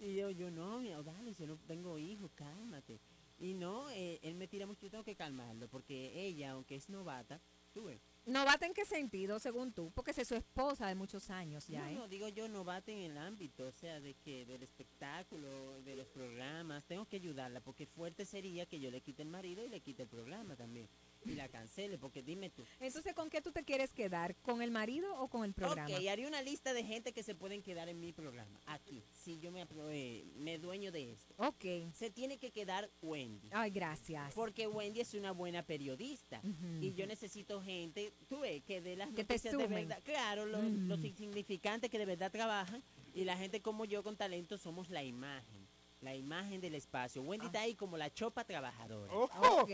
Y 0.00 0.14
yo, 0.14 0.30
yo 0.30 0.50
no, 0.50 0.80
mi 0.80 0.94
Odalis, 0.94 1.36
yo 1.36 1.46
no 1.46 1.58
tengo 1.58 1.98
hijos, 1.98 2.30
cálmate. 2.34 2.98
Y 3.38 3.52
no, 3.52 3.90
eh, 3.90 4.18
él 4.22 4.34
me 4.34 4.48
tira 4.48 4.66
mucho, 4.66 4.86
yo 4.86 4.90
tengo 4.90 5.04
que 5.04 5.14
calmarlo, 5.14 5.68
porque 5.68 6.26
ella, 6.26 6.52
aunque 6.52 6.74
es 6.76 6.88
novata, 6.88 7.38
tú 7.74 7.84
ves. 7.84 8.00
¿Novata 8.24 8.64
en 8.64 8.72
qué 8.72 8.86
sentido, 8.86 9.38
según 9.38 9.72
tú? 9.72 9.90
Porque 9.94 10.12
es 10.12 10.28
su 10.28 10.34
esposa 10.34 10.86
de 10.88 10.94
muchos 10.94 11.28
años 11.28 11.66
ya, 11.66 11.82
no, 11.82 11.88
¿eh? 11.88 11.94
no, 11.94 12.08
digo 12.08 12.28
yo 12.28 12.48
novata 12.48 12.92
en 12.92 12.98
el 12.98 13.18
ámbito, 13.18 13.66
o 13.66 13.72
sea, 13.72 14.00
de 14.00 14.14
que 14.14 14.46
del 14.46 14.62
espectáculo, 14.62 15.82
de 15.82 15.96
los 15.96 16.08
programas, 16.08 16.84
tengo 16.84 17.06
que 17.06 17.16
ayudarla, 17.16 17.60
porque 17.60 17.86
fuerte 17.86 18.24
sería 18.24 18.64
que 18.66 18.80
yo 18.80 18.90
le 18.90 19.02
quite 19.02 19.22
el 19.22 19.28
marido 19.28 19.64
y 19.64 19.68
le 19.68 19.80
quite 19.80 20.02
el 20.04 20.08
programa 20.08 20.56
también. 20.56 20.88
Y 21.24 21.32
la 21.34 21.48
cancele, 21.48 21.98
porque 21.98 22.22
dime 22.22 22.50
tú. 22.50 22.64
Entonces, 22.80 23.12
¿con 23.14 23.28
qué 23.28 23.42
tú 23.42 23.52
te 23.52 23.62
quieres 23.64 23.92
quedar? 23.92 24.34
¿Con 24.36 24.62
el 24.62 24.70
marido 24.70 25.14
o 25.20 25.28
con 25.28 25.44
el 25.44 25.52
programa? 25.52 25.94
Ok, 25.94 26.06
haría 26.06 26.26
una 26.26 26.40
lista 26.42 26.72
de 26.72 26.82
gente 26.84 27.12
que 27.12 27.22
se 27.22 27.34
pueden 27.34 27.62
quedar 27.62 27.88
en 27.88 28.00
mi 28.00 28.12
programa, 28.12 28.60
aquí, 28.66 29.04
si 29.12 29.38
yo 29.38 29.52
me, 29.52 29.66
eh, 29.90 30.24
me 30.36 30.58
dueño 30.58 30.90
de 30.92 31.12
esto. 31.12 31.34
Ok. 31.36 31.92
Se 31.94 32.10
tiene 32.10 32.38
que 32.38 32.50
quedar 32.50 32.90
Wendy. 33.02 33.48
Ay, 33.52 33.70
gracias. 33.70 34.32
Porque 34.34 34.66
Wendy 34.66 35.00
es 35.00 35.14
una 35.14 35.32
buena 35.32 35.62
periodista. 35.62 36.40
Y 36.80 36.92
yo 36.94 37.06
necesito 37.06 37.60
gente, 37.62 38.12
tú 38.28 38.40
ves, 38.40 38.62
que 38.64 38.80
de 38.80 38.96
las 38.96 39.08
Que 39.10 39.24
te 39.24 39.34
noticias 39.34 39.56
de 39.56 39.64
sumen. 39.64 39.88
verdad. 39.88 40.02
Claro, 40.04 40.46
los, 40.46 40.62
los 40.64 41.04
insignificantes 41.04 41.90
que 41.90 41.98
de 41.98 42.06
verdad 42.06 42.32
trabajan. 42.32 42.82
Y 43.12 43.24
la 43.24 43.36
gente 43.36 43.60
como 43.60 43.84
yo 43.84 44.02
con 44.02 44.16
talento 44.16 44.56
somos 44.56 44.88
la 44.88 45.02
imagen. 45.02 45.68
La 46.00 46.14
imagen 46.14 46.60
del 46.62 46.74
espacio. 46.76 47.20
Wendy 47.22 47.46
está 47.46 47.60
ahí 47.60 47.74
como 47.74 47.96
la 47.98 48.10
chopa 48.12 48.42
trabajadora. 48.44 49.12
Ok. 49.12 49.70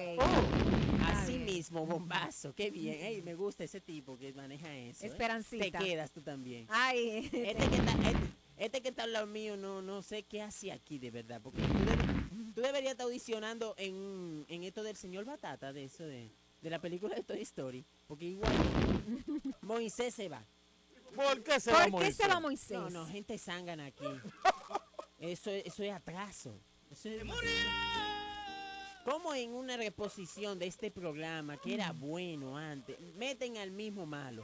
Así 1.04 1.32
bien. 1.38 1.44
mismo, 1.44 1.86
bombazo. 1.86 2.52
Qué 2.54 2.70
bien. 2.70 3.24
Me 3.24 3.34
gusta 3.34 3.62
ese 3.64 3.80
tipo 3.80 4.18
que 4.18 4.32
maneja 4.32 4.74
eso. 4.76 5.04
¿eh? 5.04 5.08
Esperancita. 5.08 5.78
Te 5.78 5.84
quedas 5.84 6.10
tú 6.12 6.20
también. 6.22 6.66
Ay, 6.68 7.30
Este 7.32 7.68
que, 7.68 7.76
está, 7.76 7.92
este, 7.92 8.16
este 8.56 8.82
que 8.82 8.88
está 8.88 9.04
al 9.04 9.12
lado 9.12 9.26
mío, 9.28 9.56
no, 9.56 9.82
no 9.82 10.02
sé 10.02 10.24
qué 10.24 10.42
hace 10.42 10.72
aquí 10.72 10.98
de 10.98 11.12
verdad. 11.12 11.40
Porque 11.40 11.62
tú, 11.62 11.68
deb- 11.68 12.52
tú 12.54 12.60
deberías 12.60 12.92
estar 12.92 13.04
audicionando 13.06 13.74
en, 13.78 14.44
en 14.48 14.64
esto 14.64 14.82
del 14.82 14.96
señor 14.96 15.24
Batata, 15.26 15.72
de 15.72 15.84
eso 15.84 16.02
de, 16.04 16.32
de 16.60 16.70
la 16.70 16.80
película 16.80 17.14
de 17.14 17.22
Toy 17.22 17.40
Story. 17.42 17.84
Porque 18.08 18.24
igual 18.24 18.52
Moisés 19.62 20.12
se 20.12 20.28
va. 20.28 20.44
¿Por 21.14 21.42
qué 21.44 21.60
se 21.60 21.70
¿Por 21.70 21.78
va 21.80 21.84
qué 21.84 21.90
Moisés? 21.92 22.16
se 22.16 22.26
va 22.28 22.40
Moisés? 22.40 22.70
No, 22.78 22.90
no, 22.90 23.06
gente 23.06 23.38
zángana 23.38 23.86
aquí. 23.86 24.04
Eso, 25.18 25.50
es- 25.50 25.66
eso 25.66 25.82
es 25.82 25.92
atraso. 25.92 26.60
Eso 26.90 27.08
es 27.08 27.22
como 29.04 29.34
en 29.34 29.54
una 29.54 29.76
reposición 29.76 30.58
de 30.58 30.66
este 30.66 30.90
programa 30.90 31.56
que 31.58 31.74
era 31.74 31.92
bueno 31.92 32.56
antes, 32.56 32.98
meten 33.14 33.56
al 33.56 33.70
mismo 33.70 34.04
malo. 34.04 34.42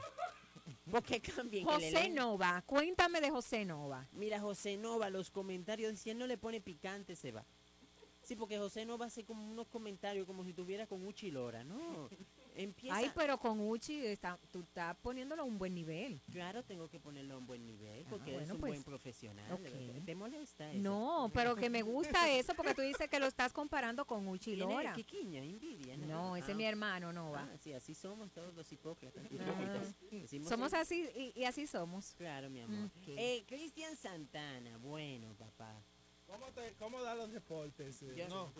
Porque 0.91 1.21
cambien 1.21 1.65
José. 1.65 2.09
Nova, 2.11 2.63
cuéntame 2.65 3.21
de 3.21 3.31
José 3.31 3.65
Nova. 3.65 4.07
Mira, 4.13 4.41
José 4.41 4.77
Nova, 4.77 5.11
los 5.11 5.31
comentarios, 5.31 5.99
si 5.99 6.11
él 6.11 6.19
no 6.19 6.27
le 6.29 6.39
pone 6.39 6.61
picante, 6.61 7.17
se 7.17 7.33
va. 7.33 7.45
Sí, 8.23 8.37
porque 8.37 8.57
José 8.59 8.87
Nova 8.87 9.07
hace 9.07 9.25
como 9.25 9.45
unos 9.51 9.67
comentarios 9.67 10.27
como 10.27 10.45
si 10.45 10.53
tuviera 10.53 10.87
con 10.87 11.05
Uchi 11.05 11.33
Lora, 11.33 11.65
¿no? 11.65 12.09
Empieza... 12.55 12.97
Ay, 12.97 13.11
pero 13.15 13.39
con 13.39 13.61
Uchi 13.61 14.05
está, 14.07 14.39
tú 14.51 14.61
estás 14.61 14.97
poniéndolo 14.99 15.43
a 15.43 15.45
un 15.45 15.59
buen 15.59 15.75
nivel. 15.75 16.21
Claro, 16.31 16.63
tengo 16.63 16.89
que 16.89 17.01
ponerlo 17.01 17.35
a 17.35 17.39
un 17.39 17.47
buen 17.47 17.65
nivel, 17.67 18.05
porque 18.07 18.31
Ah, 18.33 18.35
es 18.35 18.39
bueno, 18.41 18.55
un 18.55 18.61
pues, 18.61 18.71
buen 18.73 18.85
profesional. 18.85 19.53
ok. 19.53 19.61
de 19.61 19.71
verdad. 19.71 20.03
¿Te 20.05 20.15
molesta 20.15 20.71
eso? 20.71 20.81
No, 20.83 21.31
pero 21.35 21.57
que 21.57 21.71
me 21.71 21.83
gusta 21.83 22.31
eso 22.31 22.55
porque 22.55 22.75
tú 22.75 22.83
dices 22.83 23.09
que 23.09 23.19
lo 23.19 23.27
estás 23.27 23.53
comparando 23.53 24.05
con 24.05 24.27
Uchi. 24.29 24.57
Lora. 24.57 24.93
¿Qué 24.93 25.05
quiña? 25.05 25.43
Envidia. 25.43 25.97
No, 25.97 26.37
ese 26.37 26.51
es 26.53 26.57
mi 26.57 26.65
hermano 26.65 27.13
Nova. 27.13 27.49
Ah, 27.53 27.57
sí, 27.59 27.73
así 27.73 27.95
somos 27.95 28.31
todos 28.33 28.55
los 28.55 28.71
hipócritas. 28.73 29.25
Ah, 29.25 29.29
hipócritas. 29.31 29.95
Decimos 30.11 30.49
somos 30.49 30.71
sí. 30.71 30.77
así 30.77 31.09
y, 31.17 31.41
y 31.41 31.45
así 31.45 31.67
somos. 31.67 32.15
Claro, 32.17 32.51
mi 32.51 32.61
amor. 32.61 32.87
Ok. 32.97 33.09
Eh, 33.17 33.45
Cristian 33.47 33.97
Santana, 33.97 34.77
bueno, 34.79 35.35
papá. 35.37 35.83
¿Cómo, 36.27 36.47
te, 36.53 36.73
¿Cómo 36.79 37.03
da 37.03 37.15
los 37.15 37.31
deportes? 37.31 38.01
eh? 38.03 38.15
Yo, 38.17 38.27
no. 38.29 38.53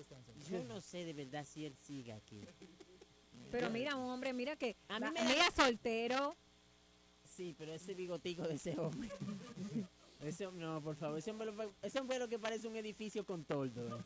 yo 0.51 0.63
no 0.65 0.81
sé 0.83 1.05
de 1.07 1.15
verdad 1.15 1.47
si 1.47 1.65
él 1.65 1.75
sigue 1.77 2.13
aquí. 2.13 2.43
Pero 3.53 3.71
mira, 3.71 3.95
un 3.97 4.11
hombre, 4.11 4.33
mira 4.33 4.57
que, 4.57 4.77
A 4.89 4.99
mí 4.99 5.07
me 5.13 5.21
da- 5.21 5.29
mira 5.29 5.51
soltero. 5.55 6.37
Sí, 7.25 7.55
pero 7.57 7.73
ese 7.73 7.95
bigotico 7.95 8.43
de 8.49 8.55
ese 8.55 8.79
hombre. 8.79 9.09
Ese, 10.23 10.47
no, 10.53 10.81
por 10.81 10.95
favor, 10.95 11.19
ese 11.19 11.33
hombre, 11.33 11.51
lo- 11.51 11.75
ese 11.83 11.99
hombre 11.99 12.17
lo 12.21 12.29
que 12.29 12.39
parece 12.39 12.69
un 12.69 12.77
edificio 12.77 13.25
con 13.27 13.45
toldo. 13.45 13.99
eh. 13.99 14.03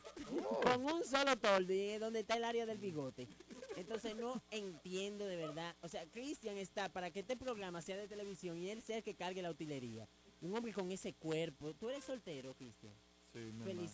Con 0.63 0.83
un 0.83 1.03
solo 1.05 1.37
toldo, 1.37 1.71
y 1.71 1.79
es 1.79 1.99
donde 1.99 2.21
está 2.21 2.37
el 2.37 2.43
área 2.43 2.65
del 2.65 2.79
bigote. 2.79 3.27
Entonces 3.75 4.15
no 4.15 4.41
entiendo 4.49 5.27
de 5.27 5.35
verdad. 5.35 5.75
O 5.81 5.87
sea, 5.87 6.07
Cristian 6.07 6.57
está 6.57 6.89
para 6.91 7.11
que 7.11 7.19
este 7.19 7.37
programa 7.37 7.83
sea 7.83 7.97
de 7.97 8.07
televisión 8.07 8.57
y 8.57 8.71
él 8.71 8.81
sea 8.81 8.97
el 8.97 9.03
que 9.03 9.13
cargue 9.13 9.43
la 9.43 9.51
utilería. 9.51 10.09
Un 10.41 10.55
hombre 10.57 10.73
con 10.73 10.89
ese 10.91 11.13
cuerpo. 11.13 11.75
¿Tú 11.75 11.87
eres 11.91 12.03
soltero, 12.03 12.55
Cristian? 12.55 12.95
Sí, 13.31 13.37
mi 13.53 13.87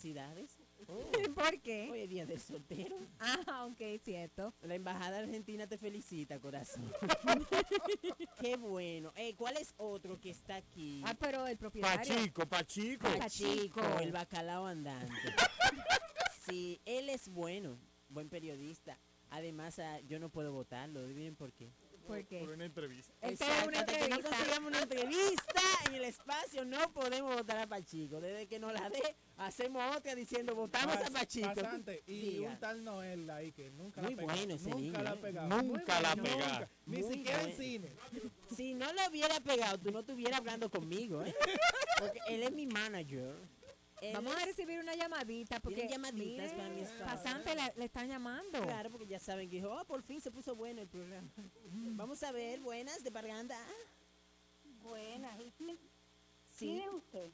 Felicidades. 0.86 1.28
¿Por 1.34 1.60
qué? 1.60 1.88
Hoy 1.90 2.00
es 2.00 2.08
día 2.08 2.26
del 2.26 2.40
soltero. 2.40 2.96
Ah, 3.18 3.66
ok, 3.70 4.00
cierto. 4.02 4.54
La 4.62 4.74
embajada 4.74 5.18
argentina 5.18 5.66
te 5.66 5.78
felicita, 5.78 6.38
corazón. 6.38 6.92
Qué 8.40 8.56
bueno. 8.56 9.12
Eh, 9.16 9.34
¿Cuál 9.36 9.56
es 9.56 9.74
otro 9.76 10.20
que 10.20 10.30
está 10.30 10.56
aquí? 10.56 11.02
Ah, 11.04 11.14
pero 11.18 11.46
el 11.46 11.56
propietario. 11.56 12.14
Pachico, 12.14 12.46
Pachico. 12.46 13.08
Pachico, 13.18 13.80
el 14.00 14.12
bacalao 14.12 14.66
andante. 14.66 15.12
Sí, 16.46 16.78
él 16.84 17.08
es 17.08 17.30
bueno, 17.30 17.78
buen 18.10 18.28
periodista. 18.28 19.00
Además, 19.30 19.78
ah, 19.78 20.00
yo 20.00 20.18
no 20.18 20.28
puedo 20.28 20.52
votarlo. 20.52 21.00
¿Adivinen 21.00 21.34
por 21.36 21.54
qué? 21.54 21.72
¿Por 22.06 22.24
qué? 22.26 22.40
Por 22.40 22.50
una 22.50 22.64
entrevista. 22.66 23.12
Te 23.20 23.34
da 23.36 23.46
una 23.66 23.72
no 23.72 23.78
entrevista. 23.80 24.28
consigamos 24.30 24.68
una 24.70 24.82
entrevista 24.82 25.60
en 25.88 25.94
el 25.94 26.04
espacio, 26.04 26.64
no 26.64 26.92
podemos 26.92 27.34
votar 27.34 27.58
a 27.58 27.66
Pachico. 27.66 28.20
Desde 28.20 28.46
que 28.46 28.58
nos 28.58 28.72
la 28.72 28.90
dé, 28.90 29.16
hacemos 29.38 29.96
otra 29.96 30.14
diciendo 30.14 30.54
votamos 30.54 30.96
a 30.96 31.04
Pas- 31.04 31.12
Pachico. 31.12 31.54
Pasante, 31.54 32.02
y 32.06 32.20
Diga. 32.36 32.50
un 32.50 32.60
tal 32.60 32.84
Noel 32.84 33.28
ahí 33.30 33.52
que 33.52 33.70
nunca 33.70 34.02
Muy 34.02 34.14
la 34.14 34.22
ha 34.22 34.26
pegado. 34.26 34.38
bueno 34.38 34.54
ese 34.54 34.70
nunca 34.70 34.80
niño, 34.80 35.02
la 35.02 35.10
ha 35.10 35.14
¿eh? 35.14 35.18
pegado. 35.18 35.48
Nunca 35.62 36.00
la 36.00 36.10
ha 36.10 36.14
bueno, 36.14 36.36
pegado. 36.36 36.68
Ni 36.86 36.98
Muy 37.02 37.12
siquiera 37.14 37.42
en 37.42 37.56
cine. 37.56 37.92
Si 38.54 38.74
no 38.74 38.92
lo 38.92 39.08
hubiera 39.08 39.40
pegado, 39.40 39.78
tú 39.78 39.90
no 39.90 40.00
estuvieras 40.00 40.38
hablando 40.38 40.70
conmigo, 40.70 41.22
¿eh? 41.22 41.34
Porque 41.98 42.20
él 42.28 42.42
es 42.42 42.52
mi 42.52 42.66
manager. 42.66 43.34
Él 44.00 44.12
Vamos 44.14 44.34
a 44.36 44.44
recibir 44.44 44.78
una 44.80 44.94
llamadita 44.94 45.60
porque 45.60 45.88
llamaditas 45.88 46.52
para 46.52 46.68
mi 46.68 46.80
esposa. 46.82 47.04
pasante 47.06 47.54
le, 47.54 47.72
le 47.76 47.84
están 47.86 48.08
llamando. 48.08 48.60
Claro, 48.62 48.90
porque 48.90 49.06
ya 49.06 49.18
saben 49.18 49.48
que 49.48 49.56
dijo, 49.56 49.70
oh, 49.70 49.84
por 49.86 50.02
fin 50.02 50.20
se 50.20 50.30
puso 50.30 50.54
bueno 50.54 50.82
el 50.82 50.88
programa. 50.88 51.30
Vamos 51.96 52.22
a 52.22 52.32
ver, 52.32 52.60
buenas 52.60 53.02
de 53.02 53.10
Parganda. 53.10 53.56
Buenas. 54.82 55.40
¿Y 55.40 55.50
quién, 55.52 55.78
Sí. 56.48 56.66
quién 56.66 56.78
es 56.80 56.88
usted? 56.94 57.30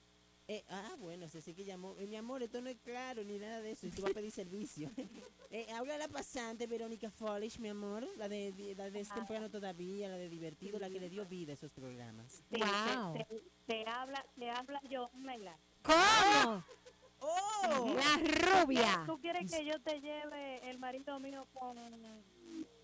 Eh, 0.49 0.65
ah, 0.69 0.97
bueno, 0.99 1.27
ese 1.27 1.41
sí 1.41 1.55
que 1.55 1.65
llamó. 1.65 1.97
Eh, 1.99 2.07
mi 2.09 2.17
amor, 2.17 2.43
esto 2.43 2.61
no 2.61 2.69
es 2.71 2.79
claro 2.81 3.23
ni 3.23 3.39
nada 3.39 3.61
de 3.61 3.71
eso. 3.73 3.87
Y 3.87 3.91
tú 3.91 4.03
vas 4.03 4.11
a 4.11 4.15
pedir 4.15 4.33
servicio. 4.33 4.91
eh, 5.51 5.67
habla 5.73 5.97
la 5.97 6.09
pasante 6.09 6.67
Verónica 6.67 7.09
Follish, 7.11 7.59
mi 7.61 7.69
amor. 7.69 8.05
La 8.17 8.29
de, 8.29 8.51
de- 8.53 8.75
la 8.75 8.91
de 8.91 9.01
Es 9.01 9.09
temprano 9.15 9.49
todavía, 9.49 10.09
la 10.09 10.17
de 10.17 10.29
divertido, 10.29 10.79
la 10.81 10.91
que 10.91 10.99
le 10.99 11.09
dio 11.09 11.25
vida 11.25 11.53
a 11.53 11.55
esos 11.55 11.73
programas. 11.73 12.43
Sí, 12.53 12.61
Wow. 12.61 13.13
Te, 13.15 13.25
te- 13.27 13.43
te 13.67 13.89
habla, 13.89 14.27
te 14.37 14.51
habla 14.51 14.81
yo, 14.89 15.11
Mela. 15.15 15.57
¿Cómo? 15.83 16.65
¡Oh! 17.21 17.95
La 17.95 18.63
rubia. 18.63 19.05
¿Tú 19.07 19.21
quieres 19.21 19.51
que 19.51 19.65
yo 19.65 19.81
te 19.81 20.01
lleve 20.01 20.69
el 20.71 20.79
marido 20.79 21.19
mío 21.21 21.47
con, 21.53 21.77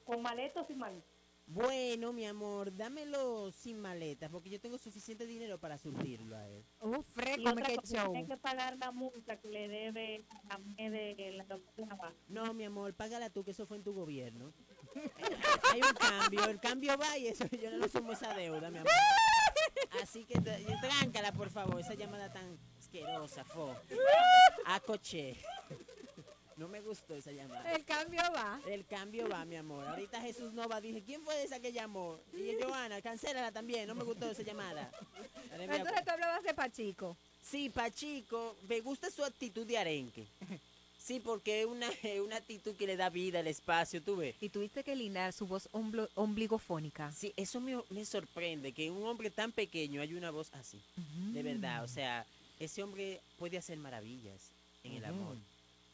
con 0.04 0.22
maleta 0.22 0.62
o 0.62 0.66
sin 0.66 0.78
maleta? 0.78 1.06
Bueno, 1.48 2.12
mi 2.12 2.26
amor, 2.26 2.74
dámelo 2.74 3.52
sin 3.52 3.78
maletas, 3.78 4.28
porque 4.30 4.50
yo 4.50 4.60
tengo 4.60 4.78
suficiente 4.78 5.26
dinero 5.26 5.58
para 5.58 5.78
surtirlo 5.78 6.36
a 6.36 6.48
él. 6.48 6.64
Uh, 6.80 7.00
fresco, 7.02 7.54
cosa, 7.54 8.02
show. 8.02 8.12
tiene 8.12 8.26
que 8.26 8.36
pagar 8.36 8.76
la 8.78 8.90
multa 8.90 9.38
que 9.38 9.48
le 9.48 9.68
debe 9.68 10.26
a 10.48 10.58
mí 10.58 10.74
de 10.76 11.34
la 11.36 11.44
doctora. 11.44 12.12
No, 12.26 12.52
mi 12.52 12.64
amor, 12.64 12.94
págala 12.94 13.30
tú, 13.30 13.44
que 13.44 13.52
eso 13.52 13.64
fue 13.64 13.76
en 13.76 13.84
tu 13.84 13.94
gobierno. 13.94 14.52
Hay 15.72 15.82
un 15.82 15.94
cambio, 15.94 16.44
el 16.46 16.58
cambio 16.58 16.98
va 16.98 17.16
y 17.16 17.28
eso, 17.28 17.46
yo 17.46 17.70
no 17.70 17.78
le 17.78 17.88
sumo 17.88 18.10
esa 18.10 18.34
deuda, 18.34 18.68
mi 18.68 18.78
amor. 18.78 18.90
Así 20.02 20.24
que 20.24 20.40
tráncala, 20.40 21.30
por 21.30 21.50
favor, 21.50 21.78
esa 21.78 21.94
llamada 21.94 22.32
tan 22.32 22.58
asquerosa, 22.90 23.44
fo. 23.44 23.74
A 24.66 24.80
coche. 24.80 25.36
No 26.56 26.68
me 26.68 26.80
gustó 26.80 27.14
esa 27.14 27.32
llamada. 27.32 27.70
El 27.74 27.84
cambio 27.84 28.22
va. 28.34 28.60
El 28.66 28.86
cambio 28.86 29.28
va, 29.28 29.44
mi 29.44 29.56
amor. 29.56 29.86
Ahorita 29.86 30.20
Jesús 30.22 30.52
Nova 30.54 30.80
dije, 30.80 31.02
¿quién 31.04 31.20
fue 31.22 31.42
esa 31.42 31.60
que 31.60 31.70
llamó? 31.72 32.18
Y 32.32 32.58
yo, 32.58 32.68
Joana, 32.68 33.02
cancélala 33.02 33.52
también, 33.52 33.86
no 33.86 33.94
me 33.94 34.04
gustó 34.04 34.30
esa 34.30 34.42
llamada. 34.42 34.90
Entonces 35.52 36.04
tú 36.04 36.10
hablabas 36.10 36.42
de 36.44 36.54
Pachico. 36.54 37.16
Sí, 37.42 37.68
Pachico, 37.68 38.56
me 38.68 38.80
gusta 38.80 39.10
su 39.10 39.22
actitud 39.22 39.66
de 39.66 39.76
arenque. 39.76 40.24
Sí, 40.98 41.20
porque 41.20 41.60
es 41.60 41.66
una, 41.66 41.88
una 42.24 42.36
actitud 42.36 42.74
que 42.74 42.86
le 42.86 42.96
da 42.96 43.10
vida 43.10 43.40
al 43.40 43.46
espacio, 43.46 44.02
tú 44.02 44.16
ves. 44.16 44.34
Y 44.40 44.48
tuviste 44.48 44.82
que 44.82 44.96
lindar 44.96 45.32
su 45.34 45.46
voz 45.46 45.68
omblo- 45.72 46.08
ombligofónica. 46.14 47.12
Sí, 47.12 47.32
eso 47.36 47.60
me, 47.60 47.78
me 47.90 48.04
sorprende, 48.06 48.72
que 48.72 48.90
un 48.90 49.06
hombre 49.06 49.30
tan 49.30 49.52
pequeño 49.52 50.00
haya 50.00 50.16
una 50.16 50.30
voz 50.30 50.50
así. 50.54 50.80
De 51.34 51.42
verdad, 51.44 51.84
o 51.84 51.88
sea, 51.88 52.26
ese 52.58 52.82
hombre 52.82 53.20
puede 53.38 53.58
hacer 53.58 53.78
maravillas 53.78 54.40
en 54.84 54.92
el 54.94 55.04
amor. 55.04 55.36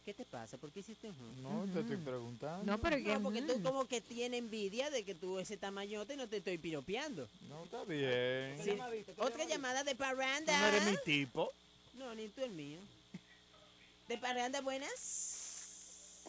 ¿Qué 0.05 0.13
te 0.13 0.25
pasa? 0.25 0.59
¿Por 0.59 0.73
qué 0.73 0.81
hiciste 0.81 1.09
un 1.09 1.43
No, 1.43 1.65
te 1.73 1.81
estoy 1.81 1.97
preguntando. 1.99 2.65
No, 2.65 2.81
pero 2.81 2.97
que- 2.97 3.05
No, 3.15 3.23
porque 3.23 3.43
tú 3.43 3.63
como 3.63 3.87
que 3.87 4.01
tienes 4.01 4.39
envidia 4.41 4.91
de 4.91 5.05
que 5.05 5.15
tú 5.15 5.39
ese 5.39 5.57
tamañote 5.57 6.17
no 6.17 6.29
te 6.29 6.39
estoy 6.39 6.59
piropeando. 6.59 7.29
No, 7.49 7.65
está 7.65 7.85
bien. 7.85 8.59
Sí. 8.65 8.77
Otra 9.19 9.45
llamada 9.45 9.85
de 9.85 9.95
Parranda. 9.95 10.59
No 10.61 10.67
eres 10.67 10.87
mi 10.91 10.97
tipo. 11.05 11.53
No, 11.95 12.15
ni 12.17 12.29
tú 12.29 12.43
el 12.43 12.51
mío. 12.51 12.81
¿De 14.09 14.19
Parranda 14.19 14.61
buenas? 14.61 16.25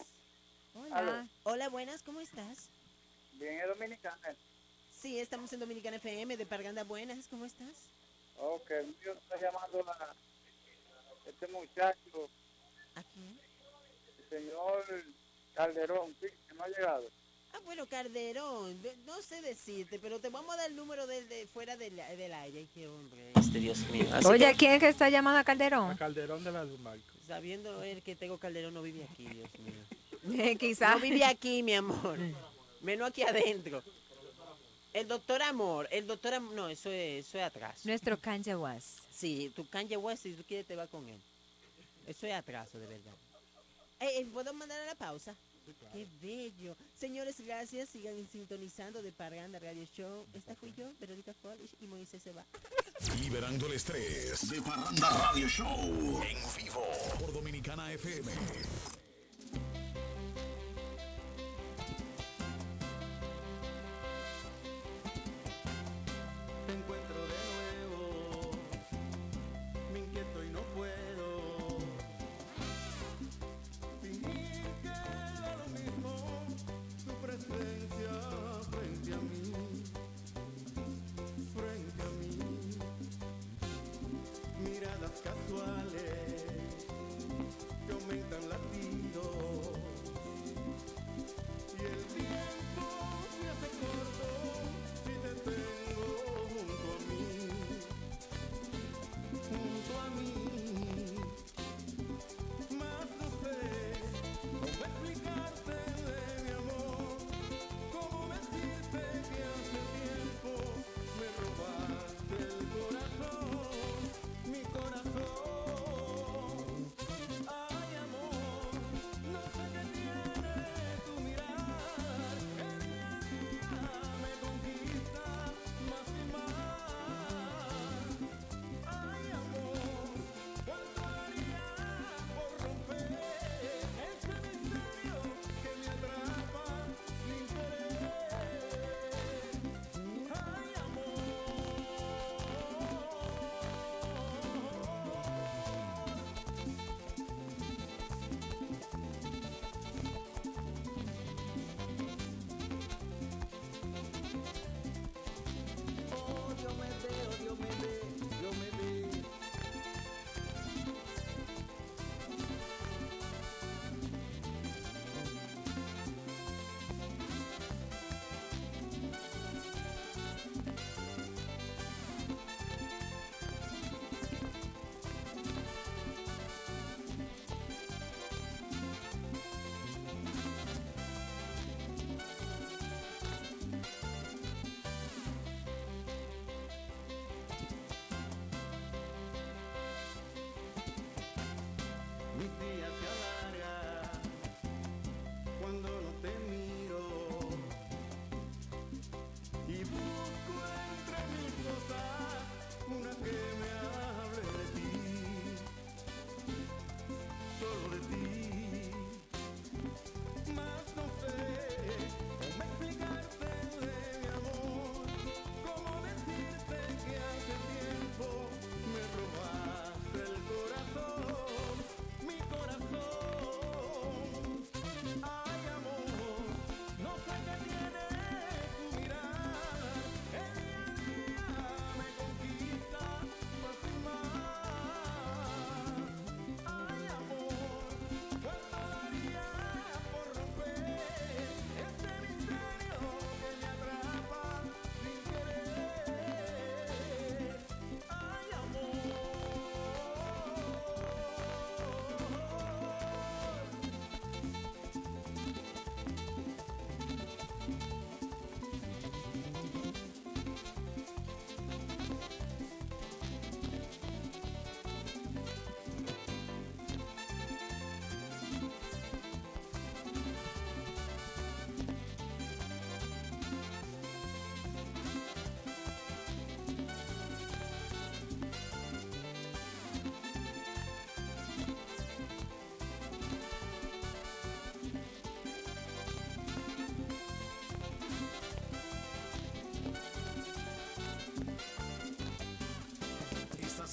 Hola. 0.76 0.96
Aló. 0.98 1.28
Hola, 1.44 1.70
buenas, 1.70 2.04
¿cómo 2.04 2.20
estás? 2.22 2.70
Bien, 3.34 3.60
es 3.60 3.68
dominicana. 3.68 4.36
Sí, 5.02 5.20
estamos 5.20 5.52
en 5.52 5.60
Dominicana 5.60 5.98
FM 5.98 6.38
de 6.38 6.46
Parganda 6.46 6.84
Buenas, 6.84 7.28
¿cómo 7.28 7.46
estás? 7.46 7.76
Ok, 8.38 8.70
yo 9.04 9.12
estoy 9.14 9.40
llamando 9.42 9.80
a 9.92 10.14
este 11.28 11.48
muchacho, 11.48 12.30
¿A 12.96 13.04
quién? 13.14 13.40
el 14.20 14.30
señor 14.30 14.86
Calderón, 15.56 16.16
sí, 16.20 16.28
que 16.48 16.56
no 16.56 16.64
ha 16.64 16.68
llegado. 16.68 17.10
Ah, 17.54 17.60
bueno, 17.64 17.86
Calderón, 17.86 18.82
de- 18.82 18.96
no 19.06 19.22
sé 19.22 19.42
decirte, 19.42 20.00
pero 20.00 20.20
te 20.20 20.30
vamos 20.30 20.54
a 20.54 20.58
dar 20.58 20.70
el 20.72 20.76
número 20.76 21.06
de 21.06 21.48
fuera 21.54 21.78
del, 21.78 21.96
del 21.96 22.34
aire. 22.34 22.68
Qué 22.74 22.88
hombre. 22.88 23.32
Este 23.36 23.60
Dios 23.60 23.78
mío. 23.92 24.08
Así 24.12 24.26
Oye, 24.28 24.50
que, 24.52 24.58
¿quién 24.58 24.72
es 24.74 24.80
que 24.80 24.88
está 24.90 25.10
llamando 25.10 25.40
a 25.40 25.44
Calderón? 25.44 25.96
Calderón 25.96 26.44
de 26.44 26.52
las 26.52 26.68
Marcos. 26.80 27.06
sabiendo 27.28 27.84
él 27.84 28.02
que 28.02 28.16
tengo 28.16 28.40
Calderón 28.40 28.74
no 28.74 28.82
vive 28.82 29.04
aquí, 29.12 29.28
Dios 29.28 29.50
mío. 29.60 30.58
Quizás. 30.60 30.96
No 30.96 31.02
vive 31.02 31.24
aquí, 31.26 31.62
mi 31.62 31.76
amor. 31.76 32.18
Menos 32.82 33.10
aquí 33.10 33.22
adentro. 33.22 33.84
El 34.94 35.08
doctor 35.08 35.42
Amor, 35.42 35.88
el 35.92 36.06
doctor 36.06 36.36
Amor, 36.36 36.54
no, 36.54 36.70
eso 36.70 36.92
es, 36.92 37.26
eso 37.26 37.40
es 37.40 37.44
atraso. 37.44 37.82
Nuestro 37.86 38.18
Kanye 38.18 38.56
West. 38.56 39.00
Sí, 39.12 39.52
tu 39.56 39.68
Kanye 39.68 39.98
West, 39.98 40.24
si 40.24 40.34
tú 40.34 40.44
quieres, 40.44 40.68
te 40.68 40.76
va 40.76 40.86
con 40.88 41.08
él. 41.10 41.20
Eso 42.06 42.28
es 42.28 42.34
atraso, 42.34 42.78
de 42.78 42.86
verdad. 42.86 43.14
Eh, 44.00 44.20
eh, 44.20 44.30
¿Puedo 44.32 44.54
mandar 44.54 44.80
a 44.82 44.86
la 44.86 44.96
pausa? 44.96 45.36
Qué 45.94 46.08
bello. 46.22 46.76
Señores, 46.94 47.40
gracias. 47.40 47.90
Sigan 47.90 48.28
sintonizando 48.28 49.02
de 49.02 49.12
Parganda 49.12 49.60
Radio 49.60 49.86
Show. 49.86 50.28
Esta 50.34 50.56
fui 50.56 50.74
yo, 50.74 50.92
Verónica 51.00 51.34
Polish, 51.34 51.76
y 51.80 51.88
Moisés 51.88 52.22
se 52.22 52.32
va. 52.32 52.46
Liberando 53.20 53.68
el 53.68 53.74
estrés 53.74 54.50
de 54.50 54.62
Parranda 54.62 55.10
Radio 55.10 55.48
Show 55.48 56.22
en 56.24 56.64
vivo 56.64 56.86
por 57.20 57.32
Dominicana 57.32 57.94
FM. 57.94 58.32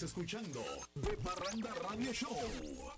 Escuchando 0.02 0.62
De 0.94 1.16
Parranda 1.18 1.74
Radio 1.89 2.12
Show. 2.12 2.89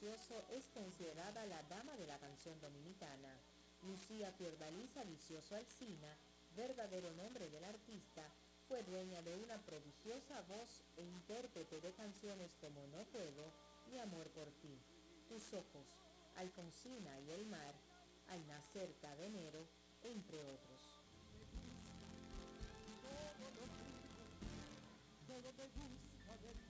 Es 0.00 0.66
considerada 0.72 1.44
la 1.44 1.62
dama 1.64 1.94
de 1.96 2.06
la 2.06 2.18
canción 2.18 2.58
dominicana. 2.58 3.36
Lucía 3.82 4.32
Fiordaliza 4.32 5.04
Vicioso 5.04 5.54
Alcina, 5.54 6.16
verdadero 6.56 7.12
nombre 7.12 7.50
del 7.50 7.64
artista, 7.64 8.22
fue 8.66 8.82
dueña 8.82 9.20
de 9.20 9.36
una 9.36 9.58
prodigiosa 9.58 10.40
voz 10.48 10.82
e 10.96 11.02
intérprete 11.02 11.82
de 11.82 11.92
canciones 11.92 12.56
como 12.62 12.86
No 12.86 13.04
Puedo 13.12 13.52
y 13.92 13.98
Amor 13.98 14.30
por 14.30 14.50
ti, 14.62 14.78
Tus 15.28 15.52
Ojos, 15.52 15.98
Alfonsina 16.36 17.20
y 17.20 17.32
El 17.32 17.44
Mar, 17.44 17.74
Al 18.28 18.46
Nacer 18.48 18.94
cada 19.02 19.22
enero, 19.22 19.66
entre 20.02 20.42
otros. 20.46 20.80
De 25.28 26.69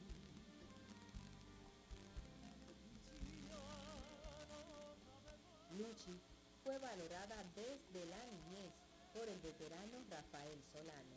Luchi 5.80 6.20
fue 6.62 6.76
valorada 6.78 7.42
desde 7.56 8.04
la 8.04 8.22
niñez 8.26 8.74
por 9.14 9.26
el 9.26 9.40
veterano 9.40 10.04
Rafael 10.10 10.62
Solano, 10.62 11.16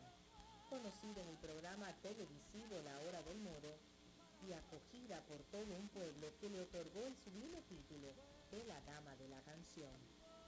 conocido 0.70 1.20
en 1.20 1.28
el 1.28 1.36
programa 1.36 1.92
televisivo 2.00 2.80
La 2.82 2.98
Hora 3.00 3.22
del 3.24 3.40
Moro 3.40 3.76
y 4.48 4.54
acogida 4.54 5.20
por 5.28 5.42
todo 5.52 5.76
un 5.76 5.88
pueblo 5.88 6.28
que 6.40 6.48
le 6.48 6.62
otorgó 6.62 7.04
el 7.04 7.14
sublime 7.16 7.60
título 7.68 8.08
de 8.50 8.64
la 8.64 8.80
Dama 8.88 9.14
de 9.16 9.28
la 9.28 9.42
Canción. 9.42 9.92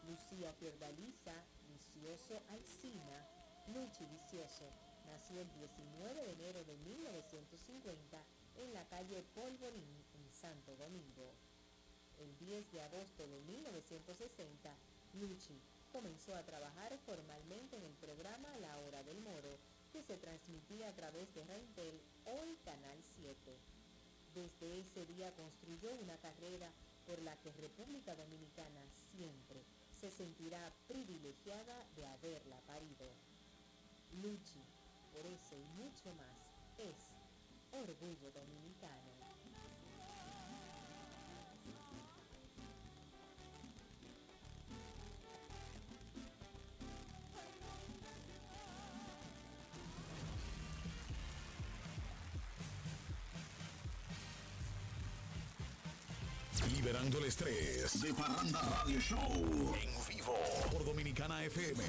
Lucía 0.09 0.51
Fiordaliza 0.55 1.34
Vicioso 1.68 2.40
Alcina, 2.48 3.28
Luchi 3.68 4.06
Vicioso, 4.06 4.72
nació 5.12 5.43
el 5.43 5.52
19 5.52 6.22
de 6.22 6.32
enero 6.32 6.64
de 6.64 6.76
1950 6.78 8.24
en 8.56 8.72
la 8.72 8.88
calle 8.88 9.22
Polvorín, 9.34 10.05
en 10.14 10.32
Santo 10.32 10.74
Domingo. 10.76 11.34
El 12.18 12.38
10 12.38 12.72
de 12.72 12.80
agosto 12.80 13.26
de 13.26 13.40
1960, 13.43 14.74
Luchi 15.14 15.60
comenzó 15.93 16.34
a 16.34 16.44
trabajar 16.44 16.98
formalmente 17.05 17.76
en 17.76 17.84
el 17.84 17.94
programa 17.94 18.56
La 18.59 18.78
Hora 18.80 19.02
del 19.02 19.20
Moro, 19.20 19.59
que 19.93 20.02
se 20.02 20.16
transmitía 20.16 20.88
a 20.88 20.94
través 20.94 21.32
de 21.34 21.44
Reintel 21.44 22.01
hoy 22.24 22.56
Canal 22.64 22.98
7. 23.16 23.36
Desde 24.34 24.80
ese 24.80 25.06
día 25.06 25.34
construyó 25.34 25.94
una 25.97 26.16
carrera 26.18 26.70
por 27.06 27.20
la 27.22 27.36
que 27.40 27.52
República 27.52 28.14
Dominicana 28.14 28.82
siempre 29.12 29.62
se 30.01 30.10
sentirá 30.10 30.72
privilegiada 30.88 31.86
de 31.97 32.06
haberla 32.06 32.60
parido. 32.62 33.12
Luchi, 34.22 34.60
por 35.12 35.24
eso 35.24 35.56
y 35.56 35.68
mucho 35.82 36.12
más, 36.14 36.36
es 36.78 37.12
orgullo 37.72 38.30
dominicano. 38.32 39.15
Liberando 56.86 57.18
el 57.18 57.24
estrés. 57.24 58.00
De 58.00 58.14
Parranda 58.14 58.60
Radio 58.62 59.00
Show. 59.00 59.18
En 59.74 60.08
vivo. 60.08 60.36
Por 60.70 60.84
Dominicana 60.84 61.42
FM. 61.42 61.82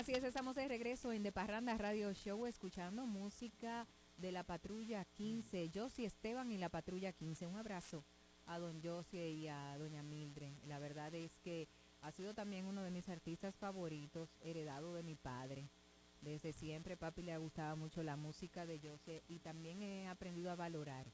Así 0.00 0.12
es, 0.12 0.24
estamos 0.24 0.56
de 0.56 0.66
regreso 0.66 1.12
en 1.12 1.22
De 1.22 1.30
Parranda 1.30 1.76
Radio 1.76 2.14
Show 2.14 2.46
escuchando 2.46 3.04
música 3.04 3.86
de 4.16 4.32
la 4.32 4.44
Patrulla 4.44 5.04
15. 5.04 5.70
Josie 5.74 6.06
Esteban 6.06 6.50
y 6.50 6.56
la 6.56 6.70
Patrulla 6.70 7.12
15. 7.12 7.46
Un 7.46 7.58
abrazo 7.58 8.02
a 8.46 8.58
don 8.58 8.82
Josie 8.82 9.28
y 9.28 9.48
a 9.48 9.76
doña 9.76 10.02
Mildred. 10.02 10.54
La 10.64 10.78
verdad 10.78 11.14
es 11.14 11.36
que 11.40 11.68
ha 12.00 12.12
sido 12.12 12.32
también 12.32 12.64
uno 12.64 12.82
de 12.82 12.90
mis 12.90 13.10
artistas 13.10 13.54
favoritos, 13.58 14.38
heredado 14.40 14.94
de 14.94 15.02
mi 15.02 15.16
padre. 15.16 15.68
Desde 16.22 16.54
siempre 16.54 16.96
papi 16.96 17.20
le 17.20 17.34
ha 17.34 17.38
gustado 17.38 17.76
mucho 17.76 18.02
la 18.02 18.16
música 18.16 18.64
de 18.64 18.80
Josie 18.80 19.22
y 19.28 19.40
también 19.40 19.82
he 19.82 20.08
aprendido 20.08 20.50
a 20.50 20.56
valorar 20.56 21.12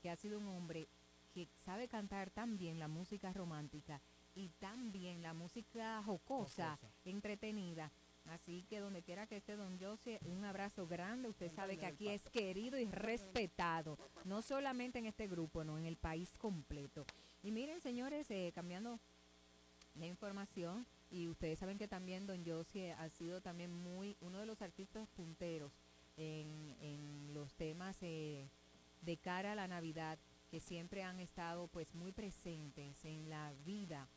que 0.00 0.10
ha 0.10 0.16
sido 0.16 0.38
un 0.38 0.46
hombre 0.46 0.86
que 1.34 1.48
sabe 1.56 1.88
cantar 1.88 2.30
tan 2.30 2.56
bien 2.56 2.78
la 2.78 2.86
música 2.86 3.32
romántica 3.32 4.00
y 4.36 4.50
tan 4.60 4.92
bien 4.92 5.22
la 5.22 5.34
música 5.34 6.00
jocosa, 6.04 6.78
entretenida. 7.04 7.90
Así 8.28 8.64
que 8.68 8.80
donde 8.80 9.02
quiera 9.02 9.26
que 9.26 9.36
esté 9.36 9.56
don 9.56 9.78
José, 9.78 10.20
un 10.26 10.44
abrazo 10.44 10.86
grande. 10.86 11.28
Usted 11.28 11.50
sabe 11.50 11.78
que 11.78 11.86
aquí 11.86 12.08
es 12.08 12.28
querido 12.28 12.78
y 12.78 12.86
respetado, 12.86 13.98
no 14.24 14.42
solamente 14.42 14.98
en 14.98 15.06
este 15.06 15.26
grupo, 15.26 15.64
no, 15.64 15.78
en 15.78 15.86
el 15.86 15.96
país 15.96 16.36
completo. 16.36 17.06
Y 17.42 17.52
miren, 17.52 17.80
señores, 17.80 18.30
eh, 18.30 18.52
cambiando 18.54 19.00
de 19.94 20.06
información, 20.06 20.86
y 21.10 21.28
ustedes 21.28 21.58
saben 21.58 21.78
que 21.78 21.88
también 21.88 22.26
don 22.26 22.44
Josie 22.44 22.92
ha 22.92 23.08
sido 23.08 23.40
también 23.40 23.72
muy 23.72 24.16
uno 24.20 24.38
de 24.38 24.46
los 24.46 24.60
artistas 24.60 25.08
punteros 25.08 25.72
en, 26.16 26.76
en 26.80 27.32
los 27.32 27.54
temas 27.54 27.96
eh, 28.02 28.48
de 29.00 29.16
cara 29.16 29.52
a 29.52 29.54
la 29.54 29.68
Navidad, 29.68 30.18
que 30.50 30.60
siempre 30.60 31.02
han 31.02 31.18
estado 31.20 31.68
pues 31.68 31.94
muy 31.94 32.12
presentes 32.12 33.04
en 33.04 33.30
la 33.30 33.52
vida 33.64 34.08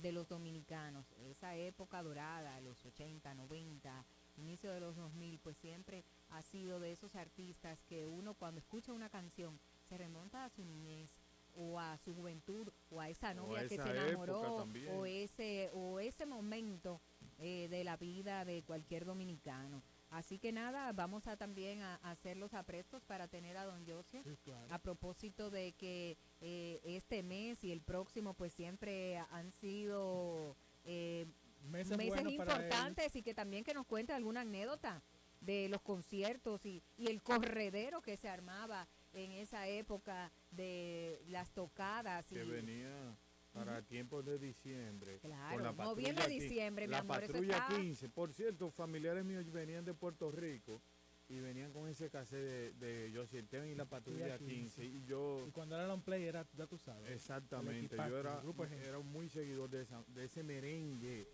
de 0.00 0.12
los 0.12 0.28
dominicanos, 0.28 1.12
esa 1.18 1.56
época 1.56 2.02
dorada, 2.02 2.60
los 2.60 2.84
80, 2.84 3.34
90, 3.34 4.04
inicio 4.36 4.70
de 4.72 4.80
los 4.80 4.96
2000, 4.96 5.38
pues 5.40 5.56
siempre 5.56 6.04
ha 6.30 6.42
sido 6.42 6.80
de 6.80 6.92
esos 6.92 7.14
artistas 7.14 7.82
que 7.84 8.06
uno 8.06 8.34
cuando 8.34 8.60
escucha 8.60 8.92
una 8.92 9.10
canción 9.10 9.58
se 9.88 9.98
remonta 9.98 10.44
a 10.44 10.50
su 10.50 10.64
niñez 10.64 11.18
o 11.54 11.80
a 11.80 11.98
su 11.98 12.14
juventud 12.14 12.68
o 12.90 13.00
a 13.00 13.08
esa 13.08 13.30
a 13.30 13.34
novia 13.34 13.66
que 13.66 13.76
se 13.76 13.90
enamoró 13.90 14.68
o 14.92 15.06
ese 15.06 15.70
o 15.72 15.98
ese 15.98 16.26
momento 16.26 17.00
eh, 17.38 17.68
de 17.68 17.84
la 17.84 17.96
vida 17.96 18.44
de 18.44 18.62
cualquier 18.62 19.04
dominicano. 19.04 19.82
Así 20.10 20.38
que 20.38 20.50
nada, 20.52 20.92
vamos 20.92 21.26
a 21.26 21.36
también 21.36 21.82
a, 21.82 22.00
a 22.02 22.10
hacer 22.10 22.36
los 22.36 22.52
aprestos 22.52 23.04
para 23.04 23.28
tener 23.28 23.56
a 23.56 23.64
don 23.64 23.86
José. 23.86 24.22
A 24.70 24.78
propósito 24.78 25.50
de 25.50 25.72
que 25.72 26.18
eh, 26.40 26.80
este 26.84 27.22
mes 27.22 27.62
y 27.62 27.70
el 27.70 27.80
próximo 27.80 28.34
pues 28.34 28.52
siempre 28.52 29.18
han 29.30 29.52
sido 29.52 30.56
eh, 30.84 31.26
Meses 31.62 32.24
importantes 32.26 33.14
y 33.14 33.22
que 33.22 33.34
también 33.34 33.64
que 33.64 33.74
nos 33.74 33.86
cuente 33.86 34.12
alguna 34.12 34.40
anécdota 34.40 35.02
de 35.40 35.68
los 35.68 35.82
conciertos 35.82 36.64
y, 36.64 36.82
y 36.96 37.08
el 37.08 37.22
corredero 37.22 38.00
que 38.00 38.16
se 38.16 38.28
armaba 38.28 38.88
en 39.12 39.32
esa 39.32 39.68
época 39.68 40.32
de 40.50 41.22
las 41.28 41.50
tocadas. 41.52 42.26
que 42.26 42.44
y, 42.44 42.48
venía 42.48 43.16
para 43.52 43.82
tiempos 43.82 44.24
de 44.24 44.38
diciembre. 44.38 45.18
Claro, 45.20 45.58
la 45.62 45.72
noviembre, 45.72 46.28
diciembre, 46.28 46.86
mi 46.86 46.92
La 46.92 46.98
amor, 46.98 47.22
eso 47.22 47.32
patrulla 47.32 47.56
está- 47.58 47.76
15. 47.76 48.08
Por 48.08 48.32
cierto, 48.32 48.70
familiares 48.70 49.24
míos 49.24 49.50
venían 49.50 49.84
de 49.84 49.94
Puerto 49.94 50.30
Rico 50.30 50.80
y 51.28 51.38
venían 51.38 51.72
con 51.72 51.88
ese 51.88 52.10
cassette 52.10 52.42
de, 52.42 52.72
de 52.72 53.12
Josie 53.16 53.38
Esteban 53.40 53.68
y 53.68 53.74
la 53.76 53.84
patrulla 53.84 54.36
15. 54.38 54.84
Y 54.84 55.04
yo, 55.04 55.44
Y 55.46 55.52
cuando 55.52 55.76
era 55.76 55.86
long 55.86 56.02
play 56.02 56.24
era, 56.24 56.44
ya 56.56 56.66
tú 56.66 56.76
sabes. 56.76 57.08
exactamente, 57.12 57.96
yo 57.96 58.18
era, 58.18 58.34
el 58.36 58.40
grupo 58.42 58.66
de 58.66 58.84
era 58.84 58.98
muy 58.98 59.28
seguidor 59.28 59.70
de, 59.70 59.82
esa- 59.82 60.04
de 60.08 60.24
ese 60.24 60.42
merengue 60.42 61.28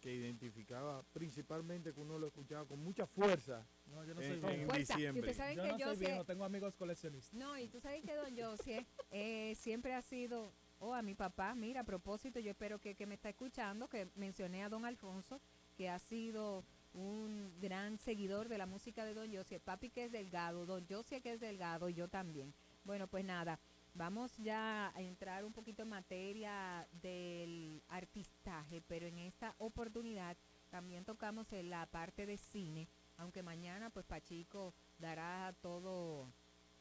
que 0.00 0.14
identificaba 0.14 1.02
principalmente 1.14 1.94
que 1.94 2.00
uno 2.00 2.18
lo 2.18 2.26
escuchaba 2.26 2.66
con 2.66 2.78
mucha 2.80 3.06
fuerza 3.06 3.66
No, 3.86 4.04
yo 4.04 4.14
no 4.14 4.20
en, 4.20 4.40
soy 4.40 4.52
en 4.54 4.58
viejo. 4.66 4.72
diciembre. 4.76 5.32
yo 5.32 5.62
que 5.62 5.68
no 5.68 5.78
yo 5.78 5.86
soy 5.86 5.96
sé- 5.96 6.04
viejo, 6.06 6.24
tengo 6.26 6.44
amigos 6.44 6.76
coleccionistas. 6.76 7.32
No, 7.32 7.56
y 7.58 7.68
tú 7.68 7.80
sabes 7.80 8.02
que 8.02 8.14
don 8.14 8.36
Josie 8.36 8.86
eh, 9.10 9.54
siempre 9.54 9.94
ha 9.94 10.02
sido, 10.02 10.52
oh, 10.82 10.94
a 10.94 11.02
mi 11.02 11.14
papá, 11.14 11.54
mira, 11.54 11.82
a 11.82 11.84
propósito, 11.84 12.40
yo 12.40 12.50
espero 12.50 12.80
que, 12.80 12.96
que 12.96 13.06
me 13.06 13.14
está 13.14 13.28
escuchando, 13.28 13.88
que 13.88 14.08
mencioné 14.16 14.64
a 14.64 14.68
don 14.68 14.84
Alfonso, 14.84 15.40
que 15.76 15.88
ha 15.88 15.98
sido 16.00 16.64
un 16.92 17.54
gran 17.60 17.98
seguidor 17.98 18.48
de 18.48 18.58
la 18.58 18.66
música 18.66 19.04
de 19.04 19.14
don 19.14 19.32
Josie, 19.32 19.60
papi 19.60 19.90
que 19.90 20.04
es 20.04 20.12
delgado, 20.12 20.66
don 20.66 20.84
Josie 20.88 21.20
que 21.20 21.34
es 21.34 21.40
delgado, 21.40 21.88
y 21.88 21.94
yo 21.94 22.08
también. 22.08 22.52
Bueno, 22.84 23.06
pues 23.06 23.24
nada, 23.24 23.60
vamos 23.94 24.36
ya 24.38 24.92
a 24.94 25.00
entrar 25.00 25.44
un 25.44 25.52
poquito 25.52 25.82
en 25.82 25.88
materia 25.88 26.86
del 26.90 27.80
artistaje, 27.88 28.82
pero 28.82 29.06
en 29.06 29.18
esta 29.18 29.54
oportunidad 29.58 30.36
también 30.68 31.04
tocamos 31.04 31.52
en 31.52 31.70
la 31.70 31.86
parte 31.86 32.26
de 32.26 32.36
cine, 32.36 32.88
aunque 33.18 33.44
mañana 33.44 33.90
pues 33.90 34.04
Pachico 34.04 34.74
dará 34.98 35.54
todo 35.60 36.32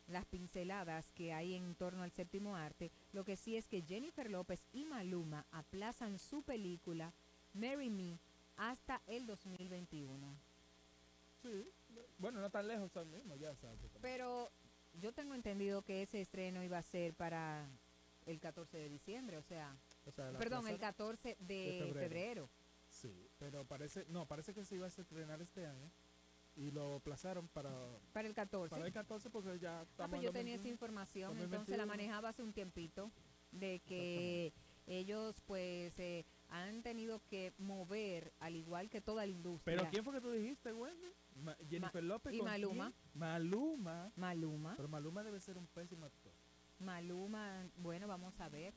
las 0.08 0.26
pinceladas 0.26 1.12
que 1.14 1.34
hay 1.34 1.54
en 1.56 1.76
torno 1.76 2.04
al 2.04 2.12
séptimo 2.12 2.56
arte. 2.56 2.92
Lo 3.14 3.24
que 3.24 3.36
sí 3.38 3.56
es 3.58 3.68
que 3.68 3.82
Jennifer 3.82 4.30
López 4.30 4.66
y 4.74 4.86
Maluma 4.86 5.46
aplazan 5.52 6.20
su 6.20 6.44
película 6.44 7.14
Marry 7.54 7.90
Me 7.90 8.20
hasta 8.58 9.02
el 9.08 9.26
2021. 9.26 10.36
Sí. 11.42 11.68
Bueno, 12.18 12.40
no 12.42 12.50
tan 12.50 12.68
lejos 12.68 12.96
al 12.98 13.08
mismo, 13.08 13.36
ya 13.36 13.56
sabes. 13.56 13.80
Pero 14.02 14.52
yo 15.02 15.12
tengo 15.14 15.34
entendido 15.34 15.82
que 15.82 16.02
ese 16.04 16.22
estreno 16.22 16.64
iba 16.64 16.78
a 16.78 16.84
ser 16.84 17.14
para 17.14 17.68
el 18.26 18.40
14 18.40 18.78
de 18.78 18.90
diciembre, 18.90 19.38
o 19.38 19.42
sea, 19.42 19.76
O 20.06 20.12
sea, 20.12 20.32
perdón, 20.38 20.68
el 20.68 20.78
plaza- 20.78 20.94
14 20.94 21.38
de, 21.40 21.46
de 21.56 21.80
febrero. 21.80 22.00
febrero. 22.00 22.50
Sí, 22.90 23.30
pero 23.40 23.66
parece, 23.66 24.06
no, 24.10 24.26
parece 24.28 24.54
que 24.54 24.66
se 24.66 24.76
iba 24.76 24.86
a 24.86 24.90
estrenar 24.90 25.42
este 25.42 25.66
año 25.66 25.90
y 26.56 26.72
lo 26.72 26.96
aplazaron 26.96 27.48
para, 27.50 27.72
Para 28.14 28.28
el 28.28 28.34
14. 28.34 28.70
para 28.70 28.86
el 28.86 28.92
14 28.94 29.30
porque 29.30 29.58
ya 29.60 29.80
Ah, 29.80 29.84
estamos 29.84 30.10
pues 30.12 30.20
en 30.20 30.26
yo 30.26 30.32
tenía 30.34 30.56
esa 30.56 30.64
2021. 30.64 30.74
información, 30.74 31.32
entonces 31.32 31.50
2021. 31.78 31.78
la 31.78 31.86
manejaba 31.86 32.30
hace 32.30 32.44
un 32.44 32.54
tiempito, 32.54 33.12
de 33.52 33.80
que 33.82 34.54
ellos 34.88 35.42
pues 35.46 35.98
eh, 36.00 36.26
han 36.50 36.82
tenido 36.84 37.22
que 37.28 37.54
mover, 37.58 38.34
al 38.40 38.56
igual 38.56 38.90
que 38.90 39.02
toda 39.02 39.26
la 39.26 39.32
industria. 39.32 39.78
Pero 39.78 39.90
¿quién 39.90 40.04
fue 40.04 40.14
que 40.14 40.22
tú 40.22 40.32
dijiste? 40.32 40.74
Ma- 41.36 41.56
Jennifer 41.70 42.04
López 42.04 42.34
y 42.34 42.42
Maluma. 42.42 42.92
quién? 42.92 43.12
Maluma. 43.14 44.12
Maluma. 44.16 44.74
Pero 44.76 44.90
Maluma 44.90 45.24
debe 45.24 45.40
ser 45.40 45.58
un 45.58 45.68
pésimo 45.68 46.06
actor. 46.06 46.34
Maluma, 46.80 47.70
bueno, 47.78 48.08
vamos 48.08 48.40
a 48.40 48.50
ver. 48.50 48.74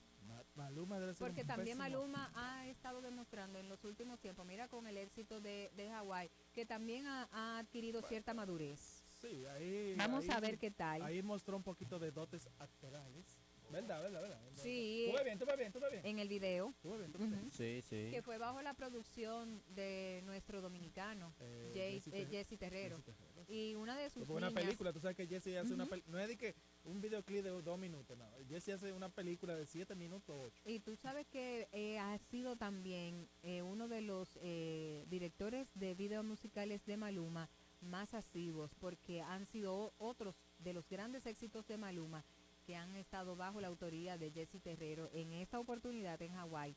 Ma- 0.55 0.65
Maluma 0.65 0.99
debe 1.01 1.15
ser 1.15 1.27
Porque 1.27 1.43
un 1.43 1.47
también 1.47 1.79
pésimo 1.79 1.99
Maluma 1.99 2.31
ha 2.35 2.67
estado 2.69 3.01
demostrando 3.03 3.59
en 3.59 3.69
los 3.69 3.83
últimos 3.85 4.21
tiempos, 4.21 4.47
mira 4.47 4.69
con 4.69 4.87
el 4.87 4.97
éxito 4.97 5.41
de, 5.41 5.71
de 5.75 5.91
Hawái, 5.91 6.31
que 6.53 6.65
también 6.65 7.07
ha, 7.07 7.29
ha 7.33 7.59
adquirido 7.59 8.03
cierta 8.03 8.35
madurez. 8.35 9.05
Sí, 9.21 9.45
ahí. 9.47 9.95
Vamos 9.97 10.25
ahí- 10.25 10.31
a 10.31 10.41
ver 10.41 10.59
qué 10.59 10.71
tal. 10.71 11.03
Ahí 11.03 11.23
mostró 11.23 11.57
un 11.57 11.63
poquito 11.63 11.99
de 11.99 12.11
dotes 12.13 12.49
actorales. 12.59 13.39
¿Verdad, 13.71 14.03
verdad, 14.03 14.21
verdad? 14.23 14.41
Sí. 14.55 15.07
Tú 15.09 15.15
ves 15.17 15.25
bien, 15.25 15.39
tú 15.39 15.47
ves 15.47 15.57
bien, 15.57 15.73
tú 15.73 15.81
ves 15.81 15.91
bien. 15.91 16.07
En 16.07 16.19
el 16.21 16.29
video. 16.29 16.73
Tú 16.81 16.91
ves 16.91 16.99
bien, 17.01 17.13
tú 17.13 17.19
ves 17.19 17.31
bien. 17.31 17.51
Sí, 17.51 17.83
sí. 17.83 18.09
Que 18.11 18.23
fue 18.23 18.39
bajo 18.39 18.63
la 18.63 18.75
producción 18.75 19.63
de 19.75 20.23
nuestro 20.25 20.61
dominicano, 20.61 21.35
Eh, 21.41 21.73
Jay- 21.75 22.01
Jesse 22.01 22.15
eh, 22.15 22.27
Jesse 22.31 22.59
Terrero. 22.59 22.97
Jesse 22.97 23.07
Terrero. 23.07 23.45
Y 23.49 23.75
una 23.75 23.97
de 23.99 24.11
sus 24.11 24.27
Fue 24.27 24.37
una 24.37 24.49
niñas- 24.51 24.63
película, 24.65 24.93
tú 24.93 25.01
sabes 25.01 25.17
que 25.17 25.27
Jesse 25.27 25.57
hace 25.59 25.75
una 25.75 25.85
Ujú. 25.85 25.91
película. 25.91 26.13
No 26.17 26.23
es 26.23 26.29
de 26.29 26.37
que 26.37 26.55
un 26.85 27.01
videoclip 27.01 27.43
de 27.43 27.51
dos 27.63 27.79
minutos, 27.79 28.17
no. 28.17 28.31
Jesse 28.49 28.71
hace 28.71 28.93
una 28.93 29.09
película 29.09 29.57
de 29.57 29.67
siete 29.67 29.95
minutos, 29.95 30.37
ocho. 30.39 30.63
Y 30.67 30.81
tú 30.81 30.95
sabes 30.97 31.27
que 31.27 31.69
eh, 31.73 31.99
ha 31.99 32.17
sido 32.19 32.57
también 32.57 33.29
eh, 33.43 33.63
uno 33.63 33.89
de 33.89 34.03
los 34.03 34.39
eh, 34.43 35.05
directores 35.09 35.69
de 35.75 35.95
videos 35.95 36.25
musicales 36.25 36.85
de 36.87 36.97
Maluma 36.97 37.51
más 37.81 38.15
asiduos, 38.15 38.75
porque 38.77 39.21
han 39.21 39.45
sido 39.47 39.93
otros 39.99 40.37
de 40.59 40.73
los 40.73 40.89
grandes 40.89 41.27
éxitos 41.27 41.67
de 41.67 41.77
Maluma 41.77 42.25
que 42.65 42.77
han 42.77 42.97
estado 42.97 43.37
bajo 43.37 43.61
la 43.61 43.69
autoría 43.69 44.19
de 44.19 44.31
Jesse 44.31 44.61
Terrero. 44.63 45.09
En 45.13 45.33
esta 45.33 45.59
oportunidad 45.59 46.21
en 46.23 46.33
Hawái, 46.33 46.75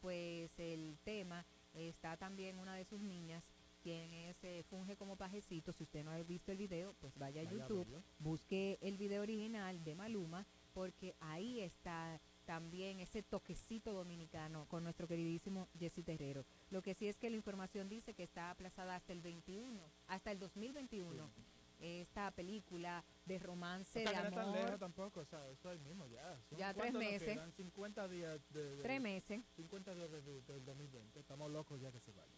pues 0.00 0.58
el 0.58 0.98
tema 1.04 1.46
está 1.74 2.16
también 2.16 2.58
una 2.58 2.74
de 2.74 2.84
sus 2.84 3.00
niñas, 3.00 3.44
quien 3.82 4.12
es, 4.12 4.36
eh, 4.42 4.64
funge 4.68 4.96
como 4.96 5.16
pajecito. 5.16 5.72
Si 5.72 5.84
usted 5.84 6.04
no 6.04 6.10
ha 6.10 6.22
visto 6.22 6.52
el 6.52 6.58
video, 6.58 6.94
pues 7.00 7.16
vaya 7.16 7.40
a 7.40 7.44
Vaya 7.44 7.56
YouTube, 7.56 8.02
busque 8.18 8.78
el 8.80 8.96
video 8.96 9.22
original 9.22 9.82
de 9.84 9.94
Maluma, 9.94 10.46
porque 10.72 11.14
ahí 11.20 11.60
está 11.60 12.20
también 12.44 12.98
ese 12.98 13.22
toquecito 13.22 13.92
dominicano 13.92 14.66
con 14.68 14.82
nuestro 14.82 15.06
queridísimo 15.06 15.68
Jesse 15.78 16.02
Terrero. 16.02 16.46
Lo 16.70 16.80
que 16.80 16.94
sí 16.94 17.06
es 17.06 17.18
que 17.18 17.28
la 17.28 17.36
información 17.36 17.88
dice 17.88 18.14
que 18.14 18.22
está 18.22 18.50
aplazada 18.50 18.96
hasta 18.96 19.12
el 19.12 19.20
21, 19.20 19.78
hasta 20.06 20.32
el 20.32 20.38
2021. 20.38 21.30
Esta 21.78 22.30
película 22.32 23.04
de 23.24 23.38
romance, 23.38 24.04
O 24.04 24.10
sea, 24.10 24.22
de 24.22 24.22
no 24.22 24.28
es 24.30 24.34
tan 24.34 24.48
amor, 24.48 24.64
lejos 24.64 24.80
tampoco, 24.80 25.20
o 25.20 25.24
sea, 25.24 25.48
eso 25.50 25.68
ahí 25.68 25.78
mismo 25.78 26.06
ya. 26.06 26.36
Son 26.48 26.58
Ya 26.58 26.72
tres 26.74 26.82
¿cuánto 26.92 27.00
nos 27.00 27.10
meses. 27.12 27.28
quedan? 27.34 27.52
50 27.52 28.08
días 28.08 28.40
de, 28.50 28.76
de- 28.76 28.82
tres 28.82 29.00
meses. 29.00 29.40
50 29.56 29.94
días 29.94 30.10
de- 30.10 30.22
de- 30.22 30.42
del 30.42 30.64
2020. 30.64 31.20
Estamos 31.20 31.50
locos 31.50 31.80
ya 31.80 31.92
que 31.92 32.00
se 32.00 32.12
vaya. 32.12 32.32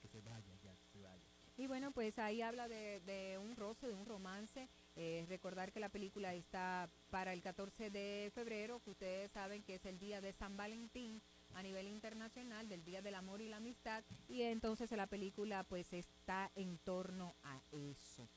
Que 0.00 0.06
se 0.08 0.20
vaya, 0.20 0.54
ya, 0.62 0.76
que 0.76 0.86
se 0.92 1.00
vaya. 1.00 1.22
Y 1.56 1.66
bueno, 1.66 1.90
pues 1.90 2.20
ahí 2.20 2.40
habla 2.40 2.68
de, 2.68 3.00
de 3.00 3.36
un 3.38 3.56
roce, 3.56 3.88
de 3.88 3.94
un 3.94 4.06
romance. 4.06 4.68
Eh, 4.94 5.24
recordar 5.28 5.72
que 5.72 5.80
la 5.80 5.88
película 5.88 6.32
está 6.34 6.88
para 7.10 7.32
el 7.32 7.42
14 7.42 7.90
de 7.90 8.30
febrero, 8.32 8.80
que 8.84 8.90
ustedes 8.90 9.32
saben 9.32 9.64
que 9.64 9.74
es 9.74 9.84
el 9.86 9.98
día 9.98 10.20
de 10.20 10.32
San 10.32 10.56
Valentín 10.56 11.20
a 11.54 11.62
nivel 11.64 11.88
internacional, 11.88 12.68
del 12.68 12.84
Día 12.84 13.02
del 13.02 13.16
Amor 13.16 13.40
y 13.40 13.48
la 13.48 13.56
Amistad. 13.56 14.04
Y 14.28 14.42
entonces 14.42 14.92
la 14.92 15.08
película 15.08 15.64
pues 15.64 15.92
está 15.92 16.52
en 16.54 16.78
torno 16.78 17.34
a 17.42 17.60
eso. 17.72 18.28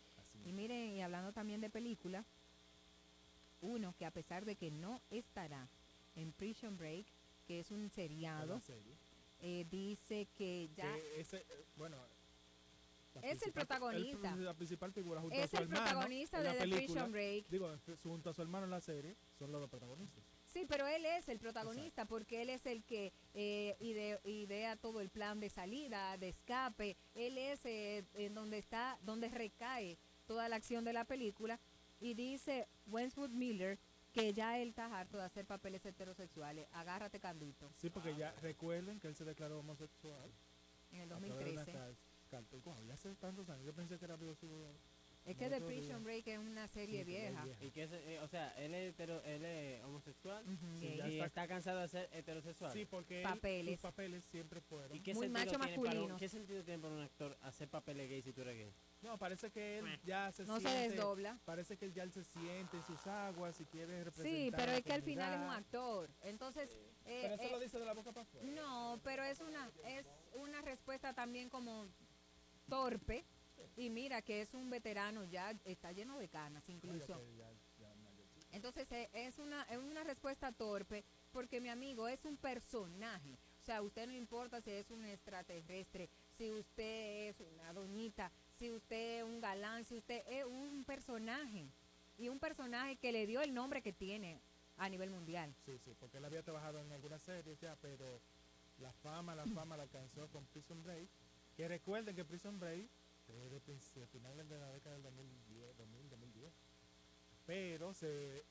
Y 0.46 0.54
miren, 0.54 0.92
y 0.92 1.02
hablando 1.02 1.32
también 1.34 1.62
de 1.62 1.70
película, 1.70 2.26
uno 3.62 3.94
que 3.98 4.06
a 4.06 4.12
pesar 4.12 4.46
de 4.46 4.56
que 4.56 4.72
no 4.72 5.02
estará 5.12 5.68
en 6.16 6.32
Prison 6.34 6.78
Break, 6.78 7.06
que 7.48 7.60
es 7.60 7.72
un 7.72 7.90
seriado, 7.90 8.60
eh, 9.40 9.66
dice 9.70 10.28
que 10.38 10.70
ya... 10.76 10.92
Que 10.94 11.22
ese, 11.22 11.38
eh, 11.38 11.66
bueno, 11.76 11.98
Es 13.22 13.42
el 13.44 13.52
protagonista. 13.52 14.36
la 14.36 14.54
principal 14.54 14.92
figura 14.94 15.22
junto 15.22 15.36
a 15.36 15.44
Es 15.44 15.50
su 15.52 15.58
el 15.58 15.64
hermano 15.64 15.84
protagonista 15.86 16.42
de 16.42 16.52
The 16.52 16.58
película. 16.60 16.86
Prison 16.86 17.12
Break. 17.12 17.48
Digo, 17.50 17.78
junto 18.04 18.30
a 18.30 18.34
su 18.34 18.42
hermano 18.42 18.66
en 18.66 18.72
la 18.72 18.82
serie, 18.82 19.16
son 19.38 19.52
los 19.52 19.62
dos 19.62 19.70
protagonistas. 19.70 20.24
Sí, 20.46 20.66
pero 20.68 20.86
él 20.88 21.06
es 21.06 21.30
el 21.30 21.40
protagonista 21.40 22.06
porque 22.06 22.42
él 22.42 22.50
es 22.50 22.66
el 22.66 22.84
que 22.84 23.14
eh, 23.34 23.78
ide- 23.80 24.20
idea 24.26 24.76
todo 24.76 25.00
el 25.02 25.10
plan 25.10 25.40
de 25.40 25.50
salida, 25.50 26.18
de 26.18 26.30
escape. 26.30 26.98
Él 27.16 27.38
es 27.38 27.64
eh, 27.66 28.06
en 28.16 28.34
donde 28.34 28.58
está, 28.58 28.98
donde 29.04 29.30
recae 29.30 29.98
toda 30.32 30.48
la 30.48 30.56
acción 30.56 30.86
de 30.86 30.94
la 30.94 31.04
película. 31.04 31.60
Y 32.00 32.14
dice 32.14 32.68
Westwood 32.88 33.32
Miller 33.32 33.78
que 34.14 34.34
ya 34.34 34.58
él 34.60 34.70
está 34.70 34.86
harto 34.98 35.18
de 35.18 35.24
hacer 35.24 35.46
papeles 35.46 35.86
heterosexuales. 35.86 36.68
Agárrate, 36.72 37.20
Candito. 37.20 37.70
Sí, 37.76 37.90
porque 37.90 38.16
ya 38.16 38.32
recuerden 38.42 38.98
que 39.00 39.08
él 39.08 39.16
se 39.16 39.26
declaró 39.26 39.60
homosexual. 39.60 40.32
En 40.92 41.02
el 41.02 41.12
a 41.12 41.18
través 41.18 41.30
de 41.38 41.52
una 41.52 41.66
2013. 41.66 41.72
cal- 41.74 41.98
carta. 42.30 42.58
Wow, 42.64 42.84
ya 42.86 42.94
hace 42.94 43.14
tantos 43.16 43.50
años. 43.50 43.66
Yo 43.66 43.74
pensé 43.74 43.98
que 44.00 44.06
era 44.06 44.16
bióxido. 44.16 44.74
Es 45.24 45.38
que 45.38 45.50
The 45.50 45.62
Prison 45.62 46.04
Break 46.04 46.28
es 46.28 46.40
una 46.40 46.68
serie 46.68 47.00
Sí, 47.00 47.12
vieja. 47.12 47.46
Y 47.62 47.70
que 47.70 47.84
es, 47.84 47.92
eh, 47.94 48.20
o 48.24 48.28
sea, 48.28 48.52
él 48.58 48.74
es, 48.74 48.90
hetero- 48.96 49.22
él 49.24 49.46
es 49.46 49.84
homosexual 49.84 50.44
Ujú. 50.44 50.76
y, 50.76 50.80
Sí, 50.80 50.86
y 50.88 51.00
está- 51.00 51.26
está, 51.26 51.48
cansado 51.48 51.80
de 51.80 51.88
ser 51.88 52.10
heterosexual. 52.12 52.72
Sí, 52.74 52.86
porque 52.86 53.22
él- 53.22 53.28
Papeles. 53.28 53.74
sus 53.76 53.82
papeles 53.82 54.26
siempre 54.26 54.62
fueron. 54.62 54.98
¿Y 54.98 55.00
qué 55.02 55.14
Muy 55.14 55.30
macho 55.30 55.52
un, 55.54 55.60
masculinos. 55.60 56.20
¿qué 56.20 56.28
sentido 56.28 56.64
tiene 56.64 56.82
para 56.82 56.96
un 56.96 57.02
actor 57.02 57.38
hacer 57.44 57.70
papeles 57.70 58.10
gay 58.10 58.22
si 58.24 58.34
tú 58.34 58.42
eres 58.42 58.58
gay? 58.58 58.74
No, 59.04 59.18
parece 59.20 59.52
que 59.52 59.80
él 59.80 59.86
ya 60.04 60.32
se 60.32 60.44
No 60.46 60.60
se 60.60 60.68
siente. 60.68 60.90
desdobla. 60.96 61.40
Parece 61.46 61.78
que 61.78 61.86
él 61.86 61.94
ya 61.94 62.04
él 62.04 62.12
se 62.12 62.24
siente 62.24 62.78
en 62.78 62.84
sus 62.84 63.06
aguas 63.08 63.60
y 63.62 63.66
quiere 63.66 64.04
representar. 64.04 64.32
Sí, 64.40 64.52
pero 64.56 64.72
es 64.74 64.84
que 64.84 64.94
al 64.94 65.04
final 65.04 65.34
es 65.34 65.40
un 65.40 65.54
actor. 65.54 66.10
Entonces, 66.24 66.70
eh, 67.06 67.20
Pero 67.24 67.34
eso 67.36 67.44
eh, 67.44 67.52
lo 67.52 67.60
dice 67.60 67.80
de 67.80 67.86
la 67.86 67.94
boca 67.94 68.12
para 68.12 68.24
afuera. 68.24 68.46
No, 68.48 69.00
pero 69.04 69.24
es 69.24 69.40
una 69.40 69.72
es 69.86 70.06
una 70.34 70.62
respuesta 70.62 71.14
también 71.14 71.48
como 71.50 71.88
torpe. 72.70 73.24
Y 73.76 73.90
mira 73.90 74.22
que 74.22 74.42
es 74.42 74.54
un 74.54 74.70
veterano 74.70 75.24
ya, 75.26 75.52
está 75.66 75.92
lleno 75.92 76.18
de 76.18 76.28
canas 76.30 76.68
incluso. 76.70 77.22
Entonces 78.52 78.92
eh, 78.92 79.10
es 79.14 79.40
una, 79.40 79.64
es 79.64 79.78
una 79.78 80.04
respuesta 80.04 80.52
torpe 80.52 81.06
porque 81.32 81.62
mi 81.62 81.70
amigo 81.70 82.08
es 82.08 82.26
un 82.26 82.38
personaje. 82.38 83.38
O 83.60 83.64
sea, 83.64 83.82
usted 83.82 84.08
no 84.08 84.14
importa 84.14 84.62
si 84.62 84.72
es 84.72 84.90
un 84.92 85.06
extraterrestre, 85.06 86.10
si 86.34 86.52
usted 86.52 87.30
es 87.30 87.40
una 87.40 87.72
doñita, 87.74 88.32
si 88.56 88.72
usted 88.72 89.20
es 89.20 89.24
un 89.24 89.40
galán, 89.40 89.86
si 89.86 89.96
usted 89.96 90.24
es 90.28 90.46
un 90.46 90.84
personaje. 90.84 91.70
Y 92.18 92.30
un 92.30 92.40
personaje 92.40 92.98
que 92.98 93.12
le 93.12 93.26
dio 93.26 93.42
el 93.42 93.54
nombre 93.54 93.82
que 93.82 93.94
tiene 93.94 94.42
a 94.78 94.90
nivel 94.90 95.10
mundial. 95.10 95.56
Sí, 95.66 95.78
sí, 95.80 95.96
porque 96.00 96.18
él 96.18 96.26
había 96.26 96.44
trabajado 96.44 96.82
en 96.82 96.92
algunas 96.92 97.22
series 97.22 97.60
ya, 97.60 97.76
pero 97.82 98.22
la 98.80 98.92
fama, 98.92 99.36
la 99.36 99.46
fama 99.48 99.78
la 99.78 99.84
alcanzó 99.84 100.28
con 100.30 100.46
Prison 100.48 100.84
Break. 100.84 101.08
Que 101.56 101.68
recuerden 101.68 102.16
que 102.16 102.26
Prison 102.26 102.60
Break 102.60 102.90
de 103.32 103.62
princ- 103.62 104.08
finales 104.08 104.48
de 104.50 104.58
la 104.60 104.70
década 104.72 104.94
del 104.96 105.04
2010, 105.04 105.78
2000, 105.78 106.10
2010. 106.10 106.54
Pero 107.46 107.94
se 107.94 108.44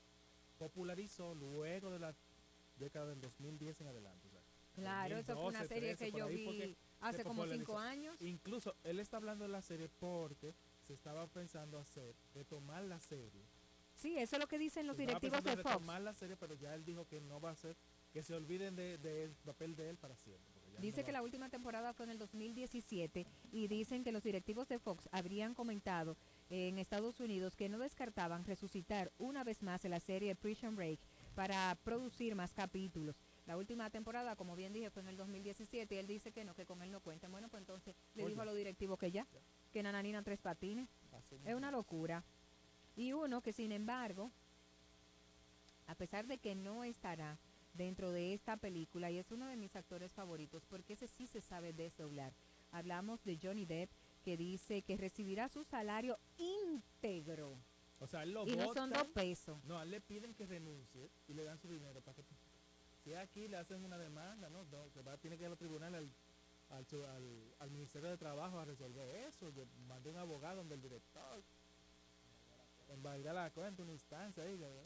popularizó 0.58 1.34
luego 1.34 1.90
de 1.90 1.98
la 1.98 2.14
década 2.76 3.06
del 3.06 3.20
2010 3.20 3.80
en 3.80 3.86
adelante. 3.88 4.26
o 4.28 4.30
sea, 4.30 4.40
Claro, 4.74 5.16
eso 5.18 5.34
fue 5.34 5.46
una 5.46 5.60
2012, 5.60 5.68
serie 5.68 5.96
13, 5.96 6.04
que 6.12 6.18
yo 6.18 6.28
vi 6.28 6.76
hace 7.00 7.24
como 7.24 7.46
cinco 7.46 7.78
años. 7.78 8.20
Incluso 8.22 8.74
él 8.84 9.00
está 9.00 9.16
hablando 9.16 9.44
de 9.44 9.50
la 9.50 9.62
serie 9.62 9.88
porque 9.88 10.54
se 10.82 10.94
estaba 10.94 11.26
pensando 11.26 11.78
hacer, 11.78 12.14
retomar 12.34 12.82
la 12.84 13.00
serie. 13.00 13.44
Sí, 13.94 14.16
eso 14.16 14.36
es 14.36 14.40
lo 14.40 14.46
que 14.48 14.58
dicen 14.58 14.86
los 14.86 14.96
Se 14.96 15.02
directivos 15.02 15.42
de 15.44 15.56
Fox. 15.56 15.64
retomar 15.74 16.00
la 16.00 16.14
serie, 16.14 16.36
pero 16.36 16.54
ya 16.54 16.74
él 16.74 16.84
dijo 16.84 17.06
que 17.06 17.20
no 17.20 17.40
va 17.40 17.50
a 17.50 17.56
ser, 17.56 17.76
que 18.12 18.22
se 18.22 18.34
olviden 18.34 18.74
de- 18.76 18.96
del 18.98 19.32
papel 19.44 19.76
de 19.76 19.90
él 19.90 19.98
para 19.98 20.16
siempre. 20.16 20.59
Dice 20.80 21.04
que 21.04 21.12
la 21.12 21.22
última 21.22 21.50
temporada 21.50 21.92
fue 21.92 22.06
en 22.06 22.12
el 22.12 22.18
2017 22.18 23.26
y 23.52 23.68
dicen 23.68 24.02
que 24.02 24.12
los 24.12 24.22
directivos 24.22 24.66
de 24.66 24.78
Fox 24.78 25.10
habrían 25.12 25.54
comentado 25.54 26.16
en 26.48 26.78
Estados 26.78 27.20
Unidos 27.20 27.54
que 27.54 27.68
no 27.68 27.78
descartaban 27.78 28.44
resucitar 28.46 29.12
una 29.18 29.44
vez 29.44 29.62
más 29.62 29.84
la 29.84 30.00
serie 30.00 30.34
Prison 30.34 30.76
Break 30.76 30.98
para 31.34 31.76
producir 31.84 32.34
más 32.34 32.54
capítulos. 32.54 33.16
La 33.44 33.58
última 33.58 33.90
temporada, 33.90 34.36
como 34.36 34.56
bien 34.56 34.72
dije, 34.72 34.90
fue 34.90 35.02
en 35.02 35.08
el 35.08 35.18
2017 35.18 35.94
y 35.94 35.98
él 35.98 36.06
dice 36.06 36.32
que 36.32 36.44
no, 36.44 36.54
que 36.54 36.64
con 36.64 36.80
él 36.80 36.90
no 36.90 37.00
cuentan. 37.00 37.30
Bueno, 37.30 37.50
pues 37.50 37.60
entonces 37.60 37.94
le 38.14 38.24
dijo 38.24 38.40
a 38.40 38.46
los 38.46 38.56
directivos 38.56 38.98
que 38.98 39.10
ya, 39.10 39.26
que 39.72 39.82
Nananina 39.82 40.22
tres 40.22 40.40
patines. 40.40 40.88
Es 41.44 41.54
una 41.54 41.70
locura. 41.70 42.24
Y 42.96 43.12
uno 43.12 43.42
que 43.42 43.52
sin 43.52 43.72
embargo, 43.72 44.30
a 45.86 45.94
pesar 45.94 46.26
de 46.26 46.38
que 46.38 46.54
no 46.54 46.84
estará 46.84 47.38
dentro 47.72 48.10
de 48.12 48.34
esta 48.34 48.56
película 48.56 49.10
y 49.10 49.18
es 49.18 49.30
uno 49.30 49.46
de 49.46 49.56
mis 49.56 49.74
actores 49.76 50.12
favoritos 50.12 50.64
porque 50.66 50.94
ese 50.94 51.06
sí 51.08 51.26
se 51.26 51.40
sabe 51.40 51.72
desdoblar. 51.72 52.32
Hablamos 52.72 53.22
de 53.24 53.38
Johnny 53.42 53.64
Depp 53.66 53.90
que 54.24 54.36
dice 54.36 54.82
que 54.82 54.96
recibirá 54.96 55.48
su 55.48 55.64
salario 55.64 56.18
íntegro. 56.38 57.58
O 57.98 58.06
sea, 58.06 58.22
él 58.22 58.32
lo 58.32 58.46
y 58.46 58.56
no 58.56 58.72
son 58.74 58.90
dos 58.90 59.08
pesos. 59.08 59.62
No, 59.64 59.78
a 59.78 59.82
él 59.82 59.90
le 59.90 60.00
piden 60.00 60.34
que 60.34 60.46
renuncie 60.46 61.10
y 61.28 61.34
le 61.34 61.44
dan 61.44 61.58
su 61.58 61.68
dinero 61.68 62.00
para 62.00 62.14
que... 62.16 62.24
Si 63.04 63.14
aquí 63.14 63.48
le 63.48 63.56
hacen 63.56 63.82
una 63.84 63.96
demanda, 63.98 64.48
¿no? 64.50 64.64
no 64.64 64.88
se 64.90 65.00
va, 65.02 65.16
tiene 65.16 65.36
que 65.38 65.44
ir 65.44 65.50
al 65.50 65.56
tribunal, 65.56 65.94
al, 65.94 66.10
al, 66.70 66.86
su- 66.86 67.04
al- 67.04 67.54
al 67.58 67.70
Ministerio 67.70 68.08
de 68.10 68.16
Trabajo 68.18 68.58
a 68.58 68.64
resolver 68.66 69.08
eso. 69.26 69.48
Yo 69.50 69.64
mandé 69.88 70.10
un 70.10 70.16
abogado 70.18 70.56
donde 70.58 70.74
el 70.74 70.82
director 70.82 71.42
invalidar 72.94 73.34
la 73.34 73.50
cuenta, 73.50 73.82
una 73.82 73.92
instancia 73.92 74.42
ahí. 74.42 74.52
eh, 74.60 74.82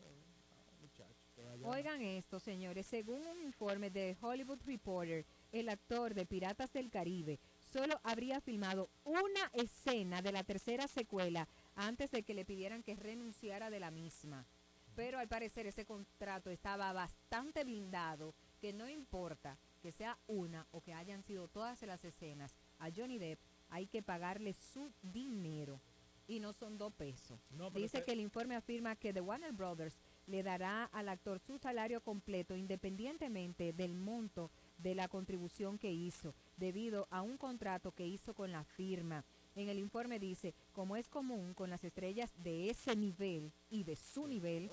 ah, 0.53 0.73
muchacho, 0.81 1.09
que 1.09 1.09
vaya- 1.13 1.24
Oigan 1.65 2.03
esto, 2.03 2.39
señores. 2.41 2.87
Según 2.87 3.27
un 3.27 3.41
informe 3.41 3.91
de 3.91 4.17
Hollywood 4.21 4.61
Reporter, 4.65 5.25
el 5.53 5.69
actor 5.69 6.15
de 6.15 6.27
Piratas 6.27 6.73
del 6.73 6.91
Caribe 6.91 7.39
solo 7.73 7.99
habría 8.03 8.41
filmado 8.41 8.91
una 9.05 9.51
escena 9.53 10.23
de 10.23 10.33
la 10.33 10.45
tercera 10.45 10.87
secuela 10.89 11.49
antes 11.75 12.11
de 12.11 12.23
que 12.23 12.35
le 12.35 12.45
pidieran 12.45 12.83
que 12.83 12.97
renunciara 12.97 13.71
de 13.71 13.81
la 13.81 13.91
misma. 13.91 14.47
Pero 14.95 15.19
al 15.19 15.27
parecer 15.29 15.67
ese 15.67 15.85
contrato 15.85 16.51
estaba 16.51 16.93
bastante 16.93 17.65
blindado, 17.65 18.35
que 18.61 18.73
no 18.73 18.89
importa 18.89 19.59
que 19.83 19.91
sea 19.91 20.19
una 20.29 20.67
o 20.71 20.81
que 20.83 20.95
hayan 20.95 21.23
sido 21.25 21.49
todas 21.49 21.83
las 21.83 22.05
escenas, 22.05 22.55
a 22.79 22.91
Johnny 22.95 23.19
Depp 23.19 23.41
hay 23.71 23.87
que 23.89 24.03
pagarle 24.03 24.53
su 24.55 24.93
dinero 25.03 25.81
y 26.29 26.39
no 26.41 26.53
son 26.53 26.79
dos 26.79 26.93
pesos. 26.95 27.41
No, 27.51 27.71
Dice 27.71 27.99
que- 27.99 28.05
que 28.05 28.13
el 28.13 28.21
informe 28.21 28.55
afirma 28.55 28.95
que 28.97 29.13
The 29.13 29.21
Warner 29.21 29.53
Brothers 29.53 29.99
le 30.27 30.43
dará 30.43 30.85
al 30.87 31.09
actor 31.09 31.39
su 31.39 31.59
salario 31.59 32.01
completo 32.01 32.57
independientemente 32.57 33.73
del 33.73 33.95
monto 33.95 34.51
de 34.79 34.95
la 34.95 35.09
contribución 35.09 35.79
que 35.79 35.93
hizo, 35.93 36.35
debido 36.57 37.07
a 37.11 37.23
un 37.23 37.37
contrato 37.37 37.93
que 37.93 38.07
hizo 38.07 38.35
con 38.35 38.53
la 38.53 38.65
firma. 38.65 39.25
En 39.55 39.69
el 39.69 39.79
informe 39.79 40.19
dice, 40.19 40.55
como 40.73 40.97
es 40.97 41.09
común 41.09 41.55
con 41.55 41.71
las 41.71 41.85
estrellas 41.85 42.33
de 42.37 42.71
ese 42.71 42.97
nivel 42.97 43.53
y 43.71 43.85
de 43.85 43.97
su 43.97 44.27
nivel, 44.27 44.71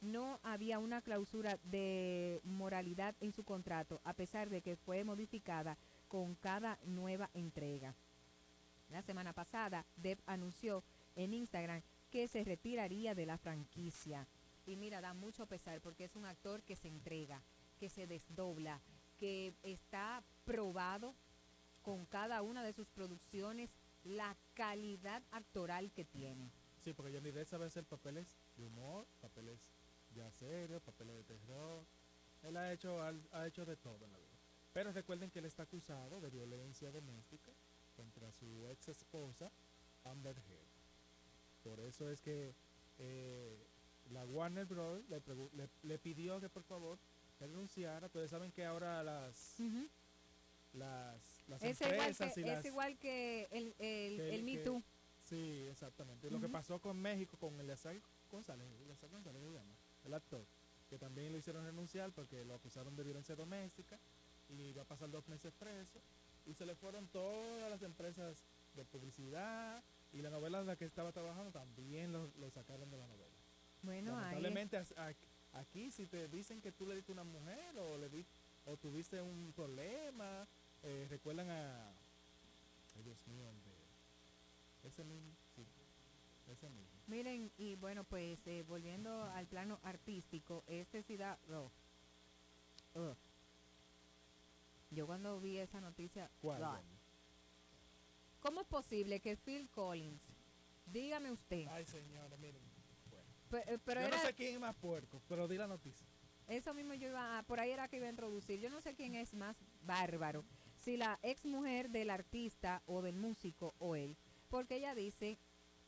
no 0.00 0.38
había 0.42 0.78
una 0.78 1.02
cláusula 1.02 1.58
de 1.64 2.40
moralidad 2.44 3.14
en 3.20 3.32
su 3.32 3.44
contrato, 3.44 4.00
a 4.04 4.12
pesar 4.12 4.48
de 4.48 4.62
que 4.62 4.76
fue 4.76 5.02
modificada 5.02 5.76
con 6.06 6.34
cada 6.36 6.78
nueva 6.84 7.30
entrega. 7.34 7.94
La 8.90 9.02
semana 9.02 9.32
pasada, 9.32 9.84
Depp 9.96 10.20
anunció 10.26 10.82
en 11.16 11.34
Instagram 11.34 11.82
que 12.10 12.28
se 12.28 12.44
retiraría 12.44 13.14
de 13.14 13.26
la 13.26 13.38
franquicia. 13.38 14.26
Y 14.68 14.76
mira, 14.76 15.00
da 15.00 15.14
mucho 15.14 15.46
pesar 15.46 15.80
porque 15.80 16.04
es 16.04 16.14
un 16.14 16.26
actor 16.26 16.62
que 16.62 16.76
se 16.76 16.88
entrega, 16.88 17.42
que 17.78 17.88
se 17.88 18.06
desdobla, 18.06 18.82
que 19.16 19.54
está 19.62 20.22
probado 20.44 21.14
con 21.80 22.04
cada 22.04 22.42
una 22.42 22.62
de 22.62 22.74
sus 22.74 22.90
producciones 22.90 23.74
la 24.04 24.36
calidad 24.52 25.22
actoral 25.30 25.90
que 25.92 26.04
tiene. 26.04 26.50
Sí, 26.84 26.92
porque 26.92 27.14
Johnny 27.14 27.30
Depp 27.30 27.48
sabe 27.48 27.64
hacer 27.64 27.86
papeles 27.86 28.36
de 28.58 28.66
humor, 28.66 29.06
papeles 29.22 29.72
ya 30.14 30.30
serios, 30.32 30.82
papeles 30.82 31.16
de 31.16 31.24
terror. 31.24 31.86
Él 32.42 32.54
ha 32.58 32.70
hecho, 32.70 33.00
ha 33.00 33.46
hecho 33.46 33.64
de 33.64 33.78
todo 33.78 34.04
en 34.04 34.12
la 34.12 34.18
vida. 34.18 34.36
Pero 34.74 34.92
recuerden 34.92 35.30
que 35.30 35.38
él 35.38 35.46
está 35.46 35.62
acusado 35.62 36.20
de 36.20 36.28
violencia 36.28 36.90
doméstica 36.90 37.52
contra 37.96 38.30
su 38.32 38.68
ex 38.68 38.88
esposa, 38.88 39.50
Amber 40.04 40.36
Heard. 40.36 40.68
Por 41.62 41.80
eso 41.80 42.10
es 42.10 42.20
que 42.20 42.54
eh, 42.98 43.67
la 44.10 44.24
Warner 44.24 44.66
Bros. 44.66 45.02
Le, 45.08 45.22
le- 45.54 45.68
le 45.82 45.98
pidió 45.98 46.40
que 46.40 46.48
por 46.48 46.62
favor 46.64 46.98
renunciara. 47.40 48.06
Ustedes 48.06 48.30
saben 48.30 48.50
que 48.52 48.64
ahora 48.64 49.02
las, 49.02 49.56
las, 50.72 51.44
las 51.48 51.62
Es 51.62 51.80
igual 51.80 51.94
empresas 51.94 52.34
que, 52.34 52.40
y 52.40 52.44
es 52.44 52.50
las... 52.50 52.64
igual 52.64 52.98
que 52.98 53.48
el, 53.50 53.66
el, 53.78 54.16
que- 54.16 54.34
el 54.34 54.42
Me 54.44 54.52
que- 54.52 54.64
Too. 54.64 54.82
Sí, 55.28 55.66
exactamente. 55.70 56.30
Lo 56.30 56.40
que 56.40 56.48
pasó 56.48 56.80
con 56.80 56.96
México, 57.00 57.36
con 57.38 57.58
Eleazar 57.60 57.96
González, 58.30 58.66
Eleazar 58.82 59.10
González 59.10 59.42
se 59.42 59.50
llama, 59.52 59.74
el 60.04 60.14
actor, 60.14 60.46
que 60.88 60.96
también 60.98 61.32
lo 61.32 61.38
hicieron 61.38 61.64
renunciar 61.66 62.12
porque 62.12 62.44
lo 62.46 62.54
acusaron 62.54 62.96
de 62.96 63.02
violencia 63.02 63.34
doméstica 63.36 63.98
y 64.48 64.72
va 64.72 64.82
a 64.82 64.86
pasar 64.86 65.10
dos 65.10 65.28
meses 65.28 65.52
preso. 65.58 66.00
Y 66.46 66.54
se 66.54 66.64
le 66.64 66.74
fueron 66.74 67.08
todas 67.08 67.68
las 67.70 67.82
empresas 67.82 68.42
de 68.74 68.84
publicidad 68.86 69.82
y 70.12 70.22
la 70.22 70.30
novela 70.30 70.60
en 70.60 70.66
la 70.66 70.76
que 70.76 70.86
estaba 70.86 71.12
trabajando 71.12 71.50
también 71.52 72.10
lo, 72.10 72.30
lo 72.38 72.50
sacaron 72.50 72.90
de 72.90 72.96
la 72.96 73.06
Lamentablemente 74.48 74.94
aquí 75.52 75.90
si 75.90 76.06
te 76.06 76.28
dicen 76.28 76.60
que 76.60 76.72
tú 76.72 76.86
le 76.86 76.94
diste 76.94 77.12
a 77.12 77.14
una 77.14 77.24
mujer 77.24 77.76
o 77.78 77.98
le 77.98 78.08
di, 78.08 78.24
o 78.64 78.76
tuviste 78.76 79.20
un 79.20 79.52
problema, 79.54 80.46
eh, 80.82 81.06
recuerdan 81.08 81.50
a 81.50 81.88
ay 82.96 83.02
Dios 83.02 83.26
mío, 83.26 83.44
de 84.82 84.88
ese 84.88 85.04
mismo, 85.04 85.34
sí, 85.54 85.66
ese 86.50 86.68
mismo. 86.70 86.98
Miren, 87.06 87.50
y 87.56 87.74
bueno, 87.76 88.04
pues 88.04 88.46
eh, 88.46 88.62
volviendo 88.62 89.24
al 89.24 89.46
plano 89.46 89.80
artístico, 89.82 90.64
este 90.66 91.02
da... 91.16 91.38
oh. 91.50 91.70
Ugh. 92.94 93.16
Yo 94.90 95.06
cuando 95.06 95.40
vi 95.40 95.58
esa 95.58 95.80
noticia... 95.80 96.30
¿Cuál? 96.40 96.82
¿Cómo 98.40 98.60
es 98.60 98.66
posible 98.66 99.20
que 99.20 99.36
Phil 99.36 99.68
Collins, 99.68 100.22
dígame 100.86 101.30
usted, 101.32 101.66
Ay 101.68 101.84
señora, 101.84 102.36
miren. 102.36 102.62
Eh, 103.52 103.78
pero 103.84 104.00
Yo 104.00 104.06
era, 104.08 104.16
no 104.16 104.22
sé 104.22 104.34
quién 104.34 104.54
es 104.54 104.60
más 104.60 104.74
puerco, 104.76 105.20
pero 105.28 105.48
di 105.48 105.56
la 105.56 105.66
noticia. 105.66 106.06
eso 106.46 106.72
mismo 106.74 106.94
yo 106.94 107.08
iba, 107.08 107.38
a- 107.38 107.42
por 107.42 107.60
ahí 107.60 107.70
era 107.70 107.88
que 107.88 107.96
iba 107.96 108.06
a 108.06 108.10
introducir, 108.10 108.60
yo 108.60 108.70
no 108.70 108.80
sé 108.80 108.94
quién 108.94 109.14
es 109.14 109.34
más 109.34 109.56
bárbaro, 109.82 110.44
si 110.76 110.96
la 110.96 111.18
ex 111.22 111.44
mujer 111.44 111.90
del 111.90 112.10
artista 112.10 112.82
o 112.86 113.02
del 113.02 113.16
músico 113.16 113.74
o 113.78 113.96
él, 113.96 114.16
porque 114.48 114.76
ella 114.76 114.94
dice 114.94 115.38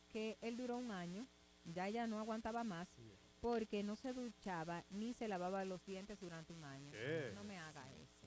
que 0.09 0.37
él 0.41 0.57
duró 0.57 0.77
un 0.77 0.91
año, 0.91 1.27
ya 1.65 1.89
ella 1.89 2.07
no 2.07 2.19
aguantaba 2.19 2.65
más, 2.65 2.89
porque 3.41 3.83
no 3.83 3.97
se 3.97 4.13
duchaba 4.13 4.85
ni 4.91 5.15
se 5.15 5.29
lavaba 5.29 5.65
los 5.65 5.85
dientes 5.87 6.19
durante 6.21 6.53
un 6.53 6.63
año. 6.65 6.91
¿Qué? 6.93 7.33
No 7.35 7.43
me 7.45 7.57
haga 7.59 7.91
eso. 7.95 8.27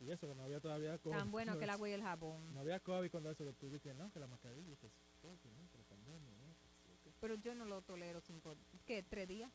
Y 0.00 0.10
eso 0.10 0.26
que 0.26 0.34
no 0.34 0.42
había 0.42 0.58
todavía 0.60 0.98
COVID. 0.98 1.16
Tan 1.16 1.30
bueno 1.30 1.52
no, 1.52 1.58
que 1.58 1.64
el 1.64 1.70
agua 1.70 1.88
y 1.88 1.92
el 1.92 2.02
jabón. 2.02 2.52
No 2.52 2.58
había 2.60 2.80
COVID 2.80 3.08
cuando 3.10 3.30
eso 3.30 3.44
tú 3.54 3.66
dijiste, 3.66 3.94
no, 3.94 4.10
que 4.10 4.18
la 4.18 4.26
mascarilla, 4.26 4.74
no, 5.22 5.38
que 5.70 5.78
la 5.78 5.84
pandemia, 5.84 6.34
¿no? 6.38 6.46
que 6.56 6.68
sí, 6.82 6.98
que- 7.04 7.11
Pero 7.22 7.36
yo 7.36 7.54
no 7.54 7.64
lo 7.64 7.80
tolero 7.82 8.20
cinco, 8.20 8.56
¿qué? 8.84 9.04
¿Tres 9.04 9.28
días? 9.28 9.48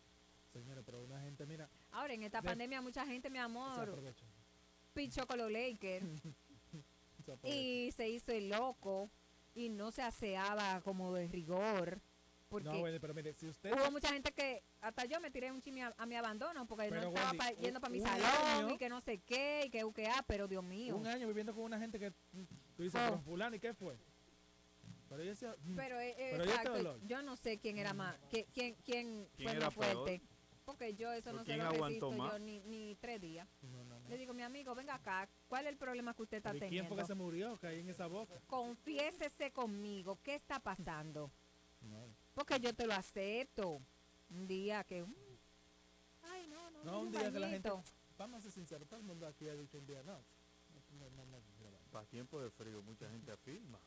Señora, 0.54 0.82
pero 0.86 1.04
una 1.04 1.20
gente, 1.20 1.46
mira, 1.46 1.70
Ahora, 1.92 2.14
en 2.14 2.24
esta 2.24 2.40
De- 2.40 2.48
pandemia 2.48 2.82
mucha 2.82 3.06
gente, 3.06 3.30
mi 3.30 3.40
amor, 3.40 4.02
pichó 4.94 5.28
con 5.28 5.38
los 5.38 5.52
Lakers 5.52 6.06
y 7.44 7.92
se 7.92 8.08
hizo 8.08 8.32
el 8.32 8.48
loco 8.48 9.12
y 9.54 9.68
no 9.68 9.92
se 9.92 10.02
aseaba 10.02 10.80
como 10.82 11.14
de 11.14 11.28
rigor. 11.28 12.00
Porque 12.48 12.70
No, 12.70 12.80
bueno, 12.80 12.98
pero 13.02 13.14
mire, 13.14 13.34
si 13.34 13.48
usted... 13.50 13.74
hubo 13.74 13.92
mucha 13.92 14.14
gente 14.14 14.32
que, 14.32 14.64
hasta 14.80 15.04
yo 15.04 15.20
me 15.20 15.30
tiré 15.30 15.52
un 15.52 15.60
chimi 15.60 15.82
a, 15.82 15.94
a 15.98 16.06
mi 16.06 16.16
abandono 16.16 16.66
porque 16.66 16.88
Pero, 16.88 17.02
no 17.02 17.08
estaba 17.10 17.32
Wendy, 17.32 17.38
pa- 17.38 17.52
yendo 17.62 17.82
para 17.82 17.92
mi 17.92 18.00
salón 18.00 18.24
año- 18.46 18.70
y 18.76 18.78
que 18.78 18.88
no 18.88 19.02
sé 19.02 19.18
qué 19.18 19.64
y 19.66 19.70
que 19.70 19.84
UQA, 19.84 20.24
pero 20.26 20.48
Dios 20.48 20.64
mío. 20.64 20.96
Un 20.96 21.06
año 21.06 21.28
viviendo 21.28 21.54
con 21.54 21.66
una 21.66 21.78
gente 21.78 22.00
que 22.00 22.12
mm, 22.32 22.44
tú 22.78 22.84
dices, 22.84 23.02
Oh. 23.12 23.20
fulano, 23.20 23.58
¿y 23.58 23.60
qué 23.60 23.74
fue? 23.74 23.98
Pero 25.10 25.22
ella 25.22 25.32
decía, 25.32 25.56
mm, 25.64 25.76
Pero, 25.76 26.00
eh, 26.00 26.16
ella 26.36 26.44
exacto, 26.44 26.74
dolor. 26.78 27.00
yo 27.06 27.22
no 27.22 27.36
sé 27.38 27.58
quién 27.60 27.78
era 27.78 27.94
más, 27.94 28.18
que- 28.30 28.46
quién, 28.54 28.76
quién, 28.84 29.28
¿Quién 29.36 29.48
fue 29.50 29.52
era 29.58 29.66
más 29.68 29.74
fuerte. 29.74 30.20
peor? 30.20 30.38
Porque 30.66 30.94
yo 30.96 31.14
eso 31.14 31.30
¿O 31.30 31.34
no 31.34 31.40
se 31.40 31.46
quién 31.46 31.60
lo 31.60 31.72
resisto 31.72 32.14
yo 32.14 32.40
ni, 32.40 32.60
ni 32.64 32.96
tres 32.96 33.22
días. 33.22 33.48
Le 34.10 34.18
digo, 34.18 34.34
mi 34.34 34.44
amigo, 34.44 34.76
venga 34.76 34.96
acá, 34.96 35.30
¿cuál 35.48 35.66
es 35.66 35.72
el 35.72 35.78
problema 35.78 36.14
que 36.14 36.24
usted 36.24 36.38
está 36.38 36.50
¿Y 36.50 36.60
quién 36.60 36.70
teniendo? 36.70 36.90
fue 36.90 36.98
que 36.98 37.08
se 37.08 37.16
murió? 37.16 37.58
Que 37.58 37.68
ahí 37.68 37.80
en 37.80 37.90
esa 37.90 38.08
boca. 38.08 38.42
Confiésese 38.48 39.52
conmigo, 39.52 40.20
¿qué 40.22 40.36
está 40.36 40.60
pasando? 40.60 41.32
No, 41.80 42.14
Porque 42.34 42.60
yo 42.60 42.74
te 42.74 42.86
lo 42.86 42.94
acepto. 42.94 43.82
Un 44.30 44.46
día 44.46 44.84
que... 44.84 45.06
Ay, 46.24 46.48
no, 46.48 46.70
no, 46.72 46.84
no 46.84 46.92
no, 46.92 47.00
un 47.02 47.12
día 47.12 47.32
que 47.32 47.40
la 47.40 47.48
gente. 47.48 47.72
Vamos 48.18 48.40
a 48.40 48.42
ser 48.42 48.52
sinceros, 48.52 48.90
todo 48.90 49.00
el 49.00 49.06
mundo 49.06 49.26
aquí 49.26 49.48
ha 49.48 49.56
dicho 49.56 49.78
un 49.78 49.86
día 49.86 50.04
no. 50.04 50.22
no, 51.00 51.10
no, 51.12 51.26
no, 51.26 51.38
no, 51.40 51.42
Para 51.92 52.06
tiempo 52.08 52.42
de 52.42 52.50
frío, 52.52 52.82
mucha 52.82 53.10
gente 53.10 53.32
afirma. 53.32 53.80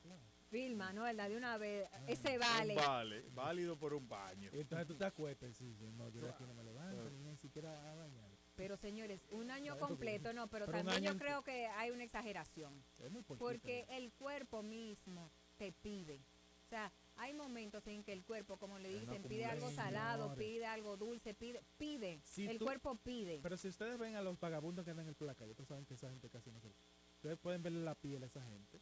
Filma, 0.51 0.93
¿no? 0.93 1.05
¿Verdad? 1.05 1.29
De 1.29 1.37
una 1.37 1.57
vez. 1.59 1.89
Ah, 1.93 2.01
Ese 2.09 2.37
vale. 2.37 2.75
Un 2.75 2.85
vale, 2.85 3.25
válido 3.35 3.77
por 3.79 3.95
un 3.95 4.09
baño. 4.09 4.51
Y 4.53 4.61
entonces 4.61 4.87
tú 4.87 4.97
te 4.97 5.05
acuestas 5.05 5.57
sí, 5.57 5.73
sí, 5.75 5.91
no, 5.93 6.09
yo 6.09 6.29
aquí 6.29 6.45
no 6.45 6.55
me 6.55 6.65
levanto, 6.65 7.09
ni 7.11 7.37
siquiera 7.37 7.93
a 7.93 7.95
bañar. 7.95 8.31
Pero 8.57 8.77
señores, 8.77 9.23
un 9.31 9.51
año 9.51 9.79
completo, 9.79 10.33
no, 10.33 10.49
pero, 10.49 10.67
también 10.67 11.03
yo 11.03 11.17
creo 11.17 11.43
que 11.43 11.67
hay 11.67 11.91
una 11.91 12.05
exageración. 12.05 12.85
Es 12.99 13.11
muy 13.11 13.23
poquito, 13.23 13.45
Porque 13.45 13.87
el 13.91 14.13
cuerpo 14.13 14.63
mismo 14.63 15.31
te 15.57 15.73
pide. 15.73 16.21
O 16.67 16.69
sea, 16.69 16.93
hay 17.17 17.33
momentos 17.33 17.87
en 17.87 18.03
que 18.05 18.13
el 18.13 18.25
cuerpo, 18.25 18.57
como 18.57 18.79
le 18.79 18.91
no 18.93 19.01
dicen, 19.01 19.23
pide 19.23 19.45
algo 19.45 19.71
salado, 19.71 20.25
señores. 20.35 20.39
pide 20.47 20.67
algo 20.67 20.97
dulce, 20.97 21.35
pide, 21.35 21.63
pide. 21.79 22.21
Si 22.25 22.47
el 22.47 22.59
tú- 22.59 22.65
cuerpo 22.65 22.97
pide. 22.97 23.41
Pero 23.43 23.57
si 23.57 23.69
ustedes 23.69 23.99
ven 23.99 24.15
a 24.17 24.23
los 24.23 24.39
vagabundos 24.39 24.85
que 24.85 24.91
andan 24.91 25.09
en 25.09 25.17
la 25.27 25.35
calle, 25.35 25.51
ustedes 25.53 25.69
saben 25.69 25.85
que 25.87 25.95
esa 25.95 26.11
gente 26.11 26.29
casi 26.29 26.51
no 26.51 26.61
se 26.61 26.69
Ustedes 27.17 27.39
pueden 27.39 27.63
verle 27.63 27.81
la 27.83 27.95
piel 27.95 28.23
a 28.23 28.27
esa 28.27 28.43
gente, 28.43 28.81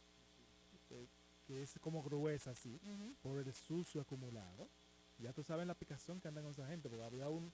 que, 1.49 1.63
es 1.63 1.79
como 1.79 2.03
gruesa 2.03 2.51
así, 2.51 2.79
por 3.23 3.39
el 3.39 3.51
sucio 3.53 4.01
acumulado. 4.01 4.69
Ya 5.17 5.33
tú 5.33 5.43
sabes 5.43 5.65
la 5.67 5.73
picazón 5.73 6.21
que 6.21 6.27
andan 6.27 6.43
con 6.43 6.51
esa 6.51 6.67
gente, 6.67 6.87
porque 6.89 7.03
había 7.03 7.27
un... 7.27 7.51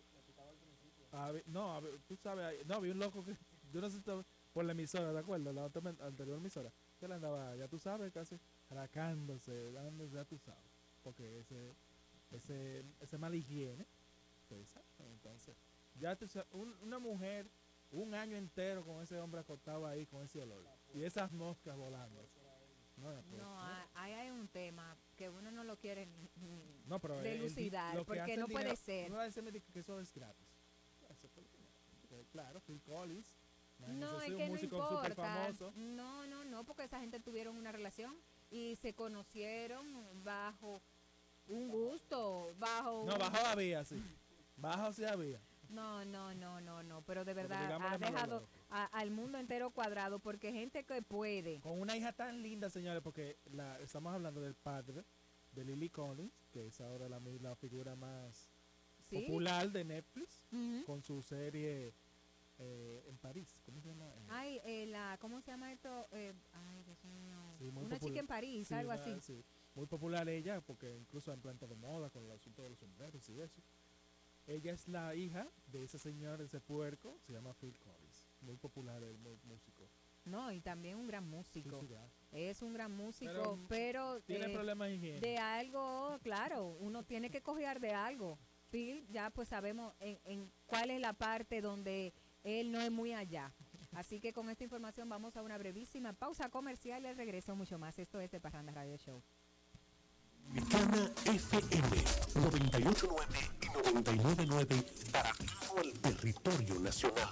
no, 1.47 1.81
tú 2.07 2.15
sabes, 2.17 2.65
no, 2.67 2.75
había 2.75 2.91
un 2.91 2.99
loco 2.99 3.23
que, 3.23 3.35
yo 3.73 3.79
no 3.81 3.89
sé 3.89 4.01
por 4.53 4.65
la 4.65 4.73
emisora, 4.73 5.13
¿de 5.13 5.19
acuerdo? 5.19 5.51
La 5.53 5.63
otra 5.65 5.81
anterior 6.01 6.37
emisora, 6.37 6.71
que 6.99 7.05
él 7.05 7.11
andaba, 7.13 7.55
ya 7.55 7.67
tú 7.69 7.79
sabes, 7.79 8.11
casi 8.11 8.37
arracándose, 8.69 9.71
dándose, 9.71 10.13
ya 10.15 10.25
tú 10.25 10.37
sabes, 10.37 10.69
porque 11.03 11.39
ese, 11.39 11.73
ese, 12.31 12.83
ese 12.99 13.17
mala 13.17 13.35
higiene, 13.37 13.85
pues, 14.49 14.75
entonces, 14.99 15.55
ya 15.99 16.15
tú 16.17 16.27
sabes, 16.27 16.47
un- 16.51 16.75
una 16.83 16.99
mujer 16.99 17.49
un 17.91 18.13
año 18.13 18.35
entero 18.35 18.83
con 18.83 19.01
ese 19.01 19.17
hombre 19.19 19.39
acostado 19.41 19.87
ahí 19.87 20.05
con 20.05 20.23
ese 20.23 20.41
olor 20.41 20.63
y 20.93 21.03
esas 21.03 21.31
moscas 21.31 21.77
volando. 21.77 22.21
No, 22.97 23.13
no, 23.13 23.21
pues, 23.23 23.41
No, 23.41 23.59
ah, 23.61 23.87
ahí 23.95 24.13
hay 24.13 24.29
un 24.31 24.47
tema 24.47 24.95
que 25.17 25.29
uno 25.29 25.51
no 25.51 25.63
lo 25.63 25.77
quiere 25.77 26.07
no, 26.85 26.99
pero 26.99 27.19
el- 27.19 27.25
el 27.25 27.33
delucidar, 27.39 27.93
lo 27.95 28.01
que 28.05 28.05
porque 28.19 28.37
no 28.37 28.45
el 28.45 28.51
puede 28.51 28.65
dinero- 28.65 28.81
ser. 28.81 29.11
No 29.11 29.19
decirme 29.19 29.51
de 29.51 29.61
que 29.61 29.79
eso 29.79 29.99
es 29.99 30.13
gratis. 30.13 30.47
Eso 31.09 31.27
fue 31.29 31.43
que- 31.45 32.07
que, 32.07 32.25
Claro, 32.31 32.61
Phil 32.61 32.81
Collins. 32.81 33.35
No, 33.79 34.21
es 34.21 34.33
que 34.33 34.47
no 34.49 34.57
importa. 34.57 35.51
No, 35.75 36.25
no, 36.27 36.45
no, 36.45 36.63
porque 36.63 36.83
esa 36.85 36.99
gente 37.01 37.19
tuvieron 37.19 37.57
una 37.57 37.71
relación 37.73 38.15
y 38.49 38.77
se 38.77 38.93
conocieron 38.93 39.85
bajo 40.23 40.81
un 41.47 41.67
gusto, 41.69 42.55
bajo... 42.57 43.03
No, 43.05 43.13
un- 43.13 43.19
bajo 43.19 43.37
había, 43.47 43.83
sí. 43.83 44.01
Bajo 44.55 44.93
sí 44.93 45.03
había. 45.03 45.41
No, 45.67 46.05
no, 46.05 46.33
no, 46.33 46.61
no, 46.61 46.81
no, 46.83 47.01
pero 47.01 47.25
de 47.25 47.33
verdad 47.33 47.73
ha 47.81 47.97
dejado 47.97 48.39
loco. 48.41 48.49
A- 48.75 48.85
al 48.87 49.09
mundo 49.09 49.37
entero 49.37 49.71
cuadrado 49.71 50.19
porque 50.19 50.51
gente 50.51 50.83
que 50.83 51.01
puede. 51.01 51.61
Con 51.61 51.79
una 51.79 51.95
hija 51.95 52.11
tan 52.11 52.41
linda, 52.41 52.69
señores, 52.69 53.01
porque 53.01 53.37
la, 53.51 53.79
estamos 53.79 54.13
hablando 54.13 54.41
del 54.41 54.53
padre 54.55 55.05
de 55.53 55.63
Lily 55.63 55.89
Collins, 55.89 56.33
que 56.51 56.67
es 56.67 56.81
ahora 56.81 57.07
la, 57.07 57.19
la 57.41 57.55
figura 57.55 57.95
más 57.95 58.49
Sí. 59.05 59.19
popular 59.19 59.71
de 59.71 59.83
Netflix, 59.85 60.43
con 60.87 61.01
su 61.03 61.21
serie 61.21 61.93
eh, 62.57 63.05
en 63.07 63.17
París. 63.19 63.61
¿Cómo 63.63 63.79
se 63.79 63.89
llama? 63.89 64.11
Ay, 64.29 64.59
eh, 64.65 64.87
la, 64.87 65.17
¿cómo 65.21 65.39
se 65.41 65.51
llama 65.51 65.71
esto? 65.71 66.07
Eh, 66.11 66.33
ay, 66.53 66.83
Dios 66.83 67.03
mío. 67.05 67.37
sí, 67.59 67.69
muy 67.71 67.85
Una 67.85 67.99
chica 67.99 68.19
en 68.19 68.27
París, 68.27 68.67
sí, 68.67 68.73
algo 68.73 68.91
una- 68.91 69.01
así. 69.01 69.19
sí, 69.21 69.45
Muy 69.75 69.85
popular 69.85 70.27
ella, 70.27 70.59
porque 70.61 70.95
incluso 70.97 71.31
en 71.33 71.39
planta 71.39 71.67
de 71.67 71.75
moda 71.75 72.09
con 72.09 72.23
el 72.25 72.31
asunto 72.31 72.63
de 72.63 72.69
los 72.71 72.79
sombreros 72.79 73.29
y 73.29 73.39
eso. 73.39 73.61
Ella 74.47 74.71
es 74.73 74.87
la 74.87 75.13
hija 75.15 75.47
de 75.67 75.83
ese 75.83 75.99
señor, 75.99 76.41
ese 76.41 76.59
puerco, 76.61 77.19
se 77.27 77.33
llama 77.33 77.53
Phil 77.53 77.77
Collins. 77.79 78.04
Muy 78.41 78.57
popular 78.57 79.01
el 79.03 79.17
músico. 79.43 79.89
No, 80.25 80.51
y 80.51 80.59
también 80.59 80.97
un 80.97 81.07
gran 81.07 81.27
músico. 81.27 81.81
Sí, 81.81 81.87
sí, 81.87 81.93
ya. 81.93 82.09
Es 82.31 82.61
un 82.61 82.73
gran 82.73 82.91
músico, 82.91 83.31
Pero, 83.31 83.59
pero, 83.67 84.21
tiene 84.21 84.47
eh, 84.47 84.53
problemas 84.53 84.87
de 84.89 84.95
higiene. 84.95 85.19
de 85.19 85.37
algo, 85.37 86.19
claro, 86.23 86.75
uno 86.79 87.03
tiene 87.03 87.29
que 87.29 87.41
coger 87.41 87.79
de 87.79 87.91
algo. 87.93 88.39
Phil, 88.71 89.05
ya 89.09 89.29
pues 89.29 89.49
sabemos 89.49 89.93
en, 89.99 90.19
en 90.25 90.51
cuál 90.65 90.89
es 90.89 90.99
la 90.99 91.13
parte 91.13 91.61
donde 91.61 92.13
él 92.43 92.71
no 92.71 92.81
es 92.81 92.91
muy 92.91 93.13
allá. 93.13 93.53
Así 93.93 94.19
que 94.19 94.33
con 94.33 94.49
esta 94.49 94.63
información 94.63 95.07
vamos 95.07 95.37
a 95.37 95.43
una 95.43 95.57
brevísima 95.57 96.11
pausa 96.13 96.49
comercial 96.49 97.03
y 97.03 97.07
al 97.07 97.15
regreso 97.15 97.55
mucho 97.55 97.77
más. 97.77 97.97
Esto 97.99 98.19
es 98.19 98.31
de 98.31 98.39
Parranda 98.41 98.73
Radio 98.73 98.97
Show. 98.97 99.21
FM 100.53 100.97
989 102.35 103.37
y 103.61 103.64
999 103.83 104.85
para 105.11 105.31
todo 105.33 105.81
el 105.81 105.93
territorio 105.99 106.79
nacional. 106.79 107.29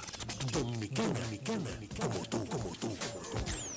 Dominicana, 0.52 1.20
Dominicana, 1.20 1.70
como 2.00 2.26
tú, 2.26 2.46
como 2.46 2.70
tú, 2.76 2.88
como 2.88 3.20
tú. 3.30 3.74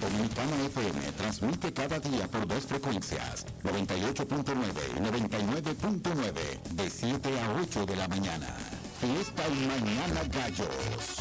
Dominicana 0.00 0.66
FM 0.66 1.12
transmite 1.12 1.72
cada 1.72 1.98
día 1.98 2.28
por 2.28 2.46
dos 2.46 2.64
frecuencias, 2.64 3.46
98.9 3.62 4.54
y 4.96 5.00
99.9, 5.00 6.62
de 6.74 6.90
7 6.90 7.40
a 7.40 7.60
8 7.60 7.86
de 7.86 7.96
la 7.96 8.08
mañana. 8.08 8.56
Fiesta 9.00 9.42
y 9.48 9.66
Mañana 9.66 10.22
Gallos. 10.30 11.16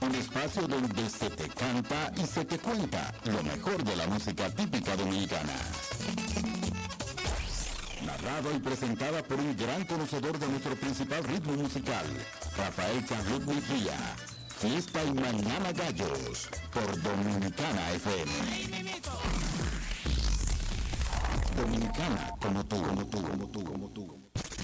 Un 0.00 0.14
espacio 0.14 0.68
donde 0.68 1.10
se 1.10 1.28
te 1.30 1.48
canta 1.48 2.12
y 2.16 2.26
se 2.26 2.44
te 2.44 2.58
cuenta 2.58 3.12
lo 3.24 3.42
mejor 3.42 3.82
de 3.82 3.96
la 3.96 4.06
música 4.06 4.48
típica 4.50 4.94
dominicana. 4.96 5.54
Narrado 8.22 8.54
y 8.54 8.58
presentada 8.58 9.22
por 9.22 9.38
un 9.38 9.56
gran 9.56 9.84
conocedor 9.84 10.38
de 10.38 10.48
nuestro 10.48 10.74
principal 10.76 11.22
ritmo 11.24 11.52
musical, 11.52 12.04
Rafael 12.56 13.04
Carlut 13.06 13.44
Mejía. 13.44 13.96
Fiesta 14.58 15.04
y 15.04 15.12
Mañana 15.12 15.72
Gallos, 15.72 16.48
por 16.72 17.00
Dominicana 17.00 17.90
FM. 17.92 18.32
Dominicana, 21.56 22.34
como 22.40 22.64
tú, 22.64 22.82
como 22.82 23.06
tú, 23.06 23.22
como 23.22 23.46
tú, 23.46 23.64
como 23.64 23.88
tú. 23.90 24.17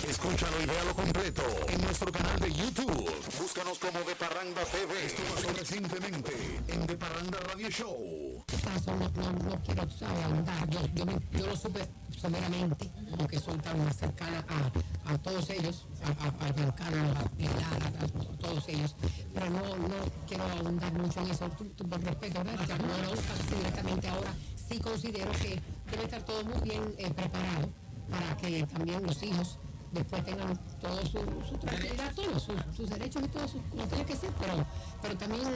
Escúchalo 0.08 0.60
y 0.62 0.66
véalo 0.66 0.94
completo 0.94 1.42
en 1.68 1.80
nuestro 1.82 2.12
canal 2.12 2.38
de 2.38 2.52
YouTube. 2.52 3.10
Búscanos 3.40 3.78
como 3.78 3.98
De 4.00 4.14
Parranda 4.16 4.62
TV. 4.64 5.06
Esto 5.06 5.22
pasó 5.34 5.48
recientemente 5.58 6.60
en 6.68 6.86
De 6.86 6.96
Parranda 6.96 7.38
Radio 7.40 7.68
Show. 7.70 8.44
no, 8.86 9.22
no, 9.22 9.32
no 9.32 9.62
quiero 9.62 9.82
ahondar. 9.82 10.68
Yo, 10.70 10.80
yo, 10.94 11.06
me- 11.06 11.20
yo 11.38 11.46
lo 11.46 11.56
supe 11.56 11.80
someramente, 12.20 12.90
aunque 13.18 13.38
soy 13.40 13.56
tan 13.58 13.92
cercana 13.94 14.44
a, 14.48 15.12
a 15.12 15.18
todos 15.18 15.48
ellos, 15.50 15.86
a, 16.04 16.24
a, 16.24 16.48
a 16.48 16.52
Giancarlo, 16.54 17.10
a 17.18 17.24
Pilar, 17.36 17.82
a, 17.82 18.04
a 18.04 18.38
todos 18.38 18.68
ellos, 18.68 18.94
pero 19.34 19.50
no, 19.50 19.60
no 19.76 19.94
quiero 20.28 20.44
ahondar 20.44 20.92
mucho 20.92 21.20
en 21.20 21.30
eso, 21.30 21.48
tú- 21.50 21.64
tú 21.76 21.88
por 21.88 22.00
respeto, 22.02 22.44
¿verdad? 22.44 22.78
No 22.78 23.10
lo 23.10 23.56
directamente 23.56 24.08
ahora, 24.08 24.32
sí 24.68 24.78
considero 24.78 25.32
que 25.32 25.60
debe 25.90 26.04
estar 26.04 26.22
todo 26.24 26.44
muy 26.44 26.60
bien 26.68 26.94
eh, 26.98 27.10
preparado 27.10 27.68
para 28.10 28.36
que 28.36 28.66
también 28.66 29.02
los 29.02 29.22
hijos 29.22 29.58
después 29.94 30.24
tengan 30.24 30.58
todo 30.80 31.00
su, 31.06 31.18
su 31.48 31.56
tranquilidad, 31.58 32.12
todos 32.14 32.42
sus, 32.42 32.56
sus 32.76 32.90
derechos 32.90 33.22
y 33.24 33.28
todo, 33.28 33.48
su, 33.48 33.62
como 33.70 33.86
tiene 33.86 34.04
que 34.04 34.16
ser, 34.16 34.30
pero, 34.40 34.66
pero 35.00 35.16
también 35.16 35.46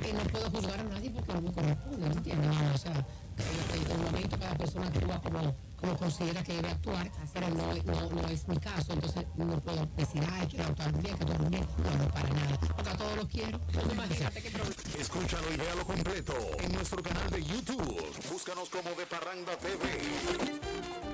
eh, 0.00 0.12
no 0.12 0.20
puedo 0.30 0.50
juzgar 0.50 0.80
a 0.80 0.84
nadie 0.84 1.10
porque 1.10 1.32
no 1.34 1.42
me 1.42 1.52
corresponde, 1.52 2.06
¿entiendes? 2.06 2.46
No, 2.46 2.74
o 2.74 2.78
sea, 2.78 2.92
en 2.92 3.90
el 3.90 3.98
momento 3.98 4.38
cada 4.38 4.54
persona 4.54 4.86
actúa 4.86 5.20
como, 5.20 5.54
como 5.76 5.96
considera 5.96 6.42
que 6.42 6.54
debe 6.54 6.70
actuar, 6.70 7.10
pero 7.32 7.48
no, 7.50 7.74
no, 7.84 8.10
no 8.10 8.28
es 8.28 8.46
mi 8.48 8.56
caso, 8.58 8.92
entonces 8.92 9.24
no 9.36 9.60
puedo 9.60 9.86
decir, 9.96 10.22
ay, 10.32 10.46
quiero 10.46 10.64
actuar 10.66 10.92
bien, 11.02 11.18
que 11.18 11.24
todo 11.24 11.48
bien, 11.48 11.66
no, 11.82 12.04
no, 12.04 12.10
para 12.10 12.28
nada, 12.28 12.58
porque 12.76 12.90
a 12.90 12.96
todos 12.96 13.16
los 13.16 13.28
quiero, 13.28 13.60
entonces 13.66 13.92
imagínate 13.92 14.42
qué 14.42 14.50
problema. 14.50 14.76
Escúchalo 14.98 15.52
y 15.52 15.56
véalo 15.56 15.84
completo 15.84 16.34
en 16.60 16.72
nuestro 16.72 17.02
canal 17.02 17.28
de 17.30 17.42
YouTube. 17.42 18.04
Búscanos 18.30 18.68
como 18.68 18.90
De 18.90 19.06
Parranda 19.06 19.56
TV. 19.58 21.09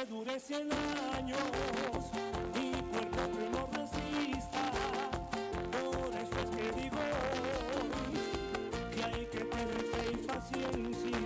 que 0.00 0.06
dure 0.06 0.40
cien 0.40 0.68
años, 1.14 1.38
mi 2.54 2.70
cuerpo 2.90 3.22
que 3.36 3.50
lo 3.50 3.66
resista. 3.66 4.62
Por 5.72 6.14
eso 6.14 6.36
es 6.42 6.50
que 6.56 6.80
digo 6.80 7.02
que 8.94 9.02
hay 9.04 9.26
que 9.26 9.40
tener 9.40 9.82
fe 9.92 10.12
y 10.12 10.16
paciencia, 10.26 11.18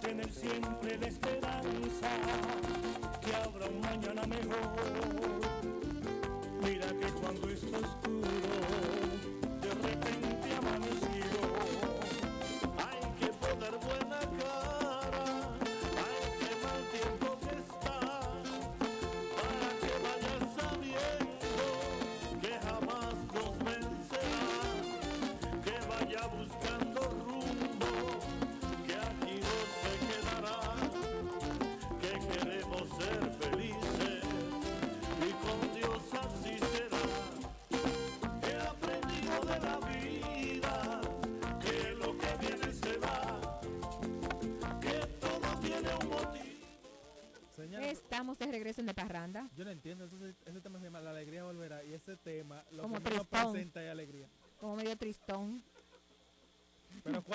tener 0.00 0.32
siempre 0.32 0.98
la 0.98 1.06
esperanza 1.08 2.10
que 3.20 3.34
habrá 3.34 3.66
un 3.66 3.80
mañana 3.80 4.22
mejor. 4.26 5.40
Mira 6.62 6.86
que 6.86 7.12
cuando 7.20 7.50
está 7.50 7.78
oscuro 7.78 8.99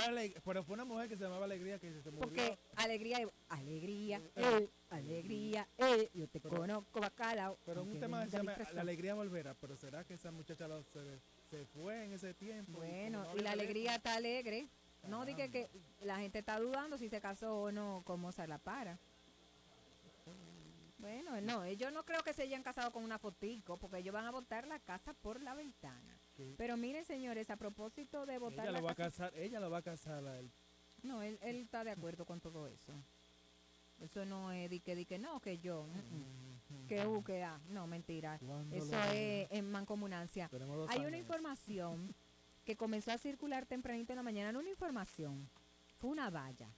Pero, 0.06 0.14
¿cuál 0.14 0.18
ale- 0.18 0.41
pero 0.44 0.64
fue 0.64 0.73
una 0.73 0.86
mujer 0.86 1.10
que 1.10 1.18
se 1.18 1.23
llamaba 1.23 1.45
Alegría 1.45 1.80
que 1.80 2.02
se 2.02 2.11
murió. 2.11 2.19
Porque 2.22 2.57
alegría, 2.76 3.27
alegría, 3.49 4.22
eh, 4.36 4.69
alegría, 4.90 5.68
eh, 5.77 6.10
yo 6.14 6.27
te 6.27 6.40
Pero- 6.40 6.57
conozco 6.57 6.99
bacalao. 6.99 7.57
Pero 7.65 7.82
un 7.82 7.88
aunque 7.88 7.99
tema 7.99 8.18
que 8.19 8.26
venga 8.26 8.32
se 8.32 8.38
llama 8.38 8.52
disfrazado. 8.52 8.76
La 8.76 8.82
Alegría 8.82 9.15
Volverá, 9.15 9.53
pero 9.56 9.76
¿será 9.77 10.03
que 10.03 10.14
esa 10.15 10.32
muchacha 10.32 10.68
lo- 10.68 10.84
se, 10.84 11.19
se 11.49 11.65
fue 11.68 12.06
en 12.06 12.14
ese 12.14 12.34
tiempo? 12.34 12.73
Bueno, 12.73 13.26
y 13.36 13.40
la 13.40 13.52
alegría 13.52 13.95
está 13.95 14.15
alegre. 14.15 14.68
No 15.07 15.23
dije 15.26 15.52
que 15.52 15.69
la 16.02 16.18
gente 16.18 16.40
está 16.40 16.60
dudando 16.60 16.98
si 16.98 17.10
se 17.10 17.22
casó 17.22 17.61
o 17.61 17.72
no, 17.72 18.02
cómo 18.06 18.32
se 18.32 18.48
la 18.48 18.57
para. 18.57 18.98
Bueno, 20.98 21.40
no, 21.41 21.68
yo 21.73 21.91
no 21.91 22.03
creo 22.03 22.23
que 22.23 22.34
se 22.34 22.44
hayan 22.44 22.64
casado 22.64 22.91
con 22.91 23.03
una 23.03 23.19
fotico, 23.19 23.77
porque 23.77 23.98
ellos 23.99 24.14
van 24.14 24.26
a 24.26 24.32
botar 24.32 24.65
la 24.68 24.80
casa 24.80 25.14
por 25.14 25.41
la 25.41 25.53
ventana. 25.53 26.14
Pero 26.57 26.78
miren, 26.78 27.06
señores, 27.06 27.49
a 27.49 27.56
propósito 27.57 28.26
de 28.26 28.38
botar 28.38 28.66
Ella 28.66 28.72
la 28.74 28.80
lo 28.80 28.86
va 28.86 28.91
a 28.91 28.95
casa... 28.95 29.26
casar, 29.30 29.40
ella 29.40 29.60
lo 29.60 29.70
va 29.70 29.78
a 29.80 29.82
casar 29.82 30.26
a 30.28 30.40
él. 30.40 30.52
No, 31.03 31.22
él, 31.22 31.38
él 31.41 31.57
está 31.57 31.84
de 31.84 31.91
acuerdo 31.91 32.26
con 32.26 32.40
todo 32.41 32.68
eso. 32.68 32.94
Eso 33.99 34.26
no 34.26 34.52
es 34.52 34.70
di 34.70 34.82
que, 34.82 34.95
di 34.95 35.06
que 35.06 35.18
no, 35.18 35.40
que 35.40 35.57
yo, 35.60 35.88
mm, 35.88 36.84
mm, 36.84 36.88
que 36.88 37.06
U, 37.07 37.24
que 37.24 37.44
A. 37.44 37.57
No, 37.70 37.88
mentira. 37.88 38.40
Eso 38.72 38.99
es 39.14 39.48
en 39.52 39.72
mancomunancia. 39.72 40.49
Hay 40.90 41.06
una 41.06 41.18
información 41.18 42.14
que 42.66 42.76
comenzó 42.76 43.12
a 43.12 43.18
circular 43.18 43.66
tempranito 43.66 44.12
en 44.12 44.18
la 44.18 44.24
mañana. 44.24 44.52
No 44.52 44.60
una 44.60 44.70
información, 44.70 45.48
fue 45.95 46.10
una 46.10 46.30
valla 46.30 46.70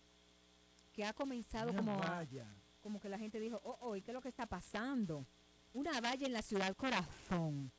que 0.94 1.06
ha 1.06 1.14
comenzado 1.14 1.70
Una 1.72 1.80
como 1.80 1.92
a- 1.94 2.10
valla. 2.10 2.46
como 2.82 3.00
que 3.00 3.10
la 3.10 3.18
gente 3.18 3.40
dijo, 3.40 3.60
oh, 3.64 3.78
oh, 3.82 3.96
¿y 3.96 4.02
qué 4.02 4.12
es 4.12 4.16
lo 4.16 4.22
que 4.22 4.30
está 4.30 4.46
pasando? 4.46 5.26
Una 5.74 6.00
valla 6.02 6.26
en 6.28 6.34
la 6.34 6.42
ciudad 6.42 6.76
corazón. 6.76 7.72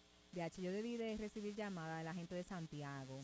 Yo 0.47 0.71
debí 0.71 0.97
de 0.97 1.17
recibir 1.17 1.55
llamada 1.55 1.99
de 1.99 2.05
la 2.05 2.15
gente 2.15 2.35
de 2.35 2.45
Santiago. 2.45 3.21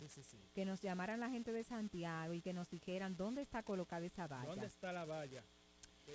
Que 0.53 0.65
nos 0.65 0.81
llamaran 0.81 1.21
la 1.21 1.31
gente 1.31 1.53
de 1.53 1.63
Santiago 1.63 2.35
y 2.35 2.43
que 2.43 2.53
nos 2.53 2.69
dijeran 2.69 3.17
dónde 3.17 3.43
está 3.43 3.63
colocada 3.63 4.05
esa 4.05 4.27
valla. 4.27 4.47
¿Dónde 4.47 4.67
está 4.67 4.93
la 4.93 5.05
valla? 5.05 5.45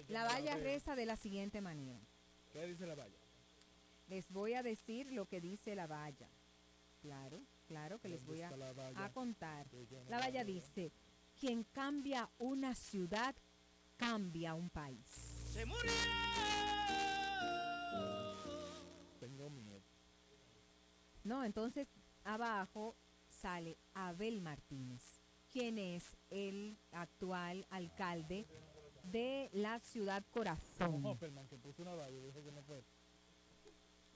La 0.09 0.26
valla 0.26 0.57
reza 0.57 0.95
de 0.95 1.05
la 1.05 1.15
siguiente 1.15 1.61
manera. 1.61 1.99
¿Qué 2.51 2.65
dice 2.67 2.85
la 2.85 2.95
valla? 2.95 3.17
Les 4.07 4.30
voy 4.30 4.53
a 4.55 4.63
decir 4.63 5.11
lo 5.11 5.26
que 5.26 5.39
dice 5.39 5.73
la 5.76 5.88
valla. 5.88 6.30
Claro, 7.01 7.41
claro 7.65 7.99
que 7.99 8.09
les 8.09 8.26
¿Dónde 8.26 8.73
voy 8.73 8.93
a, 8.95 9.05
a 9.05 9.11
contar. 9.13 9.67
La 9.71 10.17
la 10.17 10.19
valla 10.19 10.43
dice, 10.43 10.91
quien 11.39 11.63
cambia 11.63 12.30
una 12.39 12.76
ciudad, 12.76 13.35
cambia 13.95 14.53
un 14.53 14.69
país. 14.69 15.05
Se 15.53 15.65
murió. 15.65 15.91
No, 21.30 21.43
entonces 21.43 21.91
abajo 22.23 22.95
sale 23.27 23.77
Abel 23.93 24.41
Martínez, 24.41 25.22
quien 25.51 25.77
es 25.77 26.18
el 26.31 26.76
actual 26.91 27.68
alcalde 27.69 28.47
de 29.03 29.47
la 29.53 29.80
ciudad 29.80 30.26
Corazón. 30.31 31.03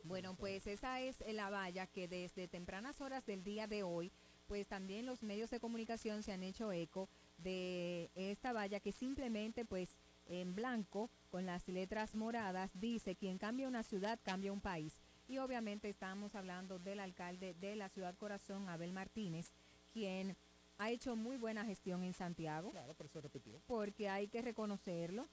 Bueno, 0.04 0.36
pues 0.36 0.66
esa 0.66 1.02
es 1.02 1.24
la 1.32 1.52
valla 1.52 1.86
que 1.86 2.08
desde 2.08 2.48
tempranas 2.48 3.00
horas 3.00 3.28
del 3.28 3.44
día 3.44 3.68
de 3.68 3.84
hoy, 3.84 4.12
pues 4.48 4.68
también 4.68 5.06
los 5.06 5.22
medios 5.22 5.52
de 5.52 5.60
comunicación 5.60 6.24
se 6.24 6.32
han 6.32 6.42
hecho 6.42 6.72
eco 6.72 7.10
de 7.38 8.10
esta 8.16 8.54
valla 8.54 8.80
que 8.80 8.92
simplemente 8.92 9.66
pues 9.66 10.00
en 10.26 10.56
blanco 10.56 11.12
con 11.30 11.46
las 11.46 11.68
letras 11.68 12.16
moradas 12.16 12.72
dice 12.74 13.16
quien 13.16 13.38
cambia 13.38 13.68
una 13.68 13.84
ciudad 13.84 14.20
cambia 14.24 14.52
un 14.52 14.62
país. 14.62 15.03
Y 15.28 15.38
obviamente 15.38 15.90
estamos 15.90 16.36
hablando 16.36 16.80
del 16.80 17.00
alcalde 17.00 17.54
de 17.56 17.76
la 17.76 17.90
ciudad 17.90 18.16
Corazón, 18.16 18.68
Abel 18.70 18.92
Martínez, 18.94 19.54
quien 19.92 20.36
ha 20.78 20.90
hecho 20.92 21.16
muy 21.16 21.38
buena 21.38 21.66
gestión 21.66 22.04
en 22.04 22.14
Santiago 22.14 22.72
Claro, 22.72 22.94
por 22.94 23.06
eso 23.06 23.22
repetió. 23.22 23.62
porque 23.68 24.10
hay 24.10 24.28
que 24.28 24.42
reconocerlo. 24.42 25.28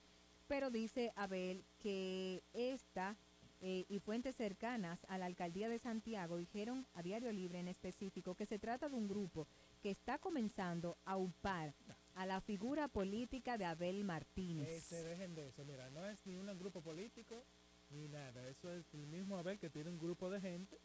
Pero 0.46 0.70
dice 0.70 1.12
Abel 1.16 1.64
que 1.78 2.42
esta 2.52 3.16
eh, 3.62 3.84
y 3.88 3.98
fuentes 3.98 4.36
cercanas 4.36 5.04
a 5.08 5.18
la 5.18 5.26
alcaldía 5.26 5.68
de 5.68 5.78
Santiago 5.78 6.38
dijeron 6.38 6.86
a 6.94 7.02
Diario 7.02 7.30
Libre 7.30 7.60
en 7.60 7.68
específico 7.68 8.34
que 8.34 8.46
se 8.46 8.58
trata 8.58 8.88
de 8.88 8.96
un 8.96 9.06
grupo 9.06 9.46
que 9.82 9.90
está 9.90 10.18
comenzando 10.18 10.96
a 11.04 11.16
upar 11.18 11.74
a 12.14 12.26
la 12.26 12.40
figura 12.40 12.88
política 12.88 13.58
de 13.58 13.66
Abel 13.66 14.02
Martínez. 14.02 14.68
Eh, 14.68 14.80
se 14.80 15.04
dejen 15.04 15.34
de 15.34 15.48
eso, 15.48 15.64
mira, 15.64 15.90
no 15.90 16.04
es 16.06 16.24
ni 16.26 16.36
un 16.36 16.46
grupo 16.58 16.80
político 16.80 17.44
ni 17.90 18.08
nada. 18.08 18.48
Eso 18.48 18.72
es 18.72 18.84
el 18.94 19.06
mismo 19.06 19.36
Abel 19.38 19.58
que 19.58 19.70
tiene 19.70 19.90
un 19.90 19.98
grupo 19.98 20.30
de 20.30 20.40
gente 20.40 20.78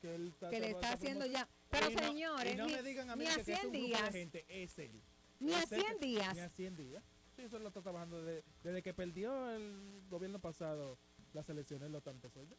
que 0.00 0.14
él 0.14 0.28
está 0.28 0.50
que 0.50 0.60
le 0.60 0.70
está 0.70 0.92
haciendo 0.92 1.26
ya. 1.26 1.48
Pero 1.70 1.90
Y 1.90 1.94
no- 1.94 2.00
señores, 2.02 2.54
y 2.54 2.56
no 2.56 2.66
ni, 2.66 2.72
me 2.72 2.82
digan 2.82 3.10
a 3.10 3.16
mí 3.16 3.24
ni 3.24 3.30
que, 3.30 3.44
que 3.44 3.52
es 3.52 3.58
100 3.60 3.66
un 3.66 3.72
grupo 3.72 3.86
días, 3.86 4.12
de 4.12 4.18
gente, 4.18 4.46
es 4.48 4.78
él. 4.78 5.02
ni 5.40 5.52
a 5.54 5.62
Es 5.62 5.72
él 5.72 5.80
100 5.80 5.98
que- 5.98 6.06
días. 6.06 6.34
Ni 6.34 6.40
a 6.40 6.48
100 6.50 6.76
días. 6.76 7.04
Sí, 7.36 7.42
eso 7.42 7.58
lo 7.58 7.68
está 7.68 7.82
trabajando 7.82 8.22
desde, 8.22 8.44
desde 8.62 8.82
que 8.82 8.94
perdió 8.94 9.50
el 9.50 10.02
gobierno 10.08 10.38
pasado 10.38 10.98
las 11.32 11.48
elecciones, 11.50 11.90
lo 11.90 12.00
tanto 12.00 12.30
soy 12.30 12.46
yo. 12.48 12.56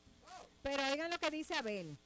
Pero 0.61 0.83
oigan 0.91 1.09
lo 1.09 1.17
que 1.17 1.31
dice 1.31 1.55
Abel. 1.55 1.97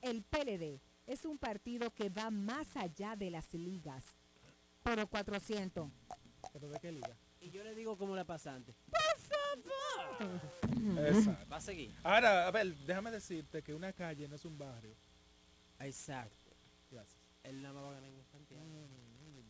El 0.00 0.22
PLD 0.22 0.80
es 1.06 1.24
un 1.24 1.38
partido 1.38 1.90
que 1.92 2.08
va 2.08 2.30
más 2.30 2.76
allá 2.76 3.16
de 3.16 3.30
las 3.30 3.52
ligas. 3.52 4.04
Por 4.82 5.06
400. 5.08 5.90
¿Pero 6.52 6.68
de 6.70 6.78
qué 6.80 6.92
liga? 6.92 7.16
Y 7.40 7.50
yo 7.50 7.62
le 7.62 7.74
digo 7.74 7.98
como 7.98 8.14
la 8.16 8.24
pasante. 8.24 8.74
Exacto. 11.06 11.46
Va 11.50 11.56
a 11.56 11.60
seguir. 11.60 11.94
Ahora, 12.02 12.46
a 12.46 12.50
ver, 12.50 12.74
déjame 12.78 13.10
decirte 13.10 13.62
que 13.62 13.74
una 13.74 13.92
calle 13.92 14.28
no 14.28 14.36
es 14.36 14.44
un 14.44 14.56
barrio. 14.58 14.96
Exacto. 15.80 16.50
Gracias. 16.90 17.18
Él 17.42 17.60
más 17.62 17.74
va 17.74 17.90
a 17.90 17.92
ganar 17.94 18.10
en 18.10 18.24
Santiago. 18.24 18.64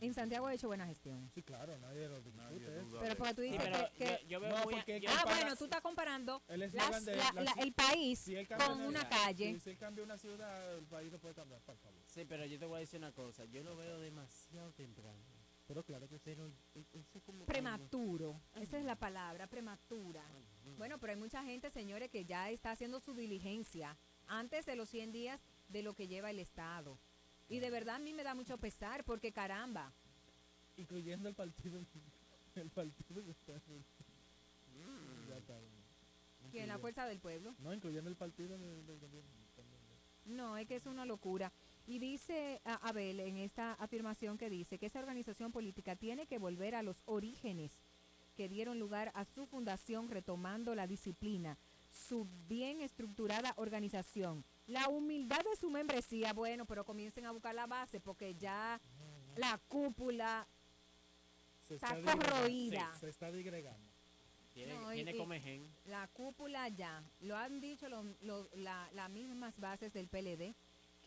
En 0.01 0.13
Santiago 0.13 0.47
ha 0.47 0.53
hecho 0.53 0.67
buena 0.67 0.85
gestión. 0.85 1.29
Sí, 1.33 1.43
claro, 1.43 1.77
nadie 1.79 2.07
lo 2.07 2.21
discute. 2.21 2.71
Pero 3.01 3.15
porque 3.17 3.33
tú 3.33 3.41
Sí, 3.41 3.49
dices 3.51 3.61
pero 3.69 3.89
que... 3.97 4.05
yo, 4.23 4.27
yo 4.29 4.39
veo 4.39 4.49
No, 4.57 4.63
muy- 4.63 4.73
porque 4.75 5.01
yo- 5.01 5.09
ah, 5.11 5.23
bueno, 5.25 5.55
tú 5.57 5.65
estás 5.65 5.81
comparando 5.81 6.41
El 6.47 6.59
las- 6.61 6.73
la- 6.73 6.89
la 7.01 7.41
la- 7.43 7.53
el 7.59 7.73
país 7.73 8.19
Si 8.19 8.33
con 8.45 8.81
una 8.83 9.01
ciudad, 9.01 9.09
calle. 9.09 9.53
Si, 9.55 9.59
si 9.59 9.69
él 9.71 9.77
cambia 9.77 10.03
una 10.05 10.17
ciudad, 10.17 10.77
el 10.77 10.85
país 10.85 11.11
no 11.11 11.19
puede 11.19 11.33
cambiar, 11.35 11.59
por 11.61 11.75
favor. 11.77 12.01
Sí, 12.07 12.23
pero 12.23 12.45
yo 12.45 12.57
te 12.57 12.65
voy 12.65 12.77
a 12.77 12.79
decir 12.79 12.97
una 12.99 13.11
cosa. 13.11 13.43
Yo 13.45 13.61
lo 13.63 13.75
veo 13.75 13.99
demasiado 13.99 14.71
temprano. 14.71 15.19
Pero 15.69 15.83
claro 15.83 16.09
que. 16.09 16.17
Pero 16.17 16.51
eso 16.93 17.21
como 17.21 17.45
Prematuro. 17.45 18.41
Esa 18.55 18.79
es 18.79 18.85
la 18.85 18.95
palabra, 18.95 19.45
prematura. 19.45 20.25
Bueno, 20.79 20.97
pero 20.99 21.13
hay 21.13 21.19
mucha 21.19 21.43
gente, 21.43 21.69
señores, 21.69 22.09
que 22.09 22.25
ya 22.25 22.49
está 22.49 22.71
haciendo 22.71 22.99
su 22.99 23.13
diligencia 23.13 23.95
antes 24.25 24.65
de 24.65 24.75
los 24.75 24.89
100 24.89 25.11
días 25.11 25.39
de 25.67 25.83
lo 25.83 25.93
que 25.93 26.07
lleva 26.07 26.31
el 26.31 26.39
Estado. 26.39 26.97
Y 27.47 27.59
de 27.59 27.69
verdad 27.69 27.97
a 27.97 27.99
mí 27.99 28.15
me 28.15 28.23
da 28.23 28.33
mucho 28.33 28.57
pesar 28.57 29.03
porque 29.03 29.31
caramba. 29.31 29.93
Incluyendo 30.75 31.29
el 31.29 31.35
partido. 31.35 31.79
El 32.55 32.71
partido 32.71 33.23
que 33.23 33.29
está. 33.29 33.53
Mm. 33.53 34.09
Ya 36.51 36.63
en 36.63 36.67
la 36.67 36.79
fuerza 36.79 37.05
del 37.05 37.19
pueblo. 37.19 37.55
No, 37.59 37.71
incluyendo 37.71 38.09
el 38.09 38.17
partido 38.17 38.57
del 38.57 38.99
gobierno. 38.99 39.29
No, 40.25 40.57
es 40.57 40.67
que 40.67 40.75
es 40.75 40.87
una 40.87 41.05
locura. 41.05 41.53
Y 41.89 41.97
dice 41.97 42.61
a- 42.65 42.87
Abel 42.87 43.19
en 43.19 43.37
esta 43.37 43.73
afirmación 43.73 44.37
que 44.37 44.47
dice 44.47 44.77
que 44.77 44.85
esa 44.85 44.99
organización 44.99 45.51
política 45.51 45.95
tiene 45.95 46.27
que 46.27 46.37
volver 46.37 46.75
a 46.75 46.83
los 46.83 47.01
orígenes 47.05 47.81
que 48.37 48.47
dieron 48.47 48.77
lugar 48.77 49.11
a 49.15 49.25
su 49.25 49.47
fundación 49.47 50.07
retomando 50.07 50.75
la 50.75 50.85
disciplina, 50.85 51.57
su 51.89 52.27
bien 52.47 52.81
estructurada 52.81 53.53
organización, 53.57 54.45
la 54.67 54.87
humildad 54.87 55.39
de 55.39 55.55
su 55.59 55.71
membresía, 55.71 56.31
bueno, 56.31 56.65
pero 56.67 56.85
comiencen 56.85 57.25
a 57.25 57.31
buscar 57.31 57.55
la 57.55 57.65
base 57.65 57.99
porque 57.99 58.35
ya 58.35 58.79
la 59.35 59.57
cúpula 59.67 60.47
Se 61.67 61.75
Está 61.75 61.99
corroída. 62.01 62.91
sí, 62.93 62.99
se 62.99 63.09
está 63.09 63.31
digregando. 63.31 63.87
Tiene, 64.53 64.73
No, 64.75 64.91
y- 64.91 64.95
tiene 64.97 65.11
y 65.15 65.17
comején. 65.17 65.67
La 65.85 66.07
cúpula 66.09 66.67
ya, 66.69 67.03
lo 67.21 67.35
han 67.35 67.59
dicho 67.59 67.89
lo- 67.89 68.03
lo- 68.21 68.47
la- 68.55 68.89
las 68.93 69.09
mismas 69.09 69.57
bases 69.59 69.91
del 69.93 70.07
PLD, 70.07 70.55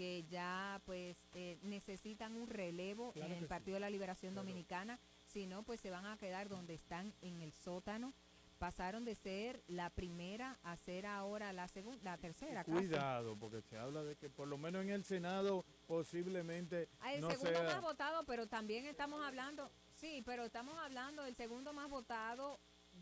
que 0.02 0.24
ya 0.28 0.82
pues 0.84 1.16
eh, 1.34 1.58
necesitan 1.62 2.34
un 2.34 2.48
relevo 2.48 3.12
Claro 3.12 3.28
en 3.28 3.34
el 3.38 3.44
sí. 3.44 3.46
Partido 3.46 3.74
de 3.74 3.80
la 3.80 3.88
Liberación 3.90 4.32
Claro. 4.32 4.44
Dominicana, 4.44 4.98
si 5.26 5.46
no 5.46 5.62
pues 5.62 5.78
se 5.80 5.90
van 5.90 6.06
a 6.06 6.16
quedar 6.18 6.48
donde 6.48 6.74
están 6.74 7.14
en 7.22 7.40
el 7.40 7.52
sótano. 7.52 8.12
Pasaron 8.58 9.04
de 9.04 9.14
ser 9.14 9.62
la 9.68 9.90
primera 9.90 10.58
a 10.64 10.76
ser 10.76 11.06
ahora 11.06 11.52
la 11.52 11.68
segunda, 11.68 12.02
la 12.02 12.18
tercera. 12.18 12.64
casi. 12.64 12.76
Cuidado, 12.78 13.36
porque 13.38 13.60
se 13.62 13.76
habla 13.78 14.02
de 14.02 14.16
que 14.16 14.28
por 14.28 14.48
lo 14.48 14.58
menos 14.58 14.82
en 14.82 14.90
el 14.90 15.04
Senado 15.04 15.64
posiblemente 15.86 16.88
Ah, 17.00 17.14
El 17.14 17.20
no 17.20 17.30
segundo 17.30 17.60
sea... 17.60 17.62
más 17.74 17.80
votado, 17.80 18.24
pero 18.24 18.48
también 18.48 18.86
estamos 18.86 19.24
hablando, 19.24 19.70
sí, 19.94 20.20
pero 20.26 20.44
estamos 20.44 20.76
hablando 20.78 21.22
del 21.22 21.36
segundo 21.36 21.72
más 21.72 21.88
votado, 21.88 22.58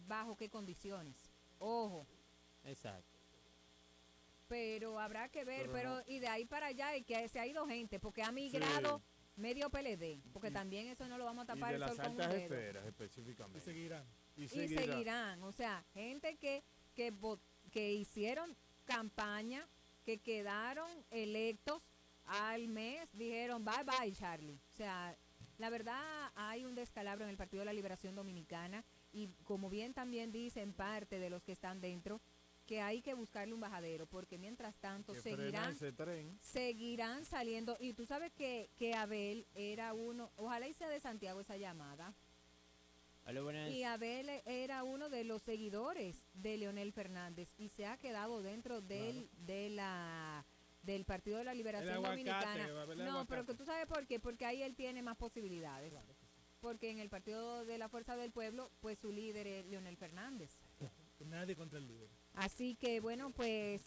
¿bajo 0.06 0.36
qué 0.36 0.50
condiciones? 0.50 1.16
Ojo, 1.58 2.06
Exacto. 2.64 3.18
Pero 4.50 4.98
habrá 4.98 5.28
que 5.28 5.44
ver, 5.44 5.68
Pero 5.68 5.72
pero, 5.72 5.94
no. 5.94 6.02
y 6.08 6.18
de 6.18 6.26
ahí 6.26 6.44
para 6.44 6.66
allá 6.66 6.96
y 6.96 7.04
que 7.04 7.28
se 7.28 7.38
ha 7.38 7.46
ido 7.46 7.66
gente, 7.68 8.00
porque 8.00 8.22
ha 8.24 8.32
migrado 8.32 9.00
medio 9.36 9.70
PLD, 9.70 10.20
porque 10.32 10.50
también 10.50 10.88
eso 10.88 11.06
no 11.06 11.16
lo 11.16 11.24
vamos 11.24 11.48
a 11.48 11.52
y 11.52 11.54
tapar 11.54 11.68
de 11.70 11.74
el 11.76 11.80
las 11.80 11.90
sol 11.90 11.98
con 11.98 12.06
un 12.16 12.20
altas 12.20 12.34
dedo. 12.34 12.42
esferas 12.56 12.84
específicamente. 12.86 13.58
Y 13.58 13.62
seguirán. 13.62 14.04
Y 14.36 14.44
Y 14.44 14.48
seguirá. 14.48 14.82
seguirán, 14.82 15.42
o 15.44 15.52
sea, 15.52 15.84
gente 15.94 16.36
que, 16.36 16.64
que 17.70 17.92
hicieron 17.92 18.56
campaña, 18.84 19.66
que 20.04 20.18
quedaron 20.18 20.90
electos 21.10 21.88
al 22.26 22.66
mes, 22.68 23.08
dijeron 23.16 23.64
bye 23.64 23.84
bye 23.84 24.12
Charlie. 24.12 24.58
O 24.72 24.76
sea, 24.76 25.16
la 25.58 25.70
verdad 25.70 26.32
hay 26.34 26.64
un 26.64 26.74
descalabro 26.74 27.24
en 27.24 27.30
el 27.30 27.36
Partido 27.36 27.60
de 27.60 27.66
la 27.66 27.72
Liberación 27.72 28.16
Dominicana 28.16 28.84
y 29.12 29.28
como 29.44 29.70
bien 29.70 29.94
también 29.94 30.32
dicen 30.32 30.72
parte 30.72 31.18
de 31.20 31.30
los 31.30 31.42
que 31.44 31.52
están 31.52 31.80
dentro, 31.80 32.20
que 32.70 32.80
hay 32.80 33.02
que 33.02 33.14
buscarle 33.14 33.52
un 33.52 33.58
bajadero, 33.58 34.06
porque 34.06 34.38
mientras 34.38 34.76
tanto 34.76 35.12
Que 35.12 35.20
seguirán 35.20 35.72
ese 35.72 35.90
tren. 35.90 36.38
seguirán 36.40 37.24
saliendo. 37.24 37.76
Y 37.80 37.94
tú 37.94 38.06
sabes 38.06 38.32
que, 38.32 38.70
que 38.76 38.94
Abel 38.94 39.44
era 39.56 39.92
uno, 39.92 40.30
ojalá 40.36 40.68
y 40.68 40.72
sea 40.72 40.88
de 40.88 41.00
Santiago 41.00 41.40
esa 41.40 41.56
llamada. 41.56 42.14
Buenas. 43.42 43.72
Y 43.72 43.82
Abel 43.82 44.30
era 44.46 44.84
uno 44.84 45.08
de 45.08 45.24
los 45.24 45.42
seguidores 45.42 46.24
de 46.34 46.58
Leonel 46.58 46.92
Fernández 46.92 47.52
y 47.58 47.70
se 47.70 47.86
ha 47.86 47.96
quedado 47.96 48.40
dentro 48.40 48.80
del, 48.80 49.28
de 49.46 49.70
la 49.70 50.46
del 50.84 51.04
Partido 51.04 51.38
de 51.38 51.44
la 51.44 51.54
Liberación 51.54 51.94
aguacate, 51.94 52.22
Dominicana. 52.22 52.82
Abel 52.82 53.04
No, 53.04 53.26
pero 53.26 53.44
que 53.46 53.54
tú 53.54 53.64
sabes 53.64 53.86
por 53.86 54.06
qué, 54.06 54.20
porque 54.20 54.46
ahí 54.46 54.62
él 54.62 54.76
tiene 54.76 55.02
más 55.02 55.16
posibilidades. 55.16 55.92
Porque 56.60 56.90
en 56.90 57.00
el 57.00 57.10
Partido 57.10 57.64
de 57.64 57.78
la 57.78 57.88
Fuerza 57.88 58.14
del 58.14 58.30
Pueblo, 58.30 58.70
pues 58.80 59.00
su 59.00 59.10
líder 59.10 59.48
es 59.48 59.66
Leonel 59.66 59.96
Fernández. 59.96 60.56
Nadie 61.26 61.56
contra 61.56 61.78
el 61.78 61.86
líder. 61.86 62.08
Así 62.34 62.74
que 62.76 63.00
bueno, 63.00 63.30
pues 63.30 63.82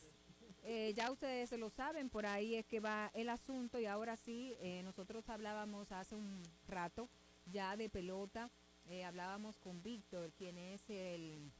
eh, 0.64 0.94
ya 0.96 1.12
ustedes 1.12 1.52
lo 1.54 1.70
saben, 1.70 2.10
por 2.10 2.26
ahí 2.26 2.56
es 2.56 2.66
que 2.66 2.80
va 2.80 3.12
el 3.14 3.30
asunto 3.30 3.80
y 3.80 3.86
ahora 3.86 4.16
sí, 4.16 4.56
eh, 4.60 4.82
nosotros 4.84 5.28
hablábamos 5.30 5.92
hace 5.92 6.16
un 6.16 6.42
rato 6.68 7.10
ya 7.46 7.76
de 7.76 7.90
pelota, 7.90 8.50
eh, 8.86 9.04
hablábamos 9.04 9.60
con 9.60 9.84
Víctor, 9.84 10.32
quien 10.38 10.58
es 10.58 10.90
el, 10.90 11.52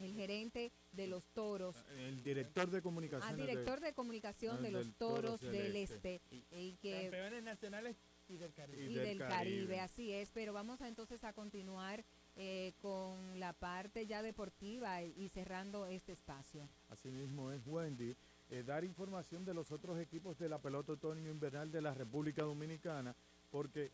el 0.00 0.14
gerente 0.14 0.72
de 0.92 1.06
los 1.06 1.28
toros. 1.28 1.76
El 1.96 2.22
director 2.22 2.70
de 2.70 2.82
comunicación. 2.82 3.30
Ah, 3.32 3.36
director 3.36 3.80
de 3.80 3.92
comunicación 3.92 4.62
de 4.62 4.70
los 4.70 4.92
toros 4.94 5.40
del 5.40 5.76
Este. 5.76 6.20
Y 6.50 6.76
que 6.76 7.02
Campeones 7.02 7.42
nacionales 7.42 7.96
y 8.28 8.36
del 8.36 8.52
Caribe. 8.52 8.84
y 8.84 8.94
del 8.94 9.18
Caribe. 9.18 9.80
así 9.80 10.12
es. 10.12 10.30
Pero 10.32 10.52
vamos 10.52 10.80
a 10.80 10.88
entonces 10.88 11.22
a 11.24 11.32
continuar 11.32 12.04
eh, 12.36 12.74
con 12.80 13.38
la 13.38 13.52
parte 13.52 14.06
ya 14.06 14.22
deportiva 14.22 15.02
y, 15.02 15.28
cerrando 15.28 15.86
este 15.86 16.12
espacio. 16.12 16.68
Asimismo 16.88 17.52
es 17.52 17.66
Wendy. 17.66 18.16
eh, 18.50 18.62
dar 18.62 18.84
información 18.84 19.44
de 19.44 19.54
los 19.54 19.72
otros 19.72 19.98
equipos 19.98 20.38
de 20.38 20.48
la 20.48 20.58
pelota 20.58 20.92
otoño 20.92 21.30
invernal 21.30 21.70
de 21.70 21.80
la 21.80 21.94
República 21.94 22.42
Dominicana, 22.42 23.14
porque 23.50 23.90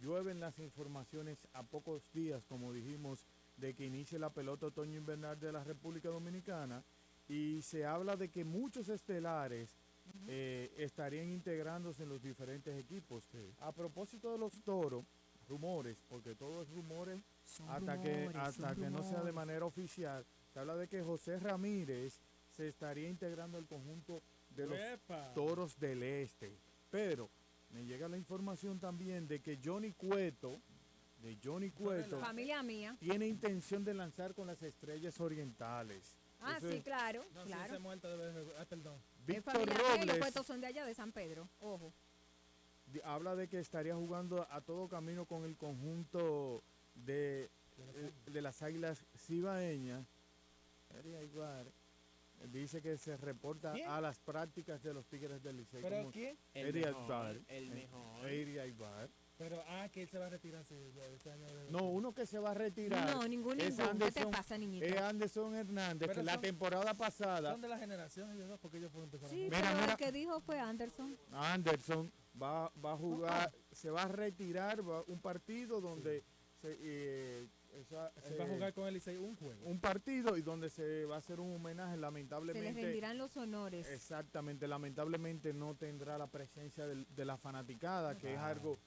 llueven 0.00 0.40
las 0.40 0.58
informaciones 0.58 1.46
a 1.52 1.62
pocos 1.62 2.10
días, 2.12 2.46
como 2.46 2.72
dijimos, 2.72 3.26
de 3.56 3.74
que 3.74 3.84
inicie 3.84 4.18
la 4.18 4.30
pelota 4.30 4.66
otoño 4.66 4.96
invernal 4.96 5.38
de 5.38 5.52
la 5.52 5.62
República 5.62 6.08
Dominicana 6.08 6.82
y 7.28 7.62
se 7.62 7.84
habla 7.84 8.16
de 8.16 8.28
que 8.30 8.44
muchos 8.44 8.88
estelares 8.88 9.76
eh, 10.26 10.72
estarían 10.76 11.28
integrándose 11.28 12.02
en 12.02 12.08
los 12.08 12.22
diferentes 12.22 12.76
equipos. 12.78 13.28
A 13.60 13.72
propósito 13.72 14.32
de 14.32 14.38
los 14.38 14.62
toros, 14.62 15.04
rumores, 15.50 16.02
porque 16.08 16.34
todo 16.34 16.62
es 16.62 16.70
rumores 16.70 17.20
Son 17.44 17.68
hasta 17.68 18.00
que 18.00 18.30
hasta 18.34 18.74
que 18.74 18.88
no 18.88 19.02
sea 19.02 19.22
de 19.22 19.32
manera 19.32 19.66
oficial. 19.66 20.24
Se 20.52 20.58
habla 20.60 20.76
de 20.76 20.88
que 20.88 21.02
José 21.02 21.38
Ramírez 21.38 22.20
se 22.48 22.68
estaría 22.68 23.08
integrando 23.08 23.58
al 23.58 23.66
conjunto 23.66 24.22
de 24.48 24.66
los 24.66 24.78
¡Epa! 24.78 25.32
Toros 25.34 25.78
del 25.78 26.02
Este. 26.02 26.56
Pero 26.90 27.28
me 27.70 27.84
llega 27.84 28.08
la 28.08 28.16
información 28.16 28.78
también 28.80 29.28
de 29.28 29.40
que 29.40 29.58
Johnny 29.62 29.92
Cueto, 29.92 30.60
de 31.22 31.36
Johnny 31.42 31.70
Cueto, 31.70 32.18
Familia 32.20 32.62
mía. 32.62 32.96
tiene 32.98 33.26
intención 33.28 33.84
de 33.84 33.94
lanzar 33.94 34.34
con 34.34 34.46
las 34.46 34.62
estrellas 34.62 35.20
orientales. 35.20 36.16
Ah, 36.40 36.56
Eso 36.56 36.70
sí, 36.70 36.76
es- 36.78 36.84
claro, 36.84 37.22
No, 37.34 37.42
si 37.44 37.48
claro. 37.52 37.78
ser- 37.78 38.54
ah, 38.58 38.64
perdón. 38.64 38.98
Víctor 39.26 39.54
mía 39.58 39.64
y 39.64 39.66
los 39.66 39.88
Robles 39.98 40.16
puestos 40.18 40.46
son 40.46 40.60
de 40.60 40.66
allá 40.68 40.86
de 40.86 40.94
San 40.94 41.12
Pedro. 41.12 41.48
Ojo. 41.60 41.92
Habla 43.04 43.36
de 43.36 43.48
que 43.48 43.58
estaría 43.58 43.94
jugando 43.94 44.46
a 44.50 44.60
todo 44.60 44.88
camino 44.88 45.26
con 45.26 45.44
el 45.44 45.56
conjunto 45.56 46.62
de, 46.94 47.50
eh, 47.94 48.12
de 48.26 48.42
las 48.42 48.62
águilas 48.62 49.04
cibaeñas. 49.16 50.06
Igual. 51.22 51.72
Dice 52.48 52.80
que 52.80 52.96
se 52.96 53.16
reporta 53.18 53.72
¿Quién? 53.72 53.88
a 53.88 54.00
las 54.00 54.18
prácticas 54.18 54.82
de 54.82 54.94
los 54.94 55.06
Tigres 55.06 55.42
del 55.42 55.58
Liceo. 55.58 55.82
¿Pero 55.82 56.10
quién? 56.10 56.38
El 56.54 56.72
mejor, 56.72 57.42
el 57.48 57.70
Eh. 57.70 59.10
Pero, 59.40 59.64
ah, 59.68 59.88
que 59.88 60.02
él 60.02 60.08
se 60.10 60.18
va 60.18 60.26
a 60.26 60.28
retirar 60.28 60.62
sí, 60.66 60.74
este 61.14 61.30
año. 61.30 61.46
de- 61.46 61.70
No, 61.70 61.88
uno 61.88 62.12
que 62.12 62.26
se 62.26 62.38
va 62.38 62.50
a 62.50 62.54
retirar. 62.54 63.08
No, 63.16 63.26
ningún 63.26 63.58
es 63.58 63.78
ningún. 63.78 63.98
¿Qué 63.98 64.10
te 64.12 64.20
Anderson- 64.20 64.30
pasa, 64.30 64.58
niñito? 64.58 64.84
Es 64.84 64.96
Anderson 64.98 65.54
Hernández, 65.54 66.08
Pero 66.08 66.20
que 66.20 66.26
la 66.26 66.32
son- 66.34 66.40
temporada 66.42 66.92
pasada, 66.92 67.50
Son 67.52 67.60
de 67.62 67.68
la 67.68 67.78
generación 67.78 68.30
ellos 68.32 68.48
dos, 68.48 68.60
porque 68.60 68.76
ellos 68.76 68.92
fueron. 68.92 69.10
Sí, 69.30 69.44
Mira, 69.44 69.58
pero 69.62 69.80
mira. 69.80 69.92
el 69.92 69.96
que 69.96 70.12
dijo 70.12 70.40
fue 70.42 70.58
Anderson. 70.60 71.16
Anderson 71.32 72.12
va, 72.40 72.70
va 72.84 72.92
a 72.92 72.96
jugar, 72.98 73.50
se 73.72 73.90
va 73.90 74.02
a 74.02 74.08
retirar 74.08 74.86
va- 74.86 75.04
un 75.06 75.18
partido 75.22 75.80
donde 75.80 76.22
se, 76.60 76.76
eh, 76.78 77.48
esa- 77.72 78.12
Él 78.26 78.38
va 78.38 78.44
a 78.44 78.46
eh, 78.46 78.50
jugar 78.52 78.74
con 78.74 78.86
el 78.88 78.92
Licey 78.92 79.16
un 79.16 79.36
juego. 79.36 79.64
un 79.64 79.80
partido 79.80 80.36
y 80.36 80.42
donde 80.42 80.68
se 80.68 81.06
va 81.06 81.14
a 81.14 81.18
hacer 81.18 81.40
un 81.40 81.54
homenaje, 81.54 81.92
Se 81.92 81.96
le 81.96 82.02
lamentablemente. 82.02 82.82
rendirán 82.82 83.16
los 83.16 83.34
honores. 83.38 83.88
Exactamente, 83.88 84.68
lamentablemente 84.68 85.54
no 85.54 85.74
tendrá 85.76 86.18
la 86.18 86.26
presencia 86.26 86.86
del- 86.86 87.06
de, 87.08 87.24
la 87.24 87.38
fanaticada, 87.38 88.18
que 88.18 88.34
es 88.34 88.38
algo 88.38 88.78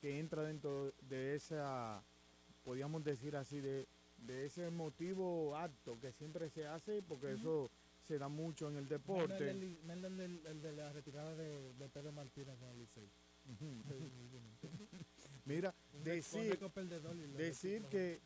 que 0.00 0.18
entra 0.18 0.42
dentro 0.42 0.92
de 1.08 1.34
esa, 1.34 2.02
podríamos 2.64 3.04
decir 3.04 3.36
así, 3.36 3.60
de, 3.60 3.86
de 4.18 4.46
ese 4.46 4.70
motivo 4.70 5.56
acto 5.56 5.98
que 6.00 6.12
siempre 6.12 6.48
se 6.50 6.66
hace, 6.66 7.02
porque 7.02 7.32
eso 7.32 7.70
se 8.02 8.18
da 8.18 8.28
mucho 8.28 8.68
en 8.68 8.76
el 8.76 8.88
deporte. 8.88 9.50
El, 9.50 9.60
del- 9.86 10.04
el 10.06 10.16
del- 10.16 10.46
el 10.46 10.62
de 10.62 10.72
la 10.72 10.92
retirada 10.92 11.34
de, 11.36 11.72
de 11.74 11.88
Pedro 11.88 12.12
Martínez 12.12 12.56
con 12.58 12.68
el 12.70 12.78
Licey. 12.78 13.08
Mira, 15.44 15.74
decir, 16.04 16.58
decir 17.38 17.82
que 17.90 18.20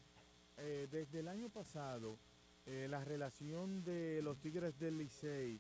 eh, 0.59 0.89
desde 0.91 1.21
el 1.21 1.29
año 1.29 1.49
pasado 1.49 2.19
eh, 2.67 2.87
la 2.91 3.03
relación 3.05 3.83
de 3.85 4.21
los 4.23 4.39
Tigres 4.39 4.79
del 4.79 4.99
Licey 4.99 5.59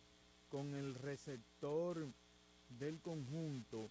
con 0.50 0.74
el 0.74 0.94
receptor 0.94 2.06
del 2.68 3.00
conjunto, 3.00 3.90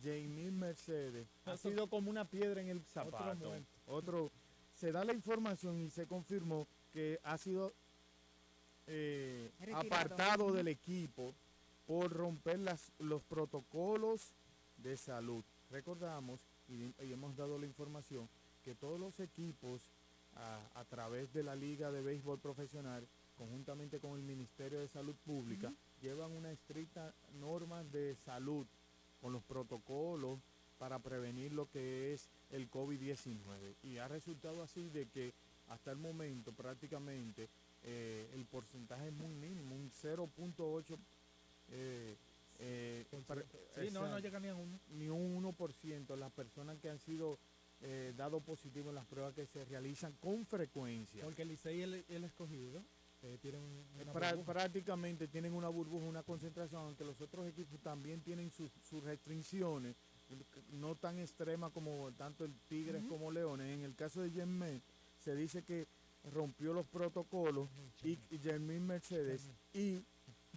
Jamie 0.00 0.50
Mercedes, 0.50 1.26
ha 1.44 1.52
Otro- 1.52 1.70
sido 1.70 1.86
como 1.88 2.10
una 2.10 2.24
piedra 2.24 2.60
en 2.60 2.68
el 2.68 2.82
zapato. 2.84 3.52
Otro, 3.86 4.30
se 4.74 4.90
da 4.92 5.04
la 5.04 5.12
información 5.12 5.80
y 5.80 5.90
se 5.90 6.06
confirmó 6.06 6.66
que 6.92 7.18
ha 7.22 7.36
sido 7.38 7.72
eh, 8.86 9.50
apartado 9.74 10.52
del 10.52 10.68
equipo 10.68 11.34
por 11.86 12.12
romper 12.12 12.58
las, 12.60 12.92
los 12.98 13.22
protocolos 13.24 14.32
de 14.76 14.96
salud. 14.96 15.44
Recordamos 15.70 16.40
y, 16.68 16.84
y 17.04 17.12
hemos 17.12 17.36
dado 17.36 17.58
la 17.58 17.66
información 17.66 18.28
que 18.64 18.74
todos 18.74 18.98
los 18.98 19.20
equipos 19.20 19.82
a, 20.34 20.60
a 20.74 20.84
través 20.84 21.32
de 21.32 21.42
la 21.42 21.54
Liga 21.54 21.90
de 21.92 22.02
Béisbol 22.02 22.38
Profesional, 22.38 23.06
conjuntamente 23.36 24.00
con 24.00 24.16
el 24.16 24.22
Ministerio 24.22 24.80
de 24.80 24.88
Salud 24.88 25.14
Pública, 25.24 25.72
llevan 26.00 26.32
una 26.32 26.50
estricta 26.52 27.14
norma 27.34 27.84
de 27.84 28.16
salud 28.24 28.66
con 29.22 29.32
los 29.32 29.42
protocolos 29.44 30.40
para 30.78 30.98
prevenir 30.98 31.52
lo 31.52 31.70
que 31.70 32.12
es 32.12 32.28
el 32.50 32.68
COVID-19. 32.68 33.76
Y 33.84 33.98
ha 33.98 34.08
resultado 34.08 34.62
así 34.62 34.88
de 34.90 35.06
que 35.06 35.32
hasta 35.68 35.92
el 35.92 35.96
momento 35.96 36.52
prácticamente 36.52 37.48
eh, 37.84 38.28
el 38.34 38.44
porcentaje 38.44 39.06
es 39.06 39.12
muy 39.14 39.32
mínimo, 39.32 39.76
un 39.76 39.90
0.8 39.90 40.98
eh, 41.70 42.16
eh, 42.58 43.06
pre- 43.26 43.46
Sí, 43.76 43.90
no, 43.92 44.00
no 44.08 44.18
llega 44.18 44.40
ni 44.40 44.48
a 44.48 44.56
uno. 44.56 44.78
ni 44.90 45.08
un 45.08 45.42
1%. 45.56 46.16
Las 46.16 46.32
personas 46.32 46.78
que 46.80 46.90
han 46.90 46.98
sido 46.98 47.38
eh, 47.80 48.12
dado 48.16 48.40
positivo 48.40 48.88
en 48.90 48.96
las 48.96 49.06
pruebas 49.06 49.34
que 49.34 49.46
se 49.46 49.64
realizan 49.64 50.12
con 50.20 50.44
frecuencia. 50.46 51.24
Porque 51.24 51.42
el 51.42 51.48
Licey 51.48 51.78
y 51.78 51.82
el, 51.82 52.04
el 52.08 52.24
escogido 52.24 52.82
eh, 53.22 53.38
tienen 53.40 53.62
una 53.94 54.12
Pra- 54.12 54.30
burbuja. 54.34 54.52
prácticamente 54.52 55.28
tienen 55.28 55.52
una 55.54 55.68
burbuja, 55.68 56.04
una 56.06 56.22
concentración, 56.22 56.82
aunque 56.82 57.04
los 57.04 57.20
otros 57.20 57.46
equipos 57.46 57.80
también 57.80 58.20
tienen 58.20 58.50
sus, 58.50 58.72
sus 58.82 59.02
restricciones, 59.04 59.96
no 60.70 60.96
tan 60.96 61.18
extremas 61.18 61.70
como 61.72 62.12
tanto 62.12 62.44
el 62.44 62.54
Tigres 62.68 63.04
como 63.04 63.30
Leones. 63.30 63.72
En 63.74 63.82
el 63.82 63.94
caso 63.94 64.22
de 64.22 64.30
Yermín, 64.30 64.82
se 65.18 65.34
dice 65.36 65.62
que 65.62 65.86
rompió 66.24 66.72
los 66.72 66.86
protocolos 66.86 67.68
y, 68.02 68.18
y 68.30 68.38
Yermín 68.38 68.86
Mercedes 68.86 69.50
y 69.72 70.00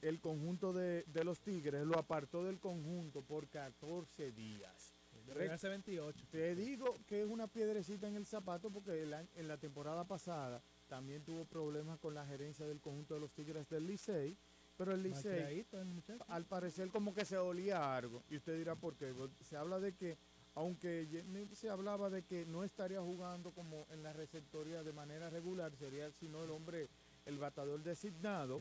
el 0.01 0.19
conjunto 0.19 0.73
de, 0.73 1.03
de 1.07 1.23
los 1.23 1.39
Tigres 1.41 1.85
lo 1.85 1.97
apartó 1.97 2.43
del 2.43 2.59
conjunto 2.59 3.21
por 3.21 3.47
14 3.49 4.31
días. 4.31 4.93
Debería 5.25 5.57
ser 5.57 5.71
28. 5.71 6.27
Te 6.29 6.55
digo 6.55 6.99
que 7.07 7.21
es 7.21 7.27
una 7.27 7.47
piedrecita 7.47 8.07
en 8.07 8.15
el 8.15 8.25
zapato 8.25 8.69
porque 8.69 9.01
el 9.01 9.13
en 9.13 9.47
la 9.47 9.57
temporada 9.57 10.05
pasada 10.05 10.61
también 10.87 11.23
tuvo 11.23 11.45
problemas 11.45 11.99
con 11.99 12.13
la 12.13 12.25
gerencia 12.25 12.65
del 12.67 12.79
conjunto 12.79 13.13
de 13.15 13.19
los 13.19 13.31
Tigres 13.31 13.67
del 13.69 13.85
Licey, 13.87 14.35
pero 14.77 14.91
el 14.93 15.01
Licey 15.03 15.65
al 16.27 16.45
parecer 16.45 16.89
como 16.89 17.13
que 17.13 17.25
se 17.25 17.37
olía 17.37 17.95
algo. 17.95 18.23
Y 18.29 18.37
usted 18.37 18.57
dirá 18.57 18.75
por 18.75 18.95
qué. 18.95 19.11
Bueno, 19.11 19.33
Se 19.41 19.55
habla 19.57 19.79
de 19.79 19.93
que, 19.93 20.17
aunque 20.55 21.07
se 21.53 21.69
hablaba 21.69 22.09
de 22.09 22.23
que 22.23 22.45
no 22.45 22.63
estaría 22.63 23.01
jugando 23.01 23.51
como 23.51 23.87
en 23.91 24.03
la 24.03 24.13
receptoría 24.13 24.83
de 24.83 24.91
manera 24.93 25.29
regular, 25.29 25.71
sería 25.77 26.11
sino 26.11 26.43
el 26.43 26.51
hombre, 26.51 26.87
el 27.25 27.37
batador 27.37 27.81
designado. 27.83 28.59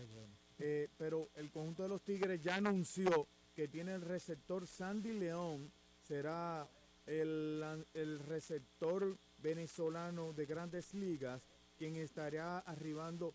eh, 0.58 0.88
pero 0.96 1.28
el 1.34 1.50
conjunto 1.50 1.82
de 1.82 1.88
los 1.88 2.02
Tigres 2.02 2.40
ya 2.40 2.56
anunció 2.56 3.26
que 3.56 3.66
tiene 3.68 3.94
el 3.94 4.02
receptor 4.02 4.66
Sandy 4.66 5.12
León, 5.12 5.70
será 6.00 6.66
el, 7.06 7.84
el 7.92 8.18
receptor 8.20 9.16
venezolano 9.38 10.32
de 10.32 10.46
grandes 10.46 10.94
ligas, 10.94 11.42
quien 11.84 11.96
estará 11.96 12.60
arribando 12.60 13.34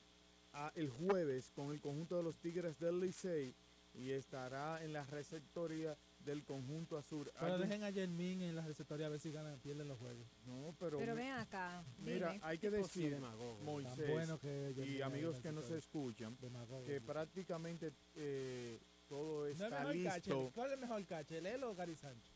a- 0.53 0.71
el 0.75 0.89
jueves 0.89 1.51
con 1.51 1.71
el 1.71 1.79
conjunto 1.79 2.17
de 2.17 2.23
los 2.23 2.39
Tigres 2.39 2.79
del 2.79 2.99
Licey 2.99 3.53
y 3.93 4.09
estará 4.11 4.83
en 4.83 4.91
la 4.93 5.03
receptoría 5.03 5.95
del 6.19 6.43
conjunto 6.43 6.97
azul. 6.97 7.29
Pero 7.39 7.53
Alguien- 7.53 7.69
dejen 7.69 7.83
a 7.83 7.91
Jermín 7.91 8.41
en 8.41 8.55
la 8.55 8.65
receptoría 8.65 9.05
a 9.05 9.09
ver 9.09 9.19
si 9.19 9.31
ganan, 9.31 9.59
pierden 9.59 9.87
los 9.87 9.99
juegos. 9.99 10.25
No, 10.47 10.75
pero, 10.79 10.97
Pero 10.97 11.13
ven 11.13 11.31
acá, 11.33 11.83
Mira, 11.99 12.31
dime. 12.31 12.39
hay 12.43 12.57
que 12.57 12.71
decir, 12.71 13.11
demagogo. 13.13 13.59
Moisés, 13.63 14.11
bueno 14.11 14.39
que 14.39 14.73
y 14.77 14.97
es 14.97 15.03
amigos 15.03 15.39
que 15.39 15.51
nos 15.51 15.65
receptor. 15.69 15.77
escuchan, 15.77 16.37
Demagogo, 16.41 16.85
que 16.85 16.99
sí. 16.99 17.05
prácticamente 17.05 17.93
eh, 18.15 18.79
todo 19.07 19.41
No 19.41 19.45
es 19.45 19.61
está 19.61 19.69
mejor 19.69 20.03
catcher. 20.03 20.33
listo. 20.35 20.51
¿Cuál 20.55 20.67
es 20.69 20.73
el 20.73 20.79
mejor 20.79 21.05
catcher, 21.05 21.45
él 21.45 21.63
o 21.63 21.75
Gary 21.75 21.95
Sánchez? 21.95 22.33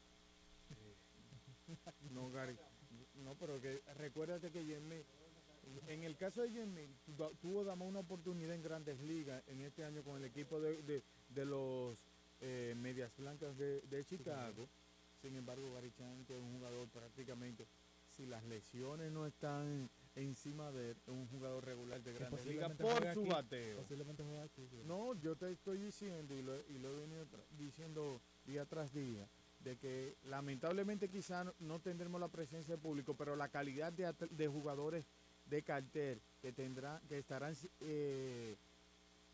No, 2.11 2.29
Gary. 2.29 2.55
No, 3.15 3.35
pero 3.35 3.59
que 3.59 3.81
recuérdate 3.95 4.51
que 4.51 4.63
Jeremy, 4.65 5.01
en 5.87 6.03
el 6.03 6.15
caso 6.17 6.41
de 6.43 6.89
tu- 7.05 7.35
tuvo 7.41 7.63
damos 7.63 7.87
una 7.87 7.99
oportunidad 7.99 8.55
en 8.55 8.61
grandes 8.63 8.99
ligas 9.01 9.43
en 9.47 9.61
este 9.61 9.83
año 9.83 10.03
con 10.03 10.17
el 10.17 10.25
equipo 10.25 10.59
de, 10.59 10.81
de- 10.83 11.03
de 11.29 11.45
los 11.45 12.03
eh, 12.41 12.73
Medias 12.77 13.15
Blancas 13.17 13.57
de, 13.57 13.81
de 13.81 14.03
Chicago. 14.05 14.67
Sin 15.21 15.35
embargo, 15.35 15.71
Gary 15.73 15.91
Sánchez 15.91 16.35
es 16.35 16.41
un 16.41 16.53
jugador 16.57 16.87
prácticamente, 16.89 17.65
si 18.17 18.25
las 18.25 18.43
lesiones 18.43 19.11
no 19.11 19.25
están 19.25 19.89
encima 20.15 20.71
de 20.71 20.91
él, 20.91 20.97
es 21.07 21.07
un 21.13 21.27
jugador 21.29 21.65
regular 21.65 22.01
de 22.03 22.13
grandes 22.13 22.45
ligas 22.45 22.71
por 22.77 23.01
su 23.13 23.21
aquí, 23.21 23.29
bateo. 23.29 23.77
Posiblemente 23.77 24.23
juega 24.23 24.43
aquí. 24.43 24.67
sí. 24.69 24.81
No, 24.85 25.13
yo 25.15 25.35
te 25.35 25.49
estoy 25.51 25.77
diciendo 25.79 26.35
y 26.35 26.41
lo, 26.41 26.59
y 26.69 26.77
lo 26.77 26.91
he 26.93 26.99
venido 27.01 27.25
diciendo 27.57 28.21
día 28.45 28.65
tras 28.65 28.93
día, 28.93 29.27
de 29.61 29.77
que 29.77 30.17
lamentablemente 30.25 31.07
quizá 31.09 31.45
no, 31.45 31.53
no 31.59 31.79
tendremos 31.79 32.19
la 32.19 32.27
presencia 32.27 32.75
de 32.75 32.81
público, 32.81 33.15
pero 33.15 33.35
la 33.37 33.47
calidad 33.47 33.93
de, 33.93 34.13
de 34.29 34.47
jugadores 34.49 35.07
de 35.45 35.63
cartel 35.63 36.21
que 36.41 36.51
tendrán, 36.51 36.99
que 37.07 37.17
estarán 37.19 37.55
eh, 37.81 38.55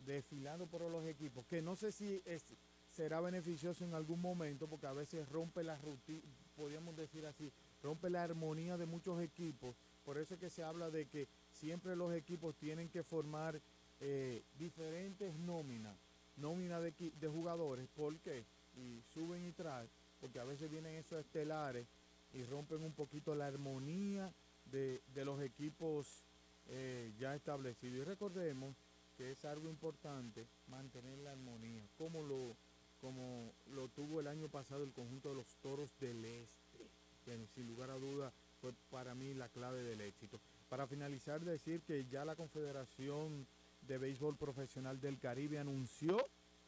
desfilando 0.06 0.68
por 0.68 0.81
los 0.81 1.06
equipos, 1.06 1.45
que 1.45 1.61
no 1.61 1.76
sé 1.76 1.91
si 1.91 2.22
es, 2.26 2.44
será 2.91 3.22
beneficioso 3.22 3.86
en 3.86 3.94
algún 3.94 4.22
momento, 4.22 4.68
porque 4.68 4.88
a 4.88 4.94
veces 4.94 5.27
rompe 5.30 5.64
la 5.64 5.77
rutina, 5.77 6.22
podríamos 6.56 6.95
decir 6.95 7.26
así, 7.26 7.52
rompe 7.81 8.10
la 8.10 8.23
armonía 8.23 8.77
de 8.77 8.86
muchos 8.86 9.22
equipos. 9.22 9.76
Por 10.03 10.18
eso 10.18 10.34
es 10.34 10.40
que 10.40 10.49
se 10.49 10.64
habla 10.64 10.90
de 10.90 11.06
que 11.07 11.27
siempre 11.52 11.95
los 11.95 12.14
equipos 12.14 12.56
tienen 12.56 12.90
que 12.90 13.03
formar 13.03 13.61
eh, 13.99 14.44
diferentes 14.57 15.36
nóminas, 15.38 15.95
nóminas 16.38 16.81
de, 16.81 16.94
de 17.19 17.27
jugadores, 17.27 17.88
¿por 17.95 18.18
qué? 18.19 18.45
Y 18.76 19.02
suben 19.14 19.45
y 19.45 19.52
traen, 19.52 19.90
porque 20.19 20.40
a 20.40 20.45
veces 20.45 20.69
vienen 20.69 20.95
esos 20.95 21.19
estelares 21.19 21.86
y 22.34 22.44
rompen 22.44 22.84
un 22.84 22.94
poquito 22.94 23.36
la 23.36 23.48
armonía 23.48 24.34
de, 24.71 25.01
de 25.13 25.25
los 25.25 25.41
equipos 25.41 26.23
eh, 26.67 27.11
ya 27.17 27.35
establecidos. 27.35 27.99
Y 27.99 28.03
recordemos 28.03 28.75
que 29.17 29.31
es 29.31 29.43
algo 29.45 29.69
importante 29.69 30.47
mantener 30.67 31.17
la 31.19 31.31
armonía, 31.31 31.83
como 31.97 32.21
lo, 32.21 32.55
como 33.01 33.53
lo 33.71 33.89
tuvo 33.89 34.19
el 34.19 34.27
año 34.27 34.47
pasado 34.49 34.83
el 34.83 34.93
conjunto 34.93 35.29
de 35.29 35.35
los 35.35 35.55
Toros 35.57 35.91
del 35.99 36.23
Este, 36.23 36.87
que 37.25 37.47
sin 37.53 37.67
lugar 37.67 37.89
a 37.89 37.97
duda 37.97 38.31
fue 38.61 38.73
para 38.89 39.15
mí 39.15 39.33
la 39.33 39.49
clave 39.49 39.83
del 39.83 40.01
éxito. 40.01 40.39
Para 40.69 40.87
finalizar, 40.87 41.41
decir 41.41 41.81
que 41.81 42.05
ya 42.05 42.23
la 42.23 42.35
Confederación 42.35 43.47
de 43.81 43.97
Béisbol 43.97 44.37
Profesional 44.37 44.99
del 44.99 45.19
Caribe 45.19 45.59
anunció 45.59 46.17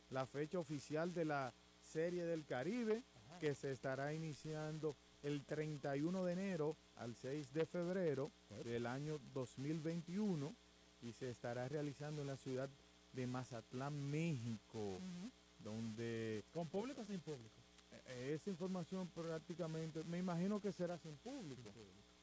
la 0.09 0.25
fecha 0.25 0.59
oficial 0.59 1.13
de 1.13 1.25
la 1.25 1.53
Serie 1.79 2.25
del 2.25 2.45
Caribe, 2.45 3.03
que 3.39 3.55
se 3.55 3.71
estará 3.71 4.13
iniciando 4.13 4.95
el 5.23 5.43
31 5.45 6.25
de 6.25 6.33
enero 6.33 6.75
al 6.95 7.15
6 7.15 7.53
de 7.53 7.65
febrero 7.65 8.31
del 8.63 8.85
año 8.85 9.19
2021 9.33 10.55
y 11.01 11.13
se 11.13 11.29
estará 11.29 11.67
realizando 11.67 12.21
en 12.21 12.27
la 12.27 12.37
ciudad 12.37 12.69
de 13.13 13.27
Mazatlán, 13.27 14.09
México, 14.09 14.99
donde... 15.59 16.43
¿Con 16.53 16.67
público 16.67 17.01
o 17.01 17.05
sin 17.05 17.19
público? 17.19 17.55
Eh, 18.07 18.33
Esa 18.35 18.49
información 18.49 19.07
prácticamente, 19.09 20.03
me 20.03 20.17
imagino 20.19 20.59
que 20.61 20.71
será 20.71 20.97
sin 20.97 21.15
público, 21.17 21.71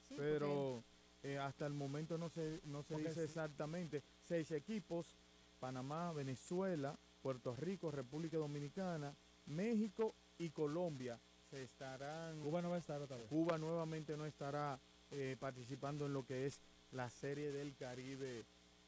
Sí, 0.09 0.15
pero 0.17 0.83
eh, 1.23 1.37
hasta 1.39 1.67
el 1.67 1.75
momento 1.75 2.17
no 2.17 2.31
se, 2.31 2.61
no 2.65 2.83
se 2.83 2.97
dice 2.97 3.13
sí. 3.15 3.21
exactamente. 3.21 4.03
Seis 4.25 4.51
equipos, 4.53 5.15
Panamá, 5.61 6.13
Venezuela, 6.13 6.99
Puerto 7.21 7.55
Rico, 7.55 7.91
República 7.91 8.39
Dominicana, 8.39 9.15
México 9.47 10.15
y 10.39 10.49
Colombia 10.51 11.19
se 11.51 11.63
estarán... 11.63 12.41
Cuba 12.41 12.63
no 12.63 12.71
va 12.71 12.77
a 12.77 12.81
estar 12.81 13.01
otra 13.01 13.17
vez. 13.17 13.27
Cuba 13.29 13.59
nuevamente 13.59 14.17
no 14.17 14.27
estará 14.27 14.79
eh, 15.11 15.37
participando 15.39 16.07
en 16.07 16.13
lo 16.13 16.25
que 16.25 16.47
es 16.47 16.61
la 16.93 17.11
Serie 17.11 17.53
del 17.53 17.75
Caribe, 17.75 18.45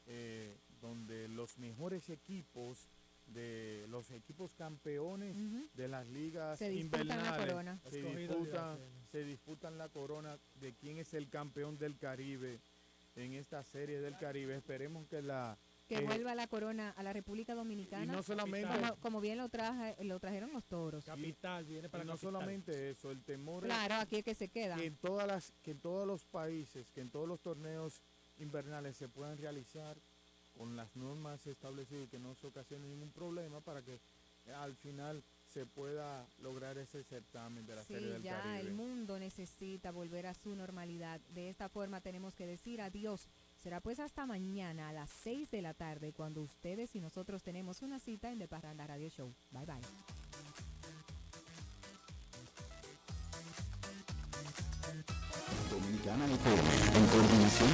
eh, 0.07 0.57
donde 0.79 1.27
los 1.27 1.57
mejores 1.57 2.09
equipos 2.09 2.89
de 3.27 3.85
los 3.89 4.11
equipos 4.11 4.53
campeones 4.55 5.37
de 5.73 5.87
las 5.87 6.07
ligas 6.07 6.59
Se 6.59 6.73
invernales 6.73 7.47
corona. 7.47 7.79
se 7.89 8.01
ya, 8.51 8.77
se 9.11 9.23
disputan 9.23 9.77
la 9.77 9.89
corona 9.89 10.37
de 10.55 10.73
quién 10.73 10.97
es 10.97 11.13
el 11.13 11.29
campeón 11.29 11.77
del 11.77 11.97
Caribe 11.97 12.59
en 13.15 13.33
esta 13.33 13.63
Serie 13.63 14.01
del 14.01 14.17
Caribe. 14.17 14.55
Esperemos 14.55 15.07
que 15.07 15.21
la 15.21 15.57
que 15.97 16.03
eh, 16.03 16.05
vuelva 16.05 16.35
la 16.35 16.47
corona 16.47 16.91
a 16.91 17.03
la 17.03 17.11
República 17.13 17.53
Dominicana. 17.53 18.03
y 18.05 18.07
no 18.15 18.23
solamente- 18.23 18.79
como, 18.79 18.95
como 18.97 19.21
bien 19.21 19.37
lo 19.37 19.49
traje, 19.49 20.01
lo 20.03 20.19
trajeron 20.19 20.53
los 20.53 20.63
toros. 20.65 21.03
Capital, 21.05 21.65
viene 21.65 21.89
para 21.89 22.03
y 22.03 22.07
no 22.07 22.13
capital. 22.13 22.31
solamente 22.33 22.89
eso, 22.89 23.11
el 23.11 23.23
temor 23.23 23.65
es 23.65 23.67
Claro, 23.73 23.95
aquí 23.95 24.17
es 24.17 24.23
que 24.23 24.35
se 24.35 24.47
queda. 24.47 24.75
que 24.77 24.85
en 24.85 24.95
todas 24.97 25.27
las 25.27 25.53
que 25.63 25.71
en 25.71 25.79
todos 25.79 26.07
los 26.07 26.23
países 26.25 26.89
que 26.91 27.01
en 27.01 27.09
todos 27.09 27.27
los 27.27 27.39
torneos 27.41 28.01
invernales 28.39 28.95
se 28.97 29.09
puedan 29.09 29.37
realizar 29.37 29.97
con 30.57 30.75
las 30.75 30.95
normas 30.95 31.45
establecidas 31.47 32.05
y 32.05 32.07
que 32.07 32.19
no 32.19 32.35
se 32.35 32.47
ocasione 32.47 32.87
ningún 32.87 33.11
problema 33.11 33.61
para 33.61 33.81
que 33.81 33.99
al 34.55 34.75
final 34.75 35.23
se 35.47 35.65
pueda 35.65 36.25
lograr 36.39 36.77
ese 36.77 37.03
certamen 37.03 37.65
de 37.65 37.75
la 37.75 37.83
Sí, 37.83 37.93
serie 37.93 38.09
del 38.09 38.23
ya 38.23 38.41
Caribe. 38.41 38.59
el 38.61 38.73
mundo 38.73 39.19
necesita 39.19 39.91
volver 39.91 40.25
a 40.25 40.33
su 40.33 40.55
normalidad. 40.55 41.19
De 41.33 41.49
esta 41.49 41.67
forma 41.69 42.01
tenemos 42.01 42.33
que 42.35 42.45
decir 42.47 42.81
adiós. 42.81 43.27
Será 43.61 43.79
pues 43.79 43.99
hasta 43.99 44.25
mañana 44.25 44.89
a 44.89 44.93
las 44.93 45.11
6 45.23 45.51
de 45.51 45.61
la 45.61 45.75
tarde 45.75 46.13
cuando 46.13 46.41
ustedes 46.41 46.95
y 46.95 46.99
nosotros 46.99 47.43
tenemos 47.43 47.83
una 47.83 47.99
cita 47.99 48.31
en 48.31 48.39
The 48.39 48.47
Parranda 48.47 48.87
Radio 48.87 49.07
Show. 49.09 49.31
Bye 49.51 49.65
bye. 49.65 49.75
Dominicana 55.69 56.25
en 56.25 57.07
coordinación 57.07 57.71